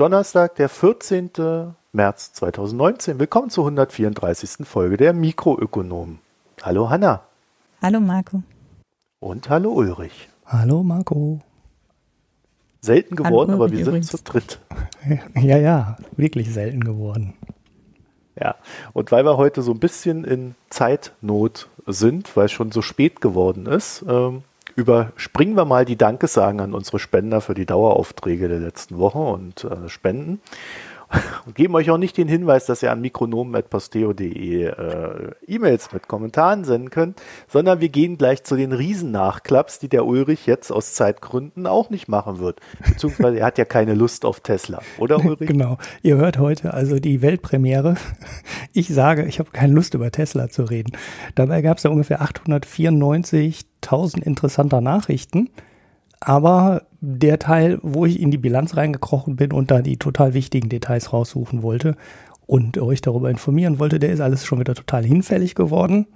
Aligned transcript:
Ist 0.00 0.04
Donnerstag, 0.04 0.54
der 0.54 0.70
14. 0.70 1.30
März 1.92 2.32
2019. 2.32 3.18
Willkommen 3.18 3.50
zur 3.50 3.66
134. 3.66 4.66
Folge 4.66 4.96
der 4.96 5.12
Mikroökonomen. 5.12 6.20
Hallo 6.62 6.88
Hanna. 6.88 7.24
Hallo 7.82 8.00
Marco. 8.00 8.42
Und 9.18 9.50
hallo 9.50 9.72
Ulrich. 9.72 10.30
Hallo 10.46 10.82
Marco. 10.82 11.40
Selten 12.80 13.14
geworden, 13.14 13.50
hallo, 13.50 13.64
aber 13.64 13.72
wir 13.72 13.80
übrigens. 13.80 14.08
sind 14.08 14.26
zu 14.26 14.32
dritt. 14.32 14.58
Ja, 15.34 15.58
ja, 15.58 15.98
wirklich 16.16 16.50
selten 16.50 16.82
geworden. 16.82 17.34
Ja, 18.40 18.54
und 18.94 19.12
weil 19.12 19.26
wir 19.26 19.36
heute 19.36 19.60
so 19.60 19.72
ein 19.72 19.80
bisschen 19.80 20.24
in 20.24 20.54
Zeitnot 20.70 21.68
sind, 21.86 22.34
weil 22.38 22.46
es 22.46 22.52
schon 22.52 22.72
so 22.72 22.80
spät 22.80 23.20
geworden 23.20 23.66
ist, 23.66 24.02
ähm, 24.08 24.44
überspringen 24.76 25.56
wir 25.56 25.64
mal 25.64 25.84
die 25.84 25.96
Dankesagen 25.96 26.60
an 26.60 26.74
unsere 26.74 26.98
Spender 26.98 27.40
für 27.40 27.54
die 27.54 27.66
Daueraufträge 27.66 28.48
der 28.48 28.60
letzten 28.60 28.98
Woche 28.98 29.18
und 29.18 29.64
äh, 29.64 29.88
Spenden 29.88 30.40
und 31.46 31.54
geben 31.54 31.74
euch 31.74 31.90
auch 31.90 31.98
nicht 31.98 32.16
den 32.16 32.28
Hinweis, 32.28 32.66
dass 32.66 32.82
ihr 32.82 32.92
an 32.92 33.00
mikronomen.posteo.de 33.00 34.64
äh, 34.64 35.30
E-Mails 35.46 35.92
mit 35.92 36.08
Kommentaren 36.08 36.64
senden 36.64 36.90
könnt, 36.90 37.20
sondern 37.48 37.80
wir 37.80 37.88
gehen 37.88 38.18
gleich 38.18 38.44
zu 38.44 38.56
den 38.56 38.72
Riesennachklaps, 38.72 39.78
die 39.78 39.88
der 39.88 40.06
Ulrich 40.06 40.46
jetzt 40.46 40.70
aus 40.70 40.94
Zeitgründen 40.94 41.66
auch 41.66 41.90
nicht 41.90 42.08
machen 42.08 42.38
wird. 42.38 42.60
Beziehungsweise 42.86 43.40
er 43.40 43.46
hat 43.46 43.58
ja 43.58 43.64
keine 43.64 43.94
Lust 43.94 44.24
auf 44.24 44.40
Tesla, 44.40 44.80
oder 44.98 45.16
Ulrich? 45.24 45.48
Genau. 45.48 45.78
Ihr 46.02 46.16
hört 46.16 46.38
heute 46.38 46.74
also 46.74 46.98
die 46.98 47.22
Weltpremiere. 47.22 47.96
Ich 48.72 48.86
sage, 48.86 49.24
ich 49.24 49.40
habe 49.40 49.50
keine 49.50 49.72
Lust 49.72 49.94
über 49.94 50.12
Tesla 50.12 50.48
zu 50.48 50.62
reden. 50.62 50.96
Dabei 51.34 51.60
gab 51.60 51.78
es 51.78 51.82
ja 51.82 51.90
ungefähr 51.90 52.22
894.000 52.22 54.22
interessanter 54.22 54.80
Nachrichten. 54.80 55.50
Aber 56.20 56.82
der 57.00 57.38
Teil, 57.38 57.78
wo 57.82 58.04
ich 58.04 58.20
in 58.20 58.30
die 58.30 58.38
Bilanz 58.38 58.76
reingekrochen 58.76 59.36
bin 59.36 59.52
und 59.52 59.70
da 59.70 59.80
die 59.80 59.96
total 59.96 60.34
wichtigen 60.34 60.68
Details 60.68 61.12
raussuchen 61.12 61.62
wollte 61.62 61.96
und 62.46 62.78
euch 62.78 63.00
darüber 63.00 63.30
informieren 63.30 63.78
wollte, 63.78 63.98
der 63.98 64.12
ist 64.12 64.20
alles 64.20 64.44
schon 64.44 64.60
wieder 64.60 64.74
total 64.74 65.04
hinfällig 65.04 65.54
geworden, 65.54 66.06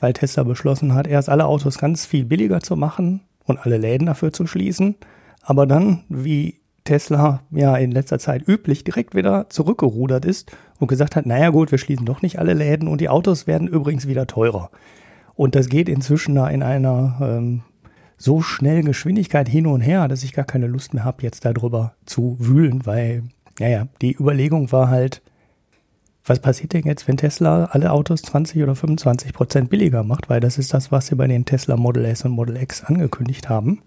weil 0.00 0.12
Tesla 0.12 0.42
beschlossen 0.42 0.94
hat, 0.94 1.06
erst 1.06 1.28
alle 1.28 1.46
Autos 1.46 1.78
ganz 1.78 2.06
viel 2.06 2.24
billiger 2.24 2.60
zu 2.60 2.76
machen 2.76 3.20
und 3.44 3.58
alle 3.58 3.78
Läden 3.78 4.06
dafür 4.06 4.32
zu 4.32 4.46
schließen, 4.46 4.96
aber 5.42 5.66
dann, 5.66 6.04
wie 6.08 6.60
Tesla 6.84 7.42
ja 7.50 7.76
in 7.76 7.92
letzter 7.92 8.18
Zeit 8.18 8.48
üblich 8.48 8.82
direkt 8.84 9.14
wieder 9.14 9.48
zurückgerudert 9.48 10.24
ist 10.24 10.50
und 10.78 10.88
gesagt 10.88 11.14
hat, 11.14 11.26
naja 11.26 11.50
gut, 11.50 11.70
wir 11.70 11.78
schließen 11.78 12.06
doch 12.06 12.22
nicht 12.22 12.38
alle 12.38 12.54
Läden 12.54 12.88
und 12.88 13.00
die 13.00 13.08
Autos 13.08 13.46
werden 13.46 13.68
übrigens 13.68 14.08
wieder 14.08 14.26
teurer. 14.26 14.70
Und 15.34 15.54
das 15.54 15.68
geht 15.68 15.88
inzwischen 15.88 16.34
da 16.34 16.48
in 16.48 16.62
einer 16.62 17.18
ähm, 17.22 17.62
so 18.20 18.42
schnell 18.42 18.82
Geschwindigkeit 18.82 19.48
hin 19.48 19.66
und 19.66 19.80
her, 19.80 20.06
dass 20.06 20.22
ich 20.22 20.34
gar 20.34 20.44
keine 20.44 20.66
Lust 20.66 20.92
mehr 20.92 21.04
habe, 21.04 21.22
jetzt 21.22 21.46
darüber 21.46 21.94
zu 22.04 22.36
wühlen, 22.38 22.84
weil, 22.84 23.22
naja, 23.58 23.88
die 24.02 24.14
Überlegung 24.14 24.70
war 24.72 24.90
halt, 24.90 25.22
was 26.26 26.38
passiert 26.38 26.74
denn 26.74 26.84
jetzt, 26.84 27.08
wenn 27.08 27.16
Tesla 27.16 27.64
alle 27.72 27.90
Autos 27.90 28.20
20 28.20 28.62
oder 28.62 28.74
25 28.74 29.32
Prozent 29.32 29.70
billiger 29.70 30.04
macht? 30.04 30.28
Weil 30.28 30.40
das 30.40 30.58
ist 30.58 30.74
das, 30.74 30.92
was 30.92 31.06
sie 31.06 31.16
bei 31.16 31.26
den 31.26 31.46
Tesla 31.46 31.78
Model 31.78 32.04
S 32.04 32.26
und 32.26 32.32
Model 32.32 32.58
X 32.58 32.84
angekündigt 32.84 33.48
haben. 33.48 33.80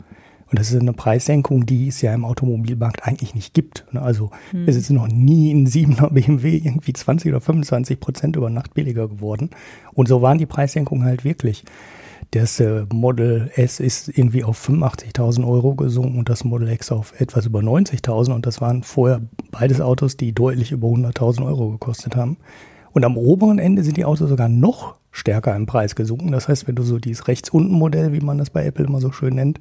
Und 0.49 0.59
das 0.59 0.71
ist 0.71 0.81
eine 0.81 0.93
Preissenkung, 0.93 1.67
die 1.67 1.87
es 1.87 2.01
ja 2.01 2.11
im 2.11 2.25
Automobilmarkt 2.25 3.07
eigentlich 3.07 3.35
nicht 3.35 3.53
gibt. 3.53 3.85
Ne? 3.91 4.01
Also 4.01 4.31
hm. 4.49 4.67
es 4.67 4.75
ist 4.75 4.89
noch 4.89 5.07
nie 5.07 5.53
ein 5.53 5.67
7er 5.67 6.09
BMW 6.11 6.57
irgendwie 6.57 6.93
20 6.93 7.31
oder 7.31 7.39
25 7.39 7.99
Prozent 7.99 8.35
über 8.35 8.49
Nacht 8.49 8.73
billiger 8.73 9.07
geworden. 9.07 9.51
Und 9.93 10.07
so 10.07 10.23
waren 10.23 10.39
die 10.39 10.47
Preissenkungen 10.47 11.05
halt 11.05 11.23
wirklich. 11.23 11.63
Das 12.33 12.59
äh, 12.59 12.87
Model 12.91 13.51
S 13.53 13.79
ist 13.79 14.09
irgendwie 14.09 14.43
auf 14.43 14.67
85.000 14.67 15.47
Euro 15.47 15.75
gesunken 15.75 16.17
und 16.17 16.29
das 16.29 16.43
Model 16.43 16.67
X 16.69 16.91
auf 16.91 17.13
etwas 17.21 17.45
über 17.45 17.59
90.000 17.59 18.33
und 18.33 18.47
das 18.47 18.59
waren 18.59 18.81
vorher 18.81 19.21
beides 19.51 19.81
Autos, 19.81 20.17
die 20.17 20.33
deutlich 20.33 20.71
über 20.71 20.87
100.000 20.87 21.45
Euro 21.45 21.69
gekostet 21.69 22.15
haben. 22.15 22.37
Und 22.91 23.05
am 23.05 23.17
oberen 23.17 23.59
Ende 23.59 23.83
sind 23.83 23.97
die 23.97 24.05
Autos 24.05 24.29
sogar 24.29 24.49
noch 24.49 24.95
stärker 25.11 25.55
im 25.55 25.67
Preis 25.67 25.93
gesunken. 25.93 26.31
Das 26.31 26.47
heißt, 26.47 26.67
wenn 26.67 26.73
du 26.73 26.81
so 26.81 26.97
dieses 26.97 27.27
rechts 27.27 27.51
unten 27.51 27.73
Modell, 27.73 28.13
wie 28.13 28.19
man 28.21 28.39
das 28.39 28.49
bei 28.49 28.65
Apple 28.65 28.85
immer 28.85 28.99
so 28.99 29.11
schön 29.11 29.35
nennt, 29.35 29.59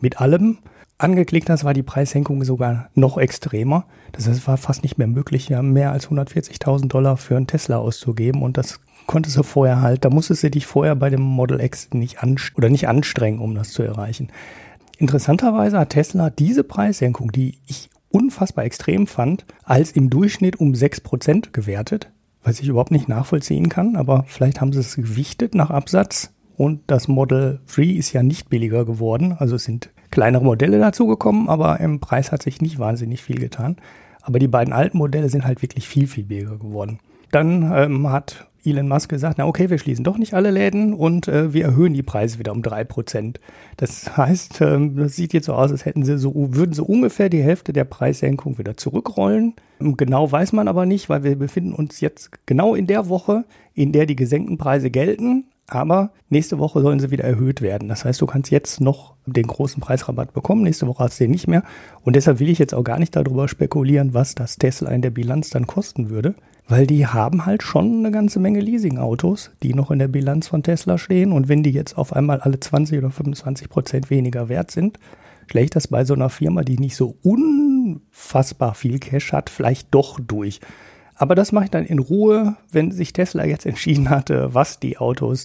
mit 0.00 0.20
allem 0.20 0.58
angeklickt 0.98 1.50
hast, 1.50 1.64
war 1.64 1.74
die 1.74 1.82
Preissenkung 1.82 2.44
sogar 2.44 2.88
noch 2.94 3.18
extremer. 3.18 3.86
Das 4.12 4.28
heißt, 4.28 4.38
es 4.38 4.46
war 4.46 4.58
fast 4.58 4.84
nicht 4.84 4.96
mehr 4.96 5.08
möglich, 5.08 5.50
mehr 5.50 5.90
als 5.90 6.08
140.000 6.08 6.86
Dollar 6.86 7.16
für 7.16 7.36
einen 7.36 7.48
Tesla 7.48 7.78
auszugeben 7.78 8.42
und 8.42 8.56
das 8.56 8.78
konntest 9.06 9.36
du 9.36 9.42
vorher 9.42 9.80
halt, 9.80 10.04
da 10.04 10.10
musstest 10.10 10.42
du 10.42 10.50
dich 10.50 10.66
vorher 10.66 10.94
bei 10.94 11.10
dem 11.10 11.22
Model 11.22 11.60
X 11.60 11.90
nicht 11.92 12.22
an, 12.22 12.36
oder 12.56 12.68
nicht 12.68 12.88
anstrengen, 12.88 13.40
um 13.40 13.54
das 13.54 13.70
zu 13.70 13.82
erreichen. 13.82 14.28
Interessanterweise 14.98 15.78
hat 15.78 15.90
Tesla 15.90 16.30
diese 16.30 16.64
Preissenkung, 16.64 17.32
die 17.32 17.58
ich 17.66 17.90
unfassbar 18.10 18.64
extrem 18.64 19.06
fand, 19.06 19.44
als 19.64 19.92
im 19.92 20.10
Durchschnitt 20.10 20.60
um 20.60 20.72
6% 20.72 21.52
gewertet, 21.52 22.10
was 22.44 22.60
ich 22.60 22.68
überhaupt 22.68 22.90
nicht 22.90 23.08
nachvollziehen 23.08 23.68
kann, 23.68 23.96
aber 23.96 24.24
vielleicht 24.26 24.60
haben 24.60 24.72
sie 24.72 24.80
es 24.80 24.96
gewichtet 24.96 25.54
nach 25.54 25.70
Absatz 25.70 26.30
und 26.56 26.80
das 26.86 27.08
Model 27.08 27.60
3 27.74 27.82
ist 27.84 28.12
ja 28.12 28.22
nicht 28.22 28.50
billiger 28.50 28.84
geworden, 28.84 29.34
also 29.38 29.56
es 29.56 29.64
sind 29.64 29.90
kleinere 30.12 30.44
Modelle 30.44 30.78
dazugekommen, 30.78 31.48
aber 31.48 31.80
im 31.80 31.98
Preis 31.98 32.30
hat 32.30 32.42
sich 32.42 32.60
nicht 32.60 32.78
wahnsinnig 32.78 33.22
viel 33.22 33.38
getan. 33.38 33.76
Aber 34.20 34.38
die 34.38 34.46
beiden 34.46 34.72
alten 34.72 34.98
Modelle 34.98 35.28
sind 35.28 35.44
halt 35.44 35.62
wirklich 35.62 35.88
viel, 35.88 36.06
viel 36.06 36.22
billiger 36.22 36.56
geworden. 36.56 37.00
Dann 37.32 37.72
ähm, 37.74 38.10
hat 38.10 38.46
Elon 38.64 38.88
Musk 38.88 39.08
gesagt, 39.08 39.38
na 39.38 39.46
okay, 39.46 39.70
wir 39.70 39.78
schließen 39.78 40.04
doch 40.04 40.18
nicht 40.18 40.34
alle 40.34 40.50
Läden 40.50 40.94
und 40.94 41.28
äh, 41.28 41.52
wir 41.52 41.64
erhöhen 41.64 41.94
die 41.94 42.02
Preise 42.02 42.38
wieder 42.38 42.52
um 42.52 42.62
drei 42.62 42.84
Prozent. 42.84 43.40
Das 43.76 44.16
heißt, 44.16 44.60
ähm, 44.60 44.96
das 44.96 45.16
sieht 45.16 45.32
jetzt 45.32 45.46
so 45.46 45.54
aus, 45.54 45.70
als 45.72 45.84
hätten 45.84 46.04
sie 46.04 46.18
so, 46.18 46.32
würden 46.34 46.72
sie 46.72 46.84
ungefähr 46.84 47.28
die 47.28 47.42
Hälfte 47.42 47.72
der 47.72 47.84
Preissenkung 47.84 48.58
wieder 48.58 48.76
zurückrollen. 48.76 49.54
Genau 49.80 50.30
weiß 50.30 50.52
man 50.52 50.68
aber 50.68 50.86
nicht, 50.86 51.08
weil 51.08 51.24
wir 51.24 51.36
befinden 51.36 51.72
uns 51.72 52.00
jetzt 52.00 52.30
genau 52.46 52.74
in 52.74 52.86
der 52.86 53.08
Woche, 53.08 53.44
in 53.74 53.92
der 53.92 54.06
die 54.06 54.16
gesenkten 54.16 54.58
Preise 54.58 54.90
gelten. 54.90 55.46
Aber 55.68 56.10
nächste 56.28 56.58
Woche 56.58 56.82
sollen 56.82 57.00
sie 57.00 57.10
wieder 57.10 57.24
erhöht 57.24 57.62
werden. 57.62 57.88
Das 57.88 58.04
heißt, 58.04 58.20
du 58.20 58.26
kannst 58.26 58.50
jetzt 58.50 58.80
noch 58.80 59.14
den 59.24 59.46
großen 59.46 59.80
Preisrabatt 59.80 60.34
bekommen. 60.34 60.62
Nächste 60.62 60.86
Woche 60.86 61.04
hast 61.04 61.18
du 61.18 61.24
den 61.24 61.30
nicht 61.30 61.48
mehr. 61.48 61.62
Und 62.02 62.14
deshalb 62.14 62.40
will 62.40 62.50
ich 62.50 62.58
jetzt 62.58 62.74
auch 62.74 62.84
gar 62.84 62.98
nicht 62.98 63.16
darüber 63.16 63.48
spekulieren, 63.48 64.12
was 64.12 64.34
das 64.34 64.58
Tesla 64.58 64.90
in 64.90 65.00
der 65.00 65.10
Bilanz 65.10 65.48
dann 65.48 65.66
kosten 65.66 66.10
würde 66.10 66.34
weil 66.72 66.86
die 66.86 67.06
haben 67.06 67.44
halt 67.44 67.62
schon 67.62 67.98
eine 67.98 68.10
ganze 68.10 68.40
Menge 68.40 68.60
Leasingautos, 68.60 69.50
die 69.62 69.74
noch 69.74 69.90
in 69.90 69.98
der 69.98 70.08
Bilanz 70.08 70.48
von 70.48 70.62
Tesla 70.62 70.96
stehen. 70.96 71.30
Und 71.30 71.50
wenn 71.50 71.62
die 71.62 71.70
jetzt 71.70 71.98
auf 71.98 72.16
einmal 72.16 72.40
alle 72.40 72.58
20 72.58 72.96
oder 72.96 73.10
25 73.10 73.68
Prozent 73.68 74.08
weniger 74.08 74.48
wert 74.48 74.70
sind, 74.70 74.98
schlägt 75.48 75.76
das 75.76 75.88
bei 75.88 76.06
so 76.06 76.14
einer 76.14 76.30
Firma, 76.30 76.62
die 76.62 76.78
nicht 76.78 76.96
so 76.96 77.18
unfassbar 77.22 78.72
viel 78.72 78.98
Cash 79.00 79.34
hat, 79.34 79.50
vielleicht 79.50 79.94
doch 79.94 80.18
durch. 80.18 80.60
Aber 81.14 81.34
das 81.34 81.52
mache 81.52 81.64
ich 81.64 81.70
dann 81.70 81.84
in 81.84 81.98
Ruhe, 81.98 82.56
wenn 82.70 82.90
sich 82.90 83.12
Tesla 83.12 83.44
jetzt 83.44 83.66
entschieden 83.66 84.08
hatte, 84.08 84.54
was 84.54 84.80
die 84.80 84.96
Autos 84.96 85.44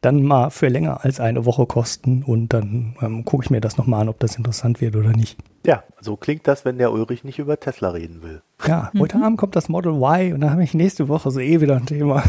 dann 0.00 0.22
mal 0.22 0.50
für 0.50 0.68
länger 0.68 1.04
als 1.04 1.20
eine 1.20 1.44
Woche 1.44 1.66
kosten 1.66 2.22
und 2.22 2.52
dann 2.52 2.96
ähm, 3.00 3.24
gucke 3.24 3.44
ich 3.44 3.50
mir 3.50 3.60
das 3.60 3.76
nochmal 3.76 4.02
an, 4.02 4.08
ob 4.08 4.20
das 4.20 4.36
interessant 4.36 4.80
wird 4.80 4.96
oder 4.96 5.10
nicht. 5.10 5.38
Ja, 5.64 5.82
so 6.00 6.16
klingt 6.16 6.46
das, 6.46 6.64
wenn 6.64 6.78
der 6.78 6.92
Ulrich 6.92 7.24
nicht 7.24 7.38
über 7.38 7.58
Tesla 7.58 7.90
reden 7.90 8.22
will. 8.22 8.42
Ja, 8.66 8.90
mhm. 8.92 9.00
heute 9.00 9.16
Abend 9.22 9.38
kommt 9.38 9.56
das 9.56 9.68
Model 9.68 9.94
Y 9.94 10.34
und 10.34 10.40
dann 10.40 10.50
habe 10.50 10.62
ich 10.62 10.74
nächste 10.74 11.08
Woche 11.08 11.30
so 11.30 11.40
eh 11.40 11.60
wieder 11.60 11.76
ein 11.76 11.86
Thema. 11.86 12.22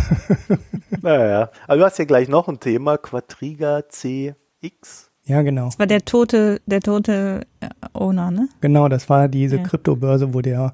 naja, 1.01 1.51
aber 1.67 1.77
du 1.77 1.85
hast 1.85 1.99
ja 1.99 2.05
gleich 2.05 2.29
noch 2.29 2.47
ein 2.47 2.59
Thema, 2.59 2.97
Quadriga 2.97 3.83
CX. 3.87 5.11
Ja, 5.25 5.41
genau. 5.41 5.65
Das 5.65 5.77
war 5.77 5.87
der 5.87 6.05
tote, 6.05 6.61
der 6.65 6.79
tote 6.79 7.41
äh, 7.59 7.67
Owner, 7.93 8.31
ne? 8.31 8.47
Genau, 8.61 8.87
das 8.87 9.09
war 9.09 9.27
diese 9.27 9.57
ja. 9.57 9.63
Kryptobörse, 9.63 10.33
wo 10.33 10.41
der 10.41 10.73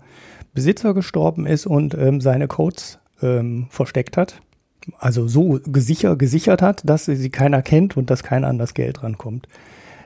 Besitzer 0.54 0.94
gestorben 0.94 1.48
ist 1.48 1.66
und 1.66 1.96
ähm, 1.96 2.22
seine 2.22 2.48
Codes 2.48 3.00
ähm, 3.22 3.66
versteckt 3.72 4.16
hat 4.16 4.42
also 5.00 5.28
so 5.28 5.60
gesichert, 5.66 6.20
gesichert 6.20 6.62
hat, 6.62 6.82
dass 6.86 7.06
sie 7.06 7.30
keiner 7.30 7.62
kennt 7.62 7.98
und 7.98 8.10
dass 8.10 8.24
keiner 8.24 8.48
an 8.48 8.58
das 8.58 8.74
Geld 8.74 9.04
rankommt. 9.04 9.48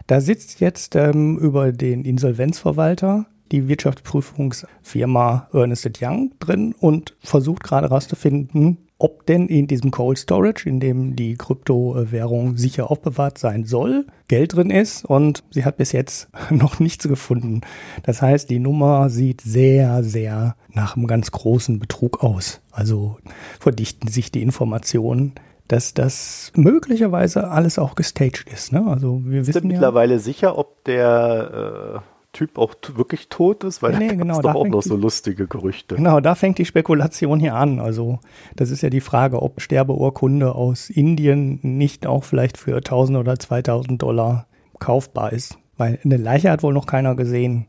Da 0.07 0.21
sitzt 0.21 0.59
jetzt 0.59 0.95
ähm, 0.95 1.38
über 1.38 1.71
den 1.71 2.06
Insolvenzverwalter 2.06 3.25
die 3.51 3.68
Wirtschaftsprüfungsfirma 3.68 5.47
Ernest 5.53 6.00
Young 6.01 6.31
drin 6.39 6.74
und 6.79 7.15
versucht 7.21 7.63
gerade 7.63 7.89
herauszufinden, 7.89 8.77
ob 8.99 9.25
denn 9.25 9.47
in 9.47 9.67
diesem 9.67 9.91
Cold 9.91 10.17
Storage, 10.17 10.67
in 10.67 10.79
dem 10.79 11.15
die 11.15 11.35
Kryptowährung 11.35 12.57
sicher 12.57 12.89
aufbewahrt 12.89 13.38
sein 13.38 13.65
soll, 13.65 14.07
Geld 14.27 14.55
drin 14.55 14.69
ist 14.71 15.05
und 15.05 15.44
sie 15.51 15.65
hat 15.65 15.77
bis 15.77 15.91
jetzt 15.91 16.29
noch 16.49 16.79
nichts 16.79 17.07
gefunden. 17.07 17.61
Das 18.03 18.21
heißt, 18.21 18.49
die 18.49 18.59
Nummer 18.59 19.09
sieht 19.09 19.41
sehr, 19.41 20.03
sehr 20.03 20.55
nach 20.69 20.95
einem 20.95 21.07
ganz 21.07 21.31
großen 21.31 21.79
Betrug 21.79 22.23
aus. 22.23 22.61
Also 22.71 23.17
verdichten 23.59 24.07
sich 24.07 24.31
die 24.31 24.41
Informationen 24.41 25.33
dass 25.67 25.94
das 25.94 26.51
möglicherweise 26.55 27.49
alles 27.49 27.77
auch 27.77 27.95
gestaged 27.95 28.47
ist. 28.49 28.71
Ne? 28.71 28.85
Also 28.88 29.21
wir 29.25 29.41
wissen 29.41 29.53
sind 29.53 29.65
ja, 29.65 29.73
mittlerweile 29.73 30.19
sicher, 30.19 30.57
ob 30.57 30.83
der 30.85 32.01
äh, 32.05 32.17
Typ 32.38 32.60
auch 32.60 32.75
wirklich 32.94 33.30
tot 33.30 33.63
ist, 33.63 33.81
weil 33.81 33.98
nee, 33.98 34.10
da 34.10 34.13
genau, 34.13 34.42
doch 34.42 34.54
auch 34.54 34.68
noch 34.68 34.84
so 34.84 34.95
lustige 34.95 35.48
Gerüchte. 35.48 35.95
Genau, 35.95 36.19
da 36.19 36.36
fängt 36.36 36.60
die 36.60 36.66
Spekulation 36.66 37.39
hier 37.39 37.56
an. 37.56 37.80
Also 37.80 38.19
das 38.56 38.69
ist 38.69 38.84
ja 38.84 38.92
die 38.92 39.01
Frage, 39.01 39.42
ob 39.42 39.60
Sterbeurkunde 39.60 40.54
aus 40.54 40.92
Indien 40.92 41.57
nicht 41.63 42.06
auch 42.06 42.24
vielleicht 42.24 42.60
für 42.60 42.75
1000 42.75 43.18
oder 43.18 43.39
2000 43.39 44.00
Dollar 44.00 44.45
kaufbar 44.78 45.34
ist. 45.34 45.57
Weil 45.78 45.98
eine 46.06 46.18
Leiche 46.18 46.51
hat 46.51 46.62
wohl 46.62 46.74
noch 46.74 46.86
keiner 46.86 47.16
gesehen. 47.16 47.66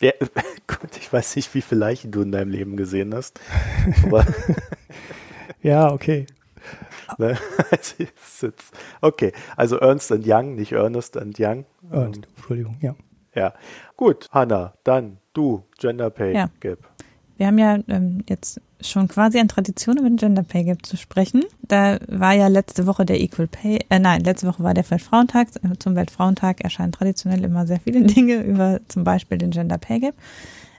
Ja, 0.00 0.10
gut, 0.66 0.96
ich 0.98 1.12
weiß 1.12 1.36
nicht, 1.36 1.54
wie 1.54 1.60
viele 1.60 1.78
Leichen 1.78 2.10
du 2.10 2.22
in 2.22 2.32
deinem 2.32 2.50
Leben 2.50 2.76
gesehen 2.76 3.14
hast. 3.14 3.38
Ja, 5.60 5.92
okay. 5.92 6.26
ne, 7.18 7.36
okay, 9.00 9.32
also 9.56 9.76
Ernst 9.78 10.12
and 10.12 10.24
Young, 10.26 10.54
nicht 10.54 10.72
Ernest 10.72 11.16
and 11.16 11.38
Young. 11.38 11.64
Äh, 11.90 12.10
Entschuldigung, 12.36 12.76
ja. 12.80 12.94
Ja, 13.38 13.52
gut, 13.96 14.26
Hanna, 14.32 14.74
dann 14.82 15.18
du, 15.32 15.62
Gender 15.78 16.10
Pay 16.10 16.34
Ja. 16.34 16.50
Gap. 16.58 16.80
Wir 17.36 17.46
haben 17.46 17.58
ja 17.58 17.78
ähm, 17.86 18.24
jetzt 18.28 18.60
schon 18.80 19.06
quasi 19.06 19.38
an 19.38 19.46
Tradition 19.46 19.96
über 19.96 20.08
den 20.08 20.16
Gender 20.16 20.42
Pay 20.42 20.64
Gap 20.64 20.84
zu 20.84 20.96
sprechen. 20.96 21.44
Da 21.62 21.98
war 22.08 22.32
ja 22.32 22.48
letzte 22.48 22.88
Woche 22.88 23.06
der 23.06 23.20
Equal 23.20 23.46
Pay, 23.46 23.78
äh, 23.90 24.00
nein, 24.00 24.22
letzte 24.24 24.48
Woche 24.48 24.64
war 24.64 24.74
der 24.74 24.88
Weltfrauentag. 24.90 25.48
Zum 25.78 25.94
Weltfrauentag 25.94 26.62
erscheinen 26.62 26.90
traditionell 26.90 27.44
immer 27.44 27.64
sehr 27.68 27.78
viele 27.78 28.02
Dinge 28.06 28.42
über 28.42 28.80
zum 28.88 29.04
Beispiel 29.04 29.38
den 29.38 29.52
Gender 29.52 29.78
Pay 29.78 30.00
Gap. 30.00 30.14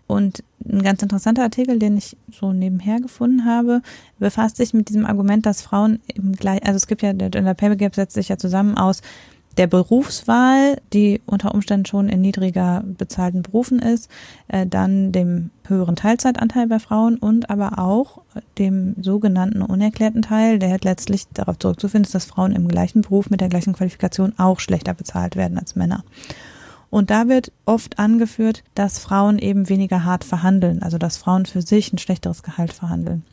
Und 0.05 0.43
ein 0.67 0.81
ganz 0.81 1.01
interessanter 1.01 1.43
Artikel, 1.43 1.79
den 1.79 1.95
ich 1.95 2.17
so 2.31 2.51
nebenher 2.51 2.99
gefunden 2.99 3.45
habe, 3.45 3.81
befasst 4.17 4.57
sich 4.57 4.73
mit 4.73 4.89
diesem 4.89 5.05
Argument, 5.05 5.45
dass 5.45 5.61
Frauen 5.61 6.01
im 6.13 6.33
gleich, 6.33 6.61
also 6.63 6.75
es 6.75 6.87
gibt 6.87 7.03
ja, 7.03 7.13
der 7.13 7.29
Gender 7.29 7.53
Pay 7.53 7.77
Gap 7.77 7.95
setzt 7.95 8.15
sich 8.15 8.27
ja 8.27 8.37
zusammen 8.37 8.77
aus 8.77 9.01
der 9.59 9.67
Berufswahl, 9.67 10.81
die 10.93 11.21
unter 11.25 11.53
Umständen 11.53 11.85
schon 11.85 12.07
in 12.07 12.21
niedriger 12.21 12.81
bezahlten 12.97 13.41
Berufen 13.41 13.79
ist, 13.79 14.09
äh, 14.47 14.65
dann 14.65 15.11
dem 15.11 15.51
höheren 15.67 15.97
Teilzeitanteil 15.97 16.67
bei 16.67 16.79
Frauen 16.79 17.17
und 17.17 17.49
aber 17.49 17.77
auch 17.77 18.21
dem 18.57 18.95
sogenannten 19.01 19.61
unerklärten 19.61 20.21
Teil, 20.21 20.59
der 20.59 20.77
letztlich 20.81 21.27
darauf 21.33 21.59
zurückzuführen 21.59 22.05
ist, 22.05 22.15
dass 22.15 22.23
Frauen 22.23 22.53
im 22.53 22.69
gleichen 22.69 23.01
Beruf 23.01 23.29
mit 23.29 23.41
der 23.41 23.49
gleichen 23.49 23.73
Qualifikation 23.73 24.33
auch 24.37 24.61
schlechter 24.61 24.93
bezahlt 24.93 25.35
werden 25.35 25.57
als 25.57 25.75
Männer. 25.75 26.05
Und 26.89 27.09
da 27.09 27.27
wird 27.27 27.51
oft 27.65 27.99
angeführt, 27.99 28.63
dass 28.75 28.97
Frauen 28.97 29.39
eben 29.39 29.67
weniger 29.67 30.05
hart 30.05 30.23
verhandeln, 30.23 30.81
also 30.81 30.97
dass 30.97 31.17
Frauen 31.17 31.45
für 31.45 31.61
sich 31.61 31.91
ein 31.91 31.97
schlechteres 31.97 32.43
Gehalt 32.43 32.71
verhandeln. 32.71 33.23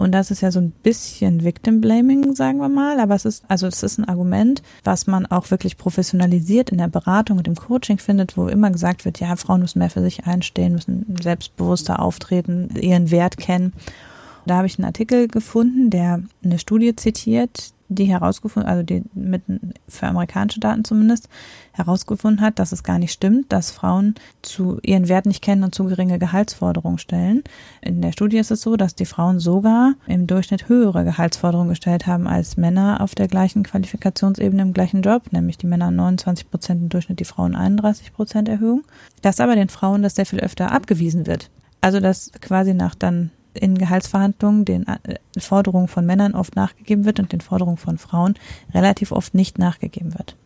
Und 0.00 0.12
das 0.12 0.30
ist 0.30 0.40
ja 0.40 0.50
so 0.50 0.60
ein 0.60 0.70
bisschen 0.70 1.44
Victim 1.44 1.82
Blaming, 1.82 2.34
sagen 2.34 2.58
wir 2.58 2.70
mal, 2.70 3.00
aber 3.00 3.14
es 3.14 3.26
ist, 3.26 3.44
also 3.48 3.66
es 3.66 3.82
ist 3.82 3.98
ein 3.98 4.08
Argument, 4.08 4.62
was 4.82 5.06
man 5.06 5.26
auch 5.26 5.50
wirklich 5.50 5.76
professionalisiert 5.76 6.70
in 6.70 6.78
der 6.78 6.88
Beratung 6.88 7.36
und 7.36 7.46
im 7.46 7.54
Coaching 7.54 7.98
findet, 7.98 8.34
wo 8.38 8.48
immer 8.48 8.70
gesagt 8.70 9.04
wird, 9.04 9.20
ja, 9.20 9.36
Frauen 9.36 9.60
müssen 9.60 9.78
mehr 9.78 9.90
für 9.90 10.00
sich 10.00 10.24
einstehen, 10.24 10.72
müssen 10.72 11.16
selbstbewusster 11.20 12.00
auftreten, 12.00 12.70
ihren 12.80 13.10
Wert 13.10 13.36
kennen. 13.36 13.74
Da 14.46 14.56
habe 14.56 14.66
ich 14.68 14.78
einen 14.78 14.86
Artikel 14.86 15.28
gefunden, 15.28 15.90
der 15.90 16.22
eine 16.42 16.58
Studie 16.58 16.96
zitiert, 16.96 17.74
die 17.90 18.04
herausgefunden, 18.04 18.70
also 18.70 18.82
die 18.82 19.02
mit 19.14 19.42
für 19.88 20.06
amerikanische 20.06 20.60
Daten 20.60 20.84
zumindest 20.84 21.28
herausgefunden 21.72 22.40
hat, 22.40 22.58
dass 22.58 22.72
es 22.72 22.82
gar 22.82 22.98
nicht 22.98 23.12
stimmt, 23.12 23.52
dass 23.52 23.70
Frauen 23.70 24.14
zu 24.42 24.78
ihren 24.82 25.08
Wert 25.08 25.26
nicht 25.26 25.42
kennen 25.42 25.64
und 25.64 25.74
zu 25.74 25.84
geringe 25.84 26.18
Gehaltsforderungen 26.18 26.98
stellen. 26.98 27.42
In 27.82 28.00
der 28.00 28.12
Studie 28.12 28.38
ist 28.38 28.50
es 28.50 28.62
so, 28.62 28.76
dass 28.76 28.94
die 28.94 29.06
Frauen 29.06 29.40
sogar 29.40 29.94
im 30.06 30.26
Durchschnitt 30.26 30.68
höhere 30.68 31.04
Gehaltsforderungen 31.04 31.70
gestellt 31.70 32.06
haben 32.06 32.26
als 32.26 32.56
Männer 32.56 33.00
auf 33.00 33.14
der 33.14 33.28
gleichen 33.28 33.64
Qualifikationsebene 33.64 34.62
im 34.62 34.72
gleichen 34.72 35.02
Job, 35.02 35.32
nämlich 35.32 35.58
die 35.58 35.66
Männer 35.66 35.90
29 35.90 36.50
Prozent 36.50 36.82
im 36.82 36.88
Durchschnitt, 36.88 37.18
die 37.18 37.24
Frauen 37.24 37.54
31 37.54 38.12
Prozent 38.12 38.48
Erhöhung. 38.48 38.84
Dass 39.22 39.40
aber 39.40 39.56
den 39.56 39.68
Frauen 39.68 40.02
das 40.02 40.14
sehr 40.14 40.26
viel 40.26 40.40
öfter 40.40 40.70
abgewiesen 40.70 41.26
wird. 41.26 41.50
Also 41.80 41.98
dass 41.98 42.30
quasi 42.40 42.74
nach 42.74 42.94
dann 42.94 43.30
in 43.54 43.76
Gehaltsverhandlungen 43.76 44.64
den 44.64 44.86
äh, 44.86 44.98
Forderungen 45.38 45.88
von 45.88 46.06
Männern 46.06 46.34
oft 46.34 46.56
nachgegeben 46.56 47.04
wird 47.04 47.20
und 47.20 47.32
den 47.32 47.40
Forderungen 47.40 47.76
von 47.76 47.98
Frauen 47.98 48.34
relativ 48.72 49.12
oft 49.12 49.34
nicht 49.34 49.58
nachgegeben 49.58 50.14
wird. 50.14 50.36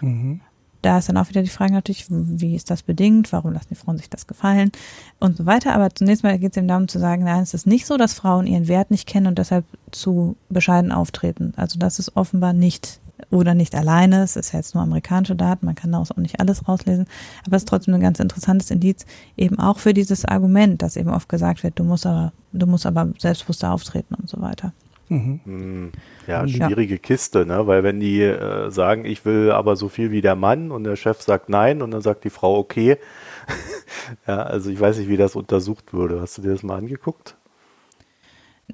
Mhm. 0.00 0.40
Da 0.82 0.98
ist 0.98 1.08
dann 1.08 1.16
auch 1.16 1.28
wieder 1.28 1.42
die 1.42 1.48
Frage 1.48 1.72
natürlich, 1.72 2.06
wie 2.08 2.54
ist 2.54 2.70
das 2.70 2.82
bedingt, 2.82 3.32
warum 3.32 3.52
lassen 3.52 3.68
die 3.70 3.74
Frauen 3.74 3.98
sich 3.98 4.08
das 4.08 4.26
gefallen 4.26 4.70
und 5.18 5.36
so 5.36 5.44
weiter. 5.44 5.74
Aber 5.74 5.92
zunächst 5.92 6.22
mal 6.22 6.38
geht 6.38 6.52
es 6.52 6.56
eben 6.56 6.68
darum 6.68 6.86
zu 6.86 7.00
sagen, 7.00 7.24
nein, 7.24 7.42
es 7.42 7.54
ist 7.54 7.66
nicht 7.66 7.86
so, 7.86 7.96
dass 7.96 8.14
Frauen 8.14 8.46
ihren 8.46 8.68
Wert 8.68 8.90
nicht 8.92 9.08
kennen 9.08 9.26
und 9.26 9.38
deshalb 9.38 9.64
zu 9.90 10.36
bescheiden 10.48 10.92
auftreten. 10.92 11.54
Also 11.56 11.78
das 11.78 11.98
ist 11.98 12.16
offenbar 12.16 12.52
nicht 12.52 13.00
oder 13.30 13.54
nicht 13.54 13.74
alleine. 13.74 14.22
Es 14.22 14.36
ist 14.36 14.52
ja 14.52 14.58
jetzt 14.58 14.74
nur 14.74 14.82
amerikanische 14.82 15.36
Daten, 15.36 15.66
man 15.66 15.74
kann 15.74 15.92
daraus 15.92 16.10
auch 16.10 16.16
nicht 16.16 16.40
alles 16.40 16.68
rauslesen. 16.68 17.06
Aber 17.46 17.56
es 17.56 17.62
ist 17.62 17.68
trotzdem 17.68 17.94
ein 17.94 18.00
ganz 18.00 18.20
interessantes 18.20 18.70
Indiz, 18.70 19.06
eben 19.36 19.58
auch 19.58 19.78
für 19.78 19.94
dieses 19.94 20.24
Argument, 20.24 20.82
dass 20.82 20.96
eben 20.96 21.10
oft 21.10 21.28
gesagt 21.28 21.62
wird, 21.62 21.78
du 21.78 21.84
musst 21.84 22.06
aber, 22.06 22.32
du 22.52 22.66
musst 22.66 22.86
aber 22.86 23.08
selbstbewusster 23.18 23.72
auftreten 23.72 24.14
und 24.14 24.28
so 24.28 24.40
weiter. 24.40 24.72
Mhm. 25.08 25.40
Hm, 25.44 25.92
Ja, 26.26 26.44
Ja. 26.44 26.66
schwierige 26.66 26.98
Kiste, 26.98 27.46
ne? 27.46 27.66
Weil 27.66 27.84
wenn 27.84 28.00
die 28.00 28.20
äh, 28.22 28.70
sagen, 28.70 29.04
ich 29.04 29.24
will 29.24 29.52
aber 29.52 29.76
so 29.76 29.88
viel 29.88 30.10
wie 30.10 30.20
der 30.20 30.34
Mann 30.34 30.72
und 30.72 30.84
der 30.84 30.96
Chef 30.96 31.22
sagt 31.22 31.48
nein 31.48 31.80
und 31.80 31.92
dann 31.92 32.00
sagt 32.02 32.24
die 32.24 32.30
Frau 32.30 32.56
okay. 32.58 32.98
ja, 34.26 34.42
also 34.42 34.68
ich 34.70 34.80
weiß 34.80 34.98
nicht, 34.98 35.08
wie 35.08 35.16
das 35.16 35.36
untersucht 35.36 35.92
würde. 35.92 36.20
Hast 36.20 36.38
du 36.38 36.42
dir 36.42 36.50
das 36.50 36.64
mal 36.64 36.76
angeguckt? 36.76 37.36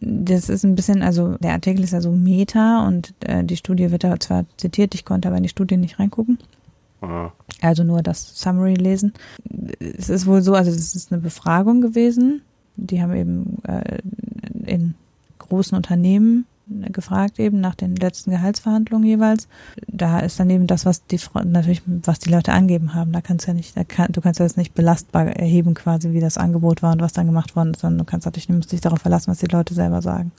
Das 0.01 0.49
ist 0.49 0.65
ein 0.65 0.75
bisschen, 0.75 1.03
also 1.03 1.37
der 1.39 1.53
Artikel 1.53 1.85
ist 1.85 1.93
ja 1.93 2.01
so 2.01 2.11
Meta 2.11 2.87
und 2.87 3.15
äh, 3.21 3.45
die 3.45 3.57
Studie 3.57 3.91
wird 3.91 4.05
da 4.05 4.19
zwar 4.19 4.45
zitiert, 4.57 4.95
ich 4.95 5.05
konnte 5.05 5.29
aber 5.29 5.37
in 5.37 5.43
die 5.43 5.49
Studie 5.49 5.77
nicht 5.77 5.99
reingucken. 5.99 6.39
Ah, 7.03 7.31
Also 7.61 7.85
nur 7.85 8.03
das 8.03 8.39
Summary 8.41 8.75
lesen. 8.75 9.13
Es 9.79 10.09
ist 10.09 10.27
wohl 10.27 10.41
so, 10.41 10.55
also 10.55 10.71
es 10.71 10.95
ist 10.95 11.13
eine 11.13 11.21
Befragung 11.21 11.81
gewesen. 11.81 12.43
Die 12.77 13.03
haben 13.03 13.15
eben 13.15 13.63
äh, 13.65 13.99
in 14.65 14.95
großen 15.39 15.77
Unternehmen 15.77 16.47
gefragt 16.93 17.39
eben 17.39 17.61
nach 17.61 17.75
den 17.75 17.97
letzten 17.97 18.31
Gehaltsverhandlungen 18.31 19.07
jeweils. 19.07 19.49
Da 19.87 20.21
ist 20.21 20.41
dann 20.41 20.51
eben 20.51 20.67
das, 20.67 20.87
was 20.87 21.07
die 21.07 21.19
natürlich, 21.45 21.83
was 21.87 22.19
die 22.19 22.31
Leute 22.31 22.53
angeben 22.53 22.95
haben. 22.95 23.13
Da 23.13 23.21
kannst 23.21 23.47
du 23.47 23.51
ja 23.51 23.55
nicht, 23.55 23.77
kann, 23.89 24.13
du 24.13 24.21
kannst 24.21 24.41
ja 24.41 24.45
das 24.47 24.57
nicht 24.57 24.75
belastbar 24.75 25.27
erheben 25.27 25.75
quasi, 25.75 26.13
wie 26.13 26.21
das 26.21 26.39
Angebot 26.39 26.83
war 26.83 26.93
und 26.93 27.01
was 27.01 27.13
dann 27.13 27.27
gemacht 27.27 27.57
worden 27.57 27.75
ist, 27.75 27.81
sondern 27.81 27.99
du 27.99 28.05
kannst 28.05 28.27
natürlich, 28.27 28.47
du 28.47 28.55
musst 28.55 28.73
dich 28.73 28.81
darauf 28.81 29.01
verlassen, 29.01 29.31
was 29.31 29.39
die 29.39 29.47
Leute 29.47 29.75
selber 29.75 30.03
sagen. 30.03 30.33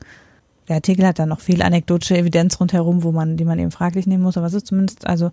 Der 0.67 0.77
Artikel 0.77 1.05
hat 1.05 1.19
dann 1.19 1.29
noch 1.29 1.41
viel 1.41 1.61
anekdotische 1.61 2.17
Evidenz 2.17 2.59
rundherum, 2.59 3.03
wo 3.03 3.11
man, 3.11 3.35
die 3.35 3.43
man 3.43 3.59
eben 3.59 3.71
fraglich 3.71 4.07
nehmen 4.07 4.23
muss, 4.23 4.37
aber 4.37 4.47
es 4.47 4.53
ist 4.53 4.67
zumindest, 4.67 5.05
also 5.05 5.31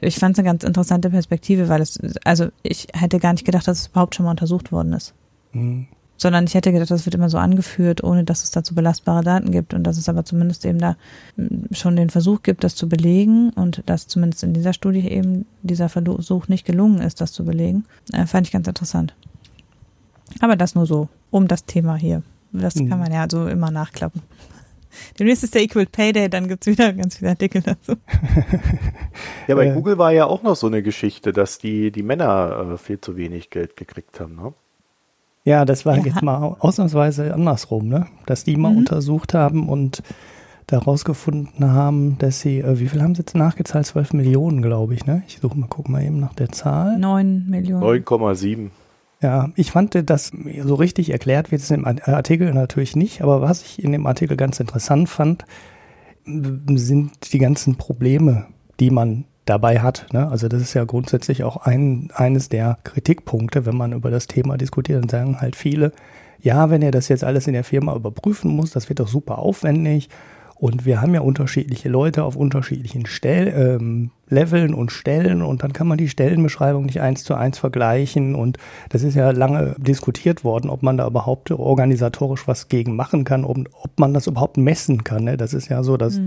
ich 0.00 0.18
fand 0.18 0.36
es 0.36 0.38
eine 0.38 0.46
ganz 0.46 0.62
interessante 0.62 1.10
Perspektive, 1.10 1.68
weil 1.68 1.82
es, 1.82 1.98
also 2.24 2.48
ich 2.62 2.86
hätte 2.92 3.18
gar 3.18 3.32
nicht 3.32 3.44
gedacht, 3.44 3.66
dass 3.66 3.80
es 3.80 3.86
überhaupt 3.88 4.14
schon 4.14 4.24
mal 4.24 4.30
untersucht 4.30 4.70
worden 4.70 4.92
ist. 4.92 5.12
Mhm. 5.52 5.88
Sondern 6.16 6.44
ich 6.44 6.54
hätte 6.54 6.70
gedacht, 6.72 6.90
das 6.90 7.06
wird 7.06 7.14
immer 7.16 7.28
so 7.28 7.38
angeführt, 7.38 8.04
ohne 8.04 8.22
dass 8.24 8.44
es 8.44 8.50
dazu 8.52 8.74
belastbare 8.74 9.24
Daten 9.24 9.50
gibt 9.50 9.74
und 9.74 9.82
dass 9.84 9.98
es 9.98 10.08
aber 10.08 10.24
zumindest 10.24 10.64
eben 10.64 10.78
da 10.78 10.96
mm, 11.36 11.72
schon 11.74 11.96
den 11.96 12.08
Versuch 12.10 12.42
gibt, 12.42 12.62
das 12.62 12.76
zu 12.76 12.88
belegen 12.88 13.50
und 13.50 13.82
dass 13.86 14.06
zumindest 14.06 14.44
in 14.44 14.54
dieser 14.54 14.72
Studie 14.72 15.08
eben 15.08 15.44
dieser 15.62 15.88
Versuch 15.88 16.48
nicht 16.48 16.64
gelungen 16.64 17.00
ist, 17.00 17.20
das 17.20 17.32
zu 17.32 17.44
belegen. 17.44 17.84
Äh, 18.12 18.26
fand 18.26 18.46
ich 18.46 18.52
ganz 18.52 18.68
interessant. 18.68 19.14
Aber 20.40 20.56
das 20.56 20.74
nur 20.74 20.86
so, 20.86 21.08
um 21.30 21.48
das 21.48 21.64
Thema 21.64 21.96
hier. 21.96 22.22
Das 22.52 22.76
Mhm. 22.76 22.88
kann 22.88 23.00
man 23.00 23.12
ja 23.12 23.26
so 23.28 23.48
immer 23.48 23.72
nachklappen. 23.72 24.22
Demnächst 25.18 25.42
ist 25.42 25.56
der 25.56 25.62
Equal 25.62 25.86
Pay 25.86 26.12
Day, 26.12 26.30
dann 26.30 26.46
gibt's 26.46 26.68
wieder 26.68 26.92
ganz 26.92 27.16
viele 27.16 27.32
Artikel 27.32 27.60
dazu. 27.62 27.94
Ja, 29.48 29.54
bei 29.56 29.66
Äh. 29.66 29.74
Google 29.74 29.98
war 29.98 30.12
ja 30.12 30.26
auch 30.26 30.42
noch 30.42 30.56
so 30.56 30.66
eine 30.68 30.82
Geschichte, 30.82 31.32
dass 31.32 31.58
die, 31.58 31.90
die 31.90 32.02
Männer 32.02 32.74
äh, 32.74 32.78
viel 32.78 33.00
zu 33.00 33.16
wenig 33.16 33.50
Geld 33.50 33.76
gekriegt 33.76 34.20
haben, 34.20 34.36
ne? 34.36 34.54
Ja, 35.44 35.64
das 35.64 35.84
war 35.84 35.98
Ja. 35.98 36.04
jetzt 36.04 36.22
mal 36.22 36.56
ausnahmsweise 36.58 37.34
andersrum, 37.34 37.88
ne? 37.88 38.06
Dass 38.26 38.44
die 38.44 38.56
mal 38.56 38.70
Mhm. 38.72 38.78
untersucht 38.78 39.34
haben 39.34 39.68
und 39.68 40.02
da 40.66 40.78
rausgefunden 40.78 41.70
haben, 41.72 42.16
dass 42.18 42.40
sie, 42.40 42.60
äh, 42.60 42.78
wie 42.80 42.88
viel 42.88 43.02
haben 43.02 43.14
sie 43.14 43.20
jetzt 43.20 43.34
nachgezahlt? 43.36 43.84
12 43.84 44.14
Millionen, 44.14 44.62
glaube 44.62 44.94
ich, 44.94 45.04
ne? 45.04 45.22
Ich 45.28 45.38
suche 45.42 45.58
mal, 45.58 45.66
guck 45.68 45.90
mal 45.90 46.02
eben 46.02 46.18
nach 46.20 46.32
der 46.34 46.48
Zahl. 46.50 46.98
Neun 46.98 47.46
Millionen. 47.50 47.82
9,7. 47.82 48.70
Ja, 49.20 49.50
ich 49.56 49.70
fand, 49.70 50.08
dass 50.08 50.32
so 50.62 50.74
richtig 50.74 51.10
erklärt 51.10 51.50
wird 51.52 51.60
es 51.62 51.70
im 51.70 51.84
Artikel 51.86 52.52
natürlich 52.54 52.96
nicht, 52.96 53.20
aber 53.22 53.40
was 53.42 53.62
ich 53.62 53.82
in 53.82 53.92
dem 53.92 54.06
Artikel 54.06 54.36
ganz 54.36 54.60
interessant 54.60 55.08
fand, 55.10 55.44
sind 56.26 57.32
die 57.32 57.38
ganzen 57.38 57.76
Probleme, 57.76 58.46
die 58.80 58.90
man 58.90 59.24
dabei 59.44 59.80
hat. 59.80 60.06
Ne? 60.12 60.28
Also 60.28 60.48
das 60.48 60.62
ist 60.62 60.74
ja 60.74 60.84
grundsätzlich 60.84 61.44
auch 61.44 61.58
ein, 61.58 62.10
eines 62.14 62.48
der 62.48 62.78
Kritikpunkte, 62.84 63.66
wenn 63.66 63.76
man 63.76 63.92
über 63.92 64.10
das 64.10 64.26
Thema 64.26 64.56
diskutiert. 64.56 65.02
Dann 65.02 65.08
sagen 65.08 65.40
halt 65.40 65.56
viele, 65.56 65.92
ja, 66.40 66.70
wenn 66.70 66.82
ihr 66.82 66.90
das 66.90 67.08
jetzt 67.08 67.24
alles 67.24 67.46
in 67.46 67.54
der 67.54 67.64
Firma 67.64 67.94
überprüfen 67.94 68.50
muss, 68.50 68.70
das 68.70 68.88
wird 68.88 69.00
doch 69.00 69.08
super 69.08 69.38
aufwendig. 69.38 70.08
Und 70.64 70.86
wir 70.86 71.02
haben 71.02 71.12
ja 71.12 71.20
unterschiedliche 71.20 71.90
Leute 71.90 72.24
auf 72.24 72.36
unterschiedlichen 72.36 73.04
Stell, 73.04 73.48
ähm, 73.48 74.12
Leveln 74.30 74.72
und 74.72 74.92
Stellen 74.92 75.42
und 75.42 75.62
dann 75.62 75.74
kann 75.74 75.86
man 75.86 75.98
die 75.98 76.08
Stellenbeschreibung 76.08 76.86
nicht 76.86 77.02
eins 77.02 77.22
zu 77.22 77.34
eins 77.34 77.58
vergleichen. 77.58 78.34
Und 78.34 78.56
das 78.88 79.02
ist 79.02 79.14
ja 79.14 79.30
lange 79.32 79.76
diskutiert 79.76 80.42
worden, 80.42 80.70
ob 80.70 80.82
man 80.82 80.96
da 80.96 81.06
überhaupt 81.06 81.50
organisatorisch 81.50 82.48
was 82.48 82.68
gegen 82.68 82.96
machen 82.96 83.24
kann, 83.24 83.44
ob, 83.44 83.58
ob 83.82 84.00
man 84.00 84.14
das 84.14 84.26
überhaupt 84.26 84.56
messen 84.56 85.04
kann. 85.04 85.24
Ne? 85.24 85.36
Das 85.36 85.52
ist 85.52 85.68
ja 85.68 85.82
so 85.82 85.98
das, 85.98 86.18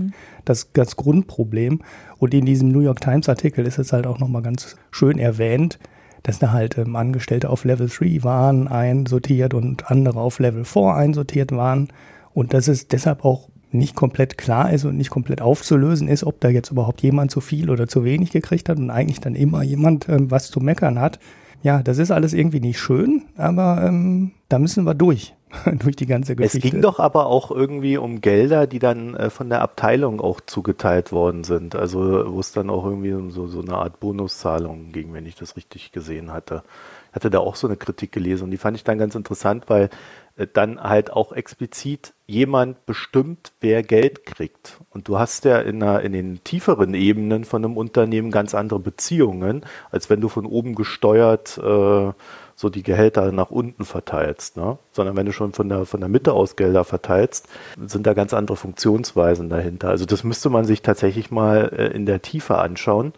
das, 0.44 0.70
das 0.72 0.94
Grundproblem. 0.94 1.82
Und 2.18 2.32
in 2.32 2.46
diesem 2.46 2.68
New 2.68 2.78
York 2.78 3.00
Times 3.00 3.28
Artikel 3.28 3.66
ist 3.66 3.80
es 3.80 3.92
halt 3.92 4.06
auch 4.06 4.20
nochmal 4.20 4.42
ganz 4.42 4.76
schön 4.92 5.18
erwähnt, 5.18 5.80
dass 6.22 6.38
da 6.38 6.52
halt 6.52 6.78
ähm, 6.78 6.94
Angestellte 6.94 7.50
auf 7.50 7.64
Level 7.64 7.88
3 7.88 8.22
waren, 8.22 8.68
einsortiert 8.68 9.52
und 9.52 9.90
andere 9.90 10.20
auf 10.20 10.38
Level 10.38 10.64
4 10.64 10.94
einsortiert 10.94 11.50
waren. 11.50 11.88
Und 12.32 12.54
dass 12.54 12.68
es 12.68 12.86
deshalb 12.86 13.24
auch 13.24 13.48
nicht 13.70 13.94
komplett 13.94 14.38
klar 14.38 14.72
ist 14.72 14.84
und 14.84 14.96
nicht 14.96 15.10
komplett 15.10 15.42
aufzulösen 15.42 16.08
ist, 16.08 16.24
ob 16.24 16.40
da 16.40 16.48
jetzt 16.48 16.70
überhaupt 16.70 17.02
jemand 17.02 17.30
zu 17.30 17.40
viel 17.40 17.70
oder 17.70 17.86
zu 17.86 18.04
wenig 18.04 18.30
gekriegt 18.30 18.68
hat 18.68 18.78
und 18.78 18.90
eigentlich 18.90 19.20
dann 19.20 19.34
immer 19.34 19.62
jemand 19.62 20.08
ähm, 20.08 20.30
was 20.30 20.50
zu 20.50 20.60
meckern 20.60 20.98
hat. 21.00 21.18
ja, 21.62 21.82
das 21.82 21.98
ist 21.98 22.10
alles 22.10 22.32
irgendwie 22.32 22.60
nicht 22.60 22.78
schön, 22.78 23.24
aber 23.36 23.82
ähm, 23.84 24.32
da 24.48 24.58
müssen 24.58 24.84
wir 24.84 24.94
durch. 24.94 25.34
durch 25.78 25.96
die 25.96 26.06
ganze 26.06 26.36
Geschichte. 26.36 26.66
Es 26.66 26.72
ging 26.72 26.82
doch 26.82 26.98
aber 26.98 27.26
auch 27.26 27.50
irgendwie 27.50 27.96
um 27.96 28.20
Gelder, 28.20 28.66
die 28.66 28.78
dann 28.78 29.14
äh, 29.14 29.30
von 29.30 29.48
der 29.48 29.62
Abteilung 29.62 30.20
auch 30.20 30.40
zugeteilt 30.40 31.12
worden 31.12 31.44
sind. 31.44 31.74
Also 31.74 32.00
wo 32.32 32.40
es 32.40 32.52
dann 32.52 32.70
auch 32.70 32.84
irgendwie 32.84 33.12
um 33.12 33.30
so, 33.30 33.46
so 33.46 33.60
eine 33.60 33.74
Art 33.74 34.00
Bonuszahlung 34.00 34.92
ging, 34.92 35.12
wenn 35.14 35.26
ich 35.26 35.36
das 35.36 35.56
richtig 35.56 35.92
gesehen 35.92 36.32
hatte. 36.32 36.62
Ich 37.10 37.14
hatte 37.16 37.30
da 37.30 37.38
auch 37.38 37.56
so 37.56 37.66
eine 37.66 37.76
Kritik 37.76 38.12
gelesen 38.12 38.44
und 38.44 38.50
die 38.50 38.58
fand 38.58 38.76
ich 38.76 38.84
dann 38.84 38.98
ganz 38.98 39.14
interessant, 39.14 39.64
weil 39.68 39.88
äh, 40.36 40.46
dann 40.52 40.80
halt 40.80 41.12
auch 41.12 41.32
explizit 41.32 42.14
jemand 42.28 42.84
bestimmt, 42.84 43.52
wer 43.60 43.82
Geld 43.82 44.26
kriegt. 44.26 44.78
Und 44.90 45.08
du 45.08 45.18
hast 45.18 45.46
ja 45.46 45.58
in, 45.58 45.82
einer, 45.82 46.02
in 46.02 46.12
den 46.12 46.44
tieferen 46.44 46.92
Ebenen 46.92 47.44
von 47.44 47.64
einem 47.64 47.78
Unternehmen 47.78 48.30
ganz 48.30 48.54
andere 48.54 48.78
Beziehungen, 48.78 49.64
als 49.90 50.10
wenn 50.10 50.20
du 50.20 50.28
von 50.28 50.44
oben 50.44 50.74
gesteuert 50.74 51.58
äh, 51.58 52.12
so 52.54 52.68
die 52.68 52.82
Gehälter 52.82 53.32
nach 53.32 53.50
unten 53.50 53.84
verteilst, 53.84 54.58
ne? 54.58 54.78
sondern 54.92 55.16
wenn 55.16 55.24
du 55.24 55.32
schon 55.32 55.54
von 55.54 55.70
der, 55.70 55.86
von 55.86 56.00
der 56.00 56.10
Mitte 56.10 56.34
aus 56.34 56.56
Gelder 56.56 56.84
verteilst, 56.84 57.48
sind 57.86 58.06
da 58.06 58.12
ganz 58.12 58.34
andere 58.34 58.58
Funktionsweisen 58.58 59.48
dahinter. 59.48 59.88
Also 59.88 60.04
das 60.04 60.22
müsste 60.22 60.50
man 60.50 60.66
sich 60.66 60.82
tatsächlich 60.82 61.30
mal 61.30 61.72
äh, 61.74 61.86
in 61.96 62.04
der 62.04 62.20
Tiefe 62.20 62.58
anschauen, 62.58 63.14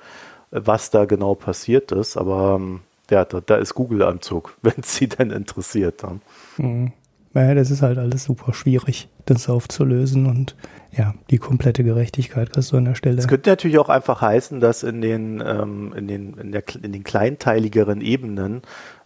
äh, 0.52 0.61
was 0.64 0.90
da 0.90 1.05
genau 1.05 1.35
passiert 1.35 1.90
ist. 1.90 2.17
Aber 2.17 2.59
ähm, 2.61 2.81
ja, 3.11 3.25
da, 3.25 3.40
da 3.40 3.57
ist 3.57 3.75
Google 3.75 4.02
am 4.02 4.21
Zug, 4.21 4.57
wenn 4.62 4.75
es 4.79 4.95
sie 4.95 5.09
denn 5.09 5.33
interessiert. 5.33 6.05
Ne? 6.05 6.21
Mhm. 6.59 6.93
Naja, 7.33 7.55
das 7.55 7.71
ist 7.71 7.83
halt 7.83 7.99
alles 7.99 8.25
super 8.25 8.53
schwierig, 8.53 9.09
das 9.25 9.49
aufzulösen 9.49 10.27
und 10.27 10.57
ja, 10.91 11.15
die 11.31 11.39
komplette 11.39 11.85
Gerechtigkeit 11.85 12.53
kriegst 12.53 12.73
du 12.73 12.77
an 12.77 12.87
der 12.87 12.97
Stelle. 12.97 13.19
Es 13.19 13.29
könnte 13.29 13.51
natürlich 13.51 13.79
auch 13.79 13.89
einfach 13.89 14.21
heißen, 14.21 14.59
dass 14.59 14.83
in 14.83 15.01
den, 15.01 15.41
ähm, 15.45 15.93
in 15.97 16.09
den, 16.09 16.35
in, 16.35 16.51
der, 16.51 16.65
in 16.83 16.93
den 16.93 17.05
kleinteiligeren 17.05 18.01
Ebenen 18.01 18.63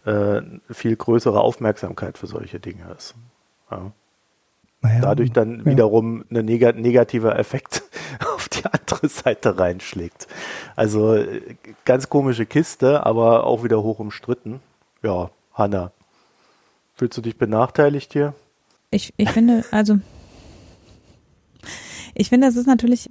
äh, 0.06 0.40
viel 0.70 0.96
größere 0.96 1.38
Aufmerksamkeit 1.40 2.16
für 2.16 2.26
solche 2.26 2.60
Dinge 2.60 2.84
ist. 2.96 3.14
Ja. 3.70 3.92
Ja, 4.82 5.00
Dadurch 5.00 5.32
dann 5.32 5.60
ja. 5.60 5.64
wiederum 5.64 6.24
ein 6.30 6.44
neg 6.44 6.76
negativer 6.76 7.38
Effekt 7.38 7.82
auf 8.34 8.48
die 8.50 8.64
andere 8.66 9.08
Seite 9.08 9.58
reinschlägt. 9.58 10.26
Also 10.76 11.14
äh, 11.14 11.56
ganz 11.84 12.08
komische 12.08 12.44
Kiste, 12.44 13.04
aber 13.04 13.44
auch 13.44 13.64
wieder 13.64 13.82
hoch 13.82 13.98
umstritten. 13.98 14.60
Ja, 15.02 15.30
Hanna, 15.54 15.92
fühlst 16.94 17.18
du 17.18 17.22
dich 17.22 17.36
benachteiligt 17.36 18.12
hier? 18.12 18.34
Ich, 18.90 19.12
ich 19.16 19.30
finde, 19.30 19.64
also 19.70 19.98
ich 22.14 22.28
finde, 22.28 22.46
es 22.46 22.54
ist 22.54 22.66
natürlich, 22.66 23.10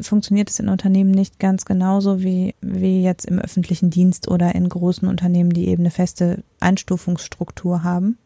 funktioniert 0.00 0.48
es 0.48 0.58
in 0.58 0.70
Unternehmen 0.70 1.10
nicht 1.10 1.38
ganz 1.38 1.66
genauso 1.66 2.22
wie, 2.22 2.54
wie 2.62 3.02
jetzt 3.02 3.26
im 3.26 3.38
öffentlichen 3.38 3.90
Dienst 3.90 4.28
oder 4.28 4.54
in 4.54 4.68
großen 4.68 5.06
Unternehmen, 5.06 5.50
die 5.50 5.68
eben 5.68 5.82
eine 5.82 5.90
feste 5.90 6.42
Einstufungsstruktur 6.58 7.82
haben. 7.82 8.16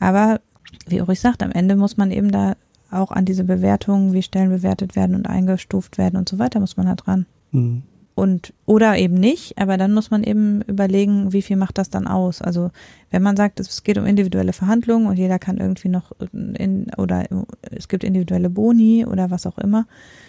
Aber 0.00 0.40
wie 0.86 1.00
Ulrich 1.00 1.20
sagt, 1.20 1.42
am 1.42 1.52
Ende 1.52 1.76
muss 1.76 1.98
man 1.98 2.10
eben 2.10 2.30
da 2.30 2.56
auch 2.90 3.10
an 3.10 3.26
diese 3.26 3.44
Bewertungen, 3.44 4.14
wie 4.14 4.22
Stellen 4.22 4.48
bewertet 4.48 4.96
werden 4.96 5.14
und 5.14 5.26
eingestuft 5.28 5.98
werden 5.98 6.16
und 6.16 6.26
so 6.26 6.38
weiter, 6.38 6.58
muss 6.58 6.78
man 6.78 6.88
halt 6.88 7.02
dran. 7.04 7.26
Mhm 7.52 7.82
und 8.18 8.52
oder 8.66 8.98
eben 8.98 9.14
nicht, 9.14 9.56
aber 9.58 9.76
dann 9.76 9.94
muss 9.94 10.10
man 10.10 10.24
eben 10.24 10.62
überlegen, 10.62 11.32
wie 11.32 11.40
viel 11.40 11.56
macht 11.56 11.78
das 11.78 11.88
dann 11.88 12.08
aus. 12.08 12.42
Also 12.42 12.72
wenn 13.12 13.22
man 13.22 13.36
sagt, 13.36 13.60
es 13.60 13.84
geht 13.84 13.96
um 13.96 14.06
individuelle 14.06 14.52
Verhandlungen 14.52 15.06
und 15.06 15.16
jeder 15.16 15.38
kann 15.38 15.58
irgendwie 15.58 15.88
noch 15.88 16.10
in 16.32 16.90
oder 16.96 17.26
es 17.70 17.86
gibt 17.86 18.02
individuelle 18.02 18.50
Boni 18.50 19.06
oder 19.06 19.30
was 19.30 19.46
auch 19.46 19.56
immer, 19.58 19.86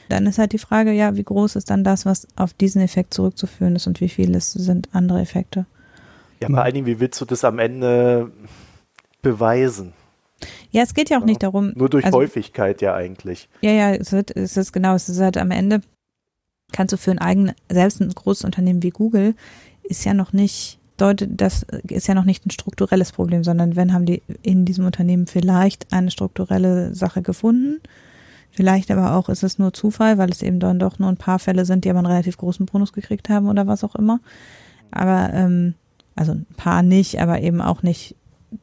dann 0.07 0.27
ist 0.27 0.37
halt 0.37 0.53
die 0.53 0.59
Frage, 0.59 0.91
ja, 0.91 1.15
wie 1.15 1.23
groß 1.23 1.55
ist 1.55 1.71
dann 1.71 1.83
das, 1.83 2.05
was 2.05 2.27
auf 2.35 2.53
diesen 2.53 2.83
Effekt 2.83 3.15
zurückzuführen 3.15 3.75
ist 3.75 3.87
und 3.87 4.01
wie 4.01 4.09
viel 4.09 4.35
es 4.35 4.51
sind 4.51 4.89
andere 4.93 5.19
Effekte. 5.19 5.65
Ja, 6.41 6.47
vor 6.47 6.61
allen 6.61 6.75
Dingen, 6.75 6.85
wie 6.85 6.99
willst 6.99 7.19
du 7.19 7.25
das 7.25 7.43
am 7.43 7.57
Ende 7.57 8.31
beweisen? 9.23 9.93
Ja, 10.69 10.83
es 10.83 10.93
geht 10.93 11.09
ja 11.09 11.19
auch 11.19 11.25
nicht 11.25 11.41
darum. 11.41 11.73
Nur 11.75 11.89
durch 11.89 12.05
also, 12.05 12.19
Häufigkeit 12.19 12.83
ja 12.83 12.93
eigentlich. 12.93 13.49
Ja, 13.61 13.71
ja, 13.71 13.93
es, 13.95 14.11
wird, 14.11 14.35
es 14.37 14.57
ist 14.57 14.73
genau, 14.73 14.93
es 14.93 15.09
ist 15.09 15.19
halt 15.19 15.37
am 15.37 15.49
Ende 15.49 15.81
kannst 16.71 16.93
du 16.93 16.97
für 16.97 17.11
ein 17.11 17.19
eigenes, 17.19 17.55
selbst 17.69 18.01
ein 18.01 18.09
großes 18.09 18.45
Unternehmen 18.45 18.83
wie 18.83 18.89
Google, 18.89 19.35
ist 19.83 20.05
ja 20.05 20.13
noch 20.13 20.33
nicht, 20.33 20.79
deutet, 20.97 21.29
das 21.39 21.65
ist 21.87 22.07
ja 22.07 22.13
noch 22.13 22.25
nicht 22.25 22.45
ein 22.45 22.51
strukturelles 22.51 23.11
Problem, 23.11 23.43
sondern 23.43 23.75
wenn 23.75 23.93
haben 23.93 24.05
die 24.05 24.21
in 24.41 24.65
diesem 24.65 24.85
Unternehmen 24.85 25.27
vielleicht 25.27 25.91
eine 25.91 26.11
strukturelle 26.11 26.93
Sache 26.93 27.21
gefunden. 27.21 27.81
Vielleicht 28.51 28.91
aber 28.91 29.15
auch 29.15 29.29
ist 29.29 29.43
es 29.43 29.59
nur 29.59 29.73
Zufall, 29.73 30.17
weil 30.17 30.29
es 30.29 30.41
eben 30.41 30.59
dann 30.59 30.79
doch 30.79 30.99
nur 30.99 31.09
ein 31.09 31.17
paar 31.17 31.39
Fälle 31.39 31.65
sind, 31.65 31.85
die 31.85 31.89
aber 31.89 31.99
einen 31.99 32.07
relativ 32.07 32.37
großen 32.37 32.65
Bonus 32.65 32.93
gekriegt 32.93 33.29
haben 33.29 33.47
oder 33.47 33.67
was 33.67 33.83
auch 33.83 33.95
immer. 33.95 34.19
Aber, 34.91 35.31
ähm, 35.33 35.75
also 36.15 36.33
ein 36.33 36.47
paar 36.57 36.81
nicht, 36.81 37.21
aber 37.21 37.41
eben 37.41 37.61
auch 37.61 37.83
nicht 37.83 38.15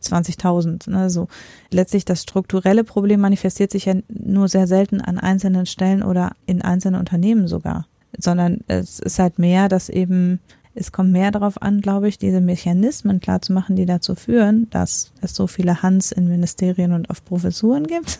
20.000. 0.03 0.91
Ne? 0.91 1.11
So 1.11 1.29
letztlich 1.71 2.05
das 2.05 2.23
strukturelle 2.23 2.85
Problem 2.85 3.21
manifestiert 3.21 3.71
sich 3.71 3.87
ja 3.87 3.95
nur 4.09 4.49
sehr 4.49 4.67
selten 4.67 5.01
an 5.01 5.19
einzelnen 5.19 5.67
Stellen 5.67 6.03
oder 6.03 6.33
in 6.47 6.63
einzelnen 6.63 6.99
Unternehmen 6.99 7.49
sogar 7.49 7.87
sondern 8.19 8.61
es 8.67 8.99
ist 8.99 9.19
halt 9.19 9.39
mehr, 9.39 9.69
dass 9.69 9.89
eben, 9.89 10.41
es 10.75 10.93
kommt 10.93 11.13
mehr 11.13 11.31
darauf 11.31 11.61
an, 11.63 11.81
glaube 11.81 12.09
ich, 12.09 12.19
diese 12.19 12.41
Mechanismen 12.41 13.21
klar 13.21 13.43
zu 13.43 13.53
machen, 13.53 13.77
die 13.77 13.87
dazu 13.87 14.15
führen, 14.15 14.69
dass 14.71 15.13
es 15.21 15.35
so 15.35 15.47
viele 15.47 15.83
Hans 15.83 16.13
in 16.13 16.29
Ministerien 16.29 16.93
und 16.93 17.11
auf 17.11 17.25
Professuren 17.25 17.87
gibt. 17.87 18.19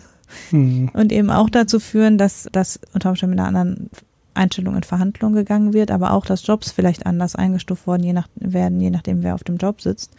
Mhm. 0.51 0.89
Und 0.93 1.11
eben 1.11 1.29
auch 1.29 1.49
dazu 1.49 1.79
führen, 1.79 2.17
dass 2.17 2.49
das 2.51 2.79
unter 2.93 3.09
Umständen 3.09 3.35
mit 3.35 3.39
einer 3.39 3.47
anderen 3.47 3.89
Einstellung 4.33 4.75
in 4.75 4.83
Verhandlungen 4.83 5.35
gegangen 5.35 5.73
wird, 5.73 5.91
aber 5.91 6.13
auch, 6.13 6.25
dass 6.25 6.45
Jobs 6.45 6.71
vielleicht 6.71 7.05
anders 7.05 7.35
eingestuft 7.35 7.87
worden 7.87 8.03
je 8.03 8.13
nach, 8.13 8.27
werden, 8.35 8.79
je 8.79 8.89
nachdem, 8.89 9.23
wer 9.23 9.35
auf 9.35 9.43
dem 9.43 9.57
Job 9.57 9.81
sitzt. 9.81 10.11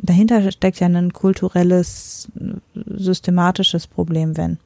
Dahinter 0.00 0.50
steckt 0.52 0.78
ja 0.80 0.86
ein 0.86 1.12
kulturelles, 1.12 2.28
systematisches 2.86 3.86
Problem, 3.86 4.36
wenn. 4.36 4.58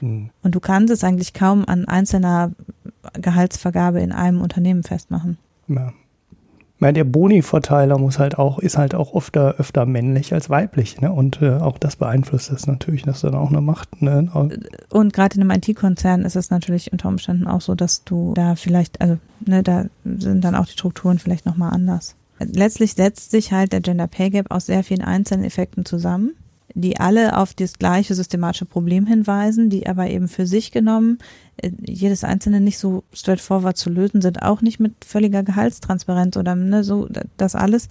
Mhm. 0.00 0.30
Und 0.42 0.54
du 0.54 0.60
kannst 0.60 0.92
es 0.92 1.04
eigentlich 1.04 1.34
kaum 1.34 1.64
an 1.66 1.86
einzelner 1.86 2.52
Gehaltsvergabe 3.14 4.00
in 4.00 4.12
einem 4.12 4.40
Unternehmen 4.40 4.82
festmachen. 4.82 5.38
Ja. 5.68 5.92
Meine, 6.78 6.94
der 6.94 7.04
Boni-Verteiler 7.04 7.98
muss 7.98 8.18
halt 8.18 8.38
auch, 8.38 8.58
ist 8.58 8.78
halt 8.78 8.94
auch 8.94 9.14
öfter, 9.14 9.56
öfter 9.58 9.84
männlich 9.84 10.32
als 10.32 10.48
weiblich, 10.48 10.98
ne? 11.02 11.12
Und 11.12 11.42
äh, 11.42 11.58
auch 11.58 11.76
das 11.76 11.96
beeinflusst 11.96 12.50
das 12.50 12.66
natürlich, 12.66 13.02
dass 13.02 13.20
dann 13.20 13.34
auch 13.34 13.50
eine 13.50 13.60
Macht, 13.60 14.00
ne? 14.00 14.30
Und 14.88 15.12
gerade 15.12 15.36
in 15.36 15.42
einem 15.42 15.50
IT-Konzern 15.50 16.22
ist 16.22 16.36
es 16.36 16.48
natürlich 16.48 16.90
unter 16.90 17.08
Umständen 17.08 17.46
auch 17.46 17.60
so, 17.60 17.74
dass 17.74 18.04
du 18.04 18.32
da 18.34 18.56
vielleicht, 18.56 19.02
also, 19.02 19.18
ne, 19.44 19.62
da 19.62 19.84
sind 20.04 20.42
dann 20.42 20.54
auch 20.54 20.64
die 20.64 20.72
Strukturen 20.72 21.18
vielleicht 21.18 21.44
nochmal 21.44 21.74
anders. 21.74 22.16
Letztlich 22.38 22.94
setzt 22.94 23.30
sich 23.30 23.52
halt 23.52 23.74
der 23.74 23.82
Gender 23.82 24.06
Pay 24.06 24.30
Gap 24.30 24.50
aus 24.50 24.64
sehr 24.64 24.82
vielen 24.82 25.02
einzelnen 25.02 25.44
Effekten 25.44 25.84
zusammen 25.84 26.32
die 26.74 26.98
alle 26.98 27.36
auf 27.36 27.54
das 27.54 27.74
gleiche 27.74 28.14
systematische 28.14 28.64
Problem 28.64 29.06
hinweisen, 29.06 29.70
die 29.70 29.86
aber 29.86 30.08
eben 30.08 30.28
für 30.28 30.46
sich 30.46 30.70
genommen 30.70 31.18
äh, 31.56 31.70
jedes 31.84 32.24
einzelne 32.24 32.60
nicht 32.60 32.78
so 32.78 33.04
straightforward 33.12 33.76
zu 33.76 33.90
lösen 33.90 34.20
sind, 34.20 34.42
auch 34.42 34.62
nicht 34.62 34.80
mit 34.80 35.04
völliger 35.04 35.42
Gehaltstransparenz 35.42 36.36
oder 36.36 36.54
ne, 36.54 36.84
so 36.84 37.08
das 37.36 37.54
alles 37.54 37.88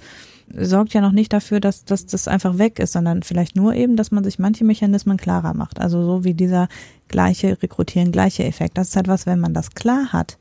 sorgt 0.58 0.94
ja 0.94 1.02
noch 1.02 1.12
nicht 1.12 1.32
dafür, 1.32 1.60
dass, 1.60 1.86
dass 1.86 2.06
das 2.06 2.28
einfach 2.28 2.58
weg 2.58 2.80
ist, 2.80 2.94
sondern 2.94 3.24
vielleicht 3.24 3.56
nur 3.56 3.76
eben, 3.76 3.96
dass 3.96 4.12
man 4.12 4.24
sich 4.24 4.40
manche 4.40 4.64
Mechanismen 4.64 5.18
klarer 5.18 5.54
macht. 5.54 5.80
Also 5.80 6.04
so 6.04 6.24
wie 6.24 6.34
dieser 6.34 6.68
gleiche 7.08 7.62
Rekrutieren, 7.62 8.12
gleiche 8.12 8.44
Effekt. 8.44 8.78
Das 8.78 8.90
ist 8.90 8.96
halt 8.96 9.08
was, 9.08 9.26
wenn 9.26 9.40
man 9.40 9.54
das 9.54 9.72
klar 9.72 10.12
hat 10.12 10.38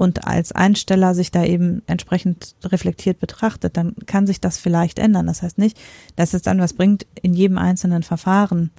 und 0.00 0.26
als 0.26 0.50
Einsteller 0.52 1.14
sich 1.14 1.30
da 1.30 1.44
eben 1.44 1.82
entsprechend 1.86 2.54
reflektiert 2.64 3.20
betrachtet, 3.20 3.76
dann 3.76 3.94
kann 4.06 4.26
sich 4.26 4.40
das 4.40 4.56
vielleicht 4.56 4.98
ändern. 4.98 5.26
Das 5.26 5.42
heißt 5.42 5.58
nicht, 5.58 5.78
dass 6.16 6.32
es 6.32 6.40
dann 6.40 6.58
was 6.58 6.72
bringt, 6.72 7.06
in 7.20 7.34
jedem 7.34 7.58
einzelnen 7.58 8.02
Verfahren 8.02 8.70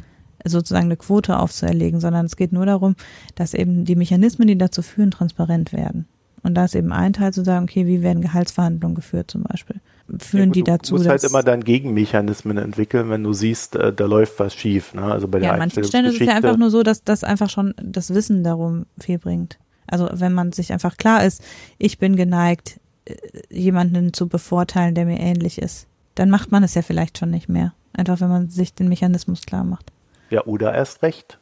sozusagen 0.44 0.86
eine 0.86 0.98
Quote 0.98 1.38
aufzuerlegen, 1.38 2.00
sondern 2.00 2.26
es 2.26 2.38
geht 2.38 2.54
nur 2.54 2.66
darum, 2.66 2.96
dass 3.36 3.54
eben 3.54 3.86
die 3.86 3.96
Mechanismen, 3.96 4.48
die 4.48 4.58
dazu 4.58 4.82
führen, 4.82 5.12
transparent 5.12 5.74
werden. 5.74 6.08
Und 6.42 6.56
da 6.56 6.66
ist 6.66 6.74
eben 6.74 6.92
ein 6.92 7.14
Teil 7.14 7.32
zu 7.32 7.44
sagen, 7.44 7.66
okay, 7.66 7.86
wie 7.86 8.02
werden 8.02 8.24
Gehaltsverhandlungen 8.24 8.96
geführt 8.96 9.30
zum 9.30 9.44
Beispiel? 9.44 9.76
Führen 10.18 10.40
ja, 10.40 10.46
gut, 10.46 10.56
die 10.56 10.64
dazu? 10.64 10.96
Du 10.96 11.02
musst 11.02 11.10
halt 11.10 11.24
immer 11.24 11.44
dann 11.44 11.64
Gegenmechanismen 11.64 12.58
entwickeln, 12.58 13.12
wenn 13.12 13.22
du 13.22 13.32
siehst, 13.34 13.76
äh, 13.76 13.94
da 13.94 14.06
läuft 14.06 14.40
was 14.40 14.56
schief. 14.56 14.96
Ne? 14.96 15.04
Also 15.04 15.28
bei 15.28 15.38
der 15.38 15.50
ja, 15.50 15.54
an 15.54 15.60
manchen 15.60 15.84
Stellen 15.84 16.06
ist 16.06 16.20
es 16.20 16.26
ja 16.26 16.34
einfach 16.34 16.58
nur 16.58 16.72
so, 16.72 16.82
dass 16.82 17.04
das 17.04 17.24
einfach 17.24 17.52
schon 17.52 17.76
das 17.80 18.12
Wissen 18.12 18.44
darum 18.44 18.88
viel 19.00 19.20
bringt. 19.20 19.60
Also 19.88 20.10
wenn 20.12 20.34
man 20.34 20.52
sich 20.52 20.74
einfach 20.74 20.98
klar 20.98 21.24
ist, 21.24 21.44
ich 21.78 21.98
bin 21.98 22.16
geneigt, 22.16 22.80
äh, 23.06 23.16
jemanden 23.50 24.14
zu 24.14 24.28
bevorteilen, 24.28 24.96
der 24.96 25.06
mir 25.06 25.20
ähnlich 25.20 25.62
ist, 25.62 25.88
dann 26.16 26.30
macht 26.30 26.52
man 26.52 26.64
es 26.64 26.74
ja 26.74 26.82
vielleicht 26.82 27.18
schon 27.18 27.32
nicht 27.32 27.50
mehr. 27.50 27.74
Einfach 27.94 28.22
wenn 28.22 28.30
man 28.30 28.50
sich 28.50 28.74
den 28.74 28.90
Mechanismus 28.90 29.42
klar 29.42 29.64
macht. 29.64 29.92
Ja, 30.30 30.46
oder 30.46 30.74
erst 30.74 31.02
recht. 31.04 31.40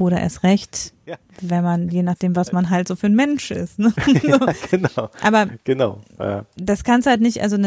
Oder 0.00 0.18
erst 0.18 0.44
recht, 0.44 0.94
ja. 1.04 1.16
wenn 1.42 1.62
man, 1.62 1.90
je 1.90 2.02
nachdem, 2.02 2.34
was 2.34 2.52
man 2.52 2.70
halt 2.70 2.88
so 2.88 2.96
für 2.96 3.08
ein 3.08 3.14
Mensch 3.14 3.50
ist. 3.50 3.78
Ne? 3.78 3.92
ja, 4.22 4.38
genau. 4.70 5.10
Aber 5.20 5.46
genau, 5.64 6.00
ja. 6.18 6.46
das 6.56 6.84
kann 6.84 7.00
es 7.00 7.06
halt 7.06 7.20
nicht, 7.20 7.42
also 7.42 7.58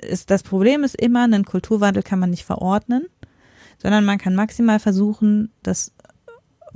ist, 0.00 0.30
das 0.30 0.44
Problem 0.44 0.84
ist 0.84 0.94
immer, 0.94 1.24
einen 1.24 1.44
Kulturwandel 1.44 2.04
kann 2.04 2.20
man 2.20 2.30
nicht 2.30 2.44
verordnen, 2.44 3.06
sondern 3.78 4.04
man 4.04 4.18
kann 4.18 4.36
maximal 4.36 4.78
versuchen, 4.78 5.50
das 5.64 5.92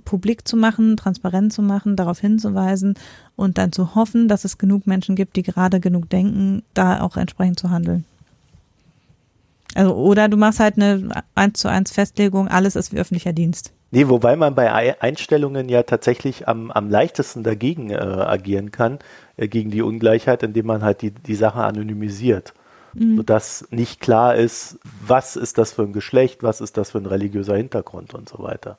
publik 0.05 0.47
zu 0.47 0.57
machen, 0.57 0.97
transparent 0.97 1.53
zu 1.53 1.63
machen, 1.63 1.97
darauf 1.97 2.19
hinzuweisen 2.19 2.95
und 3.37 3.59
dann 3.59 3.73
zu 3.73 3.95
hoffen, 3.95 4.29
dass 4.29 4.45
es 4.45 4.59
genug 4.59 4.87
Menschen 4.87 5.17
gibt, 5.17 5.37
die 5.37 5.43
gerade 5.43 5.81
genug 5.81 6.09
denken, 6.11 6.63
da 6.75 7.01
auch 7.01 7.17
entsprechend 7.17 7.59
zu 7.59 7.71
handeln. 7.71 8.05
Also, 9.75 9.95
oder 9.95 10.29
du 10.29 10.37
machst 10.37 10.61
halt 10.61 10.77
eine 10.77 11.09
eins 11.35 11.61
zu 11.61 11.69
eins 11.69 11.93
Festlegung, 11.93 12.49
alles 12.49 12.77
ist 12.77 12.93
wie 12.93 12.99
öffentlicher 12.99 13.33
Dienst. 13.33 13.73
Nee, 13.91 14.09
wobei 14.09 14.37
man 14.37 14.55
bei 14.55 15.01
Einstellungen 15.03 15.69
ja 15.69 15.83
tatsächlich 15.83 16.49
am, 16.49 16.71
am 16.71 16.89
leichtesten 16.89 17.43
dagegen 17.43 17.91
äh, 17.91 17.97
agieren 17.97 18.71
kann, 18.71 18.99
äh, 19.37 19.49
gegen 19.49 19.71
die 19.71 19.83
Ungleichheit, 19.83 20.43
indem 20.43 20.67
man 20.67 20.83
halt 20.83 21.03
die, 21.03 21.11
die 21.11 21.35
Sache 21.35 21.63
anonymisiert. 21.63 22.55
Mhm. 22.95 23.17
Sodass 23.17 23.67
nicht 23.71 24.01
klar 24.01 24.35
ist, 24.35 24.79
was 25.07 25.37
ist 25.37 25.59
das 25.59 25.73
für 25.73 25.83
ein 25.83 25.93
Geschlecht, 25.93 26.43
was 26.43 26.63
ist 26.63 26.79
das 26.79 26.93
für 26.93 26.99
ein 26.99 27.07
religiöser 27.07 27.57
Hintergrund 27.57 28.15
und 28.15 28.31
so 28.31 28.43
weiter. 28.43 28.79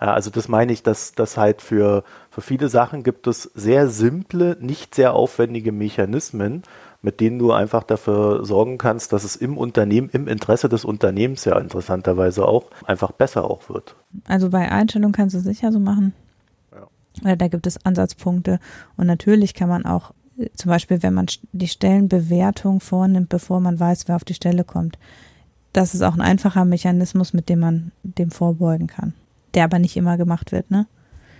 Ja, 0.00 0.14
also 0.14 0.30
das 0.30 0.48
meine 0.48 0.72
ich, 0.72 0.82
dass 0.82 1.12
das 1.12 1.36
halt 1.36 1.60
für, 1.60 2.04
für 2.30 2.40
viele 2.40 2.68
Sachen 2.68 3.02
gibt 3.02 3.26
es 3.26 3.42
sehr 3.42 3.88
simple, 3.88 4.56
nicht 4.60 4.94
sehr 4.94 5.12
aufwendige 5.12 5.72
Mechanismen, 5.72 6.62
mit 7.02 7.20
denen 7.20 7.38
du 7.38 7.52
einfach 7.52 7.82
dafür 7.82 8.44
sorgen 8.44 8.78
kannst, 8.78 9.12
dass 9.12 9.24
es 9.24 9.36
im 9.36 9.58
Unternehmen, 9.58 10.08
im 10.10 10.26
Interesse 10.26 10.68
des 10.68 10.84
Unternehmens 10.84 11.44
ja 11.44 11.58
interessanterweise 11.58 12.46
auch 12.46 12.66
einfach 12.86 13.12
besser 13.12 13.44
auch 13.44 13.68
wird. 13.68 13.94
Also 14.26 14.50
bei 14.50 14.70
Einstellung 14.70 15.12
kannst 15.12 15.34
du 15.34 15.38
es 15.38 15.44
sicher 15.44 15.70
so 15.70 15.80
machen. 15.80 16.14
Ja. 17.22 17.36
Da 17.36 17.48
gibt 17.48 17.66
es 17.66 17.84
Ansatzpunkte 17.84 18.58
und 18.96 19.06
natürlich 19.06 19.52
kann 19.54 19.68
man 19.68 19.84
auch 19.84 20.12
äh, 20.38 20.48
zum 20.54 20.70
Beispiel, 20.70 21.02
wenn 21.02 21.14
man 21.14 21.26
die 21.52 21.68
Stellenbewertung 21.68 22.80
vornimmt, 22.80 23.28
bevor 23.28 23.60
man 23.60 23.78
weiß, 23.78 24.08
wer 24.08 24.16
auf 24.16 24.24
die 24.24 24.34
Stelle 24.34 24.64
kommt. 24.64 24.98
Das 25.74 25.94
ist 25.94 26.02
auch 26.02 26.14
ein 26.14 26.22
einfacher 26.22 26.64
Mechanismus, 26.64 27.32
mit 27.32 27.48
dem 27.48 27.60
man 27.60 27.92
dem 28.02 28.30
vorbeugen 28.30 28.86
kann. 28.86 29.14
Der 29.54 29.64
aber 29.64 29.78
nicht 29.78 29.96
immer 29.96 30.16
gemacht 30.16 30.52
wird, 30.52 30.70
ne? 30.70 30.86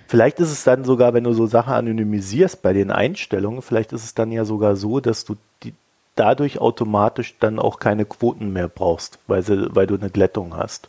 Vielleicht 0.08 0.40
ist 0.40 0.50
es 0.50 0.64
dann 0.64 0.84
sogar, 0.84 1.14
wenn 1.14 1.22
du 1.22 1.32
so 1.32 1.46
Sachen 1.46 1.72
anonymisierst 1.72 2.62
bei 2.62 2.72
den 2.72 2.90
Einstellungen, 2.90 3.62
vielleicht 3.62 3.92
ist 3.92 4.02
es 4.02 4.14
dann 4.14 4.32
ja 4.32 4.44
sogar 4.44 4.74
so, 4.74 4.98
dass 4.98 5.24
du 5.24 5.36
die, 5.62 5.72
dadurch 6.16 6.60
automatisch 6.60 7.36
dann 7.38 7.60
auch 7.60 7.78
keine 7.78 8.04
Quoten 8.04 8.52
mehr 8.52 8.66
brauchst, 8.66 9.20
weil, 9.28 9.42
sie, 9.42 9.72
weil 9.72 9.86
du 9.86 9.94
eine 9.94 10.10
Glättung 10.10 10.56
hast. 10.56 10.88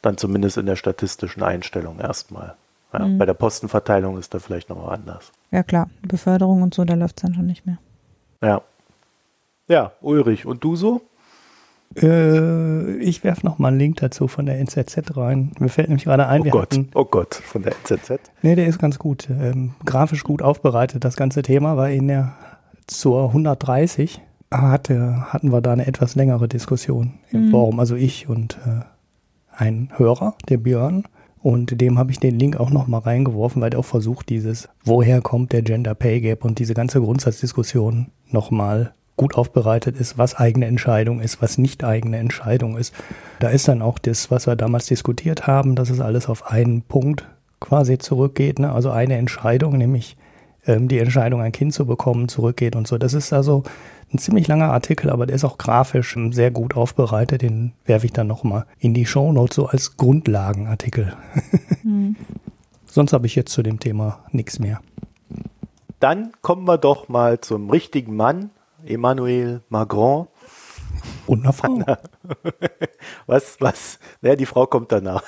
Dann 0.00 0.16
zumindest 0.16 0.56
in 0.56 0.64
der 0.64 0.76
statistischen 0.76 1.42
Einstellung 1.42 1.98
erstmal. 2.00 2.54
Ja, 2.94 3.00
mhm. 3.00 3.18
Bei 3.18 3.26
der 3.26 3.34
Postenverteilung 3.34 4.16
ist 4.16 4.32
da 4.32 4.38
vielleicht 4.38 4.70
noch 4.70 4.88
anders. 4.88 5.32
Ja 5.50 5.62
klar, 5.62 5.90
Beförderung 6.00 6.62
und 6.62 6.72
so, 6.72 6.84
da 6.84 6.94
läuft 6.94 7.18
es 7.18 7.22
dann 7.22 7.34
schon 7.34 7.46
nicht 7.46 7.66
mehr. 7.66 7.78
Ja. 8.40 8.62
Ja, 9.68 9.92
Ulrich, 10.00 10.46
und 10.46 10.64
du 10.64 10.76
so? 10.76 11.02
Äh, 11.94 12.96
ich 12.98 13.24
werfe 13.24 13.46
noch 13.46 13.58
mal 13.58 13.68
einen 13.68 13.78
Link 13.78 13.96
dazu 13.96 14.28
von 14.28 14.46
der 14.46 14.58
NZZ 14.58 15.16
rein. 15.16 15.52
Mir 15.58 15.68
fällt 15.68 15.88
nämlich 15.88 16.04
gerade 16.04 16.26
ein, 16.26 16.42
oh 16.42 16.50
Gott, 16.50 16.72
hatten, 16.72 16.88
oh 16.94 17.04
Gott, 17.04 17.34
von 17.34 17.62
der 17.62 17.72
NZZ. 17.72 18.20
Nee, 18.42 18.54
der 18.54 18.66
ist 18.66 18.78
ganz 18.78 18.98
gut. 18.98 19.28
Ähm, 19.30 19.74
grafisch 19.84 20.24
gut 20.24 20.42
aufbereitet, 20.42 21.04
das 21.04 21.16
ganze 21.16 21.42
Thema, 21.42 21.76
weil 21.76 21.94
in 21.94 22.08
der 22.08 22.34
zur 22.86 23.28
130 23.28 24.20
hatte, 24.52 25.32
hatten 25.32 25.52
wir 25.52 25.60
da 25.60 25.72
eine 25.72 25.86
etwas 25.86 26.14
längere 26.14 26.48
Diskussion 26.48 27.14
im 27.30 27.46
mhm. 27.46 27.50
Forum, 27.50 27.80
also 27.80 27.96
ich 27.96 28.28
und 28.28 28.58
äh, 28.66 28.84
ein 29.56 29.90
Hörer, 29.96 30.34
der 30.48 30.58
Björn. 30.58 31.04
Und 31.42 31.80
dem 31.80 31.98
habe 31.98 32.10
ich 32.10 32.18
den 32.18 32.38
Link 32.38 32.58
auch 32.58 32.70
noch 32.70 32.88
mal 32.88 32.98
reingeworfen, 32.98 33.62
weil 33.62 33.72
er 33.72 33.78
auch 33.78 33.84
versucht, 33.84 34.30
dieses, 34.30 34.68
woher 34.84 35.20
kommt 35.20 35.52
der 35.52 35.62
Gender 35.62 35.94
Pay 35.94 36.20
Gap 36.20 36.44
und 36.44 36.58
diese 36.58 36.74
ganze 36.74 37.00
Grundsatzdiskussion 37.00 38.08
noch 38.30 38.50
mal 38.50 38.94
gut 39.16 39.36
aufbereitet 39.36 39.96
ist, 39.96 40.18
was 40.18 40.34
eigene 40.34 40.66
Entscheidung 40.66 41.20
ist, 41.20 41.40
was 41.40 41.58
nicht 41.58 41.84
eigene 41.84 42.18
Entscheidung 42.18 42.76
ist. 42.76 42.94
Da 43.38 43.48
ist 43.48 43.68
dann 43.68 43.82
auch 43.82 43.98
das, 43.98 44.30
was 44.30 44.46
wir 44.46 44.56
damals 44.56 44.86
diskutiert 44.86 45.46
haben, 45.46 45.74
dass 45.74 45.90
es 45.90 46.00
alles 46.00 46.28
auf 46.28 46.50
einen 46.50 46.82
Punkt 46.82 47.26
quasi 47.60 47.98
zurückgeht. 47.98 48.58
Ne? 48.58 48.72
Also 48.72 48.90
eine 48.90 49.16
Entscheidung, 49.16 49.78
nämlich 49.78 50.16
ähm, 50.66 50.88
die 50.88 50.98
Entscheidung, 50.98 51.40
ein 51.40 51.52
Kind 51.52 51.72
zu 51.72 51.86
bekommen, 51.86 52.28
zurückgeht 52.28 52.76
und 52.76 52.86
so. 52.86 52.98
Das 52.98 53.14
ist 53.14 53.32
also 53.32 53.62
ein 54.12 54.18
ziemlich 54.18 54.46
langer 54.46 54.72
Artikel, 54.72 55.10
aber 55.10 55.26
der 55.26 55.36
ist 55.36 55.44
auch 55.44 55.58
grafisch 55.58 56.16
sehr 56.30 56.50
gut 56.50 56.76
aufbereitet. 56.76 57.42
Den 57.42 57.72
werfe 57.84 58.06
ich 58.06 58.12
dann 58.12 58.26
nochmal 58.26 58.66
in 58.78 58.94
die 58.94 59.06
Show 59.06 59.32
Notes 59.32 59.56
so 59.56 59.66
als 59.66 59.96
Grundlagenartikel. 59.96 61.14
Mhm. 61.82 62.16
Sonst 62.86 63.12
habe 63.12 63.26
ich 63.26 63.34
jetzt 63.34 63.52
zu 63.52 63.62
dem 63.62 63.80
Thema 63.80 64.20
nichts 64.30 64.58
mehr. 64.58 64.80
Dann 66.00 66.32
kommen 66.40 66.64
wir 66.66 66.78
doch 66.78 67.08
mal 67.08 67.40
zum 67.40 67.68
richtigen 67.70 68.16
Mann, 68.16 68.50
Emmanuel 68.86 69.62
Macron. 69.68 70.28
Und 71.26 71.44
eine 71.44 71.52
Frau. 71.52 71.78
Was, 73.26 73.56
was, 73.60 73.98
naja, 74.20 74.36
die 74.36 74.46
Frau 74.46 74.66
kommt 74.66 74.92
danach. 74.92 75.22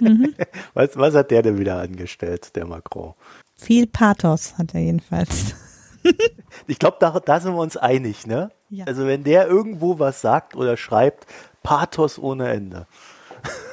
Mhm. 0.00 0.34
Was, 0.74 0.96
was 0.96 1.14
hat 1.14 1.30
der 1.30 1.42
denn 1.42 1.58
wieder 1.58 1.78
angestellt, 1.80 2.56
der 2.56 2.66
Macron? 2.66 3.14
Viel 3.54 3.86
Pathos 3.86 4.56
hat 4.58 4.74
er 4.74 4.80
jedenfalls. 4.80 5.54
ich 6.66 6.78
glaube, 6.78 6.96
da, 7.00 7.18
da 7.20 7.40
sind 7.40 7.54
wir 7.54 7.60
uns 7.60 7.76
einig, 7.76 8.26
ne? 8.26 8.50
Ja. 8.70 8.86
Also 8.86 9.06
wenn 9.06 9.24
der 9.24 9.46
irgendwo 9.46 9.98
was 9.98 10.20
sagt 10.20 10.56
oder 10.56 10.76
schreibt, 10.76 11.26
Pathos 11.62 12.18
ohne 12.18 12.48
Ende. 12.48 12.86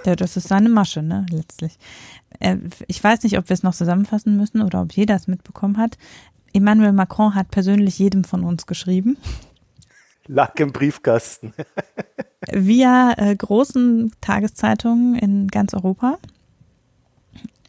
Ja, 0.06 0.15
das 0.15 0.38
ist 0.38 0.48
seine 0.48 0.70
Masche, 0.70 1.02
ne, 1.02 1.26
letztlich. 1.30 1.78
Äh, 2.39 2.58
ich 2.88 3.04
weiß 3.04 3.24
nicht, 3.24 3.38
ob 3.38 3.50
wir 3.50 3.54
es 3.54 3.63
noch 3.63 3.74
zusammenfassen 3.74 4.38
müssen 4.38 4.62
oder 4.62 4.82
ob 4.82 4.94
jeder 4.94 5.15
es 5.15 5.28
mitbekommen 5.28 5.78
hat. 5.78 5.98
Emmanuel 6.53 6.93
Macron 6.93 7.35
hat 7.35 7.51
persönlich 7.51 7.99
jedem 7.99 8.23
von 8.23 8.43
uns 8.43 8.65
geschrieben. 8.65 9.17
Lag 10.27 10.59
im 10.59 10.71
Briefkasten. 10.71 11.53
Via 12.51 13.13
äh, 13.17 13.35
großen 13.35 14.11
Tageszeitungen 14.21 15.15
in 15.15 15.47
ganz 15.47 15.73
Europa 15.73 16.17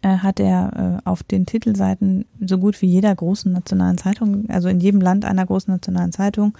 äh, 0.02 0.18
hat 0.18 0.40
er 0.40 1.00
äh, 1.04 1.08
auf 1.08 1.22
den 1.22 1.46
Titelseiten 1.46 2.26
so 2.44 2.58
gut 2.58 2.80
wie 2.82 2.86
jeder 2.86 3.14
großen 3.14 3.52
nationalen 3.52 3.98
Zeitung, 3.98 4.48
also 4.48 4.68
in 4.68 4.80
jedem 4.80 5.00
Land 5.00 5.24
einer 5.24 5.46
großen 5.46 5.72
nationalen 5.72 6.12
Zeitung 6.12 6.56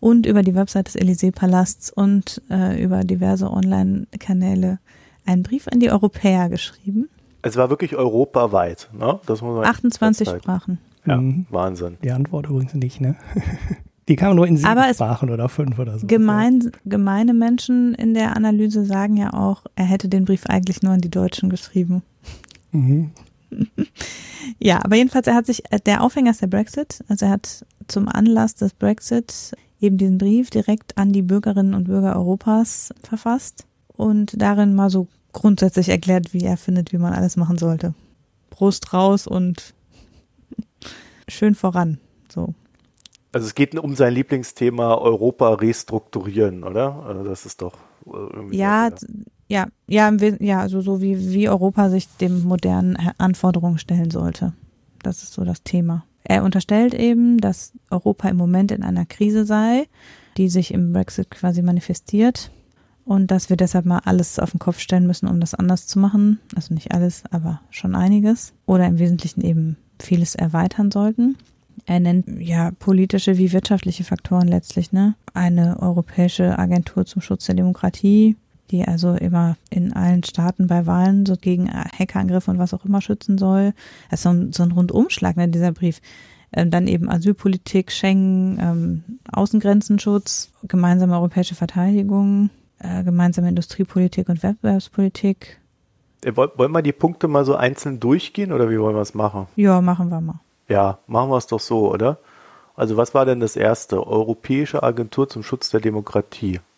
und 0.00 0.26
über 0.26 0.42
die 0.42 0.54
Website 0.54 0.88
des 0.88 0.96
Élysée-Palasts 0.96 1.90
und 1.90 2.42
äh, 2.50 2.82
über 2.82 3.00
diverse 3.04 3.50
Online-Kanäle 3.50 4.78
einen 5.24 5.42
Brief 5.42 5.66
an 5.68 5.80
die 5.80 5.90
Europäer 5.90 6.48
geschrieben. 6.48 7.08
Es 7.40 7.56
war 7.56 7.70
wirklich 7.70 7.96
europaweit, 7.96 8.90
ne? 8.92 9.18
Das 9.26 9.42
muss 9.42 9.56
man 9.56 9.64
28 9.64 10.28
Sprachen. 10.28 10.78
Ja, 11.06 11.18
mhm. 11.18 11.46
Wahnsinn. 11.50 11.96
Die 12.02 12.10
Antwort 12.10 12.46
übrigens 12.46 12.74
nicht, 12.74 13.00
ne? 13.00 13.16
Die 14.08 14.16
kamen 14.16 14.36
nur 14.36 14.46
in 14.46 14.58
sieben 14.58 14.94
Sprachen 14.94 15.30
oder 15.30 15.48
fünf 15.48 15.78
oder 15.78 15.98
so. 15.98 16.06
Gemein, 16.06 16.72
gemeine 16.84 17.32
Menschen 17.32 17.94
in 17.94 18.12
der 18.12 18.36
Analyse 18.36 18.84
sagen 18.84 19.16
ja 19.16 19.32
auch, 19.32 19.64
er 19.76 19.86
hätte 19.86 20.10
den 20.10 20.26
Brief 20.26 20.44
eigentlich 20.44 20.82
nur 20.82 20.92
an 20.92 21.00
die 21.00 21.10
Deutschen 21.10 21.48
geschrieben. 21.48 22.02
Mhm. 22.72 23.12
ja, 24.58 24.84
aber 24.84 24.96
jedenfalls, 24.96 25.26
er 25.26 25.34
hat 25.34 25.46
sich, 25.46 25.62
der 25.86 26.02
Aufhänger 26.02 26.32
ist 26.32 26.42
der 26.42 26.48
Brexit. 26.48 27.02
Also 27.08 27.24
er 27.24 27.32
hat 27.32 27.64
zum 27.88 28.08
Anlass 28.08 28.54
des 28.56 28.74
Brexit 28.74 29.54
eben 29.80 29.96
diesen 29.96 30.18
Brief 30.18 30.50
direkt 30.50 30.98
an 30.98 31.12
die 31.12 31.22
Bürgerinnen 31.22 31.72
und 31.72 31.84
Bürger 31.84 32.14
Europas 32.16 32.92
verfasst 33.02 33.66
und 33.88 34.40
darin 34.40 34.74
mal 34.74 34.90
so 34.90 35.08
grundsätzlich 35.32 35.88
erklärt, 35.88 36.34
wie 36.34 36.44
er 36.44 36.56
findet, 36.56 36.92
wie 36.92 36.98
man 36.98 37.12
alles 37.12 37.36
machen 37.36 37.58
sollte. 37.58 37.94
Brust 38.50 38.92
raus 38.92 39.26
und 39.26 39.74
schön 41.28 41.54
voran. 41.54 41.98
So. 42.28 42.54
Also 43.32 43.46
es 43.46 43.54
geht 43.54 43.76
um 43.78 43.96
sein 43.96 44.14
Lieblingsthema 44.14 44.94
Europa 44.94 45.54
restrukturieren, 45.54 46.62
oder? 46.62 47.04
Also 47.04 47.24
das 47.24 47.46
ist 47.46 47.62
doch 47.62 47.74
äh, 48.06 48.10
irgendwie. 48.10 48.56
Ja, 48.56 48.90
ja, 49.48 49.66
ja, 49.86 50.12
ja, 50.38 50.60
also 50.60 50.80
so 50.80 51.02
wie, 51.02 51.32
wie 51.32 51.48
Europa 51.48 51.90
sich 51.90 52.08
dem 52.16 52.44
modernen 52.44 52.96
Anforderungen 53.18 53.78
stellen 53.78 54.10
sollte. 54.10 54.54
Das 55.02 55.22
ist 55.22 55.34
so 55.34 55.44
das 55.44 55.62
Thema. 55.62 56.04
Er 56.22 56.44
unterstellt 56.44 56.94
eben, 56.94 57.38
dass 57.38 57.72
Europa 57.90 58.28
im 58.28 58.36
Moment 58.36 58.72
in 58.72 58.82
einer 58.82 59.04
Krise 59.04 59.44
sei, 59.44 59.86
die 60.38 60.48
sich 60.48 60.72
im 60.72 60.92
Brexit 60.92 61.30
quasi 61.30 61.60
manifestiert 61.60 62.50
und 63.04 63.30
dass 63.30 63.50
wir 63.50 63.58
deshalb 63.58 63.84
mal 63.84 64.00
alles 64.04 64.38
auf 64.38 64.52
den 64.52 64.58
Kopf 64.58 64.78
stellen 64.78 65.06
müssen, 65.06 65.28
um 65.28 65.40
das 65.40 65.54
anders 65.54 65.86
zu 65.86 65.98
machen. 65.98 66.40
Also 66.56 66.72
nicht 66.72 66.92
alles, 66.92 67.24
aber 67.30 67.60
schon 67.68 67.94
einiges. 67.94 68.54
Oder 68.64 68.86
im 68.86 68.98
Wesentlichen 68.98 69.42
eben 69.42 69.76
vieles 70.00 70.34
erweitern 70.34 70.90
sollten. 70.90 71.36
Er 71.86 72.00
nennt 72.00 72.26
ja 72.40 72.70
politische 72.78 73.36
wie 73.36 73.52
wirtschaftliche 73.52 74.04
Faktoren 74.04 74.48
letztlich, 74.48 74.92
ne? 74.92 75.14
Eine 75.34 75.80
europäische 75.80 76.58
Agentur 76.58 77.04
zum 77.04 77.20
Schutz 77.20 77.46
der 77.46 77.56
Demokratie, 77.56 78.36
die 78.70 78.84
also 78.84 79.14
immer 79.14 79.56
in 79.70 79.92
allen 79.92 80.24
Staaten 80.24 80.66
bei 80.66 80.86
Wahlen 80.86 81.26
so 81.26 81.36
gegen 81.36 81.70
Hackerangriffe 81.70 82.50
und 82.50 82.58
was 82.58 82.72
auch 82.72 82.84
immer 82.84 83.00
schützen 83.00 83.36
soll. 83.38 83.74
Das 84.10 84.20
ist 84.20 84.24
so 84.24 84.30
ein, 84.30 84.52
so 84.52 84.62
ein 84.62 84.72
Rundumschlag, 84.72 85.36
ne, 85.36 85.48
dieser 85.48 85.72
Brief. 85.72 86.00
Ähm, 86.52 86.70
dann 86.70 86.86
eben 86.86 87.10
Asylpolitik, 87.10 87.90
Schengen, 87.90 88.58
ähm, 88.60 89.04
Außengrenzenschutz, 89.32 90.50
gemeinsame 90.68 91.14
europäische 91.14 91.54
Verteidigung, 91.54 92.50
äh, 92.78 93.02
gemeinsame 93.02 93.48
Industriepolitik 93.48 94.28
und 94.28 94.42
Wettbewerbspolitik, 94.42 95.58
wollen 96.36 96.72
wir 96.72 96.82
die 96.82 96.92
Punkte 96.92 97.28
mal 97.28 97.44
so 97.44 97.54
einzeln 97.54 98.00
durchgehen 98.00 98.52
oder 98.52 98.70
wie 98.70 98.78
wollen 98.78 98.96
wir 98.96 99.02
es 99.02 99.14
machen? 99.14 99.46
Ja, 99.56 99.80
machen 99.80 100.08
wir 100.08 100.20
mal. 100.20 100.40
Ja, 100.68 100.98
machen 101.06 101.30
wir 101.30 101.36
es 101.36 101.46
doch 101.46 101.60
so, 101.60 101.90
oder? 101.92 102.18
Also 102.76 102.96
was 102.96 103.14
war 103.14 103.24
denn 103.24 103.40
das 103.40 103.56
erste? 103.56 104.06
Europäische 104.06 104.82
Agentur 104.82 105.28
zum 105.28 105.42
Schutz 105.42 105.70
der 105.70 105.80
Demokratie. 105.80 106.60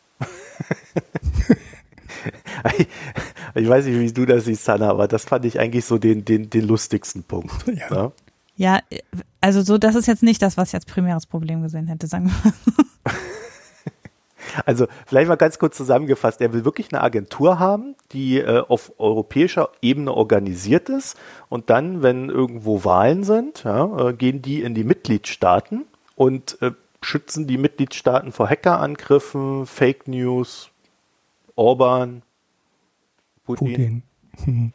Ich 3.54 3.68
weiß 3.68 3.86
nicht, 3.86 3.98
wie 3.98 4.12
du 4.12 4.26
das 4.26 4.44
siehst, 4.44 4.68
Hanna, 4.68 4.90
aber 4.90 5.08
das 5.08 5.24
fand 5.24 5.46
ich 5.46 5.58
eigentlich 5.58 5.86
so 5.86 5.96
den, 5.96 6.24
den, 6.24 6.50
den 6.50 6.66
lustigsten 6.66 7.22
Punkt. 7.22 7.64
Ja. 7.66 8.12
ja. 8.56 8.80
ja 8.90 9.00
also 9.40 9.62
so, 9.62 9.78
das 9.78 9.94
ist 9.94 10.06
jetzt 10.06 10.22
nicht 10.22 10.42
das, 10.42 10.56
was 10.58 10.68
ich 10.68 10.74
als 10.74 10.84
primäres 10.84 11.24
Problem 11.24 11.62
gesehen 11.62 11.86
hätte, 11.86 12.06
sagen 12.06 12.26
wir 12.26 12.52
mal. 12.52 13.14
Also 14.64 14.86
vielleicht 15.06 15.28
mal 15.28 15.36
ganz 15.36 15.58
kurz 15.58 15.76
zusammengefasst, 15.76 16.40
er 16.40 16.52
will 16.52 16.64
wirklich 16.64 16.92
eine 16.92 17.02
Agentur 17.02 17.58
haben, 17.58 17.94
die 18.12 18.38
äh, 18.38 18.62
auf 18.66 18.92
europäischer 18.98 19.70
Ebene 19.82 20.12
organisiert 20.12 20.88
ist 20.88 21.18
und 21.48 21.70
dann, 21.70 22.02
wenn 22.02 22.28
irgendwo 22.28 22.84
Wahlen 22.84 23.24
sind, 23.24 23.64
ja, 23.64 24.08
äh, 24.08 24.12
gehen 24.12 24.42
die 24.42 24.62
in 24.62 24.74
die 24.74 24.84
Mitgliedstaaten 24.84 25.86
und 26.14 26.60
äh, 26.62 26.72
schützen 27.02 27.46
die 27.46 27.58
Mitgliedstaaten 27.58 28.32
vor 28.32 28.48
Hackerangriffen, 28.48 29.66
Fake 29.66 30.08
News, 30.08 30.70
Orban, 31.54 32.22
Putin. 33.44 34.02
Putin. 34.36 34.72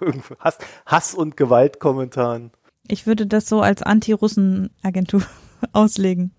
Hass, 0.38 0.58
Hass 0.84 1.14
und 1.14 1.36
Gewaltkommentaren. 1.36 2.50
Ich 2.86 3.06
würde 3.06 3.26
das 3.26 3.48
so 3.48 3.60
als 3.60 3.82
Anti-Russen-Agentur 3.82 5.22
auslegen. 5.72 6.32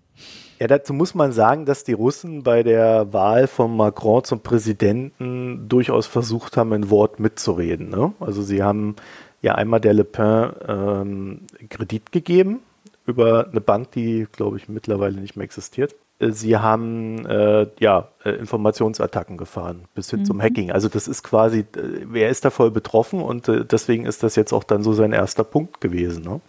Ja, 0.58 0.66
dazu 0.66 0.94
muss 0.94 1.14
man 1.14 1.32
sagen, 1.32 1.66
dass 1.66 1.84
die 1.84 1.92
Russen 1.92 2.42
bei 2.42 2.62
der 2.62 3.12
Wahl 3.12 3.46
von 3.46 3.76
Macron 3.76 4.24
zum 4.24 4.40
Präsidenten 4.40 5.68
durchaus 5.68 6.06
versucht 6.06 6.56
haben, 6.56 6.72
ein 6.72 6.88
Wort 6.88 7.20
mitzureden. 7.20 7.90
Ne? 7.90 8.12
Also 8.20 8.42
sie 8.42 8.62
haben 8.62 8.96
ja 9.42 9.54
einmal 9.54 9.80
der 9.80 9.92
Le 9.92 10.04
Pen 10.04 10.52
ähm, 10.66 11.40
Kredit 11.68 12.10
gegeben 12.10 12.60
über 13.04 13.48
eine 13.50 13.60
Bank, 13.60 13.92
die, 13.92 14.26
glaube 14.32 14.56
ich, 14.56 14.68
mittlerweile 14.68 15.20
nicht 15.20 15.36
mehr 15.36 15.44
existiert. 15.44 15.94
Äh, 16.18 16.30
sie 16.30 16.56
haben 16.56 17.26
äh, 17.26 17.66
ja 17.78 18.08
äh, 18.24 18.30
Informationsattacken 18.30 19.36
gefahren 19.36 19.84
bis 19.94 20.10
hin 20.10 20.20
mhm. 20.20 20.24
zum 20.24 20.42
Hacking. 20.42 20.70
Also 20.70 20.88
das 20.88 21.06
ist 21.06 21.22
quasi, 21.22 21.60
äh, 21.60 21.64
wer 22.06 22.30
ist 22.30 22.44
da 22.44 22.50
voll 22.50 22.70
betroffen 22.70 23.20
und 23.20 23.48
äh, 23.48 23.64
deswegen 23.64 24.06
ist 24.06 24.22
das 24.22 24.36
jetzt 24.36 24.52
auch 24.52 24.64
dann 24.64 24.82
so 24.82 24.92
sein 24.92 25.12
erster 25.12 25.44
Punkt 25.44 25.80
gewesen. 25.80 26.24
Ne? 26.24 26.40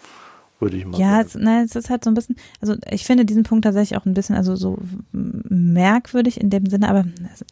Würde 0.60 0.78
ich 0.78 0.86
mal 0.86 1.00
ja, 1.00 1.24
sagen. 1.24 1.46
Ja, 1.46 1.62
es, 1.62 1.76
ist 1.76 1.89
halt 1.89 2.04
so 2.04 2.10
ein 2.10 2.13
bisschen, 2.13 2.36
also 2.62 2.76
ich 2.89 3.06
finde 3.06 3.26
diesen 3.26 3.43
Punkt 3.43 3.63
tatsächlich 3.63 3.98
auch 3.98 4.06
ein 4.06 4.13
bisschen, 4.13 4.36
also 4.36 4.56
so 4.56 4.78
merkwürdig 5.12 6.41
in 6.41 6.50
dem 6.50 6.65
Sinne, 6.65 6.89
aber 6.89 7.06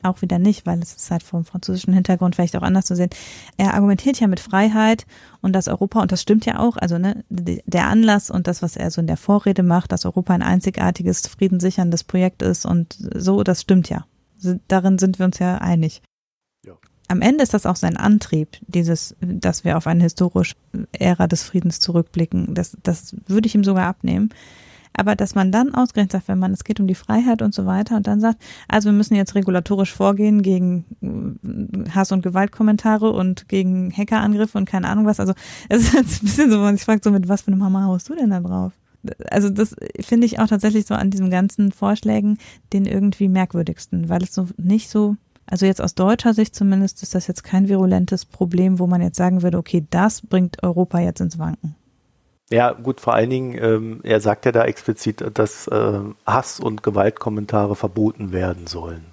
auch 0.04 0.22
wieder 0.22 0.40
nicht, 0.40 0.66
weil 0.66 0.80
es 0.80 0.96
ist 0.96 1.12
halt 1.12 1.24
vom 1.24 1.46
französischen 1.46 1.94
Hintergrund 1.94 2.36
vielleicht 2.36 2.56
auch 2.56 2.62
anders 2.62 2.86
zu 2.86 2.96
sehen. 2.96 3.10
Er 3.58 3.74
argumentiert 3.74 4.20
ja 4.20 4.28
mit 4.28 4.40
Freiheit 4.40 5.06
und 5.42 5.54
dass 5.54 5.68
Europa, 5.68 6.02
und 6.02 6.12
das 6.12 6.22
stimmt 6.22 6.46
ja 6.46 6.60
auch, 6.60 6.78
also 6.78 6.98
ne, 6.98 7.24
der 7.30 7.88
Anlass 7.88 8.30
und 8.30 8.48
das, 8.48 8.62
was 8.62 8.76
er 8.76 8.92
so 8.92 9.02
in 9.02 9.08
der 9.08 9.18
Vorrede 9.18 9.64
macht, 9.64 9.92
dass 9.92 10.06
Europa 10.06 10.34
ein 10.34 10.42
einzigartiges, 10.42 11.22
friedenssicherndes 11.28 12.04
Projekt 12.04 12.42
ist 12.42 12.66
und 12.66 12.98
so, 13.16 13.44
das 13.44 13.62
stimmt 13.62 13.90
ja. 13.90 14.06
Darin 14.68 14.98
sind 14.98 15.20
wir 15.20 15.26
uns 15.26 15.40
ja 15.40 15.58
einig 15.58 16.02
am 17.08 17.22
Ende 17.22 17.44
ist 17.44 17.54
das 17.54 17.66
auch 17.66 17.76
sein 17.76 17.98
Antrieb, 17.98 18.58
dieses, 18.68 19.16
dass 19.22 19.64
wir 19.64 19.78
auf 19.78 19.88
eine 19.88 20.04
historische 20.04 20.56
Ära 20.92 21.28
des 21.28 21.44
Friedens 21.44 21.80
zurückblicken. 21.80 22.54
Das, 22.54 22.78
das 22.84 23.16
würde 23.28 23.48
ich 23.48 23.56
ihm 23.56 23.64
sogar 23.64 23.88
abnehmen. 23.88 24.30
Aber 24.98 25.16
dass 25.16 25.36
man 25.36 25.52
dann 25.52 25.76
ausgerechnet 25.76 26.14
sagt, 26.14 26.28
wenn 26.30 26.40
man, 26.40 26.54
es 26.54 26.64
geht 26.64 26.80
um 26.80 26.88
die 26.88 26.96
Freiheit 26.96 27.42
und 27.42 27.54
so 27.54 27.66
weiter 27.66 27.98
und 27.98 28.08
dann 28.08 28.22
sagt, 28.22 28.42
also 28.68 28.90
wir 28.90 28.94
müssen 28.94 29.16
jetzt 29.16 29.36
regulatorisch 29.36 29.94
vorgehen 29.94 30.42
gegen 30.42 30.86
äh, 31.02 31.90
Hass- 31.90 32.14
und 32.14 32.22
Gewaltkommentare 32.22 33.12
und 33.12 33.50
gegen 33.50 33.92
Hackerangriffe 33.92 34.58
und 34.58 34.66
keine 34.66 34.88
Ahnung 34.88 35.06
was. 35.06 35.20
Also 35.20 35.34
es 35.70 35.94
ist 35.94 35.96
ein 35.96 36.06
bisschen 36.06 36.50
so, 36.50 36.60
man 36.60 36.78
sich 36.78 36.86
fragt, 36.86 37.04
so 37.04 37.12
mit 37.12 37.28
was 37.28 37.42
für 37.42 37.52
einem 37.52 37.64
Hammer 37.64 37.86
haust 37.86 38.10
du 38.10 38.16
denn 38.16 38.30
da 38.30 38.40
drauf? 38.40 38.74
Also 39.30 39.50
das 39.50 39.76
finde 40.00 40.26
ich 40.26 40.40
auch 40.40 40.48
tatsächlich 40.48 40.88
so 40.88 40.96
an 40.96 41.12
diesen 41.12 41.30
ganzen 41.30 41.72
Vorschlägen 41.72 42.40
den 42.74 42.86
irgendwie 42.86 43.28
merkwürdigsten, 43.28 44.10
weil 44.10 44.24
es 44.24 44.34
so 44.34 44.48
nicht 44.58 44.90
so 44.90 45.16
also 45.48 45.66
jetzt 45.66 45.82
aus 45.82 45.96
deutscher 45.96 46.34
Sicht 46.34 46.56
zumindest 46.56 47.04
ist 47.04 47.16
das 47.16 47.28
jetzt 47.28 47.44
kein 47.44 47.68
virulentes 47.68 48.26
Problem, 48.26 48.80
wo 48.80 48.88
man 48.88 49.02
jetzt 49.02 49.18
sagen 49.18 49.44
würde, 49.44 49.58
okay, 49.58 49.86
das 49.90 50.22
bringt 50.22 50.64
Europa 50.64 51.00
jetzt 51.00 51.22
ins 51.22 51.38
Wanken. 51.38 51.76
Ja, 52.52 52.72
gut, 52.74 53.02
vor 53.02 53.14
allen 53.16 53.30
Dingen, 53.30 53.58
ähm, 53.60 54.00
er 54.04 54.22
sagt 54.22 54.46
ja 54.46 54.52
da 54.52 54.66
explizit, 54.66 55.24
dass 55.34 55.68
äh, 55.68 56.00
Hass- 56.26 56.60
und 56.60 56.84
Gewaltkommentare 56.84 57.76
verboten 57.76 58.32
werden 58.32 58.68
sollen. 58.68 59.06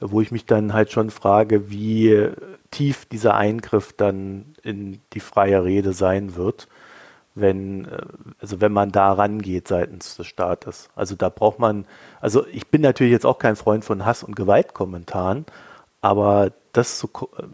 Wo 0.00 0.20
ich 0.20 0.30
mich 0.30 0.46
dann 0.46 0.72
halt 0.72 0.90
schon 0.92 1.10
frage, 1.10 1.70
wie 1.70 2.28
tief 2.70 3.06
dieser 3.06 3.34
Eingriff 3.34 3.94
dann 3.94 4.54
in 4.62 5.00
die 5.12 5.20
freie 5.20 5.64
Rede 5.64 5.92
sein 5.92 6.36
wird 6.36 6.68
wenn, 7.36 7.84
äh, 7.84 7.98
also 8.40 8.60
wenn 8.60 8.72
man 8.72 8.90
da 8.90 9.12
rangeht 9.12 9.68
seitens 9.68 10.16
des 10.16 10.26
Staates. 10.26 10.88
Also 10.96 11.14
da 11.14 11.28
braucht 11.28 11.58
man, 11.58 11.84
also 12.20 12.44
ich 12.52 12.66
bin 12.68 12.80
natürlich 12.80 13.12
jetzt 13.12 13.26
auch 13.26 13.38
kein 13.38 13.54
Freund 13.54 13.84
von 13.84 14.04
Hass- 14.04 14.24
und 14.24 14.34
Gewaltkommentaren, 14.34 15.46
aber 16.00 16.50
das 16.72 16.98
zu, 16.98 17.08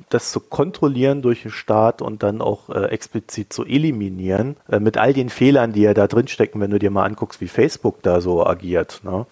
das 0.08 0.32
zu 0.32 0.40
kontrollieren 0.40 1.22
durch 1.22 1.42
den 1.42 1.52
Staat 1.52 2.02
und 2.02 2.22
dann 2.22 2.40
auch 2.40 2.70
äh, 2.70 2.86
explizit 2.86 3.52
zu 3.52 3.64
eliminieren, 3.64 4.56
äh, 4.68 4.80
mit 4.80 4.98
all 4.98 5.12
den 5.12 5.28
Fehlern, 5.28 5.72
die 5.72 5.82
ja 5.82 5.94
da 5.94 6.06
drin 6.06 6.28
stecken, 6.28 6.60
wenn 6.60 6.70
du 6.70 6.78
dir 6.78 6.90
mal 6.90 7.04
anguckst, 7.04 7.40
wie 7.40 7.48
Facebook 7.48 8.02
da 8.02 8.20
so 8.20 8.44
agiert. 8.44 9.00
Ne? 9.04 9.26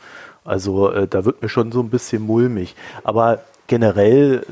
Also 0.44 0.90
äh, 0.90 1.08
da 1.08 1.24
wird 1.24 1.42
mir 1.42 1.48
schon 1.48 1.72
so 1.72 1.80
ein 1.80 1.90
bisschen 1.90 2.22
mulmig. 2.22 2.76
Aber 3.02 3.40
generell 3.66 4.44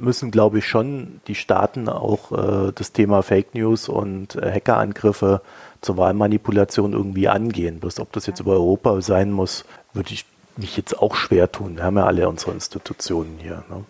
müssen, 0.00 0.30
glaube 0.30 0.58
ich, 0.58 0.66
schon 0.66 1.20
die 1.26 1.34
Staaten 1.34 1.88
auch 1.88 2.32
äh, 2.32 2.72
das 2.74 2.92
Thema 2.92 3.22
Fake 3.22 3.54
News 3.54 3.88
und 3.88 4.36
äh, 4.36 4.52
Hackerangriffe 4.52 5.42
zur 5.80 5.96
Wahlmanipulation 5.96 6.92
irgendwie 6.92 7.28
angehen. 7.28 7.80
Bloß 7.80 8.00
ob 8.00 8.12
das 8.12 8.26
jetzt 8.26 8.40
über 8.40 8.52
Europa 8.52 9.00
sein 9.00 9.30
muss, 9.30 9.64
würde 9.92 10.12
ich 10.12 10.24
mich 10.56 10.76
jetzt 10.76 10.98
auch 10.98 11.14
schwer 11.14 11.50
tun. 11.50 11.76
Wir 11.76 11.84
haben 11.84 11.96
ja 11.96 12.06
alle 12.06 12.28
unsere 12.28 12.52
Institutionen 12.52 13.38
hier. 13.40 13.64
Ne? 13.70 13.84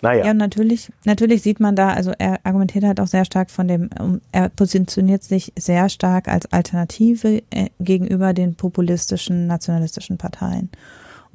Naja. 0.00 0.26
Ja, 0.26 0.34
natürlich, 0.34 0.92
natürlich 1.04 1.42
sieht 1.42 1.58
man 1.58 1.74
da, 1.74 1.90
also 1.90 2.12
er 2.18 2.38
argumentiert 2.44 2.84
halt 2.84 3.00
auch 3.00 3.08
sehr 3.08 3.24
stark 3.24 3.50
von 3.50 3.66
dem, 3.66 3.90
er 4.30 4.48
positioniert 4.48 5.24
sich 5.24 5.52
sehr 5.58 5.88
stark 5.88 6.28
als 6.28 6.50
Alternative 6.52 7.42
äh, 7.50 7.70
gegenüber 7.80 8.32
den 8.32 8.54
populistischen, 8.54 9.48
nationalistischen 9.48 10.16
Parteien. 10.16 10.70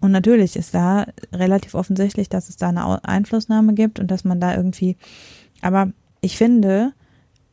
Und 0.04 0.12
natürlich 0.12 0.58
ist 0.58 0.76
da 0.76 1.06
relativ 1.32 1.76
offensichtlich, 1.76 2.28
dass 2.28 2.50
es 2.50 2.58
da 2.58 2.68
eine 2.68 3.06
Einflussnahme 3.06 3.74
gibt 3.74 4.02
und 4.02 4.12
dass 4.12 4.26
man 4.26 4.42
da 4.42 4.54
irgendwie, 4.54 4.98
aber 5.62 5.94
ich 6.20 6.38
finde, 6.38 6.92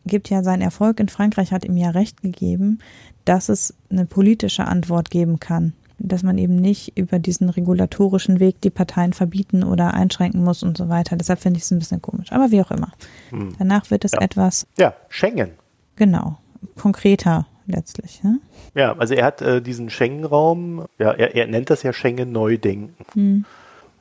gibt 0.04 0.30
ja 0.30 0.42
sein 0.42 0.60
Erfolg 0.60 0.98
in 0.98 1.08
Frankreich 1.08 1.52
hat 1.52 1.64
ihm 1.64 1.76
ja 1.76 1.90
recht 1.90 2.22
gegeben, 2.22 2.80
dass 3.24 3.50
es 3.50 3.74
eine 3.88 4.04
politische 4.04 4.66
Antwort 4.66 5.10
geben 5.10 5.38
kann. 5.38 5.74
Dass 6.00 6.24
man 6.24 6.38
eben 6.38 6.56
nicht 6.56 6.98
über 6.98 7.20
diesen 7.20 7.50
regulatorischen 7.50 8.40
Weg 8.40 8.60
die 8.62 8.70
Parteien 8.70 9.12
verbieten 9.12 9.62
oder 9.62 9.94
einschränken 9.94 10.42
muss 10.42 10.64
und 10.64 10.76
so 10.76 10.88
weiter. 10.88 11.14
Deshalb 11.14 11.38
finde 11.38 11.58
ich 11.58 11.64
es 11.64 11.70
ein 11.70 11.78
bisschen 11.78 12.02
komisch. 12.02 12.32
Aber 12.32 12.50
wie 12.50 12.62
auch 12.62 12.72
immer. 12.72 12.90
Hm. 13.28 13.54
Danach 13.60 13.92
wird 13.92 14.04
es 14.04 14.12
ja. 14.12 14.22
etwas. 14.22 14.66
Ja, 14.76 14.94
Schengen. 15.08 15.50
Genau. 15.94 16.38
Konkreter 16.76 17.46
letztlich. 17.70 18.22
Ne? 18.22 18.40
Ja, 18.74 18.96
also 18.96 19.14
er 19.14 19.24
hat 19.24 19.42
äh, 19.42 19.62
diesen 19.62 19.90
Schengen-Raum, 19.90 20.86
ja, 20.98 21.12
er, 21.12 21.34
er, 21.34 21.46
nennt 21.46 21.70
das 21.70 21.82
ja 21.82 21.92
Schengen-Neudenken. 21.92 23.04
Hm. 23.14 23.44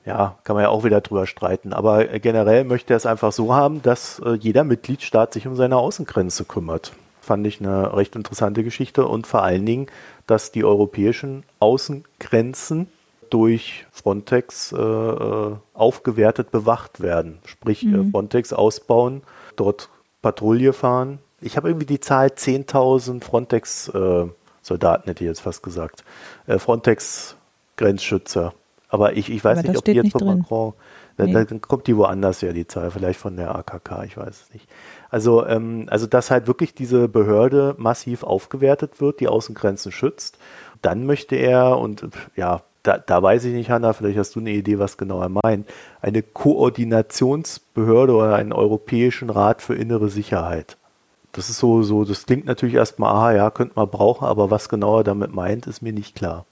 Ja, 0.05 0.37
kann 0.43 0.55
man 0.55 0.63
ja 0.63 0.69
auch 0.69 0.83
wieder 0.83 1.01
drüber 1.01 1.27
streiten. 1.27 1.73
Aber 1.73 2.11
äh, 2.11 2.19
generell 2.19 2.63
möchte 2.63 2.93
er 2.93 2.97
es 2.97 3.05
einfach 3.05 3.31
so 3.31 3.53
haben, 3.53 3.81
dass 3.81 4.19
äh, 4.19 4.33
jeder 4.33 4.63
Mitgliedstaat 4.63 5.33
sich 5.33 5.47
um 5.47 5.55
seine 5.55 5.77
Außengrenze 5.77 6.45
kümmert. 6.45 6.93
Fand 7.21 7.45
ich 7.45 7.59
eine 7.59 7.95
recht 7.95 8.15
interessante 8.15 8.63
Geschichte 8.63 9.05
und 9.05 9.27
vor 9.27 9.43
allen 9.43 9.65
Dingen, 9.65 9.87
dass 10.25 10.51
die 10.51 10.63
europäischen 10.63 11.43
Außengrenzen 11.59 12.87
durch 13.29 13.85
Frontex 13.91 14.71
äh, 14.71 14.77
äh 14.77 15.55
aufgewertet 15.73 16.51
bewacht 16.51 17.01
werden. 17.01 17.39
Sprich, 17.45 17.83
mhm. 17.83 18.11
Frontex 18.11 18.51
ausbauen, 18.51 19.21
dort 19.55 19.89
Patrouille 20.21 20.73
fahren, 20.73 21.19
ich 21.41 21.57
habe 21.57 21.69
irgendwie 21.69 21.85
die 21.85 21.99
Zahl 21.99 22.27
10.000 22.27 23.23
Frontex-Soldaten, 23.23 25.09
hätte 25.09 25.23
ich 25.23 25.27
jetzt 25.27 25.41
fast 25.41 25.63
gesagt. 25.63 26.03
Äh, 26.47 26.59
Frontex-Grenzschützer. 26.59 28.53
Aber 28.89 29.15
ich, 29.15 29.29
ich 29.29 29.43
weiß 29.43 29.59
Aber 29.59 29.67
nicht, 29.67 29.77
ob 29.77 29.85
die 29.85 29.91
jetzt 29.91 30.11
von 30.11 30.25
Macron, 30.25 30.73
nee. 31.17 31.31
dann 31.31 31.61
kommt 31.61 31.87
die 31.87 31.95
woanders 31.95 32.41
her, 32.41 32.53
die 32.53 32.65
Zahl, 32.65 32.89
vielleicht 32.91 33.19
von 33.19 33.37
der 33.37 33.53
AKK, 33.55 34.03
ich 34.05 34.17
weiß 34.17 34.41
es 34.47 34.53
nicht. 34.53 34.67
Also, 35.09 35.45
ähm, 35.45 35.85
also 35.89 36.07
dass 36.07 36.31
halt 36.31 36.47
wirklich 36.47 36.73
diese 36.73 37.07
Behörde 37.07 37.75
massiv 37.77 38.23
aufgewertet 38.23 38.99
wird, 38.99 39.19
die 39.19 39.27
Außengrenzen 39.27 39.91
schützt. 39.91 40.39
Dann 40.81 41.05
möchte 41.05 41.35
er, 41.35 41.77
und 41.77 42.07
ja, 42.35 42.63
da, 42.83 42.97
da 42.97 43.21
weiß 43.21 43.43
ich 43.45 43.53
nicht, 43.53 43.69
Hanna, 43.69 43.93
vielleicht 43.93 44.17
hast 44.17 44.35
du 44.35 44.39
eine 44.39 44.51
Idee, 44.51 44.79
was 44.79 44.97
genau 44.97 45.21
er 45.21 45.29
meint, 45.29 45.69
eine 46.01 46.23
Koordinationsbehörde 46.23 48.13
oder 48.13 48.35
einen 48.35 48.53
Europäischen 48.53 49.29
Rat 49.29 49.61
für 49.61 49.75
innere 49.75 50.09
Sicherheit. 50.09 50.77
Das 51.31 51.49
ist 51.49 51.59
so, 51.59 51.83
so, 51.83 52.05
das 52.05 52.25
klingt 52.25 52.45
natürlich 52.45 52.75
erstmal, 52.75 53.13
aha, 53.13 53.33
ja, 53.33 53.49
könnte 53.51 53.73
man 53.75 53.89
brauchen, 53.89 54.25
aber 54.25 54.49
was 54.49 54.69
genau 54.69 54.97
er 54.97 55.03
damit 55.03 55.33
meint, 55.33 55.67
ist 55.67 55.81
mir 55.81 55.93
nicht 55.93 56.15
klar. 56.15 56.45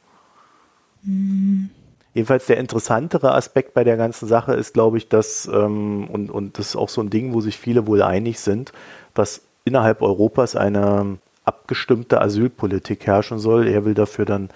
Mhm. 1.04 1.70
Jedenfalls 2.14 2.48
der 2.48 2.58
interessantere 2.58 3.34
Aspekt 3.34 3.76
bei 3.76 3.84
der 3.84 3.96
ganzen 3.96 4.28
Sache 4.28 4.54
ist, 4.54 4.74
glaube 4.74 4.98
ich, 4.98 5.08
dass, 5.08 5.48
ähm, 5.54 6.08
und, 6.08 6.32
und 6.32 6.58
das 6.58 6.70
ist 6.70 6.76
auch 6.76 6.90
so 6.90 7.02
ein 7.02 7.12
Ding, 7.12 7.34
wo 7.34 7.42
sich 7.42 7.58
viele 7.58 7.86
wohl 7.86 8.02
einig 8.02 8.40
sind, 8.40 8.72
dass 9.14 9.42
innerhalb 9.66 10.02
Europas 10.02 10.56
eine 10.56 11.20
abgestimmte 11.46 12.20
Asylpolitik 12.20 13.06
herrschen 13.06 13.38
soll. 13.38 13.68
Er 13.68 13.86
will 13.86 13.94
dafür 13.94 14.26
dann 14.26 14.50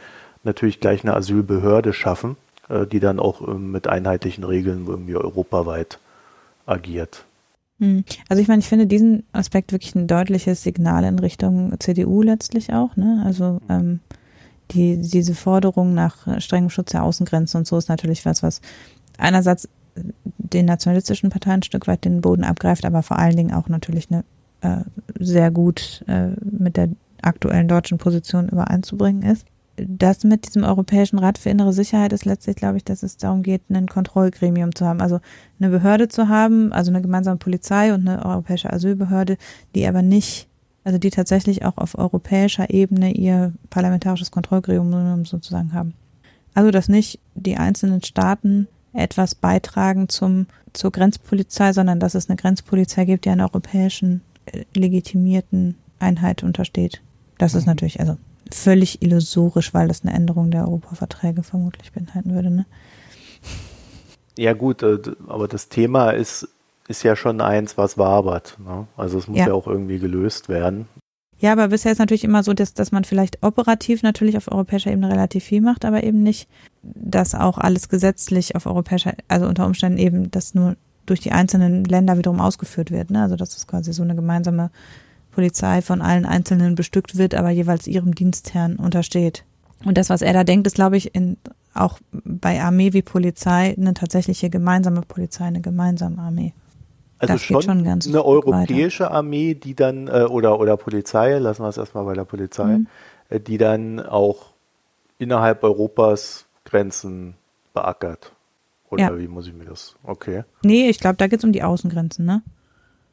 natürlich 0.44 0.80
gleich 0.80 1.04
eine 1.04 1.16
Asylbehörde 1.16 1.94
schaffen, 1.94 2.36
äh, 2.70 2.88
die 2.88 3.00
dann 3.00 3.20
auch 3.20 3.48
äh, 3.48 3.54
mit 3.54 3.88
einheitlichen 3.88 4.44
Regeln 4.44 4.88
irgendwie 4.88 5.16
europaweit 5.16 6.00
agiert. 6.66 7.26
Hm. 7.82 8.04
Also 8.30 8.42
ich 8.42 8.48
meine, 8.48 8.60
ich 8.60 8.70
finde 8.70 8.86
diesen 8.86 9.24
Aspekt 9.34 9.72
wirklich 9.72 9.96
ein 9.96 10.06
deutliches 10.06 10.62
Signal 10.62 11.04
in 11.04 11.18
Richtung 11.18 11.74
CDU 11.80 12.22
letztlich 12.22 12.72
auch. 12.72 12.96
Ne? 12.96 13.24
Also 13.26 13.60
ähm, 13.70 14.00
die, 14.70 14.98
diese 15.02 15.34
Forderung 15.34 15.96
nach 15.96 16.40
strengem 16.40 16.70
Schutz 16.70 16.92
der 16.92 17.04
Außengrenzen 17.04 17.58
und 17.60 17.68
so 17.68 17.78
ist 17.78 17.90
natürlich 17.90 18.24
was, 18.24 18.44
was 18.44 18.62
einerseits 19.18 19.68
den 20.38 20.68
nationalistischen 20.68 21.32
Parteien 21.32 21.60
ein 21.60 21.64
Stück 21.64 21.88
weit 21.88 22.06
den 22.06 22.22
Boden 22.22 22.44
abgreift, 22.44 22.86
aber 22.86 23.02
vor 23.02 23.18
allen 23.18 23.36
Dingen 23.36 23.54
auch 23.54 23.68
natürlich 23.68 24.10
eine 24.12 24.24
äh, 24.62 24.84
sehr 25.20 25.50
gut 25.50 26.04
äh, 26.08 26.28
mit 26.44 26.78
der 26.78 26.90
aktuellen 27.24 27.68
deutschen 27.68 27.98
Position 27.98 28.48
übereinzubringen 28.48 29.24
ist. 29.24 29.46
Das 29.78 30.24
mit 30.24 30.48
diesem 30.48 30.64
Europäischen 30.64 31.18
Rat 31.18 31.38
für 31.38 31.50
innere 31.50 31.74
Sicherheit 31.74 32.14
ist 32.14 32.26
letztlich, 32.26 32.56
glaube 32.56 32.78
ich, 32.78 32.84
dass 32.84 33.04
es 33.04 33.18
darum 33.18 33.42
geht, 33.42 33.62
ein 33.70 33.88
Kontrollgremium 33.88 34.76
zu 34.76 34.86
haben, 34.86 35.02
also 35.02 35.20
eine 35.60 35.70
Behörde 35.70 36.08
zu 36.08 36.28
haben, 36.28 36.74
also 36.74 36.92
eine 36.92 37.02
gemeinsame 37.02 37.38
Polizei 37.38 37.94
und 37.94 38.08
eine 38.08 38.26
europäische 38.26 38.72
Asylbehörde, 38.72 39.38
die 39.74 39.88
aber 39.88 40.02
nicht, 40.02 40.48
also 40.84 40.98
die 40.98 41.10
tatsächlich 41.10 41.64
auch 41.64 41.78
auf 41.78 41.98
europäischer 41.98 42.70
Ebene 42.70 43.14
ihr 43.14 43.54
parlamentarisches 43.70 44.32
Kontrollgremium 44.32 45.26
sozusagen 45.26 45.74
haben. 45.74 45.94
Also 46.54 46.72
dass 46.72 46.90
nicht 46.90 47.20
die 47.36 47.58
einzelnen 47.58 48.04
Staaten 48.04 48.68
etwas 48.94 49.36
beitragen 49.36 50.10
zum, 50.10 50.48
zur 50.74 50.92
Grenzpolizei, 50.92 51.72
sondern 51.72 52.00
dass 52.00 52.14
es 52.14 52.30
eine 52.30 52.36
Grenzpolizei 52.36 53.06
gibt, 53.06 53.26
die 53.26 53.30
einer 53.30 53.46
europäischen 53.46 54.22
äh, 54.46 54.64
legitimierten 54.76 55.76
Einheit 56.00 56.44
untersteht. 56.44 57.02
Das 57.38 57.54
ist 57.54 57.66
mhm. 57.66 57.72
natürlich 57.72 58.00
also 58.00 58.18
völlig 58.56 59.02
illusorisch, 59.02 59.74
weil 59.74 59.88
das 59.88 60.04
eine 60.04 60.14
Änderung 60.14 60.52
der 60.52 60.66
Europaverträge 60.66 61.44
vermutlich 61.44 61.92
beinhalten 61.92 62.34
würde. 62.34 62.52
Ne? 62.52 62.66
Ja 64.38 64.54
gut, 64.54 64.84
äh, 64.84 65.00
aber 65.28 65.48
das 65.48 65.70
Thema 65.70 66.12
ist, 66.12 66.48
ist 66.88 67.04
ja 67.04 67.16
schon 67.16 67.42
eins, 67.42 67.78
was 67.78 67.98
wabert. 67.98 68.58
Ne? 68.60 68.88
Also 68.98 69.18
es 69.18 69.28
muss 69.28 69.38
ja. 69.38 69.48
ja 69.48 69.54
auch 69.54 69.68
irgendwie 69.68 70.00
gelöst 70.00 70.50
werden. 70.50 70.88
Ja, 71.42 71.54
aber 71.54 71.70
bisher 71.70 71.92
ist 71.92 71.98
natürlich 71.98 72.24
immer 72.24 72.44
so, 72.44 72.54
dass, 72.54 72.76
dass 72.76 72.92
man 72.92 73.04
vielleicht 73.04 73.42
operativ 73.42 74.04
natürlich 74.04 74.38
auf 74.38 74.52
europäischer 74.52 74.92
Ebene 74.92 75.10
relativ 75.10 75.44
viel 75.44 75.62
macht, 75.62 75.86
aber 75.86 76.04
eben 76.04 76.22
nicht, 76.22 76.48
dass 76.84 77.34
auch 77.34 77.58
alles 77.58 77.90
gesetzlich 77.90 78.56
auf 78.56 78.68
europäischer, 78.68 79.14
also 79.28 79.48
unter 79.48 79.66
Umständen 79.66 79.98
eben, 79.98 80.30
dass 80.30 80.54
nur 80.54 80.76
durch 81.08 81.20
die 81.20 81.32
einzelnen 81.32 81.84
Länder 81.84 82.20
wiederum 82.20 82.40
ausgeführt 82.40 82.92
wird. 82.92 83.10
Ne? 83.10 83.24
Also 83.24 83.36
dass 83.36 83.58
es 83.58 83.66
quasi 83.66 83.92
so 83.92 84.04
eine 84.04 84.16
gemeinsame 84.16 84.70
Polizei 85.32 85.82
von 85.82 86.02
allen 86.02 86.26
Einzelnen 86.26 86.76
bestückt 86.76 87.18
wird, 87.18 87.36
aber 87.36 87.50
jeweils 87.50 87.88
ihrem 87.88 88.14
Dienstherrn 88.14 88.76
untersteht. 88.76 89.44
Und 89.84 89.98
das, 89.98 90.10
was 90.10 90.22
er 90.22 90.34
da 90.34 90.44
denkt, 90.44 90.68
ist, 90.68 90.76
glaube 90.76 90.98
ich, 90.98 91.16
in, 91.16 91.38
auch 91.74 92.00
bei 92.12 92.62
Armee 92.62 92.94
wie 92.94 93.02
Polizei 93.02 93.76
eine 93.76 93.94
tatsächliche 93.94 94.50
gemeinsame 94.50 95.02
Polizei, 95.02 95.46
eine 95.46 95.62
gemeinsame 95.62 96.20
Armee. 96.20 96.54
Also 97.18 97.34
das 97.34 97.42
schon, 97.44 97.62
schon 97.62 97.88
eine 97.88 98.26
europäische 98.26 99.04
weiter. 99.04 99.14
Armee, 99.14 99.54
die 99.54 99.76
dann, 99.76 100.08
äh, 100.08 100.24
oder, 100.24 100.60
oder 100.60 100.76
Polizei, 100.76 101.38
lassen 101.38 101.64
wir 101.64 101.70
es 101.70 101.78
erstmal 101.78 102.04
bei 102.06 102.14
der 102.14 102.26
Polizei, 102.26 102.78
mhm. 102.78 102.88
äh, 103.30 103.40
die 103.40 103.58
dann 103.58 104.00
auch 104.00 104.48
innerhalb 105.20 105.64
Europas 105.64 106.46
Grenzen 106.66 107.36
beackert. 107.74 108.34
Oder 108.90 109.04
ja. 109.04 109.20
wie 109.20 109.28
muss 109.28 109.48
ich 109.48 109.54
mir 109.54 109.66
das? 109.66 109.96
Okay. 110.04 110.44
Nee, 110.64 110.90
ich 110.90 111.00
glaube, 111.00 111.18
da 111.18 111.28
geht 111.28 111.40
es 111.40 111.46
um 111.46 111.52
die 111.52 111.64
Außengrenzen, 111.64 112.26
ne? 112.26 112.42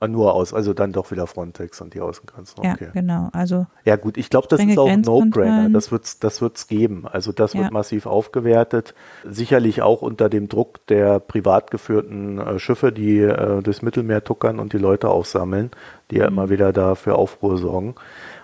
Ah, 0.01 0.07
nur 0.07 0.35
aus, 0.35 0.55
also 0.55 0.75
dann 0.75 0.93
doch 0.93 1.11
wieder 1.11 1.27
Frontex 1.27 1.81
und 1.81 1.93
die 1.93 2.01
Außengrenzen. 2.01 2.61
Okay. 2.61 2.85
Ja, 2.87 2.91
genau. 2.93 3.31
Also 3.33 3.67
ja 3.85 3.97
gut, 3.97 4.17
ich 4.17 4.31
glaube, 4.31 4.47
das 4.49 4.61
ist 4.61 4.79
auch 4.79 4.89
ein 4.89 5.01
No-Brainer. 5.01 5.71
Das 5.71 5.91
wird's, 5.91 6.21
das 6.21 6.41
wird's 6.41 6.69
geben. 6.69 7.05
Also 7.11 7.33
das 7.33 7.53
ja. 7.53 7.63
wird 7.63 7.73
massiv 7.73 8.07
aufgewertet. 8.07 8.95
Sicherlich 9.25 9.83
auch 9.83 10.01
unter 10.03 10.29
dem 10.29 10.49
Druck 10.49 10.87
der 10.87 11.19
privat 11.19 11.73
geführten 11.73 12.39
äh, 12.39 12.59
Schiffe, 12.61 12.93
die 12.93 13.19
äh, 13.19 13.61
durchs 13.61 13.83
Mittelmeer 13.83 14.23
tuckern 14.23 14.61
und 14.61 14.73
die 14.73 14.79
Leute 14.79 15.09
aufsammeln, 15.09 15.73
die 16.13 16.17
mhm. 16.17 16.21
ja 16.21 16.29
immer 16.29 16.49
wieder 16.49 16.73
dafür 16.73 17.17
Aufruhr 17.17 17.59
sorgen. 17.59 17.97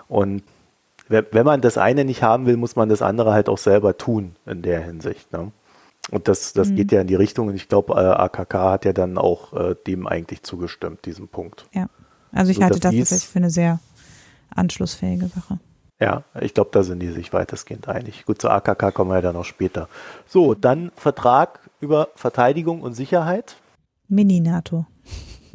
Und 0.09 0.43
wenn 1.07 1.45
man 1.45 1.61
das 1.61 1.77
eine 1.77 2.03
nicht 2.03 2.23
haben 2.23 2.47
will, 2.47 2.57
muss 2.57 2.75
man 2.75 2.89
das 2.89 3.01
andere 3.01 3.31
halt 3.31 3.47
auch 3.47 3.59
selber 3.59 3.95
tun 3.97 4.35
in 4.45 4.61
der 4.61 4.81
Hinsicht. 4.81 5.31
Ne? 5.31 5.51
Und 6.11 6.27
das, 6.27 6.53
das 6.53 6.69
mhm. 6.69 6.75
geht 6.75 6.91
ja 6.91 7.01
in 7.01 7.07
die 7.07 7.15
Richtung 7.15 7.47
und 7.47 7.55
ich 7.55 7.67
glaube, 7.67 7.93
äh, 7.93 7.97
AKK 7.97 8.53
hat 8.71 8.85
ja 8.85 8.93
dann 8.93 9.17
auch 9.17 9.53
äh, 9.53 9.75
dem 9.87 10.05
eigentlich 10.07 10.43
zugestimmt, 10.43 11.05
diesem 11.05 11.27
Punkt. 11.27 11.65
Ja, 11.73 11.87
also 12.31 12.51
ich 12.51 12.57
so, 12.57 12.63
halte 12.63 12.79
das 12.79 12.93
tatsächlich 12.93 13.27
für 13.27 13.39
eine 13.39 13.49
sehr 13.49 13.79
anschlussfähige 14.53 15.27
Sache. 15.27 15.59
Ja, 15.99 16.23
ich 16.39 16.53
glaube, 16.53 16.71
da 16.73 16.83
sind 16.83 16.99
die 16.99 17.07
sich 17.07 17.31
weitestgehend 17.31 17.87
einig. 17.87 18.25
Gut, 18.25 18.41
zur 18.41 18.51
AKK 18.51 18.91
kommen 18.91 19.11
wir 19.11 19.15
ja 19.15 19.21
dann 19.21 19.35
noch 19.35 19.45
später. 19.45 19.87
So, 20.27 20.53
dann 20.53 20.91
Vertrag 20.95 21.61
über 21.79 22.09
Verteidigung 22.15 22.81
und 22.81 22.93
Sicherheit. 22.93 23.55
Mini-NATO. 24.07 24.85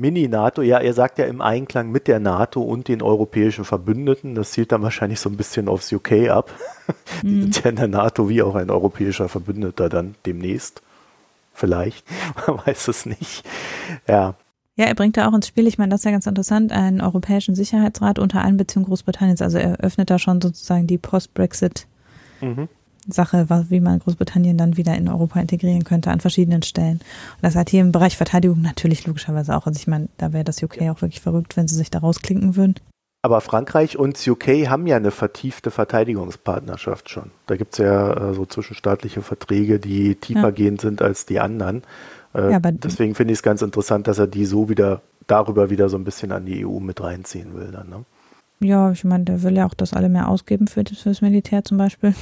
Mini-NATO, 0.00 0.62
ja, 0.62 0.78
er 0.78 0.94
sagt 0.94 1.18
ja 1.18 1.26
im 1.26 1.42
Einklang 1.42 1.90
mit 1.90 2.08
der 2.08 2.20
NATO 2.20 2.62
und 2.62 2.88
den 2.88 3.02
europäischen 3.02 3.66
Verbündeten. 3.66 4.34
Das 4.34 4.52
zielt 4.52 4.72
dann 4.72 4.82
wahrscheinlich 4.82 5.20
so 5.20 5.28
ein 5.28 5.36
bisschen 5.36 5.68
aufs 5.68 5.92
UK 5.92 6.30
ab. 6.30 6.50
Die 7.22 7.28
mhm. 7.28 7.42
sind 7.42 7.64
ja 7.64 7.70
in 7.70 7.76
der 7.76 7.88
NATO 7.88 8.28
wie 8.28 8.42
auch 8.42 8.54
ein 8.54 8.70
europäischer 8.70 9.28
Verbündeter 9.28 9.90
dann 9.90 10.14
demnächst. 10.24 10.82
Vielleicht, 11.52 12.06
man 12.46 12.60
weiß 12.64 12.88
es 12.88 13.04
nicht. 13.04 13.44
Ja. 14.08 14.34
Ja, 14.76 14.86
er 14.86 14.94
bringt 14.94 15.18
da 15.18 15.28
auch 15.28 15.34
ins 15.34 15.46
Spiel, 15.46 15.66
ich 15.66 15.76
meine, 15.76 15.90
das 15.90 16.00
ist 16.00 16.04
ja 16.06 16.12
ganz 16.12 16.26
interessant, 16.26 16.72
einen 16.72 17.02
europäischen 17.02 17.54
Sicherheitsrat 17.54 18.18
unter 18.18 18.40
Einbeziehung 18.40 18.86
Großbritanniens. 18.86 19.42
Also 19.42 19.58
er 19.58 19.80
öffnet 19.80 20.08
da 20.08 20.18
schon 20.18 20.40
sozusagen 20.40 20.86
die 20.86 20.96
Post-Brexit- 20.96 21.86
mhm. 22.40 22.68
Sache, 23.08 23.46
wie 23.68 23.80
man 23.80 23.98
Großbritannien 23.98 24.58
dann 24.58 24.76
wieder 24.76 24.94
in 24.96 25.08
Europa 25.08 25.40
integrieren 25.40 25.84
könnte 25.84 26.10
an 26.10 26.20
verschiedenen 26.20 26.62
Stellen. 26.62 26.98
Und 26.98 27.42
das 27.42 27.56
hat 27.56 27.70
hier 27.70 27.80
im 27.80 27.92
Bereich 27.92 28.16
Verteidigung 28.16 28.60
natürlich 28.60 29.06
logischerweise 29.06 29.56
auch. 29.56 29.66
Also 29.66 29.78
ich 29.78 29.86
meine, 29.86 30.08
da 30.18 30.32
wäre 30.32 30.44
das 30.44 30.62
UK 30.62 30.82
auch 30.90 31.02
wirklich 31.02 31.20
verrückt, 31.20 31.56
wenn 31.56 31.68
sie 31.68 31.76
sich 31.76 31.90
da 31.90 32.00
rausklinken 32.00 32.56
würden. 32.56 32.74
Aber 33.22 33.40
Frankreich 33.42 33.98
und 33.98 34.26
UK 34.26 34.68
haben 34.68 34.86
ja 34.86 34.96
eine 34.96 35.10
vertiefte 35.10 35.70
Verteidigungspartnerschaft 35.70 37.10
schon. 37.10 37.30
Da 37.46 37.56
gibt 37.56 37.74
es 37.74 37.78
ja 37.78 38.30
äh, 38.30 38.34
so 38.34 38.46
zwischenstaatliche 38.46 39.20
Verträge, 39.20 39.78
die 39.78 40.14
tiefergehend 40.14 40.82
ja. 40.82 40.88
sind 40.88 41.02
als 41.02 41.26
die 41.26 41.38
anderen. 41.38 41.82
Äh, 42.34 42.52
ja, 42.52 42.60
deswegen 42.60 43.14
finde 43.14 43.32
ich 43.32 43.40
es 43.40 43.42
ganz 43.42 43.60
interessant, 43.60 44.08
dass 44.08 44.18
er 44.18 44.26
die 44.26 44.46
so 44.46 44.70
wieder 44.70 45.02
darüber 45.26 45.68
wieder 45.68 45.88
so 45.88 45.98
ein 45.98 46.04
bisschen 46.04 46.32
an 46.32 46.46
die 46.46 46.64
EU 46.64 46.80
mit 46.80 47.02
reinziehen 47.02 47.54
will 47.54 47.70
dann. 47.70 47.90
Ne? 47.90 48.04
Ja, 48.60 48.90
ich 48.90 49.04
meine, 49.04 49.24
der 49.24 49.42
will 49.42 49.56
ja 49.56 49.66
auch, 49.66 49.74
dass 49.74 49.92
alle 49.92 50.08
mehr 50.08 50.28
ausgeben 50.28 50.66
für 50.66 50.82
das, 50.82 50.98
für 50.98 51.10
das 51.10 51.20
Militär 51.20 51.62
zum 51.62 51.76
Beispiel. 51.78 52.14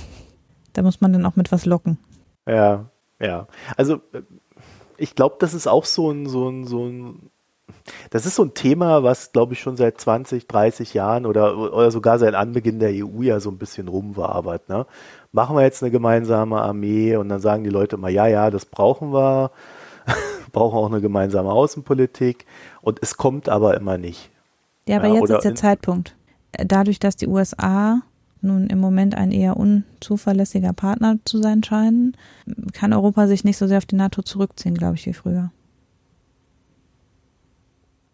Da 0.79 0.83
muss 0.85 1.01
man 1.01 1.13
dann 1.13 1.27
auch 1.27 1.35
mit 1.35 1.51
was 1.51 1.67
locken. 1.67 1.99
Ja, 2.47 2.85
ja. 3.19 3.49
Also 3.77 3.95
äh, 4.13 4.23
ich 4.97 5.17
glaube, 5.17 5.35
das 5.41 5.53
ist 5.53 5.67
auch 5.67 5.85
so 5.85 6.13
ein, 6.13 6.27
so 6.27 6.49
ein, 6.49 6.67
so 6.69 6.87
ein, 6.87 7.31
das 8.11 8.27
ist 8.27 8.37
so 8.37 8.45
ein 8.45 8.55
Thema, 8.55 9.03
was, 9.03 9.33
glaube 9.33 9.55
ich, 9.55 9.61
schon 9.61 9.77
seit 9.77 10.01
20, 10.01 10.47
30 10.47 10.95
Jahren 10.95 11.27
oder, 11.27 11.59
oder 11.59 11.91
sogar 11.91 12.21
seit 12.21 12.35
Anbeginn 12.35 12.79
der 12.79 12.91
EU 12.91 13.23
ja 13.23 13.41
so 13.41 13.51
ein 13.51 13.59
bisschen 13.59 13.89
rumwabert. 13.89 14.69
Ne? 14.69 14.87
Machen 15.33 15.57
wir 15.57 15.65
jetzt 15.65 15.83
eine 15.83 15.91
gemeinsame 15.91 16.63
Armee 16.63 17.17
und 17.17 17.29
dann 17.29 17.41
sagen 17.41 17.65
die 17.65 17.71
Leute 17.71 17.97
immer, 17.97 18.09
ja, 18.09 18.29
ja, 18.29 18.49
das 18.49 18.65
brauchen 18.65 19.13
wir, 19.13 19.51
brauchen 20.53 20.79
auch 20.79 20.93
eine 20.93 21.01
gemeinsame 21.01 21.51
Außenpolitik 21.51 22.47
und 22.83 23.01
es 23.03 23.17
kommt 23.17 23.49
aber 23.49 23.77
immer 23.77 23.99
nicht. 23.99 24.31
Ja, 24.87 24.99
aber 24.99 25.09
ja, 25.09 25.15
jetzt 25.15 25.31
ist 25.31 25.43
der 25.43 25.57
Zeitpunkt. 25.57 26.15
Dadurch, 26.53 27.01
dass 27.01 27.17
die 27.17 27.27
USA 27.27 28.03
nun 28.43 28.67
im 28.69 28.79
Moment 28.79 29.15
ein 29.15 29.33
eher 29.33 29.57
unzuverlässiger 29.57 30.73
Partner 30.73 31.19
zu 31.25 31.39
sein 31.39 31.63
scheinen, 31.63 32.17
kann 32.73 32.93
Europa 32.93 33.27
sich 33.27 33.45
nicht 33.45 33.57
so 33.57 33.67
sehr 33.67 33.79
auf 33.79 33.87
die 33.87 33.97
NATO 33.97 34.23
zurückziehen, 34.23 34.75
glaube 34.75 34.97
ich, 34.97 35.07
wie 35.07 35.13
früher. 35.13 35.51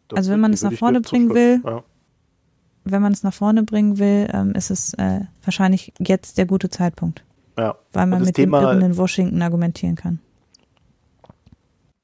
Das 0.08 0.18
also 0.18 0.32
wenn 0.32 0.40
man 0.40 0.52
es 0.52 0.62
nach 0.62 0.72
vorne 0.72 1.00
bringen 1.00 1.34
will, 1.34 1.60
ja. 1.64 1.82
wenn 2.84 3.02
man 3.02 3.12
es 3.12 3.22
nach 3.22 3.34
vorne 3.34 3.62
bringen 3.62 3.98
will, 3.98 4.28
ähm, 4.32 4.52
ist 4.52 4.70
es 4.70 4.94
äh, 4.94 5.20
wahrscheinlich 5.42 5.92
jetzt 5.98 6.38
der 6.38 6.46
gute 6.46 6.68
Zeitpunkt. 6.68 7.24
Ja. 7.58 7.76
Weil 7.92 8.06
man 8.06 8.22
mit 8.22 8.34
Thema, 8.34 8.60
dem 8.60 8.64
Irren 8.64 8.82
in 8.82 8.96
Washington 8.96 9.40
argumentieren 9.42 9.96
kann. 9.96 10.18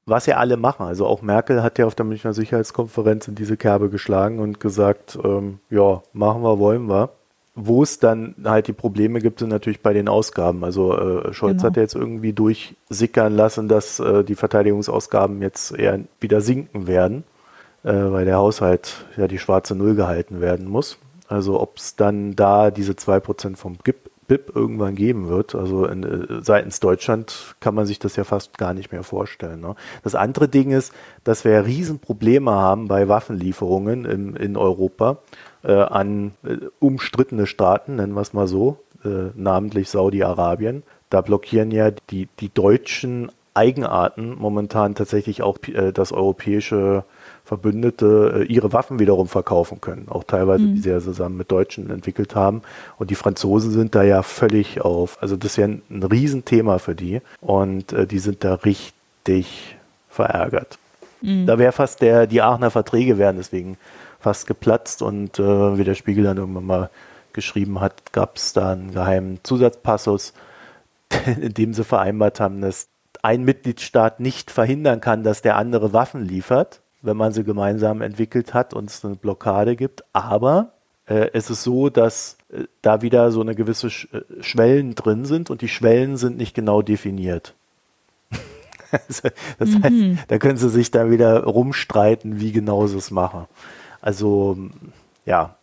Was 0.05 0.25
ja 0.25 0.37
alle 0.37 0.57
machen. 0.57 0.85
Also 0.85 1.05
auch 1.05 1.21
Merkel 1.21 1.61
hat 1.61 1.77
ja 1.77 1.85
auf 1.85 1.95
der 1.95 2.05
Münchner 2.05 2.33
Sicherheitskonferenz 2.33 3.27
in 3.27 3.35
diese 3.35 3.55
Kerbe 3.55 3.89
geschlagen 3.89 4.39
und 4.39 4.59
gesagt, 4.59 5.17
ähm, 5.23 5.59
ja, 5.69 6.01
machen 6.13 6.41
wir, 6.41 6.57
wollen 6.57 6.89
wir. 6.89 7.11
Wo 7.53 7.83
es 7.83 7.99
dann 7.99 8.35
halt 8.45 8.67
die 8.67 8.73
Probleme 8.73 9.19
gibt, 9.19 9.39
sind 9.39 9.49
natürlich 9.49 9.81
bei 9.81 9.91
den 9.91 10.07
Ausgaben. 10.07 10.63
Also 10.63 10.97
äh, 10.97 11.33
Scholz 11.33 11.57
genau. 11.57 11.63
hat 11.63 11.75
ja 11.75 11.81
jetzt 11.81 11.95
irgendwie 11.95 12.31
durchsickern 12.31 13.33
lassen, 13.33 13.67
dass 13.67 13.99
äh, 13.99 14.23
die 14.23 14.35
Verteidigungsausgaben 14.35 15.41
jetzt 15.41 15.77
eher 15.77 15.99
wieder 16.21 16.39
sinken 16.39 16.87
werden, 16.87 17.23
äh, 17.83 17.91
weil 17.91 18.23
der 18.23 18.37
Haushalt 18.37 19.05
ja 19.17 19.27
die 19.27 19.37
schwarze 19.37 19.75
Null 19.75 19.95
gehalten 19.95 20.39
werden 20.39 20.67
muss. 20.67 20.97
Also 21.27 21.59
ob 21.59 21.77
es 21.77 21.97
dann 21.97 22.35
da 22.37 22.71
diese 22.71 22.93
2% 22.93 23.57
vom 23.57 23.77
BIP 24.31 24.55
irgendwann 24.55 24.95
geben 24.95 25.27
wird. 25.27 25.55
Also 25.55 25.85
in, 25.85 26.03
äh, 26.03 26.41
seitens 26.41 26.79
Deutschland 26.79 27.55
kann 27.59 27.75
man 27.75 27.85
sich 27.85 27.99
das 27.99 28.15
ja 28.15 28.23
fast 28.23 28.57
gar 28.57 28.73
nicht 28.73 28.93
mehr 28.93 29.03
vorstellen. 29.03 29.59
Ne? 29.59 29.75
Das 30.03 30.15
andere 30.15 30.47
Ding 30.47 30.71
ist, 30.71 30.93
dass 31.25 31.43
wir 31.43 31.51
ja 31.51 31.59
Riesenprobleme 31.59 32.51
haben 32.51 32.87
bei 32.87 33.09
Waffenlieferungen 33.09 34.05
in, 34.05 34.35
in 34.37 34.55
Europa 34.55 35.17
äh, 35.63 35.73
an 35.73 36.31
äh, 36.43 36.57
umstrittene 36.79 37.47
Staaten, 37.47 37.95
nennen 37.95 38.13
wir 38.13 38.21
es 38.21 38.33
mal 38.33 38.47
so, 38.47 38.77
äh, 39.03 39.31
namentlich 39.35 39.89
Saudi-Arabien. 39.89 40.83
Da 41.09 41.21
blockieren 41.21 41.71
ja 41.71 41.91
die, 42.09 42.27
die 42.39 42.53
deutschen 42.53 43.31
Eigenarten 43.53 44.35
momentan 44.37 44.95
tatsächlich 44.95 45.41
auch 45.41 45.57
äh, 45.67 45.91
das 45.91 46.11
europäische 46.11 47.03
Verbündete 47.43 48.45
ihre 48.47 48.71
Waffen 48.71 48.99
wiederum 48.99 49.27
verkaufen 49.27 49.81
können. 49.81 50.07
Auch 50.09 50.23
teilweise, 50.23 50.63
mhm. 50.63 50.75
die 50.75 50.79
sie 50.79 50.89
ja 50.89 51.01
zusammen 51.01 51.35
mit 51.35 51.51
Deutschen 51.51 51.89
entwickelt 51.89 52.33
haben. 52.33 52.61
Und 52.97 53.09
die 53.09 53.15
Franzosen 53.15 53.71
sind 53.71 53.93
da 53.93 54.03
ja 54.03 54.23
völlig 54.23 54.79
auf. 54.79 55.21
Also 55.21 55.35
das 55.35 55.51
ist 55.51 55.57
ja 55.57 55.65
ein, 55.65 55.81
ein 55.89 56.03
Riesenthema 56.03 56.77
für 56.77 56.95
die. 56.95 57.21
Und 57.41 57.91
äh, 57.91 58.07
die 58.07 58.19
sind 58.19 58.45
da 58.45 58.53
richtig 58.53 59.75
verärgert. 60.09 60.77
Mhm. 61.21 61.45
Da 61.45 61.59
wäre 61.59 61.73
fast 61.73 62.01
der, 62.01 62.25
die 62.25 62.41
Aachener 62.41 62.71
Verträge 62.71 63.17
wären 63.17 63.35
deswegen 63.35 63.77
fast 64.21 64.47
geplatzt 64.47 65.01
und 65.01 65.39
äh, 65.39 65.77
wie 65.77 65.83
der 65.83 65.95
Spiegel 65.95 66.23
dann 66.23 66.37
irgendwann 66.37 66.65
mal 66.65 66.89
geschrieben 67.33 67.79
hat, 67.79 68.11
gab 68.13 68.37
es 68.37 68.53
da 68.53 68.73
einen 68.73 68.93
geheimen 68.93 69.39
Zusatzpassus, 69.43 70.33
in 71.41 71.53
dem 71.53 71.73
sie 71.73 71.83
vereinbart 71.83 72.39
haben, 72.39 72.61
dass 72.61 72.87
ein 73.23 73.43
Mitgliedstaat 73.43 74.19
nicht 74.19 74.51
verhindern 74.51 75.01
kann, 75.01 75.23
dass 75.23 75.41
der 75.41 75.57
andere 75.57 75.93
Waffen 75.93 76.25
liefert 76.25 76.81
wenn 77.01 77.17
man 77.17 77.33
sie 77.33 77.43
gemeinsam 77.43 78.01
entwickelt 78.01 78.53
hat 78.53 78.73
und 78.73 78.89
es 78.89 79.03
eine 79.03 79.15
Blockade 79.15 79.75
gibt. 79.75 80.03
Aber 80.13 80.73
äh, 81.07 81.29
es 81.33 81.49
ist 81.49 81.63
so, 81.63 81.89
dass 81.89 82.37
äh, 82.51 82.65
da 82.81 83.01
wieder 83.01 83.31
so 83.31 83.41
eine 83.41 83.55
gewisse 83.55 83.89
Sch 83.89 84.07
äh, 84.13 84.21
Schwellen 84.41 84.95
drin 84.95 85.25
sind 85.25 85.49
und 85.49 85.61
die 85.61 85.67
Schwellen 85.67 86.17
sind 86.17 86.37
nicht 86.37 86.53
genau 86.53 86.81
definiert. 86.81 87.55
also, 88.91 89.29
das 89.57 89.69
mhm. 89.69 89.83
heißt, 89.83 90.25
da 90.27 90.37
können 90.37 90.57
sie 90.57 90.69
sich 90.69 90.91
da 90.91 91.09
wieder 91.09 91.43
rumstreiten, 91.43 92.39
wie 92.39 92.51
genau 92.51 92.87
sie 92.87 92.97
es 92.97 93.11
machen. 93.11 93.47
Also 94.01 94.57
ja, 95.25 95.55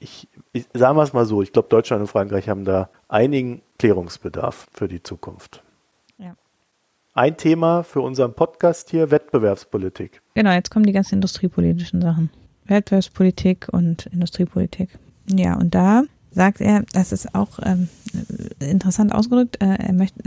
ich, 0.00 0.28
ich 0.52 0.66
sagen 0.74 0.96
wir 0.96 1.02
es 1.02 1.12
mal 1.12 1.26
so, 1.26 1.42
ich 1.42 1.52
glaube, 1.52 1.68
Deutschland 1.68 2.00
und 2.00 2.08
Frankreich 2.08 2.48
haben 2.48 2.64
da 2.64 2.88
einigen 3.08 3.62
Klärungsbedarf 3.78 4.66
für 4.72 4.88
die 4.88 5.02
Zukunft 5.02 5.62
ein 7.18 7.36
Thema 7.36 7.82
für 7.82 8.00
unseren 8.00 8.32
Podcast 8.32 8.90
hier, 8.90 9.10
Wettbewerbspolitik. 9.10 10.22
Genau, 10.34 10.52
jetzt 10.52 10.70
kommen 10.70 10.86
die 10.86 10.92
ganzen 10.92 11.16
industriepolitischen 11.16 12.00
Sachen. 12.00 12.30
Wettbewerbspolitik 12.66 13.66
und 13.72 14.06
Industriepolitik. 14.06 14.90
Ja, 15.28 15.56
und 15.56 15.74
da 15.74 16.04
sagt 16.30 16.60
er, 16.60 16.84
das 16.92 17.10
ist 17.10 17.34
auch 17.34 17.58
ähm, 17.64 17.88
interessant 18.60 19.12
ausgedrückt, 19.12 19.60
äh, 19.60 19.66
er 19.66 19.92
möchte, 19.94 20.22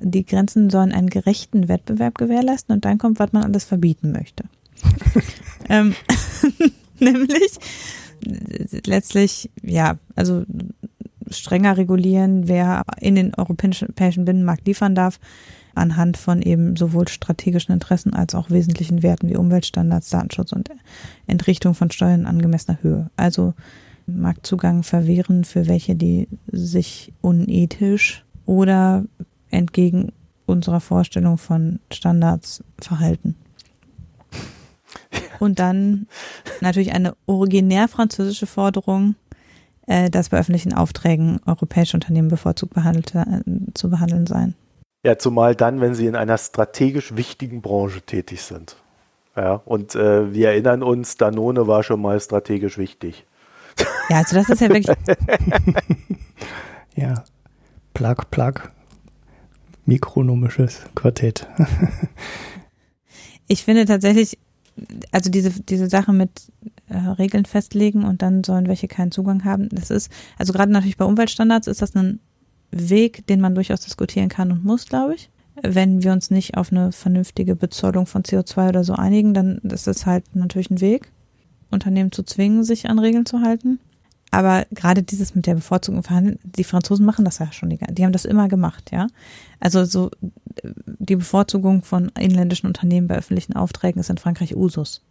die 0.00 0.26
Grenzen 0.26 0.70
sollen 0.70 0.90
einen 0.90 1.08
gerechten 1.08 1.68
Wettbewerb 1.68 2.18
gewährleisten 2.18 2.74
und 2.74 2.84
dann 2.84 2.98
kommt, 2.98 3.20
was 3.20 3.32
man 3.32 3.44
alles 3.44 3.64
verbieten 3.64 4.10
möchte. 4.10 4.44
Ähm, 5.68 5.94
nämlich 6.98 7.58
letztlich, 8.86 9.50
ja, 9.62 9.98
also 10.14 10.44
strenger 11.30 11.76
regulieren, 11.76 12.48
wer 12.48 12.82
in 13.00 13.14
den 13.14 13.34
europäischen 13.34 14.24
Binnenmarkt 14.24 14.66
liefern 14.66 14.94
darf, 14.94 15.18
anhand 15.74 16.16
von 16.16 16.40
eben 16.42 16.76
sowohl 16.76 17.08
strategischen 17.08 17.74
Interessen 17.74 18.14
als 18.14 18.34
auch 18.34 18.50
wesentlichen 18.50 19.02
Werten 19.02 19.28
wie 19.28 19.36
Umweltstandards, 19.36 20.10
Datenschutz 20.10 20.52
und 20.52 20.70
Entrichtung 21.26 21.74
von 21.74 21.90
Steuern 21.90 22.20
in 22.20 22.26
angemessener 22.26 22.78
Höhe. 22.82 23.10
Also 23.16 23.54
Marktzugang 24.06 24.82
verwehren 24.82 25.44
für 25.44 25.66
welche, 25.66 25.96
die 25.96 26.28
sich 26.46 27.12
unethisch 27.20 28.24
oder 28.46 29.04
entgegen 29.50 30.12
unserer 30.46 30.80
Vorstellung 30.80 31.38
von 31.38 31.80
Standards 31.90 32.62
verhalten. 32.78 33.34
Und 35.40 35.58
dann 35.58 36.06
natürlich 36.60 36.92
eine 36.92 37.14
originär 37.26 37.88
französische 37.88 38.46
Forderung, 38.46 39.14
äh, 39.86 40.10
dass 40.10 40.30
bei 40.30 40.38
öffentlichen 40.38 40.72
Aufträgen 40.72 41.40
europäische 41.46 41.96
Unternehmen 41.96 42.28
bevorzugt 42.28 42.74
behandelt, 42.74 43.14
äh, 43.14 43.42
zu 43.74 43.90
behandeln 43.90 44.26
seien. 44.26 44.54
Ja, 45.04 45.18
zumal 45.18 45.54
dann, 45.54 45.80
wenn 45.80 45.94
sie 45.94 46.06
in 46.06 46.16
einer 46.16 46.38
strategisch 46.38 47.14
wichtigen 47.16 47.60
Branche 47.60 48.00
tätig 48.00 48.42
sind. 48.42 48.76
Ja, 49.36 49.60
und 49.64 49.94
äh, 49.94 50.32
wir 50.32 50.50
erinnern 50.50 50.82
uns, 50.82 51.16
Danone 51.16 51.66
war 51.66 51.82
schon 51.82 52.00
mal 52.00 52.18
strategisch 52.20 52.78
wichtig. 52.78 53.24
Ja, 54.10 54.18
also 54.18 54.36
das 54.36 54.50
ist 54.50 54.60
ja 54.60 54.68
wirklich. 54.68 54.94
ja, 56.94 57.24
Plug, 57.94 58.16
Plug, 58.30 58.70
mikronomisches 59.86 60.82
Quartett. 60.94 61.48
ich 63.48 63.64
finde 63.64 63.86
tatsächlich, 63.86 64.38
also 65.12 65.30
diese, 65.30 65.50
diese 65.62 65.88
Sache 65.88 66.12
mit 66.12 66.52
äh, 66.88 66.96
Regeln 66.96 67.44
festlegen 67.44 68.04
und 68.04 68.22
dann 68.22 68.44
sollen 68.44 68.68
welche 68.68 68.88
keinen 68.88 69.12
Zugang 69.12 69.44
haben, 69.44 69.68
das 69.70 69.90
ist, 69.90 70.10
also 70.38 70.52
gerade 70.52 70.72
natürlich 70.72 70.96
bei 70.96 71.04
Umweltstandards 71.04 71.66
ist 71.66 71.82
das 71.82 71.94
ein 71.94 72.20
Weg, 72.70 73.26
den 73.26 73.40
man 73.40 73.54
durchaus 73.54 73.80
diskutieren 73.80 74.28
kann 74.28 74.50
und 74.50 74.64
muss, 74.64 74.86
glaube 74.86 75.14
ich. 75.14 75.30
Wenn 75.62 76.02
wir 76.02 76.12
uns 76.12 76.30
nicht 76.32 76.56
auf 76.56 76.72
eine 76.72 76.90
vernünftige 76.90 77.54
Bezollung 77.54 78.06
von 78.06 78.22
CO2 78.22 78.70
oder 78.70 78.82
so 78.82 78.94
einigen, 78.94 79.34
dann 79.34 79.58
ist 79.58 79.86
es 79.86 80.04
halt 80.04 80.34
natürlich 80.34 80.70
ein 80.70 80.80
Weg, 80.80 81.12
Unternehmen 81.70 82.10
zu 82.10 82.24
zwingen, 82.24 82.64
sich 82.64 82.90
an 82.90 82.98
Regeln 82.98 83.26
zu 83.26 83.40
halten. 83.40 83.78
Aber 84.34 84.66
gerade 84.72 85.04
dieses 85.04 85.36
mit 85.36 85.46
der 85.46 85.54
Bevorzugung 85.54 86.02
verhandeln, 86.02 86.40
die 86.42 86.64
Franzosen 86.64 87.06
machen 87.06 87.24
das 87.24 87.38
ja 87.38 87.52
schon, 87.52 87.70
die, 87.70 87.78
die 87.78 88.04
haben 88.04 88.10
das 88.10 88.24
immer 88.24 88.48
gemacht, 88.48 88.90
ja. 88.92 89.06
Also 89.60 89.84
so 89.84 90.10
die 90.98 91.14
Bevorzugung 91.14 91.84
von 91.84 92.10
inländischen 92.18 92.66
Unternehmen 92.66 93.06
bei 93.06 93.16
öffentlichen 93.16 93.54
Aufträgen 93.54 94.00
ist 94.00 94.10
in 94.10 94.18
Frankreich 94.18 94.56
Usus. 94.56 95.02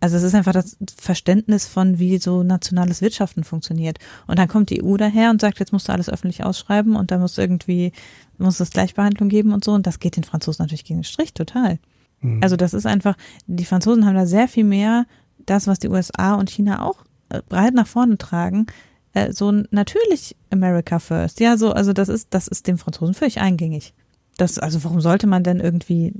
Also 0.00 0.16
es 0.16 0.24
ist 0.24 0.34
einfach 0.34 0.52
das 0.52 0.78
Verständnis 0.96 1.68
von, 1.68 2.00
wie 2.00 2.18
so 2.18 2.42
nationales 2.42 3.02
Wirtschaften 3.02 3.44
funktioniert. 3.44 3.98
Und 4.26 4.40
dann 4.40 4.48
kommt 4.48 4.70
die 4.70 4.82
EU 4.82 4.96
daher 4.96 5.30
und 5.30 5.40
sagt, 5.40 5.60
jetzt 5.60 5.72
musst 5.72 5.88
du 5.88 5.92
alles 5.92 6.08
öffentlich 6.08 6.42
ausschreiben 6.42 6.96
und 6.96 7.12
da 7.12 7.18
muss 7.18 7.38
irgendwie, 7.38 7.92
muss 8.36 8.58
es 8.58 8.70
Gleichbehandlung 8.70 9.28
geben 9.28 9.52
und 9.52 9.62
so. 9.62 9.70
Und 9.72 9.86
das 9.86 10.00
geht 10.00 10.16
den 10.16 10.24
Franzosen 10.24 10.64
natürlich 10.64 10.84
gegen 10.84 11.00
den 11.00 11.04
Strich, 11.04 11.34
total. 11.34 11.78
Mhm. 12.20 12.40
Also 12.42 12.56
das 12.56 12.74
ist 12.74 12.86
einfach, 12.86 13.16
die 13.46 13.64
Franzosen 13.64 14.06
haben 14.06 14.16
da 14.16 14.26
sehr 14.26 14.48
viel 14.48 14.64
mehr 14.64 15.06
das, 15.46 15.68
was 15.68 15.78
die 15.78 15.88
USA 15.88 16.34
und 16.34 16.50
China 16.50 16.84
auch 16.84 16.96
äh, 17.02 17.09
breit 17.48 17.74
nach 17.74 17.86
vorne 17.86 18.18
tragen, 18.18 18.66
äh, 19.12 19.32
so 19.32 19.52
natürlich 19.70 20.36
America 20.50 20.98
First. 20.98 21.40
Ja, 21.40 21.56
so, 21.56 21.72
also 21.72 21.92
das 21.92 22.08
ist, 22.08 22.28
das 22.30 22.48
ist 22.48 22.66
dem 22.66 22.78
Franzosen 22.78 23.14
völlig 23.14 23.40
eingängig. 23.40 23.94
Das, 24.36 24.58
also 24.58 24.82
warum 24.84 25.02
sollte 25.02 25.26
man 25.26 25.44
denn 25.44 25.60
irgendwie. 25.60 26.14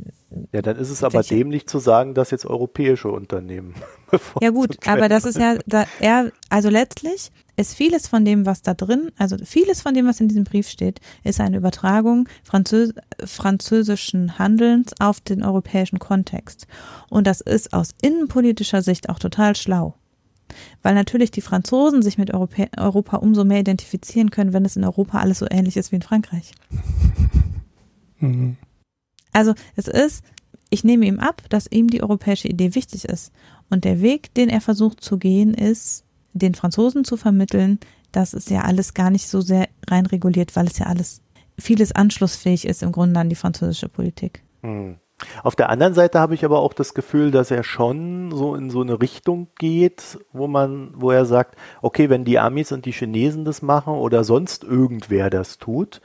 Ja, 0.52 0.60
dann 0.60 0.76
ist 0.76 0.90
es 0.90 1.02
aber 1.02 1.22
dämlich 1.22 1.66
zu 1.66 1.78
sagen, 1.78 2.12
dass 2.12 2.30
jetzt 2.30 2.44
europäische 2.44 3.08
Unternehmen. 3.08 3.74
ja 4.42 4.50
gut, 4.50 4.76
aber 4.86 5.08
das 5.08 5.24
ist 5.24 5.38
ja, 5.38 5.56
da, 5.66 5.86
er, 6.00 6.30
also 6.50 6.68
letztlich 6.68 7.30
ist 7.56 7.74
vieles 7.74 8.08
von 8.08 8.26
dem, 8.26 8.44
was 8.44 8.60
da 8.60 8.74
drin, 8.74 9.10
also 9.16 9.36
vieles 9.42 9.80
von 9.80 9.94
dem, 9.94 10.06
was 10.06 10.20
in 10.20 10.28
diesem 10.28 10.44
Brief 10.44 10.68
steht, 10.68 11.00
ist 11.24 11.40
eine 11.40 11.56
Übertragung 11.56 12.28
Französ 12.44 12.92
französischen 13.24 14.38
Handelns 14.38 14.92
auf 14.98 15.20
den 15.20 15.42
europäischen 15.42 15.98
Kontext. 15.98 16.66
Und 17.08 17.26
das 17.26 17.40
ist 17.40 17.72
aus 17.72 17.94
innenpolitischer 18.02 18.82
Sicht 18.82 19.08
auch 19.08 19.18
total 19.18 19.56
schlau. 19.56 19.94
Weil 20.82 20.94
natürlich 20.94 21.30
die 21.30 21.40
Franzosen 21.40 22.02
sich 22.02 22.18
mit 22.18 22.32
Europä 22.32 22.68
Europa 22.76 23.16
umso 23.16 23.44
mehr 23.44 23.60
identifizieren 23.60 24.30
können, 24.30 24.52
wenn 24.52 24.64
es 24.64 24.76
in 24.76 24.84
Europa 24.84 25.18
alles 25.18 25.38
so 25.38 25.46
ähnlich 25.50 25.76
ist 25.76 25.92
wie 25.92 25.96
in 25.96 26.02
Frankreich. 26.02 26.52
Mhm. 28.22 28.58
Also 29.32 29.54
es 29.76 29.88
ist, 29.88 30.22
ich 30.68 30.84
nehme 30.84 31.06
ihm 31.06 31.20
ab, 31.20 31.42
dass 31.48 31.66
ihm 31.70 31.88
die 31.88 32.02
europäische 32.02 32.48
Idee 32.48 32.74
wichtig 32.74 33.06
ist. 33.06 33.32
Und 33.70 33.84
der 33.84 34.02
Weg, 34.02 34.34
den 34.34 34.50
er 34.50 34.60
versucht 34.60 35.02
zu 35.02 35.16
gehen, 35.16 35.54
ist, 35.54 36.04
den 36.32 36.54
Franzosen 36.54 37.04
zu 37.04 37.16
vermitteln, 37.16 37.78
dass 38.12 38.34
es 38.34 38.48
ja 38.48 38.62
alles 38.62 38.94
gar 38.94 39.10
nicht 39.10 39.28
so 39.28 39.40
sehr 39.40 39.68
rein 39.88 40.06
reguliert, 40.06 40.54
weil 40.56 40.66
es 40.66 40.78
ja 40.78 40.86
alles 40.86 41.22
vieles 41.58 41.92
anschlussfähig 41.92 42.66
ist 42.66 42.82
im 42.82 42.92
Grunde 42.92 43.20
an 43.20 43.28
die 43.28 43.36
französische 43.36 43.88
Politik. 43.88 44.42
Hm. 44.62 44.96
Auf 45.42 45.56
der 45.56 45.68
anderen 45.68 45.94
Seite 45.94 46.18
habe 46.20 46.34
ich 46.34 46.44
aber 46.44 46.60
auch 46.60 46.72
das 46.72 46.94
Gefühl, 46.94 47.30
dass 47.30 47.50
er 47.50 47.62
schon 47.62 48.30
so 48.32 48.54
in 48.54 48.70
so 48.70 48.80
eine 48.80 49.00
Richtung 49.00 49.48
geht, 49.58 50.18
wo 50.32 50.46
man, 50.46 50.92
wo 50.94 51.10
er 51.10 51.24
sagt, 51.24 51.56
okay, 51.82 52.08
wenn 52.10 52.24
die 52.24 52.38
Amis 52.38 52.72
und 52.72 52.86
die 52.86 52.92
Chinesen 52.92 53.44
das 53.44 53.62
machen 53.62 53.94
oder 53.94 54.24
sonst 54.24 54.64
irgendwer 54.64 55.30
das 55.30 55.58
tut, 55.58 56.00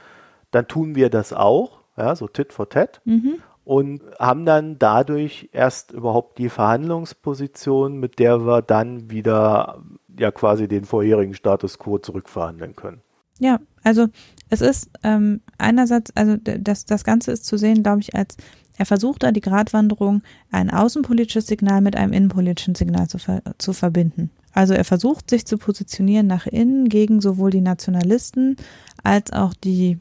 dann 0.52 0.68
tun 0.68 0.96
wir 0.96 1.10
das 1.10 1.34
auch 1.34 1.80
ja, 1.98 2.16
so 2.16 2.28
Tit 2.28 2.54
for 2.54 2.70
Tat. 2.70 3.02
Mhm. 3.06 3.36
Und 3.64 4.04
haben 4.20 4.46
dann 4.46 4.78
dadurch 4.78 5.50
erst 5.52 5.92
überhaupt 5.92 6.38
die 6.38 6.50
Verhandlungsposition, 6.50 8.00
mit 8.00 8.20
der 8.20 8.46
wir 8.46 8.62
dann 8.62 9.10
wieder 9.10 9.82
ja 10.20 10.32
quasi 10.32 10.68
den 10.68 10.86
vorherigen 10.86 11.34
Status 11.34 11.80
quo 11.80 11.98
zurückverhandeln 11.98 12.76
können. 12.76 13.02
Ja, 13.40 13.60
also 13.84 14.08
es 14.50 14.62
ist 14.62 14.92
ähm, 15.04 15.42
einerseits, 15.58 16.16
also 16.16 16.38
das, 16.38 16.86
das 16.86 17.04
Ganze 17.04 17.32
ist 17.32 17.46
zu 17.46 17.58
sehen, 17.58 17.82
glaube 17.82 18.02
ich, 18.02 18.16
als 18.16 18.38
er 18.78 18.86
versucht 18.86 19.24
da 19.24 19.32
die 19.32 19.42
Gratwanderung, 19.42 20.22
ein 20.52 20.70
außenpolitisches 20.70 21.48
Signal 21.48 21.82
mit 21.82 21.96
einem 21.96 22.14
innenpolitischen 22.14 22.76
Signal 22.76 23.08
zu, 23.08 23.18
ver 23.18 23.42
zu 23.58 23.74
verbinden. 23.74 24.32
Also 24.54 24.74
er 24.74 24.86
versucht 24.86 25.30
sich 25.30 25.46
zu 25.46 25.58
positionieren 25.58 26.28
nach 26.28 26.46
innen 26.46 26.88
gegen 26.90 27.22
sowohl 27.22 27.52
die 27.52 27.62
Nationalisten 27.62 28.56
als 29.04 29.34
auch 29.34 29.54
die 29.54 30.00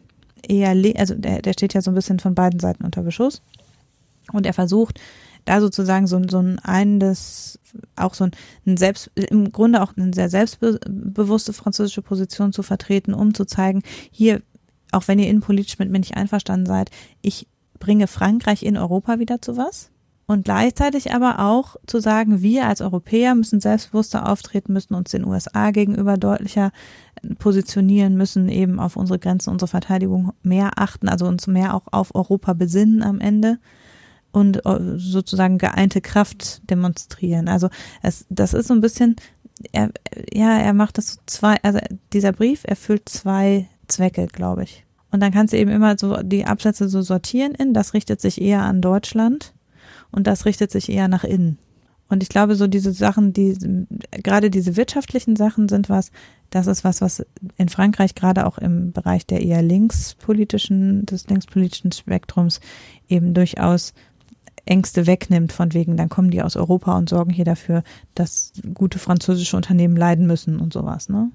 eher, 0.48 0.76
also 0.96 1.14
der, 1.14 1.42
der 1.42 1.52
steht 1.52 1.74
ja 1.74 1.82
so 1.82 1.90
ein 1.90 1.94
bisschen 1.94 2.20
von 2.20 2.34
beiden 2.34 2.60
Seiten 2.60 2.84
unter 2.84 3.02
Beschuss. 3.02 3.42
Und 4.32 4.46
er 4.46 4.54
versucht, 4.54 5.00
da 5.44 5.60
sozusagen 5.60 6.06
so, 6.06 6.20
so 6.28 6.38
ein 6.38 6.58
einendes, 6.60 7.58
auch 7.96 8.14
so 8.14 8.24
ein 8.24 8.76
selbst, 8.76 9.10
im 9.14 9.52
Grunde 9.52 9.82
auch 9.82 9.96
eine 9.96 10.14
sehr 10.14 10.30
selbstbewusste 10.30 11.52
französische 11.52 12.02
Position 12.02 12.52
zu 12.52 12.62
vertreten, 12.62 13.12
um 13.12 13.34
zu 13.34 13.44
zeigen, 13.44 13.82
hier, 14.10 14.40
auch 14.92 15.08
wenn 15.08 15.18
ihr 15.18 15.28
innenpolitisch 15.28 15.78
mit 15.78 15.90
mir 15.90 15.98
nicht 15.98 16.16
einverstanden 16.16 16.66
seid, 16.66 16.90
ich 17.20 17.46
bringe 17.78 18.06
Frankreich 18.06 18.62
in 18.62 18.76
Europa 18.76 19.18
wieder 19.18 19.40
zu 19.40 19.56
was. 19.56 19.90
Und 20.26 20.44
gleichzeitig 20.44 21.12
aber 21.12 21.40
auch 21.40 21.76
zu 21.86 22.00
sagen, 22.00 22.40
wir 22.40 22.66
als 22.66 22.80
Europäer 22.80 23.34
müssen 23.34 23.60
selbstbewusster 23.60 24.26
auftreten, 24.26 24.72
müssen 24.72 24.94
uns 24.94 25.10
den 25.10 25.26
USA 25.26 25.70
gegenüber 25.70 26.16
deutlicher 26.16 26.72
positionieren, 27.38 28.16
müssen 28.16 28.48
eben 28.48 28.80
auf 28.80 28.96
unsere 28.96 29.18
Grenzen, 29.18 29.50
unsere 29.50 29.68
Verteidigung 29.68 30.32
mehr 30.42 30.72
achten, 30.76 31.08
also 31.08 31.26
uns 31.26 31.46
mehr 31.46 31.74
auch 31.74 31.82
auf 31.90 32.14
Europa 32.14 32.54
besinnen 32.54 33.02
am 33.02 33.20
Ende 33.20 33.58
und 34.32 34.64
äh, 34.64 34.96
sozusagen 34.96 35.58
geeinte 35.58 36.00
Kraft 36.00 36.68
demonstrieren. 36.70 37.48
Also 37.48 37.68
es, 38.02 38.26
das 38.30 38.54
ist 38.54 38.68
so 38.68 38.74
ein 38.74 38.80
bisschen, 38.80 39.16
er, 39.72 39.90
ja, 40.32 40.58
er 40.58 40.72
macht 40.72 40.96
das 40.96 41.14
so 41.14 41.20
zwei, 41.26 41.56
also 41.62 41.78
dieser 42.14 42.32
Brief 42.32 42.62
erfüllt 42.64 43.08
zwei 43.10 43.68
Zwecke, 43.88 44.26
glaube 44.26 44.64
ich. 44.64 44.83
Und 45.14 45.20
dann 45.20 45.30
kannst 45.30 45.52
du 45.52 45.58
eben 45.58 45.70
immer 45.70 45.96
so 45.96 46.16
die 46.24 46.44
Absätze 46.44 46.88
so 46.88 47.00
sortieren 47.00 47.54
in, 47.54 47.72
das 47.72 47.94
richtet 47.94 48.20
sich 48.20 48.40
eher 48.40 48.62
an 48.62 48.80
Deutschland 48.80 49.54
und 50.10 50.26
das 50.26 50.44
richtet 50.44 50.72
sich 50.72 50.88
eher 50.88 51.06
nach 51.06 51.22
innen. 51.22 51.56
Und 52.08 52.24
ich 52.24 52.28
glaube, 52.28 52.56
so 52.56 52.66
diese 52.66 52.92
Sachen, 52.92 53.32
die 53.32 53.56
gerade 54.10 54.50
diese 54.50 54.76
wirtschaftlichen 54.76 55.36
Sachen 55.36 55.68
sind 55.68 55.88
was, 55.88 56.10
das 56.50 56.66
ist 56.66 56.82
was, 56.82 57.00
was 57.00 57.24
in 57.56 57.68
Frankreich 57.68 58.16
gerade 58.16 58.44
auch 58.44 58.58
im 58.58 58.90
Bereich 58.90 59.24
der 59.24 59.40
eher 59.40 59.62
linkspolitischen, 59.62 61.06
des 61.06 61.28
linkspolitischen 61.28 61.92
Spektrums 61.92 62.58
eben 63.08 63.34
durchaus 63.34 63.94
Ängste 64.64 65.06
wegnimmt, 65.06 65.52
von 65.52 65.74
wegen, 65.74 65.96
dann 65.96 66.08
kommen 66.08 66.32
die 66.32 66.42
aus 66.42 66.56
Europa 66.56 66.98
und 66.98 67.08
sorgen 67.08 67.30
hier 67.30 67.44
dafür, 67.44 67.84
dass 68.16 68.52
gute 68.74 68.98
französische 68.98 69.56
Unternehmen 69.56 69.94
leiden 69.94 70.26
müssen 70.26 70.58
und 70.58 70.72
sowas, 70.72 71.08
ne? 71.08 71.30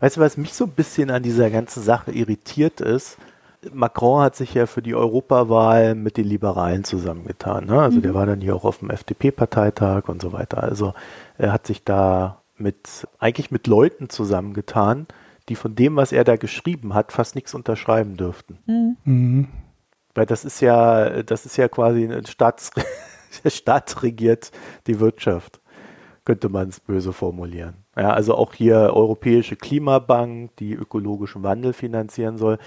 Weißt 0.00 0.16
du, 0.16 0.20
was 0.20 0.36
mich 0.36 0.54
so 0.54 0.64
ein 0.64 0.72
bisschen 0.72 1.10
an 1.10 1.22
dieser 1.22 1.50
ganzen 1.50 1.82
Sache 1.82 2.10
irritiert 2.12 2.80
ist? 2.80 3.18
Macron 3.72 4.22
hat 4.22 4.36
sich 4.36 4.54
ja 4.54 4.66
für 4.66 4.80
die 4.80 4.94
Europawahl 4.94 5.94
mit 5.94 6.16
den 6.16 6.26
Liberalen 6.26 6.84
zusammengetan. 6.84 7.66
Ne? 7.66 7.80
Also 7.80 7.98
mhm. 7.98 8.02
der 8.02 8.14
war 8.14 8.26
dann 8.26 8.40
hier 8.40 8.56
auch 8.56 8.64
auf 8.64 8.78
dem 8.78 8.90
FDP-Parteitag 8.90 10.08
und 10.08 10.22
so 10.22 10.32
weiter. 10.32 10.62
Also 10.62 10.94
er 11.36 11.52
hat 11.52 11.66
sich 11.66 11.84
da 11.84 12.40
mit 12.56 13.06
eigentlich 13.18 13.50
mit 13.50 13.66
Leuten 13.66 14.08
zusammengetan, 14.08 15.06
die 15.48 15.56
von 15.56 15.74
dem, 15.74 15.96
was 15.96 16.12
er 16.12 16.24
da 16.24 16.36
geschrieben 16.36 16.94
hat, 16.94 17.12
fast 17.12 17.34
nichts 17.34 17.54
unterschreiben 17.54 18.16
dürften. 18.16 18.58
Mhm. 18.66 18.96
Mhm. 19.04 19.48
Weil 20.14 20.26
das 20.26 20.44
ist 20.44 20.60
ja, 20.60 21.22
das 21.22 21.46
ist 21.46 21.56
ja 21.56 21.68
quasi 21.68 22.04
ein 22.04 22.26
Staats, 22.26 22.70
der 23.44 23.50
Staat 23.50 24.02
regiert 24.02 24.52
die 24.86 25.00
Wirtschaft, 25.00 25.60
könnte 26.24 26.48
man 26.48 26.68
es 26.68 26.80
böse 26.80 27.12
formulieren. 27.12 27.79
Ja, 27.96 28.12
also 28.12 28.34
auch 28.34 28.54
hier 28.54 28.92
Europäische 28.94 29.56
Klimabank, 29.56 30.56
die 30.56 30.74
ökologischen 30.74 31.42
Wandel 31.42 31.72
finanzieren 31.72 32.38
soll 32.38 32.58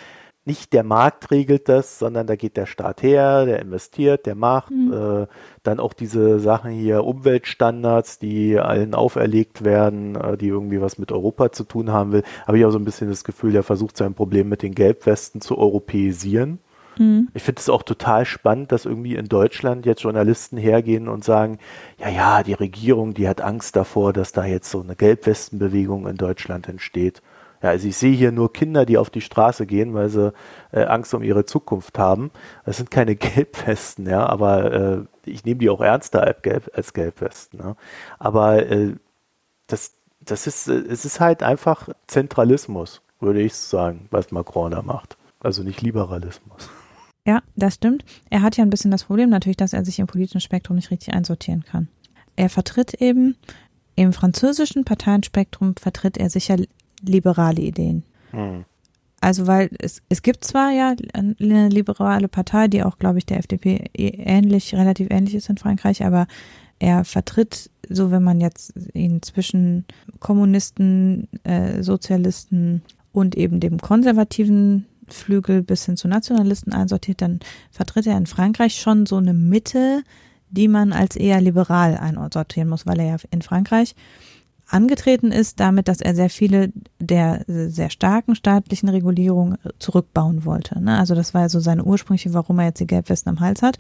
nicht 0.46 0.74
der 0.74 0.84
Markt 0.84 1.32
regelt 1.32 1.70
das, 1.70 2.00
sondern 2.00 2.28
da 2.28 2.36
geht 2.36 2.58
der 2.58 2.66
Staat 2.66 3.02
her, 3.02 3.46
der 3.46 3.60
investiert, 3.60 4.26
der 4.26 4.36
macht. 4.36 4.72
Mhm. 4.72 4.94
Äh, 4.94 5.28
dann 5.64 5.80
auch 5.80 5.94
diese 5.94 6.40
Sachen 6.40 6.72
hier, 6.72 7.06
Umweltstandards, 7.06 8.20
die 8.20 8.60
allen 8.60 8.94
auferlegt 8.94 9.64
werden, 9.64 10.16
äh, 10.16 10.38
die 10.38 10.50
irgendwie 10.50 10.82
was 10.82 10.98
mit 10.98 11.12
Europa 11.12 11.52
zu 11.52 11.64
tun 11.64 11.92
haben 11.92 12.12
will. 12.12 12.24
Habe 12.46 12.60
ich 12.60 12.66
auch 12.66 12.72
so 12.72 12.80
ein 12.80 12.86
bisschen 12.86 13.10
das 13.10 13.24
Gefühl, 13.24 13.54
der 13.54 13.64
versucht 13.64 13.96
sein 13.96 14.16
Problem 14.16 14.50
mit 14.50 14.64
den 14.64 14.76
Gelbwesten 14.76 15.40
zu 15.40 15.58
europäisieren. 15.58 16.60
Mhm. 16.98 17.30
Ich 17.34 17.44
finde 17.44 17.60
es 17.60 17.70
auch 17.70 17.84
total 17.84 18.26
spannend, 18.26 18.72
dass 18.72 18.86
irgendwie 18.86 19.16
in 19.16 19.28
Deutschland 19.28 19.86
jetzt 19.86 20.04
Journalisten 20.04 20.58
hergehen 20.58 21.08
und 21.08 21.24
sagen, 21.24 21.60
ja, 21.98 22.10
ja, 22.10 22.44
die 22.44 22.54
Regierung, 22.54 23.14
die 23.14 23.28
hat 23.28 23.42
Angst 23.42 23.76
davor, 23.76 24.14
dass 24.14 24.32
da 24.32 24.46
jetzt 24.46 24.70
so 24.70 24.82
eine 24.82 24.96
Gelbwestenbewegung 24.96 26.08
in 26.08 26.18
Deutschland 26.18 26.68
entsteht. 26.68 27.22
Ja, 27.64 27.70
also 27.70 27.88
ich 27.88 27.96
sehe 27.96 28.14
hier 28.14 28.34
nur 28.34 28.52
Kinder, 28.52 28.86
die 28.86 28.98
auf 28.98 29.10
die 29.10 29.22
Straße 29.22 29.66
gehen, 29.66 29.94
weil 29.94 30.10
sie 30.10 30.34
äh, 30.74 30.84
Angst 30.84 31.14
um 31.14 31.24
ihre 31.24 31.46
Zukunft 31.46 31.98
haben. 31.98 32.30
Das 32.66 32.76
sind 32.76 32.92
keine 32.92 33.16
Gelbwesten, 33.16 34.06
ja, 34.06 34.26
aber 34.26 34.74
äh, 34.74 34.98
ich 35.26 35.46
nehme 35.46 35.60
die 35.60 35.70
auch 35.70 35.80
ernster 35.80 36.24
als, 36.24 36.42
Gelb, 36.42 36.70
als 36.74 36.94
Gelbwesten. 36.94 37.60
Ja. 37.60 37.76
Aber 38.20 38.70
äh, 38.70 38.96
das, 39.68 39.94
das 40.20 40.46
ist, 40.46 40.68
äh, 40.68 40.74
es 40.74 41.06
ist 41.06 41.22
halt 41.22 41.42
einfach 41.42 41.88
Zentralismus, 42.08 43.02
würde 43.22 43.42
ich 43.42 43.56
sagen, 43.56 44.08
was 44.12 44.32
Macron 44.32 44.72
da 44.72 44.82
macht. 44.82 45.16
Also 45.40 45.64
nicht 45.64 45.82
Liberalismus. 45.82 46.70
Ja, 47.26 47.42
das 47.56 47.76
stimmt. 47.76 48.04
Er 48.30 48.42
hat 48.42 48.58
ja 48.58 48.64
ein 48.64 48.70
bisschen 48.70 48.92
das 48.92 49.06
Problem 49.06 49.30
natürlich, 49.30 49.58
dass 49.58 49.74
er 49.74 49.86
sich 49.86 50.00
im 50.00 50.08
politischen 50.08 50.42
Spektrum 50.42 50.76
nicht 50.76 50.92
richtig 50.92 51.14
einsortieren 51.14 51.64
kann. 51.64 51.88
Er 52.36 52.50
vertritt 52.50 52.96
eben 52.96 53.36
im 53.96 54.12
französischen 54.12 54.84
Parteienspektrum 54.84 55.76
vertritt 55.76 56.18
er 56.18 56.30
sicher 56.30 56.58
liberale 57.02 57.62
Ideen. 57.62 58.04
Hm. 58.32 58.66
Also 59.22 59.48
weil 59.48 59.70
es, 59.80 60.02
es 60.10 60.22
gibt 60.22 60.44
zwar 60.44 60.72
ja 60.72 60.96
eine 61.14 61.70
liberale 61.70 62.28
Partei, 62.28 62.68
die 62.68 62.84
auch, 62.84 62.98
glaube 62.98 63.20
ich, 63.20 63.26
der 63.26 63.40
FDP 63.40 63.90
ähnlich, 63.94 64.76
relativ 64.76 65.08
ähnlich 65.12 65.36
ist 65.36 65.50
in 65.50 65.58
Frankreich, 65.58 66.04
aber 66.04 66.28
er 66.80 67.06
vertritt, 67.06 67.70
so 67.88 68.12
wenn 68.12 68.24
man 68.24 68.42
jetzt 68.42 68.74
ihn 68.94 69.22
zwischen 69.22 69.86
Kommunisten, 70.20 71.30
äh, 71.44 71.82
Sozialisten 71.84 72.82
und 73.14 73.38
eben 73.38 73.62
dem 73.62 73.78
konservativen 73.78 74.88
Flügel 75.14 75.64
bis 75.64 75.86
hin 75.86 75.98
zu 75.98 76.08
Nationalisten 76.08 76.74
einsortiert, 76.74 77.22
dann 77.22 77.40
vertritt 77.72 78.08
er 78.08 78.18
in 78.18 78.26
Frankreich 78.26 78.80
schon 78.80 79.06
so 79.06 79.18
eine 79.18 79.34
Mitte, 79.34 80.04
die 80.50 80.68
man 80.68 80.94
als 80.94 81.16
eher 81.16 81.42
liberal 81.42 81.98
einsortieren 81.98 82.70
muss, 82.70 82.86
weil 82.86 83.00
er 83.00 83.06
ja 83.06 83.18
in 83.32 83.42
Frankreich 83.42 83.96
angetreten 84.68 85.32
ist 85.32 85.60
damit, 85.60 85.88
dass 85.88 86.02
er 86.02 86.16
sehr 86.16 86.30
viele 86.30 86.72
der 87.00 87.44
sehr 87.48 87.90
starken 87.90 88.36
staatlichen 88.36 88.90
Regulierungen 88.90 89.58
zurückbauen 89.78 90.46
wollte. 90.46 90.82
Ne? 90.82 90.98
Also 90.98 91.16
das 91.16 91.34
war 91.34 91.42
ja 91.42 91.50
so 91.50 91.60
seine 91.60 91.84
ursprüngliche, 91.84 92.34
warum 92.34 92.60
er 92.60 92.68
jetzt 92.68 92.80
die 92.80 92.88
Gelbwesten 92.88 93.30
am 93.30 93.40
Hals 93.40 93.62
hat, 93.62 93.78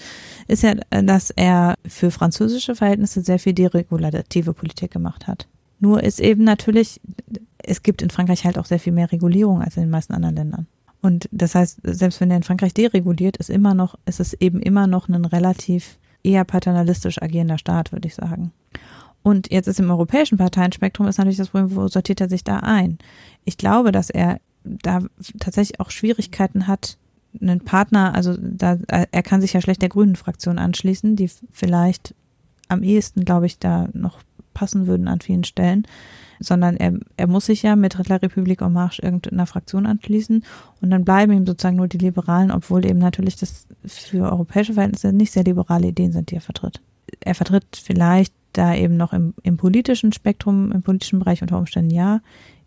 ist 0.48 0.64
ja, 0.64 0.76
dass 0.90 1.32
er 1.32 1.76
für 1.88 2.12
französische 2.12 2.76
Verhältnisse 2.76 3.22
sehr 3.22 3.40
viel 3.40 3.54
deregulative 3.54 4.54
Politik 4.54 4.92
gemacht 4.92 5.28
hat. 5.28 5.48
Nur 5.80 6.04
ist 6.04 6.20
eben 6.20 6.44
natürlich, 6.44 7.02
es 7.58 7.82
gibt 7.82 8.02
in 8.02 8.10
Frankreich 8.10 8.46
halt 8.46 8.58
auch 8.58 8.66
sehr 8.66 8.80
viel 8.80 8.94
mehr 8.94 9.12
Regulierung 9.12 9.62
als 9.62 9.78
in 9.78 9.84
den 9.84 9.90
meisten 9.90 10.14
anderen 10.14 10.36
Ländern. 10.36 10.68
Und 11.04 11.28
das 11.32 11.54
heißt, 11.54 11.82
selbst 11.84 12.22
wenn 12.22 12.32
er 12.32 12.38
in 12.38 12.43
Frankreich 12.43 12.74
dereguliert, 12.74 13.36
ist 13.38 13.49
immer 13.49 13.74
noch, 13.74 13.95
ist 14.06 14.22
es 14.22 14.34
eben 14.34 14.62
immer 14.62 14.88
noch 14.88 15.10
ein 15.10 15.26
relativ 15.26 15.99
eher 16.24 16.45
paternalistisch 16.45 17.22
agierender 17.22 17.58
Staat, 17.58 17.91
würde 17.91 18.08
ich 18.08 18.16
sagen. 18.16 18.54
Und 19.22 19.51
jetzt 19.51 19.68
ist 19.68 19.82
im 19.82 19.91
europäischen 19.91 20.38
Parteienspektrum 20.38 21.08
ist 21.08 21.18
natürlich 21.18 21.38
das 21.38 21.49
Problem, 21.49 21.76
wo 21.76 21.89
sortiert 21.89 22.22
er 22.22 22.30
sich 22.30 22.45
da 22.45 22.60
ein? 22.60 22.99
Ich 23.43 23.58
glaube, 23.58 23.91
dass 23.91 24.10
er 24.10 24.39
da 24.64 25.01
tatsächlich 25.39 25.82
auch 25.82 25.91
Schwierigkeiten 25.91 26.68
hat, 26.68 26.97
einen 27.41 27.60
Partner, 27.60 28.16
also 28.16 28.38
da, 28.39 28.78
er 28.88 29.24
kann 29.24 29.41
sich 29.41 29.51
ja 29.51 29.62
schlecht 29.62 29.82
der 29.82 29.89
grünen 29.89 30.16
Fraktion 30.16 30.58
anschließen, 30.58 31.18
die 31.18 31.30
vielleicht 31.51 32.16
am 32.70 32.82
ehesten, 32.82 33.26
glaube 33.26 33.45
ich, 33.45 33.60
da 33.60 33.89
noch 33.91 34.20
passen 34.54 34.88
würden 34.88 35.10
an 35.10 35.20
vielen 35.20 35.43
Stellen, 35.43 35.86
sondern 36.44 36.78
er, 36.78 36.94
er 37.18 37.28
muss 37.28 37.46
sich 37.46 37.64
ja 37.64 37.76
mit 37.76 37.98
Republik 38.10 38.62
en 38.62 38.74
Marche 38.74 39.02
irgendeiner 39.02 39.46
Fraktion 39.46 39.86
anschließen 39.86 40.44
und 40.82 40.89
dann 40.89 41.06
bleiben 41.06 41.32
ihm 41.32 41.46
sozusagen 41.46 41.78
nur 41.78 41.88
die 41.88 41.98
Liberalen, 41.98 42.52
obwohl 42.52 42.86
eben 42.86 43.00
natürlich 43.00 43.36
das 43.36 43.68
für 43.86 44.32
europäische 44.32 44.74
Verhältnisse 44.74 45.14
nicht 45.14 45.32
sehr 45.32 45.44
liberale 45.44 45.88
Ideen 45.88 46.12
sind, 46.12 46.32
die 46.32 46.36
er 46.36 46.41
vertritt. 46.41 46.82
Er 47.22 47.36
vertritt 47.36 47.66
vielleicht 47.82 48.34
da 48.54 48.76
eben 48.76 48.98
noch 48.98 49.14
im, 49.14 49.34
im 49.44 49.58
politischen 49.58 50.12
Spektrum, 50.12 50.72
im 50.72 50.84
politischen 50.84 51.20
Bereich 51.20 51.41
unter 51.41 51.58
Umständen 51.58 51.91
ja, 51.91 52.22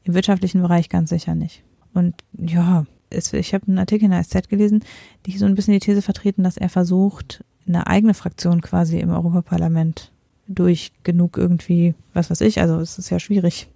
im 0.05 0.15
wirtschaftlichen 0.15 0.63
Bereich 0.63 0.89
ganz 0.89 1.11
sicher 1.11 1.35
nicht. 1.35 1.63
Und 1.95 2.15
ja, 2.33 2.85
es, 3.11 3.33
ich 3.33 3.55
habe 3.55 3.67
einen 3.69 3.79
Artikel 3.79 4.07
in 4.07 4.11
der 4.11 4.23
SZ 4.23 4.49
gelesen, 4.49 4.85
die 5.27 5.39
so 5.39 5.47
ein 5.47 5.55
bisschen 5.55 5.75
die 5.75 5.81
These 5.81 6.03
vertreten, 6.03 6.43
dass 6.43 6.57
er 6.57 6.69
versucht, 6.69 7.45
eine 7.67 7.87
eigene 7.87 8.15
Fraktion 8.15 8.61
quasi 8.61 8.99
im 8.99 9.11
Europaparlament 9.11 10.13
durch 10.49 10.93
genug 11.03 11.37
irgendwie, 11.37 11.95
was 12.15 12.31
weiß 12.31 12.41
ich, 12.43 12.61
also 12.61 12.81
es 12.81 12.99
ist 12.99 13.11
ja 13.11 13.19
schwierig, 13.19 13.69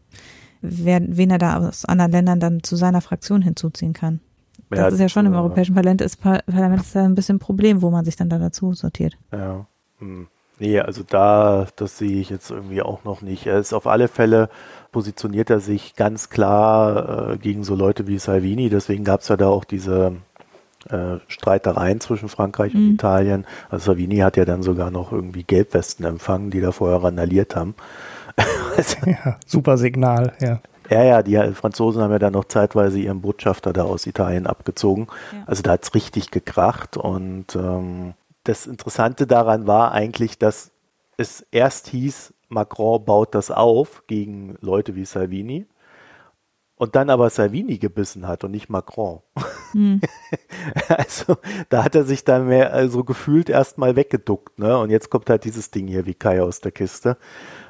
wer, 0.60 1.00
wen 1.04 1.30
er 1.30 1.38
da 1.38 1.58
aus 1.58 1.84
anderen 1.84 2.12
Ländern 2.12 2.40
dann 2.40 2.62
zu 2.62 2.76
seiner 2.76 3.00
Fraktion 3.00 3.42
hinzuziehen 3.42 3.92
kann. 3.92 4.20
Das 4.68 4.78
ja, 4.78 4.88
ist 4.88 5.00
ja 5.00 5.08
schon 5.08 5.26
im 5.26 5.34
Europäischen 5.34 5.74
Parlament 5.74 6.00
ist, 6.00 6.20
Parlament 6.20 6.82
ist 6.82 6.94
da 6.94 7.04
ein 7.04 7.16
bisschen 7.16 7.36
ein 7.36 7.40
Problem, 7.40 7.82
wo 7.82 7.90
man 7.90 8.04
sich 8.04 8.16
dann 8.16 8.28
da 8.28 8.38
dazu 8.38 8.72
sortiert. 8.72 9.16
Ja. 9.32 9.66
Hm. 9.98 10.28
Nee, 10.60 10.78
also 10.78 11.02
da, 11.02 11.66
das 11.76 11.96
sehe 11.96 12.20
ich 12.20 12.28
jetzt 12.28 12.50
irgendwie 12.50 12.82
auch 12.82 13.02
noch 13.02 13.22
nicht. 13.22 13.46
Er 13.46 13.58
ist 13.58 13.72
auf 13.72 13.86
alle 13.86 14.08
Fälle, 14.08 14.50
positioniert 14.92 15.48
er 15.48 15.58
sich 15.58 15.96
ganz 15.96 16.28
klar 16.28 17.30
äh, 17.32 17.38
gegen 17.38 17.64
so 17.64 17.74
Leute 17.74 18.06
wie 18.06 18.18
Salvini. 18.18 18.68
Deswegen 18.68 19.02
gab 19.02 19.20
es 19.22 19.28
ja 19.28 19.38
da 19.38 19.48
auch 19.48 19.64
diese 19.64 20.16
äh, 20.88 21.18
Streitereien 21.28 22.00
zwischen 22.00 22.28
Frankreich 22.28 22.74
mhm. 22.74 22.80
und 22.80 22.94
Italien. 22.94 23.46
Also 23.68 23.86
Salvini 23.86 24.18
hat 24.18 24.36
ja 24.36 24.44
dann 24.44 24.62
sogar 24.62 24.90
noch 24.90 25.12
irgendwie 25.12 25.42
Gelbwesten 25.42 26.04
empfangen, 26.06 26.50
die 26.50 26.60
da 26.60 26.72
vorher 26.72 27.02
randaliert 27.02 27.56
haben. 27.56 27.74
ja, 29.06 29.36
super 29.46 29.76
Signal, 29.76 30.32
ja. 30.40 30.60
Ja, 30.88 31.04
ja, 31.04 31.22
die 31.22 31.36
Franzosen 31.54 32.02
haben 32.02 32.10
ja 32.10 32.18
dann 32.18 32.32
noch 32.32 32.46
zeitweise 32.46 32.98
ihren 32.98 33.20
Botschafter 33.20 33.72
da 33.72 33.84
aus 33.84 34.06
Italien 34.06 34.48
abgezogen. 34.48 35.06
Ja. 35.32 35.44
Also 35.46 35.62
da 35.62 35.72
hat's 35.72 35.94
richtig 35.94 36.32
gekracht 36.32 36.96
und 36.96 37.54
ähm, 37.54 38.14
das 38.42 38.66
Interessante 38.66 39.28
daran 39.28 39.68
war 39.68 39.92
eigentlich, 39.92 40.38
dass 40.38 40.72
es 41.16 41.46
erst 41.52 41.86
hieß, 41.88 42.34
Macron 42.48 43.04
baut 43.04 43.34
das 43.36 43.52
auf 43.52 44.02
gegen 44.08 44.56
Leute 44.60 44.96
wie 44.96 45.04
Salvini. 45.04 45.66
Und 46.80 46.96
dann 46.96 47.10
aber 47.10 47.28
Salvini 47.28 47.76
gebissen 47.76 48.26
hat 48.26 48.42
und 48.42 48.52
nicht 48.52 48.70
Macron. 48.70 49.20
Hm. 49.72 50.00
also 50.88 51.36
da 51.68 51.84
hat 51.84 51.94
er 51.94 52.04
sich 52.04 52.24
dann 52.24 52.48
mehr 52.48 52.72
also 52.72 53.04
gefühlt 53.04 53.50
erstmal 53.50 53.96
weggeduckt, 53.96 54.58
ne? 54.58 54.78
Und 54.78 54.88
jetzt 54.88 55.10
kommt 55.10 55.28
halt 55.28 55.44
dieses 55.44 55.70
Ding 55.70 55.86
hier 55.88 56.06
wie 56.06 56.14
Kai 56.14 56.42
aus 56.42 56.60
der 56.60 56.72
Kiste. 56.72 57.18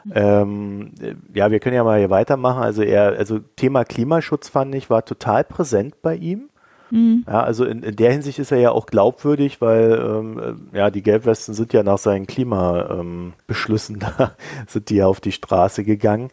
Mhm. 0.05 0.13
Ähm, 0.15 0.93
ja, 1.35 1.51
wir 1.51 1.59
können 1.59 1.75
ja 1.75 1.83
mal 1.83 1.99
hier 1.99 2.11
weitermachen. 2.11 2.63
Also 2.63 2.83
er, 2.83 3.19
also 3.19 3.41
Thema 3.41 3.85
Klimaschutz 3.85 4.49
fand 4.49 4.77
ich 4.77 4.91
war 4.91 5.05
total 5.05 5.43
präsent 5.43 6.01
bei 6.03 6.15
ihm. 6.15 6.49
Mhm. 6.93 7.25
Ja, 7.27 7.43
also 7.43 7.65
in, 7.65 7.83
in 7.83 7.97
der 7.97 8.13
Hinsicht 8.13 8.39
ist 8.39 8.53
er 8.53 8.59
ja 8.59 8.71
auch 8.71 8.87
glaubwürdig, 8.87 9.61
weil 9.61 9.91
ähm, 9.93 10.71
ja 10.73 10.93
die 10.93 11.03
Gelbwesten 11.03 11.55
sind 11.55 11.73
ja 11.73 11.83
nach 11.83 11.99
seinen 11.99 12.29
Klimabeschlüssen 12.29 13.97
ähm, 13.97 14.01
da 14.19 14.37
sind 14.69 14.89
die 14.89 14.97
ja 14.97 15.09
auf 15.09 15.21
die 15.21 15.33
Straße 15.33 15.83
gegangen. 15.83 16.31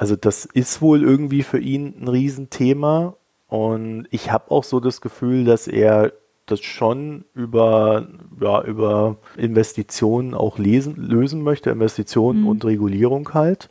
Also 0.00 0.16
das 0.16 0.46
ist 0.46 0.80
wohl 0.80 1.02
irgendwie 1.02 1.42
für 1.42 1.58
ihn 1.58 1.94
ein 2.00 2.08
Riesenthema 2.08 3.16
und 3.48 4.06
ich 4.10 4.32
habe 4.32 4.50
auch 4.50 4.64
so 4.64 4.80
das 4.80 5.02
Gefühl, 5.02 5.44
dass 5.44 5.68
er 5.68 6.14
das 6.46 6.62
schon 6.62 7.26
über, 7.34 8.08
ja, 8.40 8.62
über 8.62 9.18
Investitionen 9.36 10.32
auch 10.32 10.56
lesen, 10.56 10.96
lösen 10.96 11.42
möchte, 11.42 11.68
Investitionen 11.68 12.40
mhm. 12.40 12.48
und 12.48 12.64
Regulierung 12.64 13.34
halt 13.34 13.68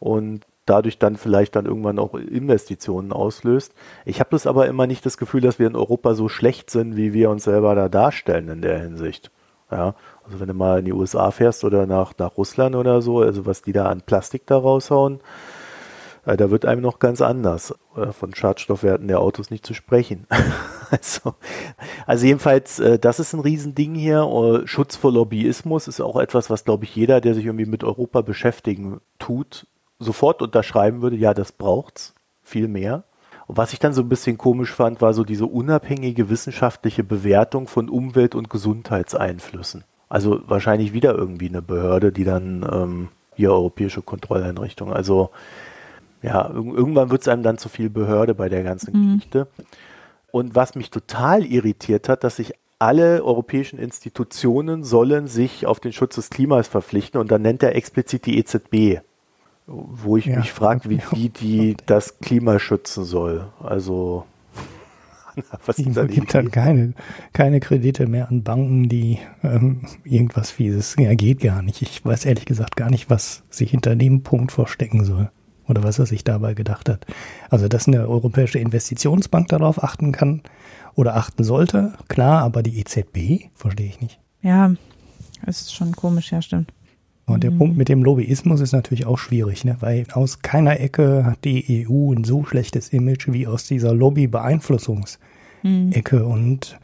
und 0.00 0.40
dadurch 0.66 0.98
dann 0.98 1.14
vielleicht 1.14 1.54
dann 1.54 1.66
irgendwann 1.66 2.00
auch 2.00 2.14
Investitionen 2.14 3.12
auslöst. 3.12 3.72
Ich 4.04 4.18
habe 4.18 4.30
das 4.30 4.48
aber 4.48 4.66
immer 4.66 4.88
nicht 4.88 5.06
das 5.06 5.16
Gefühl, 5.16 5.42
dass 5.42 5.60
wir 5.60 5.68
in 5.68 5.76
Europa 5.76 6.14
so 6.14 6.28
schlecht 6.28 6.70
sind, 6.70 6.96
wie 6.96 7.12
wir 7.12 7.30
uns 7.30 7.44
selber 7.44 7.76
da 7.76 7.88
darstellen 7.88 8.48
in 8.48 8.62
der 8.62 8.80
Hinsicht. 8.80 9.30
Ja, 9.70 9.94
also 10.24 10.40
wenn 10.40 10.48
du 10.48 10.54
mal 10.54 10.80
in 10.80 10.86
die 10.86 10.92
USA 10.92 11.30
fährst 11.30 11.62
oder 11.62 11.86
nach, 11.86 12.14
nach 12.18 12.36
Russland 12.36 12.74
oder 12.74 13.00
so, 13.00 13.20
also 13.20 13.46
was 13.46 13.62
die 13.62 13.72
da 13.72 13.86
an 13.86 14.00
Plastik 14.00 14.44
da 14.44 14.58
raushauen, 14.58 15.20
da 16.36 16.50
wird 16.50 16.64
einem 16.66 16.82
noch 16.82 16.98
ganz 16.98 17.20
anders. 17.20 17.74
Äh, 17.96 18.12
von 18.12 18.34
Schadstoffwerten 18.34 19.08
der 19.08 19.20
Autos 19.20 19.50
nicht 19.50 19.66
zu 19.66 19.74
sprechen. 19.74 20.26
also, 20.90 21.34
also 22.06 22.26
jedenfalls, 22.26 22.78
äh, 22.78 22.98
das 22.98 23.20
ist 23.20 23.32
ein 23.32 23.40
Riesending 23.40 23.94
hier. 23.94 24.62
Schutz 24.66 24.96
vor 24.96 25.12
Lobbyismus 25.12 25.88
ist 25.88 26.00
auch 26.00 26.16
etwas, 26.16 26.50
was, 26.50 26.64
glaube 26.64 26.84
ich, 26.84 26.94
jeder, 26.94 27.20
der 27.20 27.34
sich 27.34 27.46
irgendwie 27.46 27.66
mit 27.66 27.84
Europa 27.84 28.20
beschäftigen 28.22 29.00
tut, 29.18 29.66
sofort 29.98 30.42
unterschreiben 30.42 31.02
würde. 31.02 31.16
Ja, 31.16 31.34
das 31.34 31.52
braucht's. 31.52 32.14
Viel 32.42 32.68
mehr. 32.68 33.04
Und 33.46 33.56
was 33.56 33.72
ich 33.72 33.78
dann 33.78 33.94
so 33.94 34.02
ein 34.02 34.08
bisschen 34.08 34.36
komisch 34.36 34.72
fand, 34.72 35.00
war 35.00 35.14
so 35.14 35.24
diese 35.24 35.46
unabhängige 35.46 36.28
wissenschaftliche 36.28 37.02
Bewertung 37.02 37.66
von 37.66 37.88
Umwelt- 37.88 38.34
und 38.34 38.50
Gesundheitseinflüssen. 38.50 39.84
Also 40.08 40.40
wahrscheinlich 40.46 40.92
wieder 40.92 41.14
irgendwie 41.14 41.48
eine 41.48 41.62
Behörde, 41.62 42.12
die 42.12 42.24
dann 42.24 42.66
ähm, 42.70 43.08
hier 43.34 43.52
europäische 43.52 44.02
Kontrolleinrichtung. 44.02 44.92
Also 44.92 45.30
ja, 46.22 46.50
irgendwann 46.50 47.10
wird 47.10 47.22
es 47.22 47.28
einem 47.28 47.42
dann 47.42 47.58
zu 47.58 47.68
viel 47.68 47.90
Behörde 47.90 48.34
bei 48.34 48.48
der 48.48 48.62
ganzen 48.62 48.96
mhm. 48.96 49.14
Geschichte. 49.16 49.48
Und 50.30 50.54
was 50.54 50.74
mich 50.74 50.90
total 50.90 51.44
irritiert 51.44 52.08
hat, 52.08 52.24
dass 52.24 52.36
sich 52.36 52.54
alle 52.78 53.24
europäischen 53.24 53.78
Institutionen 53.78 54.84
sollen 54.84 55.26
sich 55.26 55.66
auf 55.66 55.80
den 55.80 55.92
Schutz 55.92 56.14
des 56.14 56.30
Klimas 56.30 56.68
verpflichten 56.68 57.20
und 57.20 57.30
dann 57.30 57.42
nennt 57.42 57.62
er 57.62 57.74
explizit 57.74 58.26
die 58.26 58.38
EZB, 58.38 59.00
wo 59.66 60.16
ich 60.16 60.26
ja. 60.26 60.38
mich 60.38 60.52
frage, 60.52 60.88
wie, 60.88 61.00
wie 61.10 61.28
die 61.28 61.76
das 61.86 62.20
Klima 62.20 62.58
schützen 62.58 63.04
soll. 63.04 63.48
Also 63.60 64.26
was 65.66 65.78
ist 65.78 65.96
da 65.96 66.06
gibt 66.06 66.34
dann 66.34 66.50
keine, 66.50 66.94
keine 67.32 67.58
Kredite 67.58 68.06
mehr 68.06 68.28
an 68.28 68.44
Banken, 68.44 68.88
die 68.88 69.18
ähm, 69.42 69.80
irgendwas 70.04 70.50
Fieses. 70.50 70.94
Ja, 70.98 71.14
geht 71.14 71.40
gar 71.40 71.62
nicht. 71.62 71.82
Ich 71.82 72.04
weiß 72.04 72.26
ehrlich 72.26 72.44
gesagt 72.44 72.76
gar 72.76 72.90
nicht, 72.90 73.10
was 73.10 73.42
sich 73.50 73.70
hinter 73.70 73.96
dem 73.96 74.22
Punkt 74.22 74.52
verstecken 74.52 75.04
soll 75.04 75.30
oder 75.68 75.82
was 75.82 75.98
er 75.98 76.06
sich 76.06 76.24
dabei 76.24 76.54
gedacht 76.54 76.88
hat. 76.88 77.06
Also, 77.50 77.68
dass 77.68 77.86
eine 77.86 78.08
europäische 78.08 78.58
Investitionsbank 78.58 79.48
darauf 79.48 79.82
achten 79.82 80.12
kann 80.12 80.42
oder 80.94 81.16
achten 81.16 81.44
sollte, 81.44 81.92
klar, 82.08 82.42
aber 82.42 82.62
die 82.62 82.80
EZB 82.80 83.50
verstehe 83.54 83.86
ich 83.86 84.00
nicht. 84.00 84.18
Ja, 84.42 84.72
ist 85.46 85.74
schon 85.74 85.94
komisch, 85.94 86.32
ja, 86.32 86.42
stimmt. 86.42 86.72
Und 87.26 87.44
der 87.44 87.50
mhm. 87.50 87.58
Punkt 87.58 87.76
mit 87.76 87.90
dem 87.90 88.02
Lobbyismus 88.02 88.60
ist 88.60 88.72
natürlich 88.72 89.04
auch 89.06 89.18
schwierig, 89.18 89.64
ne? 89.64 89.76
weil 89.80 90.06
aus 90.12 90.40
keiner 90.40 90.80
Ecke 90.80 91.26
hat 91.26 91.44
die 91.44 91.86
EU 91.86 92.12
ein 92.12 92.24
so 92.24 92.44
schlechtes 92.44 92.88
Image 92.88 93.28
wie 93.28 93.46
aus 93.46 93.66
dieser 93.66 93.92
Lobby-Beeinflussungsecke. 93.92 95.18
Mhm. 95.62 96.26
Und 96.26 96.80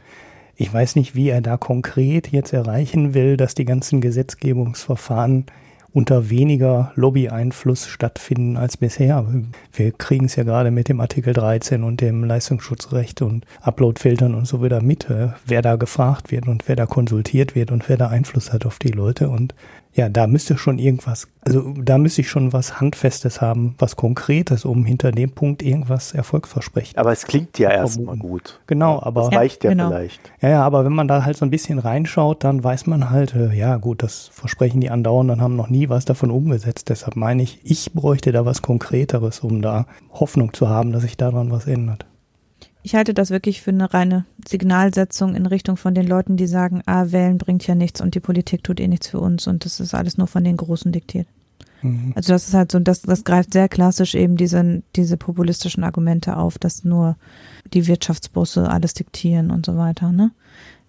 ich 0.55 0.71
weiß 0.71 0.95
nicht, 0.97 1.15
wie 1.15 1.29
er 1.29 1.41
da 1.41 1.57
konkret 1.57 2.27
jetzt 2.27 2.53
erreichen 2.53 3.15
will, 3.15 3.37
dass 3.37 3.55
die 3.55 3.65
ganzen 3.65 4.01
Gesetzgebungsverfahren 4.01 5.47
unter 5.95 6.29
weniger 6.29 6.91
Lobby-Einfluss 6.95 7.87
stattfinden 7.87 8.57
als 8.57 8.75
bisher. 8.75 9.25
Wir 9.71 9.93
kriegen 9.93 10.25
es 10.25 10.35
ja 10.35 10.43
gerade 10.43 10.69
mit 10.69 10.89
dem 10.89 10.99
Artikel 10.99 11.33
13 11.33 11.83
und 11.83 12.01
dem 12.01 12.25
Leistungsschutzrecht 12.25 13.21
und 13.21 13.45
Uploadfiltern 13.61 14.35
und 14.35 14.45
so 14.45 14.61
wieder 14.61 14.83
mit, 14.83 15.07
wer 15.45 15.61
da 15.61 15.77
gefragt 15.77 16.31
wird 16.31 16.49
und 16.49 16.67
wer 16.67 16.75
da 16.75 16.85
konsultiert 16.85 17.55
wird 17.55 17.71
und 17.71 17.87
wer 17.87 17.95
da 17.95 18.09
Einfluss 18.09 18.51
hat 18.51 18.65
auf 18.65 18.77
die 18.77 18.91
Leute. 18.91 19.29
Und 19.29 19.55
ja, 19.95 20.09
da 20.09 20.27
müsste 20.27 20.57
schon 20.57 20.77
irgendwas, 20.77 21.29
also 21.41 21.73
da 21.81 21.97
müsste 21.97 22.19
ich 22.19 22.29
schon 22.29 22.51
was 22.51 22.81
Handfestes 22.81 23.39
haben, 23.39 23.75
was 23.79 23.95
Konkretes, 23.95 24.65
um 24.65 24.83
hinter 24.83 25.13
dem 25.13 25.31
Punkt 25.31 25.63
irgendwas 25.63 26.13
erfolgsversprechen. 26.13 26.97
Aber 26.97 27.13
es 27.13 27.25
klingt 27.25 27.57
ja 27.59 27.69
erstmal 27.69 28.17
gut. 28.17 28.59
Genau, 28.67 29.01
aber. 29.01 29.29
Das 29.29 29.39
reicht 29.39 29.63
ja, 29.63 29.69
genau. 29.69 29.87
vielleicht. 29.87 30.19
Ja, 30.41 30.49
ja, 30.49 30.63
aber 30.63 30.83
wenn 30.83 30.91
man 30.91 31.07
da 31.07 31.23
halt 31.23 31.37
so 31.37 31.45
ein 31.45 31.49
bisschen 31.49 31.79
reinschaut, 31.79 32.43
dann 32.43 32.61
weiß 32.61 32.87
man 32.87 33.09
halt, 33.09 33.35
äh, 33.35 33.53
ja 33.53 33.77
gut, 33.77 34.03
das 34.03 34.29
versprechen 34.33 34.81
die 34.81 34.89
andauernd, 34.89 35.29
dann 35.29 35.39
haben 35.39 35.55
noch 35.55 35.69
nie 35.69 35.87
was 35.87 36.03
davon 36.03 36.29
umgesetzt. 36.29 36.89
Deshalb 36.89 37.15
meine 37.15 37.41
ich, 37.41 37.61
ich 37.63 37.93
bräuchte 37.93 38.33
da 38.33 38.45
was 38.45 38.61
Konkreteres, 38.61 39.39
um 39.39 39.61
da 39.61 39.85
Hoffnung 40.11 40.53
zu 40.53 40.67
haben, 40.67 40.91
dass 40.91 41.03
sich 41.03 41.15
daran 41.15 41.51
was 41.51 41.67
ändert. 41.67 42.05
Ich 42.85 42.93
halte 42.93 43.15
das 43.15 43.31
wirklich 43.31 43.63
für 43.63 43.71
eine 43.71 43.91
reine 43.95 44.25
Signalsetzung 44.47 45.33
in 45.33 45.47
Richtung 45.47 45.75
von 45.75 45.95
den 45.95 46.05
Leuten, 46.05 46.37
die 46.37 46.45
sagen, 46.45 46.83
ah, 46.85 47.05
wählen 47.09 47.39
bringt 47.39 47.65
ja 47.65 47.73
nichts 47.73 47.99
und 47.99 48.13
die 48.13 48.19
Politik 48.19 48.63
tut 48.63 48.79
eh 48.79 48.87
nichts 48.87 49.07
für 49.07 49.19
uns 49.19 49.47
und 49.47 49.65
das 49.65 49.79
ist 49.79 49.95
alles 49.95 50.19
nur 50.19 50.27
von 50.27 50.43
den 50.43 50.55
Großen 50.55 50.91
diktiert. 50.91 51.25
Mhm. 51.81 52.13
Also 52.15 52.31
das 52.31 52.47
ist 52.47 52.53
halt 52.53 52.71
so, 52.71 52.77
das, 52.77 53.01
das 53.01 53.23
greift 53.23 53.53
sehr 53.53 53.69
klassisch 53.69 54.13
eben 54.13 54.37
diese, 54.37 54.83
diese 54.95 55.17
populistischen 55.17 55.83
Argumente 55.83 56.37
auf, 56.37 56.59
dass 56.59 56.83
nur 56.83 57.17
die 57.73 57.87
Wirtschaftsbusse 57.87 58.69
alles 58.69 58.93
diktieren 58.93 59.49
und 59.49 59.65
so 59.65 59.77
weiter, 59.77 60.11
ne? 60.11 60.29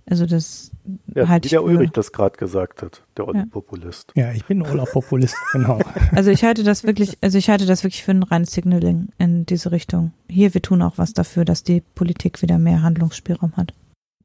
Also 0.09 0.25
das 0.25 0.71
ja, 1.15 1.27
halte 1.27 1.47
wie 1.47 1.51
der 1.51 1.65
Ulrich 1.65 1.91
das 1.91 2.13
gerade 2.13 2.37
gesagt 2.37 2.83
hat, 2.83 3.03
der 3.17 3.27
Olle 3.27 3.41
ja. 3.41 3.47
Populist. 3.51 4.13
Ja, 4.15 4.31
ich 4.33 4.45
bin 4.45 4.63
Oller 4.63 4.85
Populist, 4.85 5.37
genau. 5.53 5.81
Also 6.15 6.31
ich 6.31 6.45
halte 6.45 6.63
das 6.63 6.85
wirklich, 6.85 7.19
also 7.23 7.39
ich 7.39 7.51
halte 7.51 7.67
das 7.67 7.83
wirklich 7.83 8.05
für 8.05 8.13
ein 8.13 8.23
reines 8.23 8.53
Signaling 8.53 9.09
in 9.19 9.47
diese 9.47 9.73
Richtung. 9.73 10.13
Hier, 10.31 10.55
wir 10.55 10.63
tun 10.63 10.83
auch 10.83 10.97
was 10.97 11.13
dafür, 11.13 11.45
dass 11.45 11.65
die 11.65 11.81
Politik 11.81 12.41
wieder 12.41 12.59
mehr 12.59 12.83
Handlungsspielraum 12.83 13.57
hat. 13.57 13.75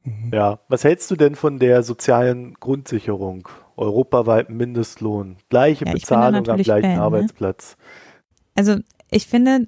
Mhm. 0.03 0.31
Ja, 0.31 0.59
was 0.67 0.83
hältst 0.83 1.09
du 1.09 1.15
denn 1.15 1.35
von 1.35 1.57
der 1.57 1.81
sozialen 1.81 2.53
Grundsicherung? 2.55 3.49
Europaweiten 3.75 4.55
Mindestlohn, 4.55 5.37
gleiche 5.49 5.85
ja, 5.85 5.93
Bezahlung 5.93 6.47
am 6.47 6.61
gleichen 6.61 6.83
Fan, 6.83 6.97
ne? 6.97 7.01
Arbeitsplatz. 7.01 7.75
Ne? 7.77 7.85
Also 8.53 8.75
ich 9.09 9.25
finde, 9.25 9.67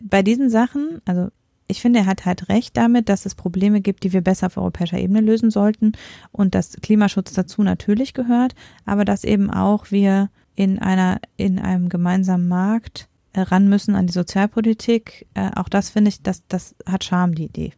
bei 0.00 0.22
diesen 0.22 0.48
Sachen, 0.48 1.02
also 1.04 1.28
ich 1.70 1.80
finde, 1.80 2.00
er 2.00 2.06
hat 2.06 2.26
halt 2.26 2.48
recht 2.48 2.76
damit, 2.76 3.08
dass 3.08 3.26
es 3.26 3.34
Probleme 3.34 3.80
gibt, 3.80 4.04
die 4.04 4.12
wir 4.12 4.20
besser 4.20 4.46
auf 4.46 4.56
europäischer 4.56 4.98
Ebene 4.98 5.20
lösen 5.20 5.50
sollten 5.50 5.92
und 6.32 6.54
dass 6.54 6.76
Klimaschutz 6.82 7.32
dazu 7.32 7.62
natürlich 7.62 8.14
gehört, 8.14 8.54
aber 8.84 9.04
dass 9.04 9.24
eben 9.24 9.50
auch 9.50 9.90
wir 9.90 10.30
in 10.56 10.78
einer, 10.78 11.20
in 11.36 11.58
einem 11.58 11.88
gemeinsamen 11.88 12.48
Markt 12.48 13.08
äh, 13.32 13.40
ran 13.40 13.68
müssen 13.68 13.94
an 13.94 14.06
die 14.06 14.12
Sozialpolitik. 14.12 15.26
Äh, 15.34 15.50
auch 15.54 15.68
das 15.68 15.90
finde 15.90 16.10
ich, 16.10 16.22
das, 16.22 16.42
das 16.48 16.74
hat 16.86 17.04
Charme, 17.04 17.34
die 17.34 17.44
Idee. 17.44 17.72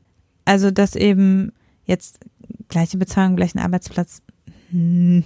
Also, 0.45 0.71
dass 0.71 0.97
eben 0.97 1.53
jetzt 1.85 2.19
gleiche 2.69 2.99
Bezahlung, 2.99 3.37
gleichen 3.37 3.59
Arbeitsplatz, 3.59 4.23
hm, 4.71 5.25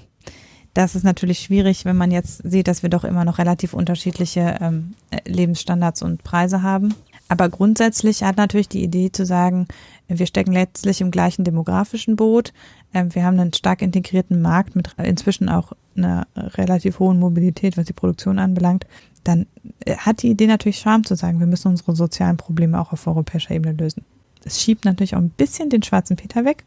das 0.74 0.94
ist 0.94 1.04
natürlich 1.04 1.38
schwierig, 1.38 1.86
wenn 1.86 1.96
man 1.96 2.10
jetzt 2.10 2.42
sieht, 2.44 2.68
dass 2.68 2.82
wir 2.82 2.90
doch 2.90 3.04
immer 3.04 3.24
noch 3.24 3.38
relativ 3.38 3.72
unterschiedliche 3.72 4.58
ähm, 4.60 4.94
Lebensstandards 5.24 6.02
und 6.02 6.22
Preise 6.22 6.62
haben. 6.62 6.94
Aber 7.28 7.48
grundsätzlich 7.48 8.22
hat 8.22 8.36
natürlich 8.36 8.68
die 8.68 8.84
Idee 8.84 9.10
zu 9.10 9.26
sagen, 9.26 9.66
wir 10.08 10.26
stecken 10.26 10.52
letztlich 10.52 11.00
im 11.00 11.10
gleichen 11.10 11.44
demografischen 11.44 12.14
Boot. 12.14 12.52
Ähm, 12.94 13.14
wir 13.14 13.24
haben 13.24 13.38
einen 13.40 13.52
stark 13.52 13.82
integrierten 13.82 14.40
Markt 14.40 14.76
mit 14.76 14.94
inzwischen 15.02 15.48
auch 15.48 15.72
einer 15.96 16.26
relativ 16.36 16.98
hohen 16.98 17.18
Mobilität, 17.18 17.76
was 17.76 17.86
die 17.86 17.92
Produktion 17.92 18.38
anbelangt. 18.38 18.86
Dann 19.24 19.46
äh, 19.84 19.96
hat 19.96 20.22
die 20.22 20.30
Idee 20.30 20.46
natürlich 20.46 20.78
Charme 20.78 21.04
zu 21.04 21.16
sagen, 21.16 21.40
wir 21.40 21.46
müssen 21.46 21.68
unsere 21.68 21.96
sozialen 21.96 22.36
Probleme 22.36 22.80
auch 22.80 22.92
auf 22.92 23.06
europäischer 23.06 23.54
Ebene 23.54 23.72
lösen. 23.74 24.04
Es 24.44 24.62
schiebt 24.62 24.84
natürlich 24.84 25.16
auch 25.16 25.20
ein 25.20 25.30
bisschen 25.30 25.70
den 25.70 25.82
schwarzen 25.82 26.16
Peter 26.16 26.44
weg, 26.44 26.64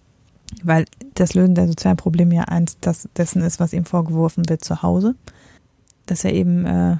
weil 0.63 0.83
das 1.13 1.35
Lösen 1.35 1.55
der 1.55 1.67
sozialen 1.67 1.95
Probleme 1.95 2.35
ja 2.35 2.43
eins 2.43 2.77
das, 2.81 3.07
dessen 3.15 3.41
ist, 3.41 3.61
was 3.61 3.71
ihm 3.71 3.85
vorgeworfen 3.85 4.49
wird 4.49 4.65
zu 4.65 4.83
Hause. 4.83 5.15
Dass 6.05 6.25
er 6.25 6.33
eben 6.33 6.65
äh, 6.65 6.97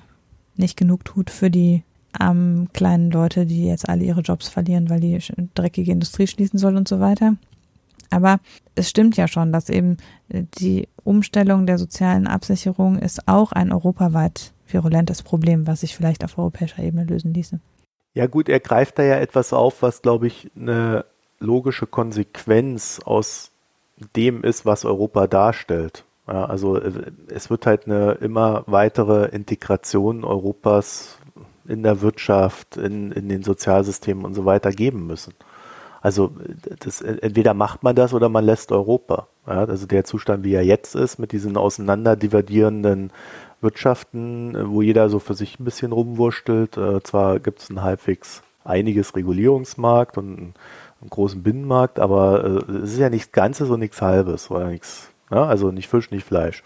nicht 0.56 0.78
genug 0.78 1.04
tut 1.04 1.30
für 1.30 1.50
die 1.50 1.84
armen 2.14 2.72
kleinen 2.74 3.12
Leute, 3.12 3.46
die 3.46 3.66
jetzt 3.66 3.88
alle 3.88 4.04
ihre 4.04 4.22
Jobs 4.22 4.50
verlieren, 4.50 4.90
weil 4.90 5.00
die 5.00 5.20
dreckige 5.54 5.92
Industrie 5.92 6.28
schließen 6.28 6.60
soll 6.60 6.76
und 6.76 6.88
so 6.88 7.00
weiter. 7.00 7.36
Aber 8.10 8.40
es 8.76 8.90
stimmt 8.90 9.18
ja 9.18 9.28
schon, 9.28 9.52
dass 9.54 9.70
eben 9.70 9.98
äh, 10.30 10.44
die 10.58 10.88
Umstellung 11.04 11.66
der 11.66 11.78
sozialen 11.78 12.28
Absicherung 12.28 12.98
ist 12.98 13.28
auch 13.28 13.52
ein 13.52 13.72
europaweit 13.72 14.54
virulentes 14.68 15.24
Problem, 15.24 15.68
was 15.68 15.82
sich 15.82 15.96
vielleicht 15.96 16.24
auf 16.24 16.38
europäischer 16.38 16.82
Ebene 16.82 17.04
lösen 17.04 17.34
ließe. 17.34 17.60
Ja 18.14 18.28
gut, 18.28 18.50
er 18.50 18.60
greift 18.60 19.00
da 19.00 19.04
ja 19.04 19.16
etwas 19.16 19.54
auf, 19.54 19.82
was, 19.82 20.02
glaube 20.02 20.28
ich, 20.28 20.50
eine 20.56 21.06
logische 21.40 21.88
Konsequenz 21.88 23.00
aus 23.06 23.52
dem 24.16 24.44
ist, 24.44 24.66
was 24.66 24.86
Europa 24.86 25.28
darstellt. 25.28 26.06
Ja, 26.28 26.46
also 26.46 26.78
äh, 26.78 27.12
es 27.28 27.50
wird 27.50 27.66
halt 27.66 27.86
eine 27.86 28.14
immer 28.14 28.64
weitere 28.68 29.26
Integration 29.30 30.24
Europas 30.24 31.19
in 31.70 31.84
der 31.84 32.02
Wirtschaft, 32.02 32.78
in, 32.78 33.12
in 33.12 33.30
den 33.30 33.44
Sozialsystemen 33.44 34.26
und 34.26 34.34
so 34.34 34.46
weiter 34.46 34.72
geben 34.72 35.08
müssen. 35.08 35.34
Also 36.02 36.32
das, 36.80 37.02
entweder 37.02 37.54
macht 37.54 37.84
man 37.84 37.96
das 37.96 38.14
oder 38.14 38.30
man 38.30 38.46
lässt 38.46 38.72
Europa. 38.72 39.28
Ja, 39.46 39.66
also 39.66 39.86
der 39.86 40.06
Zustand, 40.06 40.44
wie 40.44 40.54
er 40.54 40.64
jetzt 40.64 40.96
ist, 40.96 41.20
mit 41.20 41.32
diesen 41.32 41.58
auseinanderdividierenden 41.58 43.12
Wirtschaften, 43.62 44.56
wo 44.72 44.82
jeder 44.82 45.10
so 45.10 45.20
für 45.20 45.34
sich 45.34 45.60
ein 45.60 45.66
bisschen 45.66 45.92
rumwurstelt. 45.92 46.78
Äh, 46.78 47.04
zwar 47.04 47.40
gibt 47.40 47.60
es 47.60 47.70
ein 47.70 47.82
halbwegs 47.82 48.44
einiges 48.64 49.16
Regulierungsmarkt 49.16 50.18
und 50.18 50.26
einen, 50.26 50.54
einen 51.02 51.10
großen 51.10 51.44
Binnenmarkt, 51.44 52.00
aber 52.00 52.44
äh, 52.44 52.72
es 52.72 52.94
ist 52.94 53.00
ja 53.00 53.10
nichts 53.10 53.32
Ganzes 53.32 53.70
und 53.70 53.80
nichts 53.80 54.02
Halbes 54.02 54.50
oder 54.50 54.68
nichts. 54.68 55.10
Ja, 55.32 55.46
also 55.46 55.72
nicht 55.72 55.90
Fisch, 55.90 56.12
nicht 56.12 56.26
Fleisch. 56.26 56.64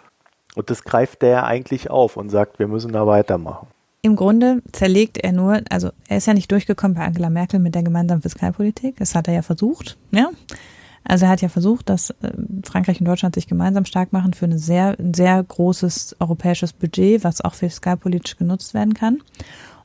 Und 0.55 0.69
das 0.69 0.83
greift 0.83 1.21
der 1.23 1.45
eigentlich 1.45 1.89
auf 1.89 2.17
und 2.17 2.29
sagt, 2.29 2.59
wir 2.59 2.67
müssen 2.67 2.93
da 2.93 3.07
weitermachen. 3.07 3.67
Im 4.05 4.17
Grunde 4.17 4.61
zerlegt 4.73 5.17
er 5.17 5.31
nur, 5.31 5.61
also 5.69 5.91
er 6.09 6.17
ist 6.17 6.27
ja 6.27 6.33
nicht 6.33 6.51
durchgekommen 6.51 6.95
bei 6.97 7.05
Angela 7.05 7.29
Merkel 7.29 7.61
mit 7.61 7.73
der 7.73 7.83
gemeinsamen 7.83 8.21
Fiskalpolitik. 8.21 8.97
Das 8.97 9.15
hat 9.15 9.29
er 9.29 9.33
ja 9.33 9.41
versucht, 9.41 9.97
ja. 10.11 10.29
Also 11.05 11.23
er 11.23 11.31
hat 11.31 11.41
ja 11.41 11.47
versucht, 11.47 11.87
dass 11.87 12.09
äh, 12.09 12.33
Frankreich 12.65 12.99
und 12.99 13.07
Deutschland 13.07 13.33
sich 13.33 13.47
gemeinsam 13.47 13.85
stark 13.85 14.11
machen 14.11 14.33
für 14.33 14.43
eine 14.43 14.59
sehr, 14.59 14.99
ein 14.99 15.13
sehr 15.13 15.41
großes 15.41 16.17
europäisches 16.19 16.73
Budget, 16.73 17.23
was 17.23 17.39
auch 17.39 17.53
fiskalpolitisch 17.53 18.35
genutzt 18.35 18.73
werden 18.73 18.93
kann. 18.93 19.21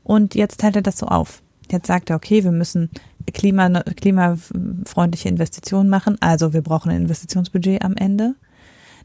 Und 0.03 0.35
jetzt 0.35 0.61
teilt 0.61 0.75
er 0.75 0.83
das 0.83 0.99
so 0.99 1.07
auf. 1.07 1.41
Jetzt 1.71 1.87
sagt 1.87 2.11
er, 2.11 2.17
okay, 2.17 2.43
wir 2.43 2.53
müssen 2.53 2.91
Klima, 3.33 3.69
klimafreundliche 3.83 5.29
Investitionen 5.29 5.89
machen, 5.89 6.17
also 6.21 6.53
wir 6.53 6.63
brauchen 6.63 6.91
ein 6.91 7.03
Investitionsbudget 7.03 7.83
am 7.83 7.95
Ende. 7.95 8.35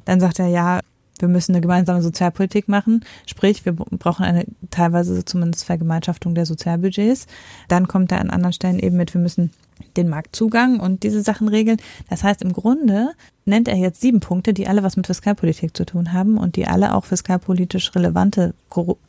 Dann 0.06 0.20
sagt 0.20 0.40
er, 0.40 0.48
ja, 0.48 0.80
wir 1.20 1.28
müssen 1.28 1.54
eine 1.54 1.62
gemeinsame 1.62 2.02
Sozialpolitik 2.02 2.68
machen, 2.68 3.06
sprich, 3.26 3.66
wir 3.66 3.74
brauchen 3.74 4.26
eine 4.26 4.46
teilweise 4.72 5.26
zumindest 5.26 5.66
Vergemeinschaftung 5.66 6.36
der 6.36 6.46
Sozialbudgets. 6.46 7.28
Dann 7.68 7.88
kommt 7.88 8.12
er 8.12 8.20
an 8.20 8.30
anderen 8.30 8.54
Stellen 8.54 8.80
eben 8.80 8.98
mit, 8.98 9.14
wir 9.14 9.22
müssen 9.22 9.52
den 9.98 10.10
Marktzugang 10.10 10.80
und 10.80 11.04
diese 11.04 11.22
Sachen 11.22 11.48
regeln. 11.48 11.78
Das 12.10 12.24
heißt, 12.24 12.42
im 12.42 12.54
Grunde 12.54 13.12
nennt 13.46 13.68
er 13.68 13.76
jetzt 13.76 14.02
sieben 14.02 14.20
Punkte, 14.20 14.54
die 14.54 14.68
alle 14.68 14.84
was 14.84 14.98
mit 14.98 15.08
Fiskalpolitik 15.08 15.76
zu 15.76 15.86
tun 15.86 16.14
haben 16.14 16.38
und 16.38 16.56
die 16.56 16.68
alle 16.68 16.96
auch 16.96 17.06
fiskalpolitisch 17.06 17.94
relevante, 17.96 18.54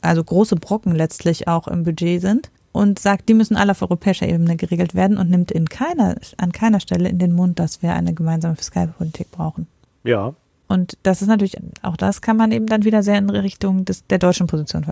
also 0.00 0.24
große 0.24 0.56
Brocken 0.56 0.94
letztlich 0.94 1.48
auch 1.48 1.68
im 1.68 1.84
Budget 1.84 2.20
sind 2.20 2.50
und 2.72 2.98
sagt, 2.98 3.28
die 3.28 3.34
müssen 3.34 3.56
alle 3.56 3.72
auf 3.72 3.82
europäischer 3.82 4.28
Ebene 4.28 4.56
geregelt 4.56 4.94
werden 4.94 5.16
und 5.16 5.30
nimmt 5.30 5.52
in 5.52 5.68
keiner, 5.68 6.16
an 6.38 6.52
keiner 6.52 6.80
Stelle 6.80 7.08
in 7.08 7.18
den 7.18 7.32
Mund, 7.32 7.58
dass 7.58 7.82
wir 7.82 7.94
eine 7.94 8.14
gemeinsame 8.14 8.56
Fiskalpolitik 8.56 9.30
brauchen. 9.30 9.68
Ja, 10.02 10.34
und 10.68 10.96
das 11.02 11.22
ist 11.22 11.28
natürlich, 11.28 11.56
auch 11.82 11.96
das 11.96 12.20
kann 12.20 12.36
man 12.36 12.52
eben 12.52 12.66
dann 12.66 12.84
wieder 12.84 13.02
sehr 13.02 13.18
in 13.18 13.30
Richtung 13.30 13.84
des, 13.84 14.06
der 14.06 14.18
deutschen 14.18 14.46
Position 14.46 14.86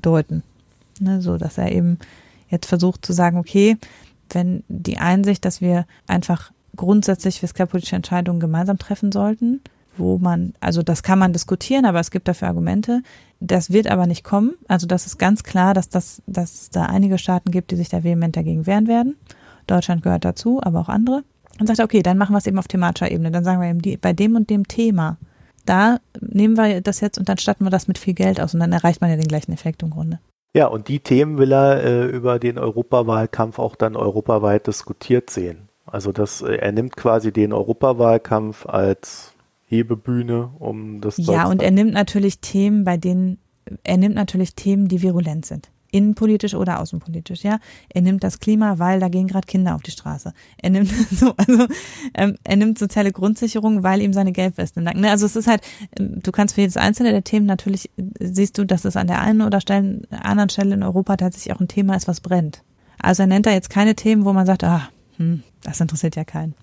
deuten. 0.00 0.42
Ne, 1.00 1.20
so, 1.20 1.36
dass 1.36 1.58
er 1.58 1.72
eben 1.72 1.98
jetzt 2.48 2.66
versucht 2.66 3.04
zu 3.04 3.12
sagen, 3.12 3.38
okay, 3.38 3.76
wenn 4.30 4.62
die 4.68 4.98
Einsicht, 4.98 5.44
dass 5.44 5.60
wir 5.60 5.86
einfach 6.06 6.52
grundsätzlich 6.76 7.40
fiskalpolitische 7.40 7.96
Entscheidungen 7.96 8.40
gemeinsam 8.40 8.78
treffen 8.78 9.12
sollten, 9.12 9.60
wo 9.96 10.18
man, 10.18 10.54
also 10.60 10.82
das 10.82 11.02
kann 11.02 11.18
man 11.18 11.32
diskutieren, 11.32 11.84
aber 11.84 12.00
es 12.00 12.10
gibt 12.10 12.28
dafür 12.28 12.48
Argumente. 12.48 13.02
Das 13.40 13.72
wird 13.72 13.88
aber 13.88 14.06
nicht 14.06 14.24
kommen. 14.24 14.54
Also 14.68 14.86
das 14.86 15.06
ist 15.06 15.18
ganz 15.18 15.42
klar, 15.42 15.74
dass 15.74 15.88
das, 15.88 16.22
dass 16.26 16.62
es 16.62 16.70
da 16.70 16.86
einige 16.86 17.18
Staaten 17.18 17.50
gibt, 17.50 17.70
die 17.70 17.76
sich 17.76 17.88
da 17.88 18.04
vehement 18.04 18.36
dagegen 18.36 18.66
wehren 18.66 18.86
werden. 18.86 19.16
Deutschland 19.66 20.02
gehört 20.02 20.24
dazu, 20.24 20.60
aber 20.62 20.80
auch 20.80 20.88
andere. 20.88 21.24
Und 21.58 21.66
sagt, 21.66 21.80
okay, 21.80 22.02
dann 22.02 22.18
machen 22.18 22.32
wir 22.32 22.38
es 22.38 22.46
eben 22.46 22.58
auf 22.58 22.68
thematischer 22.68 23.10
Ebene. 23.10 23.30
Dann 23.30 23.44
sagen 23.44 23.60
wir 23.60 23.68
eben, 23.68 23.82
die, 23.82 23.96
bei 23.96 24.12
dem 24.12 24.36
und 24.36 24.50
dem 24.50 24.68
Thema, 24.68 25.18
da 25.66 25.98
nehmen 26.20 26.56
wir 26.56 26.80
das 26.80 27.00
jetzt 27.00 27.18
und 27.18 27.28
dann 27.28 27.38
statten 27.38 27.64
wir 27.64 27.70
das 27.70 27.88
mit 27.88 27.98
viel 27.98 28.14
Geld 28.14 28.40
aus 28.40 28.54
und 28.54 28.60
dann 28.60 28.72
erreicht 28.72 29.00
man 29.00 29.10
ja 29.10 29.16
den 29.16 29.28
gleichen 29.28 29.52
Effekt 29.52 29.82
im 29.82 29.90
Grunde. 29.90 30.20
Ja, 30.54 30.66
und 30.66 30.88
die 30.88 31.00
Themen 31.00 31.36
will 31.38 31.52
er 31.52 31.84
äh, 31.84 32.06
über 32.06 32.38
den 32.38 32.58
Europawahlkampf 32.58 33.58
auch 33.58 33.76
dann 33.76 33.96
europaweit 33.96 34.66
diskutiert 34.66 35.30
sehen. 35.30 35.68
Also 35.84 36.12
das, 36.12 36.42
äh, 36.42 36.56
er 36.56 36.72
nimmt 36.72 36.96
quasi 36.96 37.32
den 37.32 37.52
Europawahlkampf 37.52 38.66
als 38.66 39.34
Hebebühne, 39.66 40.50
um 40.58 41.00
das. 41.00 41.18
Ja, 41.18 41.46
und 41.48 41.62
er 41.62 41.70
nimmt 41.70 41.92
natürlich 41.92 42.40
Themen, 42.40 42.84
bei 42.84 42.96
denen 42.96 43.38
er 43.84 43.98
nimmt 43.98 44.14
natürlich 44.14 44.54
Themen, 44.54 44.88
die 44.88 45.02
virulent 45.02 45.44
sind 45.44 45.68
innenpolitisch 45.90 46.54
oder 46.54 46.80
außenpolitisch, 46.80 47.42
ja. 47.42 47.58
Er 47.88 48.02
nimmt 48.02 48.22
das 48.22 48.40
Klima, 48.40 48.78
weil 48.78 49.00
da 49.00 49.08
gehen 49.08 49.26
gerade 49.26 49.46
Kinder 49.46 49.74
auf 49.74 49.82
die 49.82 49.90
Straße. 49.90 50.32
Er 50.58 50.70
nimmt 50.70 50.90
so, 51.10 51.34
also 51.36 51.66
ähm, 52.14 52.36
er 52.44 52.56
nimmt 52.56 52.78
soziale 52.78 53.12
Grundsicherung, 53.12 53.82
weil 53.82 54.02
ihm 54.02 54.12
seine 54.12 54.32
Gelbwesten 54.32 54.84
danken. 54.84 55.00
Ne? 55.00 55.10
Also 55.10 55.26
es 55.26 55.36
ist 55.36 55.46
halt, 55.46 55.62
ähm, 55.98 56.20
du 56.22 56.32
kannst 56.32 56.54
für 56.54 56.60
jedes 56.60 56.76
einzelne 56.76 57.10
der 57.10 57.24
Themen 57.24 57.46
natürlich 57.46 57.90
siehst 58.18 58.58
du, 58.58 58.64
dass 58.64 58.84
es 58.84 58.96
an 58.96 59.06
der 59.06 59.20
einen 59.20 59.42
oder 59.42 59.60
Stellen, 59.60 60.06
anderen 60.10 60.50
Stelle 60.50 60.74
in 60.74 60.82
Europa 60.82 61.16
tatsächlich 61.16 61.54
auch 61.54 61.60
ein 61.60 61.68
Thema 61.68 61.96
ist, 61.96 62.08
was 62.08 62.20
brennt. 62.20 62.62
Also 63.00 63.22
er 63.22 63.28
nennt 63.28 63.46
da 63.46 63.50
jetzt 63.50 63.70
keine 63.70 63.94
Themen, 63.94 64.24
wo 64.24 64.32
man 64.32 64.46
sagt, 64.46 64.64
ah, 64.64 64.88
hm, 65.16 65.42
das 65.62 65.80
interessiert 65.80 66.16
ja 66.16 66.24
keinen. 66.24 66.54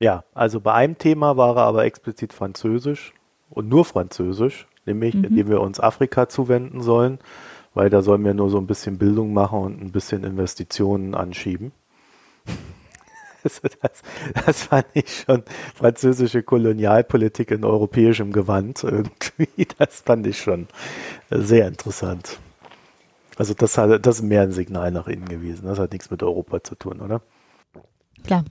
Ja, 0.00 0.24
also 0.34 0.60
bei 0.60 0.74
einem 0.74 0.98
Thema 0.98 1.36
war 1.36 1.56
er 1.56 1.62
aber 1.64 1.84
explizit 1.84 2.32
Französisch 2.32 3.14
und 3.50 3.68
nur 3.68 3.84
Französisch, 3.84 4.68
nämlich 4.86 5.14
mhm. 5.14 5.24
indem 5.24 5.48
wir 5.48 5.60
uns 5.60 5.80
Afrika 5.80 6.28
zuwenden 6.28 6.82
sollen 6.82 7.18
weil 7.78 7.90
da 7.90 8.02
sollen 8.02 8.24
wir 8.24 8.34
nur 8.34 8.50
so 8.50 8.58
ein 8.58 8.66
bisschen 8.66 8.98
Bildung 8.98 9.32
machen 9.32 9.60
und 9.60 9.80
ein 9.80 9.92
bisschen 9.92 10.24
Investitionen 10.24 11.14
anschieben. 11.14 11.70
Also 13.44 13.68
das, 13.80 14.02
das 14.44 14.62
fand 14.64 14.86
ich 14.94 15.24
schon 15.24 15.44
französische 15.76 16.42
Kolonialpolitik 16.42 17.52
in 17.52 17.64
europäischem 17.64 18.32
Gewand 18.32 18.82
irgendwie. 18.82 19.68
Das 19.78 20.00
fand 20.00 20.26
ich 20.26 20.40
schon 20.40 20.66
sehr 21.30 21.68
interessant. 21.68 22.40
Also 23.36 23.54
das, 23.54 23.78
hat, 23.78 24.04
das 24.04 24.16
ist 24.16 24.22
mehr 24.22 24.42
ein 24.42 24.50
Signal 24.50 24.90
nach 24.90 25.06
innen 25.06 25.28
gewesen. 25.28 25.66
Das 25.66 25.78
hat 25.78 25.92
nichts 25.92 26.10
mit 26.10 26.24
Europa 26.24 26.64
zu 26.64 26.74
tun, 26.74 27.00
oder? 27.00 27.22
Klar. 28.24 28.44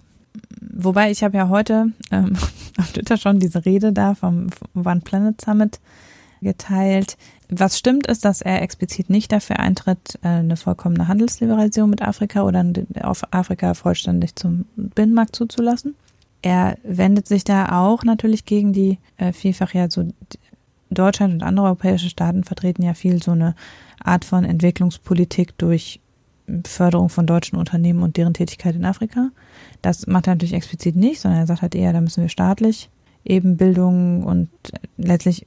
Wobei 0.61 1.11
ich 1.11 1.21
habe 1.21 1.35
ja 1.35 1.49
heute 1.49 1.91
ähm, 2.11 2.37
auf 2.79 2.93
Twitter 2.93 3.17
schon 3.17 3.39
diese 3.39 3.65
Rede 3.65 3.91
da 3.91 4.15
vom 4.15 4.47
One 4.73 5.01
Planet 5.03 5.41
Summit 5.41 5.81
geteilt. 6.41 7.17
Was 7.49 7.77
stimmt 7.77 8.07
ist, 8.07 8.25
dass 8.25 8.41
er 8.41 8.61
explizit 8.61 9.09
nicht 9.09 9.31
dafür 9.31 9.59
eintritt, 9.59 10.19
äh, 10.21 10.27
eine 10.27 10.57
vollkommene 10.57 11.07
Handelsliberalisierung 11.07 11.89
mit 11.89 12.01
Afrika 12.01 12.43
oder 12.43 12.65
auf 13.03 13.21
Afrika 13.31 13.73
vollständig 13.73 14.35
zum 14.35 14.65
Binnenmarkt 14.75 15.35
zuzulassen. 15.35 15.95
Er 16.41 16.77
wendet 16.83 17.27
sich 17.27 17.43
da 17.43 17.79
auch 17.79 18.03
natürlich 18.03 18.45
gegen 18.45 18.73
die 18.73 18.99
äh, 19.17 19.31
vielfach 19.31 19.73
ja 19.73 19.89
so 19.89 20.11
Deutschland 20.89 21.33
und 21.33 21.43
andere 21.43 21.67
europäische 21.67 22.09
Staaten 22.09 22.43
vertreten 22.43 22.83
ja 22.83 22.93
viel 22.93 23.21
so 23.23 23.31
eine 23.31 23.55
Art 24.03 24.25
von 24.25 24.43
Entwicklungspolitik 24.43 25.57
durch 25.57 25.99
Förderung 26.65 27.09
von 27.09 27.25
deutschen 27.25 27.57
Unternehmen 27.57 28.03
und 28.03 28.15
deren 28.15 28.33
Tätigkeit 28.33 28.75
in 28.75 28.85
Afrika. 28.85 29.29
Das 29.81 30.07
macht 30.07 30.27
er 30.27 30.35
natürlich 30.35 30.53
explizit 30.53 30.95
nicht, 30.95 31.19
sondern 31.19 31.41
er 31.41 31.47
sagt 31.47 31.61
halt 31.61 31.75
eher, 31.75 31.91
da 31.91 32.01
müssen 32.01 32.21
wir 32.21 32.29
staatlich 32.29 32.89
eben 33.23 33.57
Bildung 33.57 34.23
und 34.23 34.49
letztlich 34.97 35.45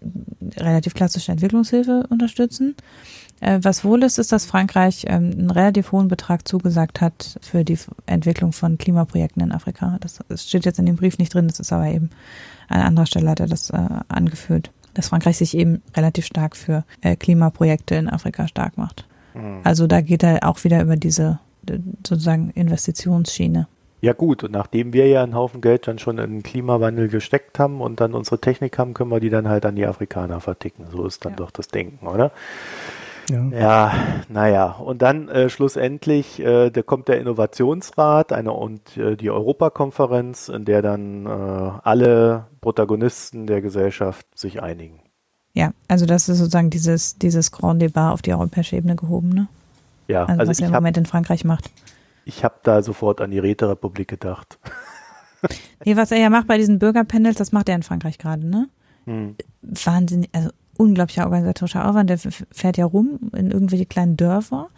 relativ 0.56 0.94
klassische 0.94 1.32
Entwicklungshilfe 1.32 2.06
unterstützen. 2.08 2.74
Äh, 3.40 3.58
was 3.62 3.84
wohl 3.84 4.02
ist, 4.02 4.18
ist, 4.18 4.32
dass 4.32 4.44
Frankreich 4.44 5.04
ähm, 5.08 5.30
einen 5.32 5.50
relativ 5.50 5.92
hohen 5.92 6.08
Betrag 6.08 6.46
zugesagt 6.46 7.00
hat 7.00 7.38
für 7.40 7.64
die 7.64 7.78
Entwicklung 8.06 8.52
von 8.52 8.78
Klimaprojekten 8.78 9.42
in 9.42 9.52
Afrika. 9.52 9.98
Das, 10.00 10.20
steht 10.46 10.66
jetzt 10.66 10.78
in 10.78 10.86
dem 10.86 10.96
Brief 10.96 11.18
nicht 11.18 11.32
drin, 11.32 11.48
das 11.48 11.60
ist 11.60 11.72
aber 11.72 11.86
eben 11.86 12.10
an 12.68 12.82
anderer 12.82 13.06
Stelle 13.06 13.30
hat 13.30 13.40
er 13.40 13.48
das 13.48 13.70
äh, 13.70 13.88
angeführt, 14.08 14.70
dass 14.94 15.08
Frankreich 15.08 15.38
sich 15.38 15.56
eben 15.56 15.82
relativ 15.96 16.26
stark 16.26 16.56
für 16.56 16.84
äh, 17.00 17.16
Klimaprojekte 17.16 17.94
in 17.96 18.08
Afrika 18.08 18.46
stark 18.46 18.76
macht. 18.76 19.06
Mhm. 19.34 19.60
Also 19.64 19.86
da 19.86 20.00
geht 20.00 20.22
er 20.22 20.46
auch 20.48 20.62
wieder 20.64 20.82
über 20.82 20.96
diese 20.96 21.40
sozusagen 22.06 22.50
Investitionsschiene. 22.50 23.66
Ja 24.02 24.14
gut, 24.14 24.44
und 24.44 24.52
nachdem 24.52 24.92
wir 24.94 25.06
ja 25.08 25.22
einen 25.22 25.34
Haufen 25.34 25.60
Geld 25.60 25.86
dann 25.86 25.98
schon 25.98 26.18
in 26.18 26.30
den 26.30 26.42
Klimawandel 26.42 27.08
gesteckt 27.08 27.58
haben 27.58 27.80
und 27.82 28.00
dann 28.00 28.14
unsere 28.14 28.40
Technik 28.40 28.78
haben, 28.78 28.94
können 28.94 29.10
wir 29.10 29.20
die 29.20 29.28
dann 29.28 29.48
halt 29.48 29.66
an 29.66 29.76
die 29.76 29.86
Afrikaner 29.86 30.40
verticken. 30.40 30.86
So 30.90 31.06
ist 31.06 31.24
dann 31.24 31.32
ja. 31.32 31.36
doch 31.36 31.50
das 31.50 31.68
Denken, 31.68 32.06
oder? 32.06 32.32
Ja, 33.28 33.44
ja 33.50 33.92
naja. 34.30 34.66
Und 34.72 35.02
dann 35.02 35.28
äh, 35.28 35.50
schlussendlich, 35.50 36.40
äh, 36.40 36.70
da 36.70 36.82
kommt 36.82 37.08
der 37.08 37.20
Innovationsrat 37.20 38.32
eine, 38.32 38.52
und 38.52 38.96
äh, 38.96 39.16
die 39.16 39.30
Europakonferenz, 39.30 40.48
in 40.48 40.64
der 40.64 40.80
dann 40.80 41.26
äh, 41.26 41.28
alle 41.28 42.46
Protagonisten 42.62 43.46
der 43.46 43.60
Gesellschaft 43.60 44.26
sich 44.34 44.62
einigen. 44.62 45.00
Ja, 45.52 45.72
also 45.88 46.06
das 46.06 46.28
ist 46.28 46.38
sozusagen 46.38 46.70
dieses, 46.70 47.18
dieses 47.18 47.52
Grand 47.52 47.82
Débat 47.82 48.12
auf 48.12 48.22
die 48.22 48.32
europäische 48.32 48.76
Ebene 48.76 48.96
gehoben, 48.96 49.28
ne? 49.30 49.48
Ja, 50.08 50.24
also, 50.24 50.40
also 50.40 50.50
was 50.50 50.60
er 50.60 50.68
im 50.68 50.72
Moment 50.72 50.96
in 50.96 51.06
Frankreich 51.06 51.44
macht. 51.44 51.70
Ich 52.24 52.44
habe 52.44 52.56
da 52.62 52.82
sofort 52.82 53.20
an 53.20 53.30
die 53.30 53.38
Räterepublik 53.38 54.08
gedacht. 54.08 54.58
nee, 55.84 55.96
was 55.96 56.10
er 56.10 56.18
ja 56.18 56.30
macht 56.30 56.46
bei 56.46 56.58
diesen 56.58 56.78
Bürgerpanels, 56.78 57.36
das 57.36 57.52
macht 57.52 57.68
er 57.68 57.76
in 57.76 57.82
Frankreich 57.82 58.18
gerade, 58.18 58.46
ne? 58.46 58.68
Hm. 59.06 59.36
Wahnsinnig, 59.62 60.30
also 60.32 60.50
unglaublicher 60.76 61.24
organisatorischer 61.24 61.88
Aufwand. 61.88 62.10
Der 62.10 62.18
fährt 62.18 62.76
ja 62.76 62.86
rum 62.86 63.30
in 63.34 63.50
irgendwelche 63.50 63.86
kleinen 63.86 64.16
Dörfer 64.16 64.68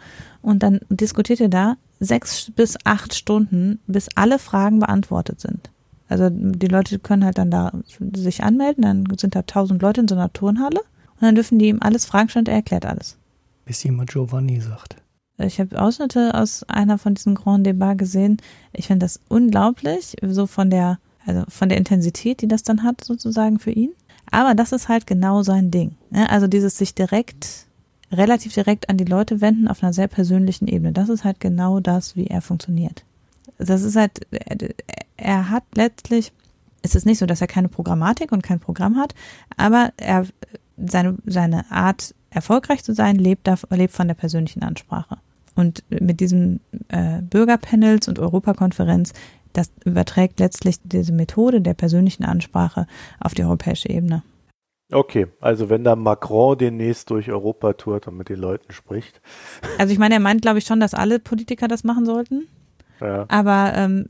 und 0.41 0.63
dann 0.63 0.81
diskutiert 0.89 1.39
er 1.41 1.49
da 1.49 1.77
sechs 1.99 2.51
bis 2.51 2.77
acht 2.83 3.13
Stunden, 3.13 3.79
bis 3.87 4.09
alle 4.15 4.39
Fragen 4.39 4.79
beantwortet 4.79 5.39
sind. 5.39 5.69
Also 6.09 6.29
die 6.29 6.67
Leute 6.67 6.99
können 6.99 7.23
halt 7.23 7.37
dann 7.37 7.49
da 7.49 7.71
sich 8.13 8.43
anmelden, 8.43 8.83
dann 8.83 9.17
sind 9.17 9.35
da 9.35 9.43
tausend 9.43 9.81
Leute 9.81 10.01
in 10.01 10.07
so 10.07 10.15
einer 10.15 10.31
Turnhalle 10.33 10.79
und 10.79 11.21
dann 11.21 11.35
dürfen 11.35 11.57
die 11.59 11.69
ihm 11.69 11.79
alles 11.81 12.05
fragen 12.05 12.29
stellen 12.29 12.43
und 12.43 12.49
er 12.49 12.55
erklärt 12.55 12.85
alles. 12.85 13.17
Bis 13.65 13.83
jemand 13.83 14.11
Giovanni 14.11 14.59
sagt. 14.59 14.97
Ich 15.37 15.59
habe 15.59 15.81
Ausschnitte 15.81 16.33
aus 16.35 16.63
einer 16.63 16.97
von 16.97 17.15
diesen 17.15 17.35
Grand 17.35 17.65
Debat 17.65 17.97
gesehen. 17.97 18.37
Ich 18.71 18.87
finde 18.87 19.05
das 19.05 19.19
unglaublich, 19.29 20.15
so 20.21 20.45
von 20.47 20.69
der, 20.69 20.99
also 21.25 21.43
von 21.47 21.69
der 21.69 21.77
Intensität, 21.77 22.41
die 22.41 22.47
das 22.47 22.63
dann 22.63 22.83
hat, 22.83 23.03
sozusagen 23.03 23.59
für 23.59 23.71
ihn. 23.71 23.91
Aber 24.31 24.55
das 24.55 24.71
ist 24.71 24.89
halt 24.89 25.07
genau 25.07 25.43
sein 25.43 25.71
Ding. 25.71 25.95
Ne? 26.09 26.29
Also 26.29 26.47
dieses 26.47 26.77
sich 26.77 26.93
direkt, 26.93 27.65
relativ 28.11 28.53
direkt 28.53 28.89
an 28.89 28.97
die 28.97 29.05
Leute 29.05 29.41
wenden 29.41 29.67
auf 29.67 29.83
einer 29.83 29.93
sehr 29.93 30.07
persönlichen 30.07 30.67
Ebene. 30.67 30.91
Das 30.91 31.09
ist 31.09 31.23
halt 31.23 31.39
genau 31.39 31.79
das, 31.79 32.15
wie 32.15 32.27
er 32.27 32.41
funktioniert. 32.41 33.03
Das 33.57 33.83
ist 33.83 33.95
halt, 33.95 34.25
er 35.17 35.49
hat 35.49 35.63
letztlich, 35.75 36.31
es 36.81 36.95
ist 36.95 37.05
nicht 37.05 37.19
so, 37.19 37.25
dass 37.25 37.41
er 37.41 37.47
keine 37.47 37.69
Programmatik 37.69 38.31
und 38.31 38.43
kein 38.43 38.59
Programm 38.59 38.97
hat, 38.97 39.13
aber 39.57 39.93
er, 39.97 40.25
seine, 40.77 41.17
seine 41.25 41.69
Art, 41.71 42.15
erfolgreich 42.33 42.83
zu 42.83 42.93
sein, 42.93 43.15
lebt, 43.15 43.49
lebt 43.69 43.93
von 43.93 44.07
der 44.07 44.15
persönlichen 44.15 44.63
Ansprache. 44.63 45.17
Und 45.55 45.83
mit 45.89 46.19
diesen 46.19 46.61
äh, 46.89 47.21
Bürgerpanels 47.21 48.07
und 48.07 48.19
Europakonferenz, 48.19 49.13
das 49.53 49.71
überträgt 49.85 50.39
letztlich 50.39 50.77
diese 50.83 51.13
Methode 51.13 51.61
der 51.61 51.75
persönlichen 51.75 52.25
Ansprache 52.25 52.87
auf 53.19 53.33
die 53.33 53.43
europäische 53.43 53.89
Ebene. 53.89 54.23
Okay, 54.91 55.27
also 55.39 55.69
wenn 55.69 55.83
da 55.83 55.95
Macron 55.95 56.57
demnächst 56.57 57.09
durch 57.09 57.31
Europa 57.31 57.73
tourt 57.73 58.07
und 58.07 58.17
mit 58.17 58.29
den 58.29 58.39
Leuten 58.39 58.71
spricht. 58.73 59.21
Also 59.77 59.93
ich 59.93 59.99
meine, 59.99 60.15
er 60.15 60.19
meint, 60.19 60.41
glaube 60.41 60.59
ich, 60.59 60.65
schon, 60.65 60.79
dass 60.79 60.93
alle 60.93 61.19
Politiker 61.19 61.67
das 61.67 61.83
machen 61.83 62.05
sollten. 62.05 62.47
Ja. 63.03 63.25
Aber 63.27 63.73
ähm, 63.75 64.07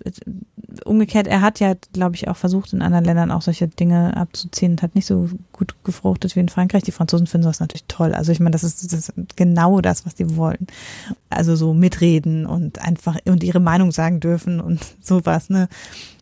umgekehrt, 0.86 1.28
er 1.28 1.42
hat 1.42 1.60
ja, 1.60 1.74
glaube 1.94 2.16
ich, 2.16 2.28
auch 2.28 2.38
versucht, 2.38 2.74
in 2.74 2.82
anderen 2.82 3.06
Ländern 3.06 3.32
auch 3.32 3.42
solche 3.42 3.68
Dinge 3.68 4.16
abzuziehen 4.18 4.74
und 4.74 4.82
hat 4.82 4.96
nicht 4.96 5.06
so 5.06 5.30
gut 5.52 5.76
gefruchtet 5.84 6.36
wie 6.36 6.40
in 6.40 6.50
Frankreich. 6.50 6.84
Die 6.84 6.92
Franzosen 6.92 7.28
finden 7.28 7.44
sowas 7.44 7.60
natürlich 7.60 7.86
toll. 7.88 8.14
Also 8.14 8.32
ich 8.32 8.40
meine, 8.40 8.52
das 8.52 8.64
ist, 8.64 8.84
das 8.84 9.10
ist 9.10 9.14
genau 9.36 9.82
das, 9.82 10.06
was 10.06 10.16
die 10.16 10.36
wollen. 10.36 10.68
Also 11.30 11.56
so 11.56 11.74
mitreden 11.74 12.46
und 12.46 12.80
einfach 12.80 13.18
und 13.26 13.44
ihre 13.44 13.60
Meinung 13.60 13.92
sagen 13.92 14.20
dürfen 14.20 14.60
und 14.60 14.80
sowas. 15.02 15.50
Ne? 15.50 15.68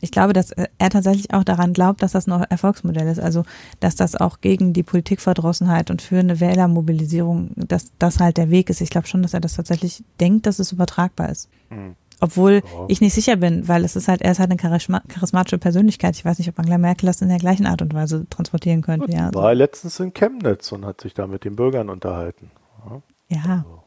Ich 0.00 0.10
glaube, 0.10 0.32
dass 0.32 0.50
er 0.50 0.90
tatsächlich 0.90 1.32
auch 1.32 1.44
daran 1.44 1.72
glaubt, 1.72 2.02
dass 2.02 2.12
das 2.12 2.26
ein 2.26 2.42
Erfolgsmodell 2.44 3.08
ist. 3.08 3.20
Also 3.20 3.44
dass 3.80 3.96
das 3.96 4.16
auch 4.16 4.40
gegen 4.40 4.72
die 4.72 4.82
Politikverdrossenheit 4.82 5.90
und 5.90 6.02
für 6.02 6.18
eine 6.18 6.40
Wählermobilisierung, 6.40 7.50
dass 7.56 7.92
das 7.98 8.18
halt 8.18 8.36
der 8.36 8.50
Weg 8.50 8.70
ist. 8.70 8.80
Ich 8.80 8.90
glaube 8.90 9.06
schon, 9.06 9.22
dass 9.22 9.34
er 9.34 9.40
das 9.40 9.54
tatsächlich 9.54 10.04
denkt, 10.20 10.46
dass 10.46 10.58
es 10.58 10.72
übertragbar 10.72 11.28
ist. 11.28 11.48
Mhm. 11.70 11.96
Obwohl 12.22 12.62
ja. 12.64 12.84
ich 12.86 13.00
nicht 13.00 13.14
sicher 13.14 13.34
bin, 13.34 13.66
weil 13.66 13.84
es 13.84 13.96
ist 13.96 14.06
halt, 14.06 14.22
er 14.22 14.30
ist 14.30 14.38
halt 14.38 14.48
eine 14.48 14.56
charismatische 14.56 15.58
Persönlichkeit. 15.58 16.14
Ich 16.14 16.24
weiß 16.24 16.38
nicht, 16.38 16.48
ob 16.48 16.56
Angela 16.56 16.78
Merkel 16.78 17.06
das 17.06 17.20
in 17.20 17.28
der 17.28 17.38
gleichen 17.38 17.66
Art 17.66 17.82
und 17.82 17.92
Weise 17.94 18.28
transportieren 18.30 18.80
könnte. 18.80 19.10
Ja, 19.10 19.34
war 19.34 19.46
also. 19.46 19.58
letztens 19.58 19.98
in 19.98 20.14
Chemnitz 20.14 20.70
und 20.70 20.86
hat 20.86 21.00
sich 21.00 21.14
da 21.14 21.26
mit 21.26 21.44
den 21.44 21.56
Bürgern 21.56 21.90
unterhalten. 21.90 22.52
Ja. 22.88 23.02
ja. 23.28 23.56
Also, 23.56 23.82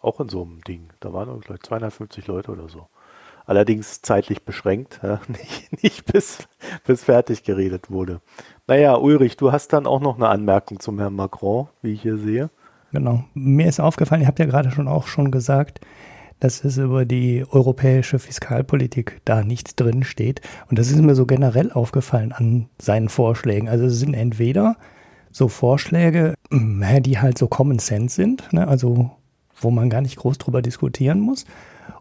auch 0.00 0.20
in 0.20 0.28
so 0.28 0.42
einem 0.42 0.60
Ding. 0.60 0.90
Da 1.00 1.14
waren, 1.14 1.40
glaube 1.40 1.54
ich, 1.54 1.62
250 1.62 2.26
Leute 2.26 2.52
oder 2.52 2.68
so. 2.68 2.88
Allerdings 3.46 4.02
zeitlich 4.02 4.44
beschränkt, 4.44 5.00
ja, 5.02 5.20
nicht, 5.28 5.82
nicht 5.82 6.04
bis, 6.04 6.46
bis 6.86 7.04
fertig 7.04 7.42
geredet 7.42 7.90
wurde. 7.90 8.20
Naja, 8.66 8.96
Ulrich, 8.96 9.38
du 9.38 9.50
hast 9.50 9.72
dann 9.72 9.86
auch 9.86 10.00
noch 10.00 10.16
eine 10.16 10.28
Anmerkung 10.28 10.78
zum 10.78 10.98
Herrn 10.98 11.16
Macron, 11.16 11.68
wie 11.80 11.94
ich 11.94 12.02
hier 12.02 12.18
sehe. 12.18 12.50
Genau. 12.92 13.24
Mir 13.32 13.66
ist 13.66 13.80
aufgefallen, 13.80 14.20
ihr 14.20 14.28
habt 14.28 14.38
ja 14.38 14.44
gerade 14.44 14.70
schon 14.70 14.88
auch 14.88 15.06
schon 15.06 15.30
gesagt, 15.30 15.80
dass 16.40 16.64
es 16.64 16.78
über 16.78 17.04
die 17.04 17.44
europäische 17.50 18.18
Fiskalpolitik 18.18 19.20
da 19.24 19.42
nichts 19.42 19.74
drin 19.74 20.04
steht. 20.04 20.40
Und 20.70 20.78
das 20.78 20.90
ist 20.90 21.00
mir 21.00 21.14
so 21.14 21.26
generell 21.26 21.72
aufgefallen 21.72 22.32
an 22.32 22.68
seinen 22.80 23.08
Vorschlägen. 23.08 23.68
Also 23.68 23.86
es 23.86 23.98
sind 23.98 24.14
entweder 24.14 24.76
so 25.30 25.48
Vorschläge, 25.48 26.34
die 26.50 27.18
halt 27.18 27.38
so 27.38 27.48
Common 27.48 27.78
Sense 27.78 28.14
sind, 28.14 28.52
ne? 28.52 28.66
also 28.66 29.10
wo 29.60 29.70
man 29.70 29.90
gar 29.90 30.00
nicht 30.00 30.16
groß 30.16 30.38
drüber 30.38 30.62
diskutieren 30.62 31.20
muss, 31.20 31.44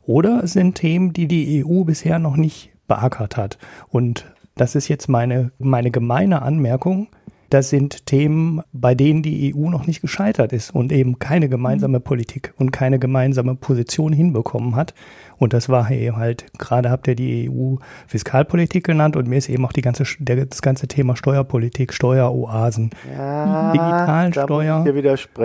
oder 0.05 0.43
es 0.43 0.53
sind 0.53 0.75
Themen, 0.75 1.13
die 1.13 1.27
die 1.27 1.65
EU 1.65 1.83
bisher 1.83 2.19
noch 2.19 2.37
nicht 2.37 2.71
beackert 2.87 3.35
hat. 3.35 3.57
Und 3.89 4.25
das 4.55 4.75
ist 4.75 4.87
jetzt 4.87 5.09
meine, 5.09 5.51
meine 5.59 5.91
gemeine 5.91 6.41
Anmerkung. 6.41 7.07
Das 7.49 7.69
sind 7.69 8.05
Themen, 8.05 8.61
bei 8.73 8.93
denen 8.93 9.23
die 9.23 9.55
EU 9.55 9.69
noch 9.69 9.87
nicht 9.87 10.01
gescheitert 10.01 10.51
ist 10.51 10.75
und 10.75 10.91
eben 10.91 11.19
keine 11.19 11.47
gemeinsame 11.47 11.99
Politik 11.99 12.53
und 12.57 12.71
keine 12.71 12.99
gemeinsame 12.99 13.55
Position 13.55 14.11
hinbekommen 14.11 14.75
hat. 14.75 14.93
Und 15.37 15.53
das 15.53 15.69
war 15.69 15.89
eben 15.91 16.17
halt, 16.17 16.45
gerade 16.57 16.89
habt 16.89 17.07
ihr 17.07 17.15
die 17.15 17.49
EU-Fiskalpolitik 17.49 18.83
genannt 18.83 19.15
und 19.15 19.27
mir 19.27 19.37
ist 19.37 19.49
eben 19.49 19.65
auch 19.65 19.71
die 19.71 19.81
ganze, 19.81 20.03
das 20.19 20.61
ganze 20.61 20.87
Thema 20.87 21.15
Steuerpolitik, 21.15 21.93
Steueroasen, 21.93 22.89
ja, 23.15 23.71
Digitalsteuer, 23.71 24.85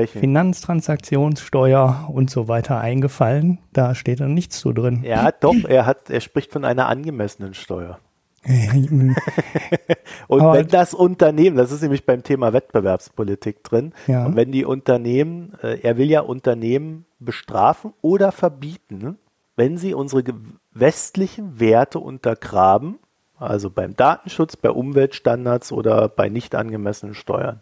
Finanztransaktionssteuer 0.06 2.08
und 2.12 2.30
so 2.30 2.48
weiter 2.48 2.80
eingefallen. 2.80 3.58
Da 3.72 3.94
steht 3.94 4.20
dann 4.20 4.34
nichts 4.34 4.58
zu 4.58 4.72
drin. 4.72 5.02
Ja, 5.04 5.30
doch, 5.30 5.54
er 5.68 5.86
hat, 5.86 6.10
er 6.10 6.20
spricht 6.20 6.52
von 6.52 6.64
einer 6.64 6.88
angemessenen 6.88 7.54
Steuer. 7.54 7.98
und 10.28 10.40
Aber 10.40 10.54
wenn 10.54 10.66
das 10.66 10.94
Unternehmen, 10.94 11.56
das 11.56 11.70
ist 11.70 11.82
nämlich 11.82 12.04
beim 12.04 12.24
Thema 12.24 12.52
Wettbewerbspolitik 12.52 13.62
drin, 13.62 13.92
ja. 14.08 14.26
und 14.26 14.34
wenn 14.34 14.50
die 14.50 14.64
Unternehmen, 14.64 15.54
äh, 15.62 15.78
er 15.80 15.96
will 15.96 16.10
ja 16.10 16.22
Unternehmen 16.22 17.04
bestrafen 17.20 17.92
oder 18.00 18.32
verbieten, 18.32 19.18
wenn 19.54 19.76
sie 19.76 19.94
unsere 19.94 20.24
westlichen 20.72 21.60
Werte 21.60 22.00
untergraben, 22.00 22.98
also 23.38 23.70
beim 23.70 23.94
Datenschutz, 23.94 24.56
bei 24.56 24.70
Umweltstandards 24.70 25.70
oder 25.70 26.08
bei 26.08 26.28
nicht 26.28 26.54
angemessenen 26.54 27.14
Steuern. 27.14 27.60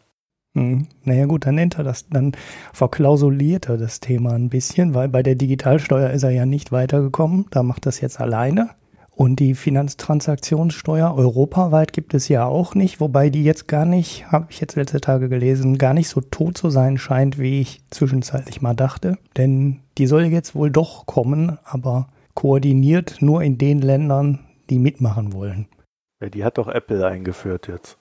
Hm. 0.54 0.88
Naja 1.04 1.26
gut, 1.26 1.46
dann 1.46 1.54
nennt 1.54 1.78
er 1.78 1.84
das, 1.84 2.08
dann 2.08 2.32
verklausuliert 2.72 3.68
er 3.68 3.76
das 3.76 4.00
Thema 4.00 4.32
ein 4.32 4.48
bisschen, 4.48 4.94
weil 4.94 5.08
bei 5.08 5.22
der 5.22 5.36
Digitalsteuer 5.36 6.10
ist 6.10 6.22
er 6.22 6.30
ja 6.30 6.46
nicht 6.46 6.72
weitergekommen, 6.72 7.46
da 7.50 7.62
macht 7.62 7.86
das 7.86 8.00
jetzt 8.00 8.20
alleine. 8.20 8.70
Und 9.20 9.38
die 9.38 9.54
Finanztransaktionssteuer 9.54 11.14
europaweit 11.14 11.92
gibt 11.92 12.14
es 12.14 12.28
ja 12.28 12.46
auch 12.46 12.74
nicht, 12.74 13.00
wobei 13.00 13.28
die 13.28 13.44
jetzt 13.44 13.68
gar 13.68 13.84
nicht, 13.84 14.32
habe 14.32 14.46
ich 14.48 14.62
jetzt 14.62 14.76
letzte 14.76 14.98
Tage 14.98 15.28
gelesen, 15.28 15.76
gar 15.76 15.92
nicht 15.92 16.08
so 16.08 16.22
tot 16.22 16.56
zu 16.56 16.70
sein 16.70 16.96
scheint, 16.96 17.38
wie 17.38 17.60
ich 17.60 17.82
zwischenzeitlich 17.90 18.62
mal 18.62 18.72
dachte. 18.72 19.18
Denn 19.36 19.80
die 19.98 20.06
soll 20.06 20.24
jetzt 20.24 20.54
wohl 20.54 20.70
doch 20.70 21.04
kommen, 21.04 21.58
aber 21.64 22.08
koordiniert 22.32 23.18
nur 23.20 23.42
in 23.42 23.58
den 23.58 23.82
Ländern, 23.82 24.38
die 24.70 24.78
mitmachen 24.78 25.34
wollen. 25.34 25.66
Ja, 26.22 26.30
die 26.30 26.42
hat 26.42 26.56
doch 26.56 26.68
Apple 26.68 27.06
eingeführt 27.06 27.68
jetzt. 27.68 27.98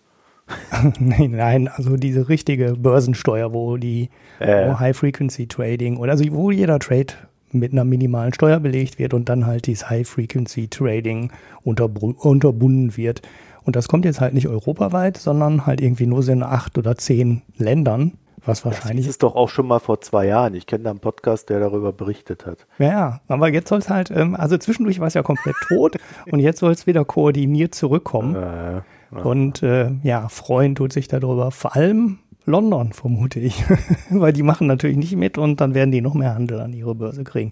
nein, 1.01 1.31
nein, 1.31 1.67
also 1.67 1.97
diese 1.97 2.29
richtige 2.29 2.75
Börsensteuer, 2.77 3.51
wo 3.51 3.75
die 3.75 4.09
äh. 4.39 4.73
High-Frequency-Trading 4.73 5.97
oder 5.97 6.13
also 6.13 6.23
wo 6.31 6.49
jeder 6.49 6.79
Trade 6.79 7.13
mit 7.51 7.71
einer 7.71 7.83
minimalen 7.83 8.33
Steuer 8.33 8.59
belegt 8.59 8.99
wird 8.99 9.13
und 9.13 9.29
dann 9.29 9.45
halt 9.45 9.67
dieses 9.67 9.89
High-Frequency-Trading 9.89 11.31
unterbunden 11.63 12.97
wird. 12.97 13.21
Und 13.63 13.75
das 13.75 13.87
kommt 13.87 14.05
jetzt 14.05 14.21
halt 14.21 14.33
nicht 14.33 14.47
europaweit, 14.47 15.17
sondern 15.17 15.65
halt 15.65 15.81
irgendwie 15.81 16.07
nur 16.07 16.23
so 16.23 16.31
in 16.31 16.43
acht 16.43 16.77
oder 16.77 16.97
zehn 16.97 17.41
Ländern, 17.57 18.13
was 18.45 18.65
wahrscheinlich. 18.65 19.05
Das 19.05 19.11
ist 19.11 19.23
doch 19.23 19.35
auch 19.35 19.49
schon 19.49 19.67
mal 19.67 19.79
vor 19.79 20.01
zwei 20.01 20.25
Jahren. 20.25 20.55
Ich 20.55 20.65
kenne 20.65 20.85
da 20.85 20.89
einen 20.91 20.99
Podcast, 20.99 21.49
der 21.49 21.59
darüber 21.59 21.91
berichtet 21.93 22.45
hat. 22.45 22.65
Ja, 22.79 22.87
ja. 22.87 23.21
Aber 23.27 23.49
jetzt 23.49 23.69
soll 23.69 23.79
es 23.79 23.89
halt, 23.89 24.11
ähm, 24.11 24.35
also 24.35 24.57
zwischendurch 24.57 24.99
war 24.99 25.07
es 25.07 25.13
ja 25.13 25.23
komplett 25.23 25.55
tot 25.67 25.97
und 26.31 26.39
jetzt 26.39 26.59
soll 26.59 26.71
es 26.71 26.87
wieder 26.87 27.05
koordiniert 27.05 27.75
zurückkommen. 27.75 28.35
Äh, 28.35 28.81
ja. 29.11 29.21
Und 29.23 29.63
äh, 29.63 29.91
ja, 30.03 30.29
freuen 30.29 30.75
tut 30.75 30.93
sich 30.93 31.07
darüber. 31.07 31.51
Vor 31.51 31.75
allem 31.75 32.19
London, 32.49 32.93
vermute 32.93 33.39
ich. 33.39 33.63
Weil 34.09 34.33
die 34.33 34.43
machen 34.43 34.67
natürlich 34.67 34.97
nicht 34.97 35.15
mit 35.15 35.37
und 35.37 35.61
dann 35.61 35.73
werden 35.73 35.91
die 35.91 36.01
noch 36.01 36.13
mehr 36.13 36.35
Handel 36.35 36.59
an 36.59 36.73
ihre 36.73 36.95
Börse 36.95 37.23
kriegen. 37.23 37.51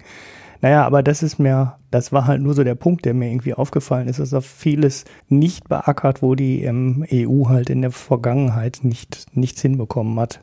Naja, 0.62 0.86
aber 0.86 1.04
das 1.04 1.22
ist 1.22 1.38
mir, 1.38 1.78
das 1.92 2.12
war 2.12 2.26
halt 2.26 2.42
nur 2.42 2.54
so 2.54 2.64
der 2.64 2.76
Punkt, 2.76 3.06
der 3.06 3.14
mir 3.14 3.30
irgendwie 3.30 3.54
aufgefallen 3.54 4.08
ist, 4.08 4.20
dass 4.20 4.34
auf 4.34 4.46
vieles 4.46 5.06
nicht 5.30 5.70
beackert, 5.70 6.22
wo 6.22 6.34
die 6.34 6.64
ähm, 6.64 7.06
EU 7.12 7.48
halt 7.48 7.70
in 7.70 7.82
der 7.82 7.92
Vergangenheit 7.92 8.80
nicht, 8.82 9.28
nichts 9.34 9.62
hinbekommen 9.62 10.20
hat. 10.20 10.42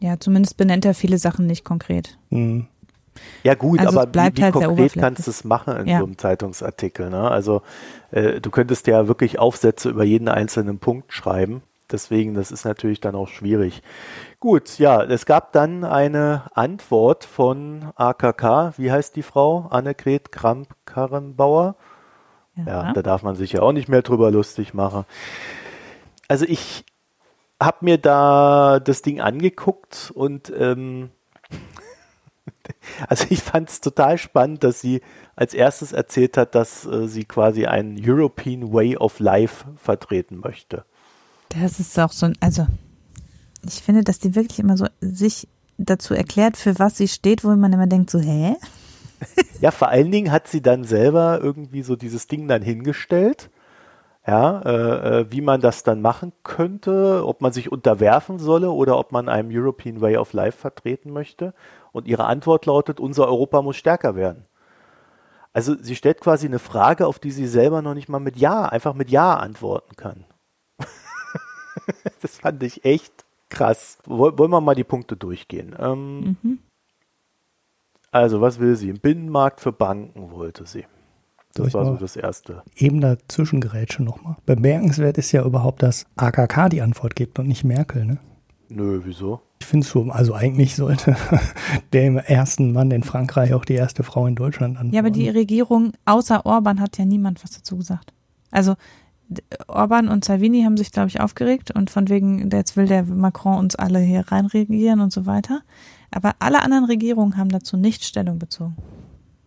Ja, 0.00 0.18
zumindest 0.18 0.56
benennt 0.56 0.84
er 0.84 0.94
viele 0.94 1.18
Sachen 1.18 1.46
nicht 1.46 1.64
konkret. 1.64 2.18
Mhm. 2.30 2.66
Ja 3.44 3.54
gut, 3.54 3.80
also 3.80 3.98
aber 3.98 4.12
wie, 4.12 4.36
wie 4.36 4.42
halt 4.42 4.52
konkret 4.52 4.92
kannst 4.94 5.26
du 5.26 5.30
es 5.30 5.44
machen 5.44 5.74
in 5.78 5.86
ja. 5.86 6.00
so 6.00 6.04
einem 6.04 6.18
Zeitungsartikel? 6.18 7.08
Ne? 7.08 7.30
Also 7.30 7.62
äh, 8.10 8.40
du 8.40 8.50
könntest 8.50 8.86
ja 8.88 9.08
wirklich 9.08 9.38
Aufsätze 9.38 9.88
über 9.88 10.04
jeden 10.04 10.28
einzelnen 10.28 10.78
Punkt 10.78 11.12
schreiben 11.14 11.62
deswegen, 11.92 12.34
das 12.34 12.50
ist 12.50 12.64
natürlich 12.64 13.00
dann 13.00 13.14
auch 13.14 13.28
schwierig. 13.28 13.82
Gut, 14.40 14.78
ja, 14.78 15.02
es 15.02 15.26
gab 15.26 15.52
dann 15.52 15.84
eine 15.84 16.44
Antwort 16.54 17.24
von 17.24 17.92
AKK. 17.96 18.74
Wie 18.76 18.90
heißt 18.90 19.16
die 19.16 19.22
Frau? 19.22 19.66
Annegret 19.70 20.32
Kramp-Karrenbauer. 20.32 21.76
Ja. 22.56 22.64
ja, 22.66 22.92
da 22.92 23.02
darf 23.02 23.22
man 23.22 23.36
sich 23.36 23.52
ja 23.52 23.62
auch 23.62 23.72
nicht 23.72 23.88
mehr 23.88 24.02
drüber 24.02 24.30
lustig 24.30 24.72
machen. 24.72 25.04
Also 26.28 26.46
ich 26.46 26.84
habe 27.60 27.78
mir 27.82 27.98
da 27.98 28.80
das 28.80 29.02
Ding 29.02 29.20
angeguckt 29.20 30.10
und 30.14 30.52
ähm, 30.56 31.10
Also 33.08 33.26
ich 33.30 33.42
fand 33.42 33.70
es 33.70 33.80
total 33.80 34.18
spannend, 34.18 34.64
dass 34.64 34.80
sie 34.80 35.00
als 35.34 35.54
erstes 35.54 35.92
erzählt 35.92 36.36
hat, 36.36 36.54
dass 36.54 36.86
äh, 36.86 37.08
sie 37.08 37.24
quasi 37.24 37.66
einen 37.66 37.96
European 38.00 38.72
Way 38.72 38.96
of 38.96 39.18
Life 39.20 39.66
vertreten 39.76 40.40
möchte. 40.42 40.84
Das 41.60 41.80
ist 41.80 41.98
auch 41.98 42.12
so 42.12 42.26
ein, 42.26 42.34
also 42.40 42.66
ich 43.64 43.82
finde, 43.82 44.02
dass 44.02 44.18
die 44.18 44.34
wirklich 44.34 44.58
immer 44.58 44.76
so 44.76 44.86
sich 45.00 45.48
dazu 45.78 46.14
erklärt, 46.14 46.56
für 46.56 46.78
was 46.78 46.96
sie 46.96 47.08
steht, 47.08 47.44
wo 47.44 47.54
man 47.54 47.72
immer 47.72 47.86
denkt, 47.86 48.10
so, 48.10 48.18
hä? 48.18 48.56
Ja, 49.60 49.70
vor 49.70 49.88
allen 49.88 50.10
Dingen 50.10 50.30
hat 50.30 50.46
sie 50.48 50.60
dann 50.60 50.84
selber 50.84 51.40
irgendwie 51.42 51.82
so 51.82 51.96
dieses 51.96 52.26
Ding 52.26 52.48
dann 52.48 52.60
hingestellt. 52.60 53.48
Ja, 54.26 54.60
äh, 54.60 55.20
äh, 55.20 55.26
wie 55.30 55.40
man 55.40 55.60
das 55.60 55.84
dann 55.84 56.02
machen 56.02 56.32
könnte, 56.42 57.22
ob 57.24 57.40
man 57.40 57.52
sich 57.52 57.72
unterwerfen 57.72 58.38
solle 58.38 58.70
oder 58.70 58.98
ob 58.98 59.12
man 59.12 59.28
einem 59.30 59.48
European 59.50 60.00
Way 60.00 60.18
of 60.18 60.32
Life 60.34 60.58
vertreten 60.58 61.12
möchte. 61.12 61.54
Und 61.92 62.06
ihre 62.06 62.24
Antwort 62.24 62.66
lautet, 62.66 63.00
unser 63.00 63.28
Europa 63.28 63.62
muss 63.62 63.76
stärker 63.76 64.16
werden. 64.16 64.44
Also 65.52 65.74
sie 65.80 65.96
stellt 65.96 66.20
quasi 66.20 66.46
eine 66.46 66.58
Frage, 66.58 67.06
auf 67.06 67.18
die 67.18 67.30
sie 67.30 67.46
selber 67.46 67.80
noch 67.80 67.94
nicht 67.94 68.10
mal 68.10 68.18
mit 68.18 68.36
Ja, 68.36 68.66
einfach 68.66 68.92
mit 68.92 69.10
Ja 69.10 69.36
antworten 69.36 69.96
kann. 69.96 70.24
das 72.22 72.38
fand 72.38 72.62
ich 72.62 72.84
echt 72.84 73.24
krass. 73.48 73.98
Wollen 74.06 74.50
wir 74.50 74.60
mal 74.60 74.74
die 74.74 74.84
Punkte 74.84 75.16
durchgehen. 75.16 75.74
Ähm, 75.78 76.36
mhm. 76.42 76.58
Also, 78.10 78.40
was 78.40 78.58
will 78.58 78.76
sie? 78.76 78.90
Ein 78.90 79.00
Binnenmarkt 79.00 79.60
für 79.60 79.72
Banken 79.72 80.30
wollte 80.30 80.66
sie. 80.66 80.86
Das 81.54 81.74
war 81.74 81.86
so 81.86 81.96
das 81.96 82.16
Erste. 82.16 82.62
Eben 82.76 83.00
dazwischengerätsche 83.00 84.02
nochmal. 84.02 84.36
Bemerkenswert 84.44 85.16
ist 85.18 85.32
ja 85.32 85.44
überhaupt, 85.44 85.82
dass 85.82 86.04
AKK 86.16 86.68
die 86.68 86.82
Antwort 86.82 87.16
gibt 87.16 87.38
und 87.38 87.48
nicht 87.48 87.64
Merkel, 87.64 88.04
ne? 88.04 88.18
Nö, 88.68 89.00
wieso? 89.04 89.40
Ich 89.60 89.66
finde 89.66 89.84
es 89.84 89.90
schon, 89.90 90.10
also 90.10 90.34
eigentlich 90.34 90.76
sollte 90.76 91.16
der 91.92 92.28
ersten 92.28 92.72
Mann 92.72 92.90
in 92.90 93.02
Frankreich 93.02 93.54
auch 93.54 93.64
die 93.64 93.74
erste 93.74 94.02
Frau 94.02 94.26
in 94.26 94.34
Deutschland 94.34 94.76
antworten. 94.76 94.94
Ja, 94.94 95.00
aber 95.00 95.10
die 95.10 95.28
Regierung 95.28 95.92
außer 96.04 96.44
Orban 96.44 96.80
hat 96.80 96.98
ja 96.98 97.04
niemand 97.04 97.42
was 97.42 97.52
dazu 97.52 97.76
gesagt. 97.76 98.12
Also 98.50 98.74
Orban 99.66 100.08
und 100.08 100.24
Salvini 100.24 100.62
haben 100.62 100.76
sich, 100.76 100.92
glaube 100.92 101.08
ich, 101.08 101.20
aufgeregt 101.20 101.70
und 101.70 101.90
von 101.90 102.08
wegen, 102.08 102.50
jetzt 102.50 102.76
will 102.76 102.86
der 102.86 103.04
Macron 103.04 103.58
uns 103.58 103.76
alle 103.76 103.98
hier 103.98 104.24
reinregieren 104.28 105.00
und 105.00 105.12
so 105.12 105.26
weiter. 105.26 105.62
Aber 106.10 106.34
alle 106.38 106.62
anderen 106.62 106.84
Regierungen 106.84 107.36
haben 107.36 107.48
dazu 107.48 107.76
nicht 107.76 108.04
Stellung 108.04 108.38
bezogen. 108.38 108.76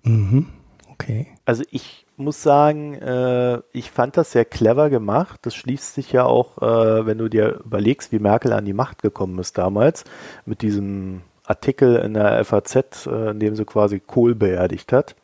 Mhm. 0.03 0.47
Okay. 0.91 1.27
Also 1.45 1.63
ich 1.71 2.05
muss 2.17 2.43
sagen, 2.43 2.93
äh, 2.95 3.61
ich 3.71 3.89
fand 3.89 4.17
das 4.17 4.33
sehr 4.33 4.43
clever 4.43 4.89
gemacht. 4.89 5.39
Das 5.43 5.55
schließt 5.55 5.93
sich 5.93 6.11
ja 6.11 6.25
auch, 6.25 6.57
äh, 6.61 7.05
wenn 7.05 7.17
du 7.17 7.29
dir 7.29 7.61
überlegst, 7.63 8.11
wie 8.11 8.19
Merkel 8.19 8.51
an 8.51 8.65
die 8.65 8.73
Macht 8.73 9.01
gekommen 9.01 9.39
ist 9.39 9.57
damals, 9.57 10.03
mit 10.45 10.61
diesem 10.61 11.21
Artikel 11.45 11.95
in 11.95 12.13
der 12.13 12.43
FAZ, 12.43 13.07
äh, 13.07 13.31
in 13.31 13.39
dem 13.39 13.55
sie 13.55 13.65
quasi 13.65 13.99
Kohl 13.99 14.35
beerdigt 14.35 14.91
hat. 14.91 15.15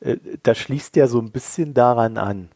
Äh, 0.00 0.16
das 0.42 0.58
schließt 0.58 0.96
ja 0.96 1.06
so 1.06 1.20
ein 1.20 1.30
bisschen 1.30 1.72
daran 1.72 2.18
an. 2.18 2.48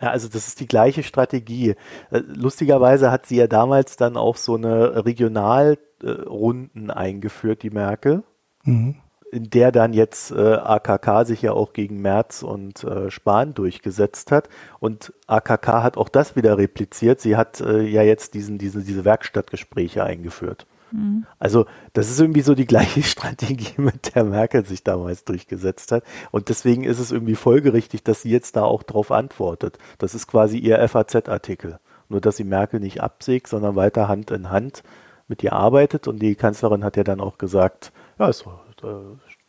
Ja, 0.00 0.10
also 0.10 0.28
das 0.28 0.46
ist 0.48 0.60
die 0.60 0.66
gleiche 0.66 1.02
Strategie. 1.02 1.74
Äh, 2.10 2.18
lustigerweise 2.26 3.10
hat 3.10 3.26
sie 3.26 3.36
ja 3.36 3.46
damals 3.46 3.96
dann 3.96 4.16
auch 4.16 4.36
so 4.36 4.56
eine 4.56 5.04
Regionalrunden 5.06 6.90
eingeführt, 6.90 7.62
die 7.62 7.70
Merkel, 7.70 8.22
mhm. 8.64 8.96
in 9.32 9.48
der 9.48 9.72
dann 9.72 9.94
jetzt 9.94 10.32
äh, 10.32 10.54
AKK 10.54 11.24
sich 11.24 11.40
ja 11.42 11.52
auch 11.52 11.72
gegen 11.72 12.02
Merz 12.02 12.42
und 12.42 12.84
äh, 12.84 13.10
Spahn 13.10 13.54
durchgesetzt 13.54 14.32
hat. 14.32 14.50
Und 14.80 15.14
AKK 15.28 15.82
hat 15.82 15.96
auch 15.96 16.10
das 16.10 16.36
wieder 16.36 16.58
repliziert. 16.58 17.20
Sie 17.20 17.36
hat 17.36 17.62
äh, 17.62 17.80
ja 17.80 18.02
jetzt 18.02 18.34
diesen, 18.34 18.58
diese, 18.58 18.82
diese 18.82 19.06
Werkstattgespräche 19.06 20.04
eingeführt. 20.04 20.66
Mhm. 20.92 21.26
Also 21.38 21.66
das 21.92 22.10
ist 22.10 22.20
irgendwie 22.20 22.42
so 22.42 22.54
die 22.54 22.66
gleiche 22.66 23.02
Strategie, 23.04 23.80
mit 23.80 24.14
der 24.14 24.24
Merkel 24.24 24.64
sich 24.64 24.82
damals 24.82 25.24
durchgesetzt 25.24 25.92
hat. 25.92 26.04
Und 26.30 26.48
deswegen 26.48 26.84
ist 26.84 26.98
es 26.98 27.12
irgendwie 27.12 27.34
folgerichtig, 27.34 28.02
dass 28.02 28.22
sie 28.22 28.30
jetzt 28.30 28.56
da 28.56 28.62
auch 28.62 28.82
drauf 28.82 29.10
antwortet. 29.10 29.78
Das 29.98 30.14
ist 30.14 30.26
quasi 30.26 30.58
ihr 30.58 30.86
FAZ-Artikel. 30.88 31.78
Nur 32.08 32.20
dass 32.20 32.36
sie 32.36 32.44
Merkel 32.44 32.80
nicht 32.80 33.02
absägt, 33.02 33.48
sondern 33.48 33.74
weiter 33.74 34.08
Hand 34.08 34.30
in 34.30 34.50
Hand 34.50 34.82
mit 35.28 35.42
ihr 35.42 35.52
arbeitet. 35.52 36.06
Und 36.06 36.20
die 36.20 36.34
Kanzlerin 36.34 36.84
hat 36.84 36.96
ja 36.96 37.04
dann 37.04 37.20
auch 37.20 37.38
gesagt, 37.38 37.92
ja, 38.18 38.28
ist, 38.28 38.44
äh, 38.82 38.86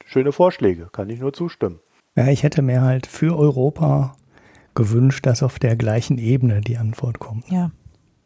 schöne 0.05 0.31
Vorschläge, 0.31 0.89
kann 0.91 1.09
ich 1.09 1.19
nur 1.19 1.33
zustimmen. 1.33 1.79
Ja, 2.15 2.27
ich 2.27 2.43
hätte 2.43 2.63
mir 2.63 2.81
halt 2.81 3.05
für 3.05 3.37
Europa 3.37 4.15
gewünscht, 4.73 5.25
dass 5.25 5.43
auf 5.43 5.59
der 5.59 5.75
gleichen 5.75 6.17
Ebene 6.17 6.61
die 6.61 6.77
Antwort 6.77 7.19
kommt. 7.19 7.49
Ja. 7.49 7.71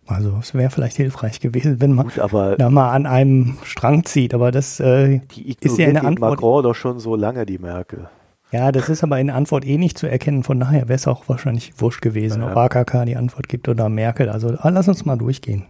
Also 0.07 0.37
es 0.39 0.53
wäre 0.53 0.69
vielleicht 0.69 0.97
hilfreich 0.97 1.39
gewesen, 1.39 1.79
wenn 1.79 1.93
man 1.93 2.07
Gut, 2.07 2.17
da 2.17 2.69
mal 2.69 2.91
an 2.91 3.05
einem 3.05 3.57
Strang 3.63 4.03
zieht. 4.03 4.33
Aber 4.33 4.51
das 4.51 4.79
äh, 4.79 5.21
ist 5.61 5.77
ja 5.77 5.87
eine 5.87 6.03
Antwort. 6.03 6.41
Macron 6.41 6.63
doch 6.63 6.75
schon 6.75 6.99
so 6.99 7.15
lange 7.15 7.45
die 7.45 7.59
Merkel. 7.59 8.09
Ja, 8.51 8.71
das 8.73 8.89
ist 8.89 9.03
aber 9.03 9.19
in 9.19 9.27
der 9.27 9.37
Antwort 9.37 9.65
eh 9.65 9.77
nicht 9.77 9.97
zu 9.97 10.07
erkennen. 10.07 10.43
Von 10.43 10.59
daher 10.59 10.89
wäre 10.89 10.95
es 10.95 11.07
auch 11.07 11.29
wahrscheinlich 11.29 11.79
wurscht 11.79 12.01
gewesen, 12.01 12.41
ja. 12.41 12.51
ob 12.51 12.57
AKK 12.57 13.05
die 13.05 13.15
Antwort 13.15 13.47
gibt 13.47 13.69
oder 13.69 13.87
Merkel. 13.87 14.29
Also 14.29 14.49
ah, 14.57 14.69
lass 14.69 14.89
uns 14.89 15.05
mal 15.05 15.17
durchgehen. 15.17 15.65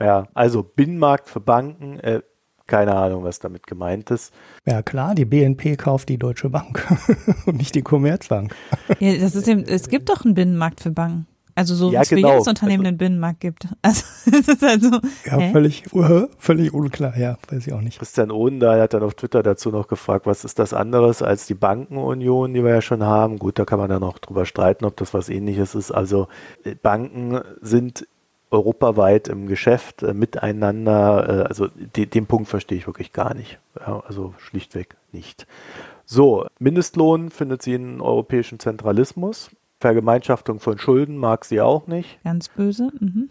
Ja, 0.00 0.28
also 0.34 0.62
Binnenmarkt 0.62 1.28
für 1.28 1.40
Banken, 1.40 1.98
äh, 2.00 2.20
keine 2.66 2.94
Ahnung, 2.94 3.24
was 3.24 3.40
damit 3.40 3.66
gemeint 3.66 4.10
ist. 4.10 4.32
Ja 4.64 4.82
klar, 4.82 5.14
die 5.14 5.24
BNP 5.24 5.76
kauft 5.76 6.08
die 6.08 6.18
Deutsche 6.18 6.50
Bank 6.50 6.86
und 7.46 7.56
nicht 7.56 7.74
die 7.74 7.82
Commerzbank. 7.82 8.54
Ja, 9.00 9.16
das 9.16 9.34
ist 9.34 9.48
eben, 9.48 9.64
es 9.64 9.88
gibt 9.88 10.08
doch 10.08 10.24
einen 10.24 10.34
Binnenmarkt 10.34 10.80
für 10.80 10.90
Banken. 10.90 11.26
Also 11.56 11.74
so, 11.74 11.90
ja, 11.90 12.00
wie 12.00 12.02
es 12.02 12.08
genau. 12.08 12.28
für 12.28 12.34
jedes 12.34 12.48
Unternehmen 12.48 12.84
also, 12.84 12.92
den 12.92 12.98
Binnenmarkt 12.98 13.40
gibt. 13.40 13.68
Also, 13.82 14.02
das 14.30 14.48
ist 14.48 14.62
halt 14.62 14.82
so. 14.82 14.90
Ja, 15.24 15.38
hä? 15.38 15.52
völlig, 15.52 15.92
uh, 15.92 16.26
völlig 16.38 16.72
unklar, 16.72 17.16
ja, 17.16 17.36
weiß 17.48 17.66
ich 17.66 17.72
auch 17.72 17.80
nicht. 17.80 17.98
Christian 17.98 18.30
Odendahl 18.30 18.80
hat 18.80 18.94
dann 18.94 19.02
auf 19.02 19.14
Twitter 19.14 19.42
dazu 19.42 19.70
noch 19.70 19.88
gefragt, 19.88 20.26
was 20.26 20.44
ist 20.44 20.58
das 20.58 20.72
anderes 20.72 21.22
als 21.22 21.46
die 21.46 21.54
Bankenunion, 21.54 22.54
die 22.54 22.64
wir 22.64 22.70
ja 22.70 22.80
schon 22.80 23.02
haben? 23.02 23.38
Gut, 23.38 23.58
da 23.58 23.64
kann 23.64 23.78
man 23.78 23.90
dann 23.90 24.02
auch 24.02 24.18
drüber 24.18 24.46
streiten, 24.46 24.84
ob 24.84 24.96
das 24.96 25.14
was 25.14 25.28
ähnliches 25.28 25.74
ist. 25.74 25.90
Also 25.90 26.28
äh, 26.64 26.74
Banken 26.74 27.40
sind 27.60 28.06
europaweit 28.50 29.28
im 29.28 29.46
Geschäft 29.46 30.02
äh, 30.02 30.14
miteinander. 30.14 31.28
Äh, 31.28 31.48
also 31.48 31.68
de, 31.68 32.06
den 32.06 32.26
Punkt 32.26 32.48
verstehe 32.48 32.78
ich 32.78 32.86
wirklich 32.86 33.12
gar 33.12 33.34
nicht. 33.34 33.58
Ja, 33.78 34.02
also 34.06 34.34
schlichtweg 34.38 34.96
nicht. 35.12 35.46
So, 36.06 36.46
Mindestlohn 36.58 37.30
findet 37.30 37.62
sie 37.62 37.74
in 37.74 38.00
europäischen 38.00 38.58
Zentralismus. 38.58 39.50
Vergemeinschaftung 39.84 40.60
von 40.60 40.78
Schulden 40.78 41.18
mag 41.18 41.44
sie 41.44 41.60
auch 41.60 41.86
nicht. 41.86 42.18
Ganz 42.24 42.48
böse. 42.48 42.90
Mhm. 42.98 43.28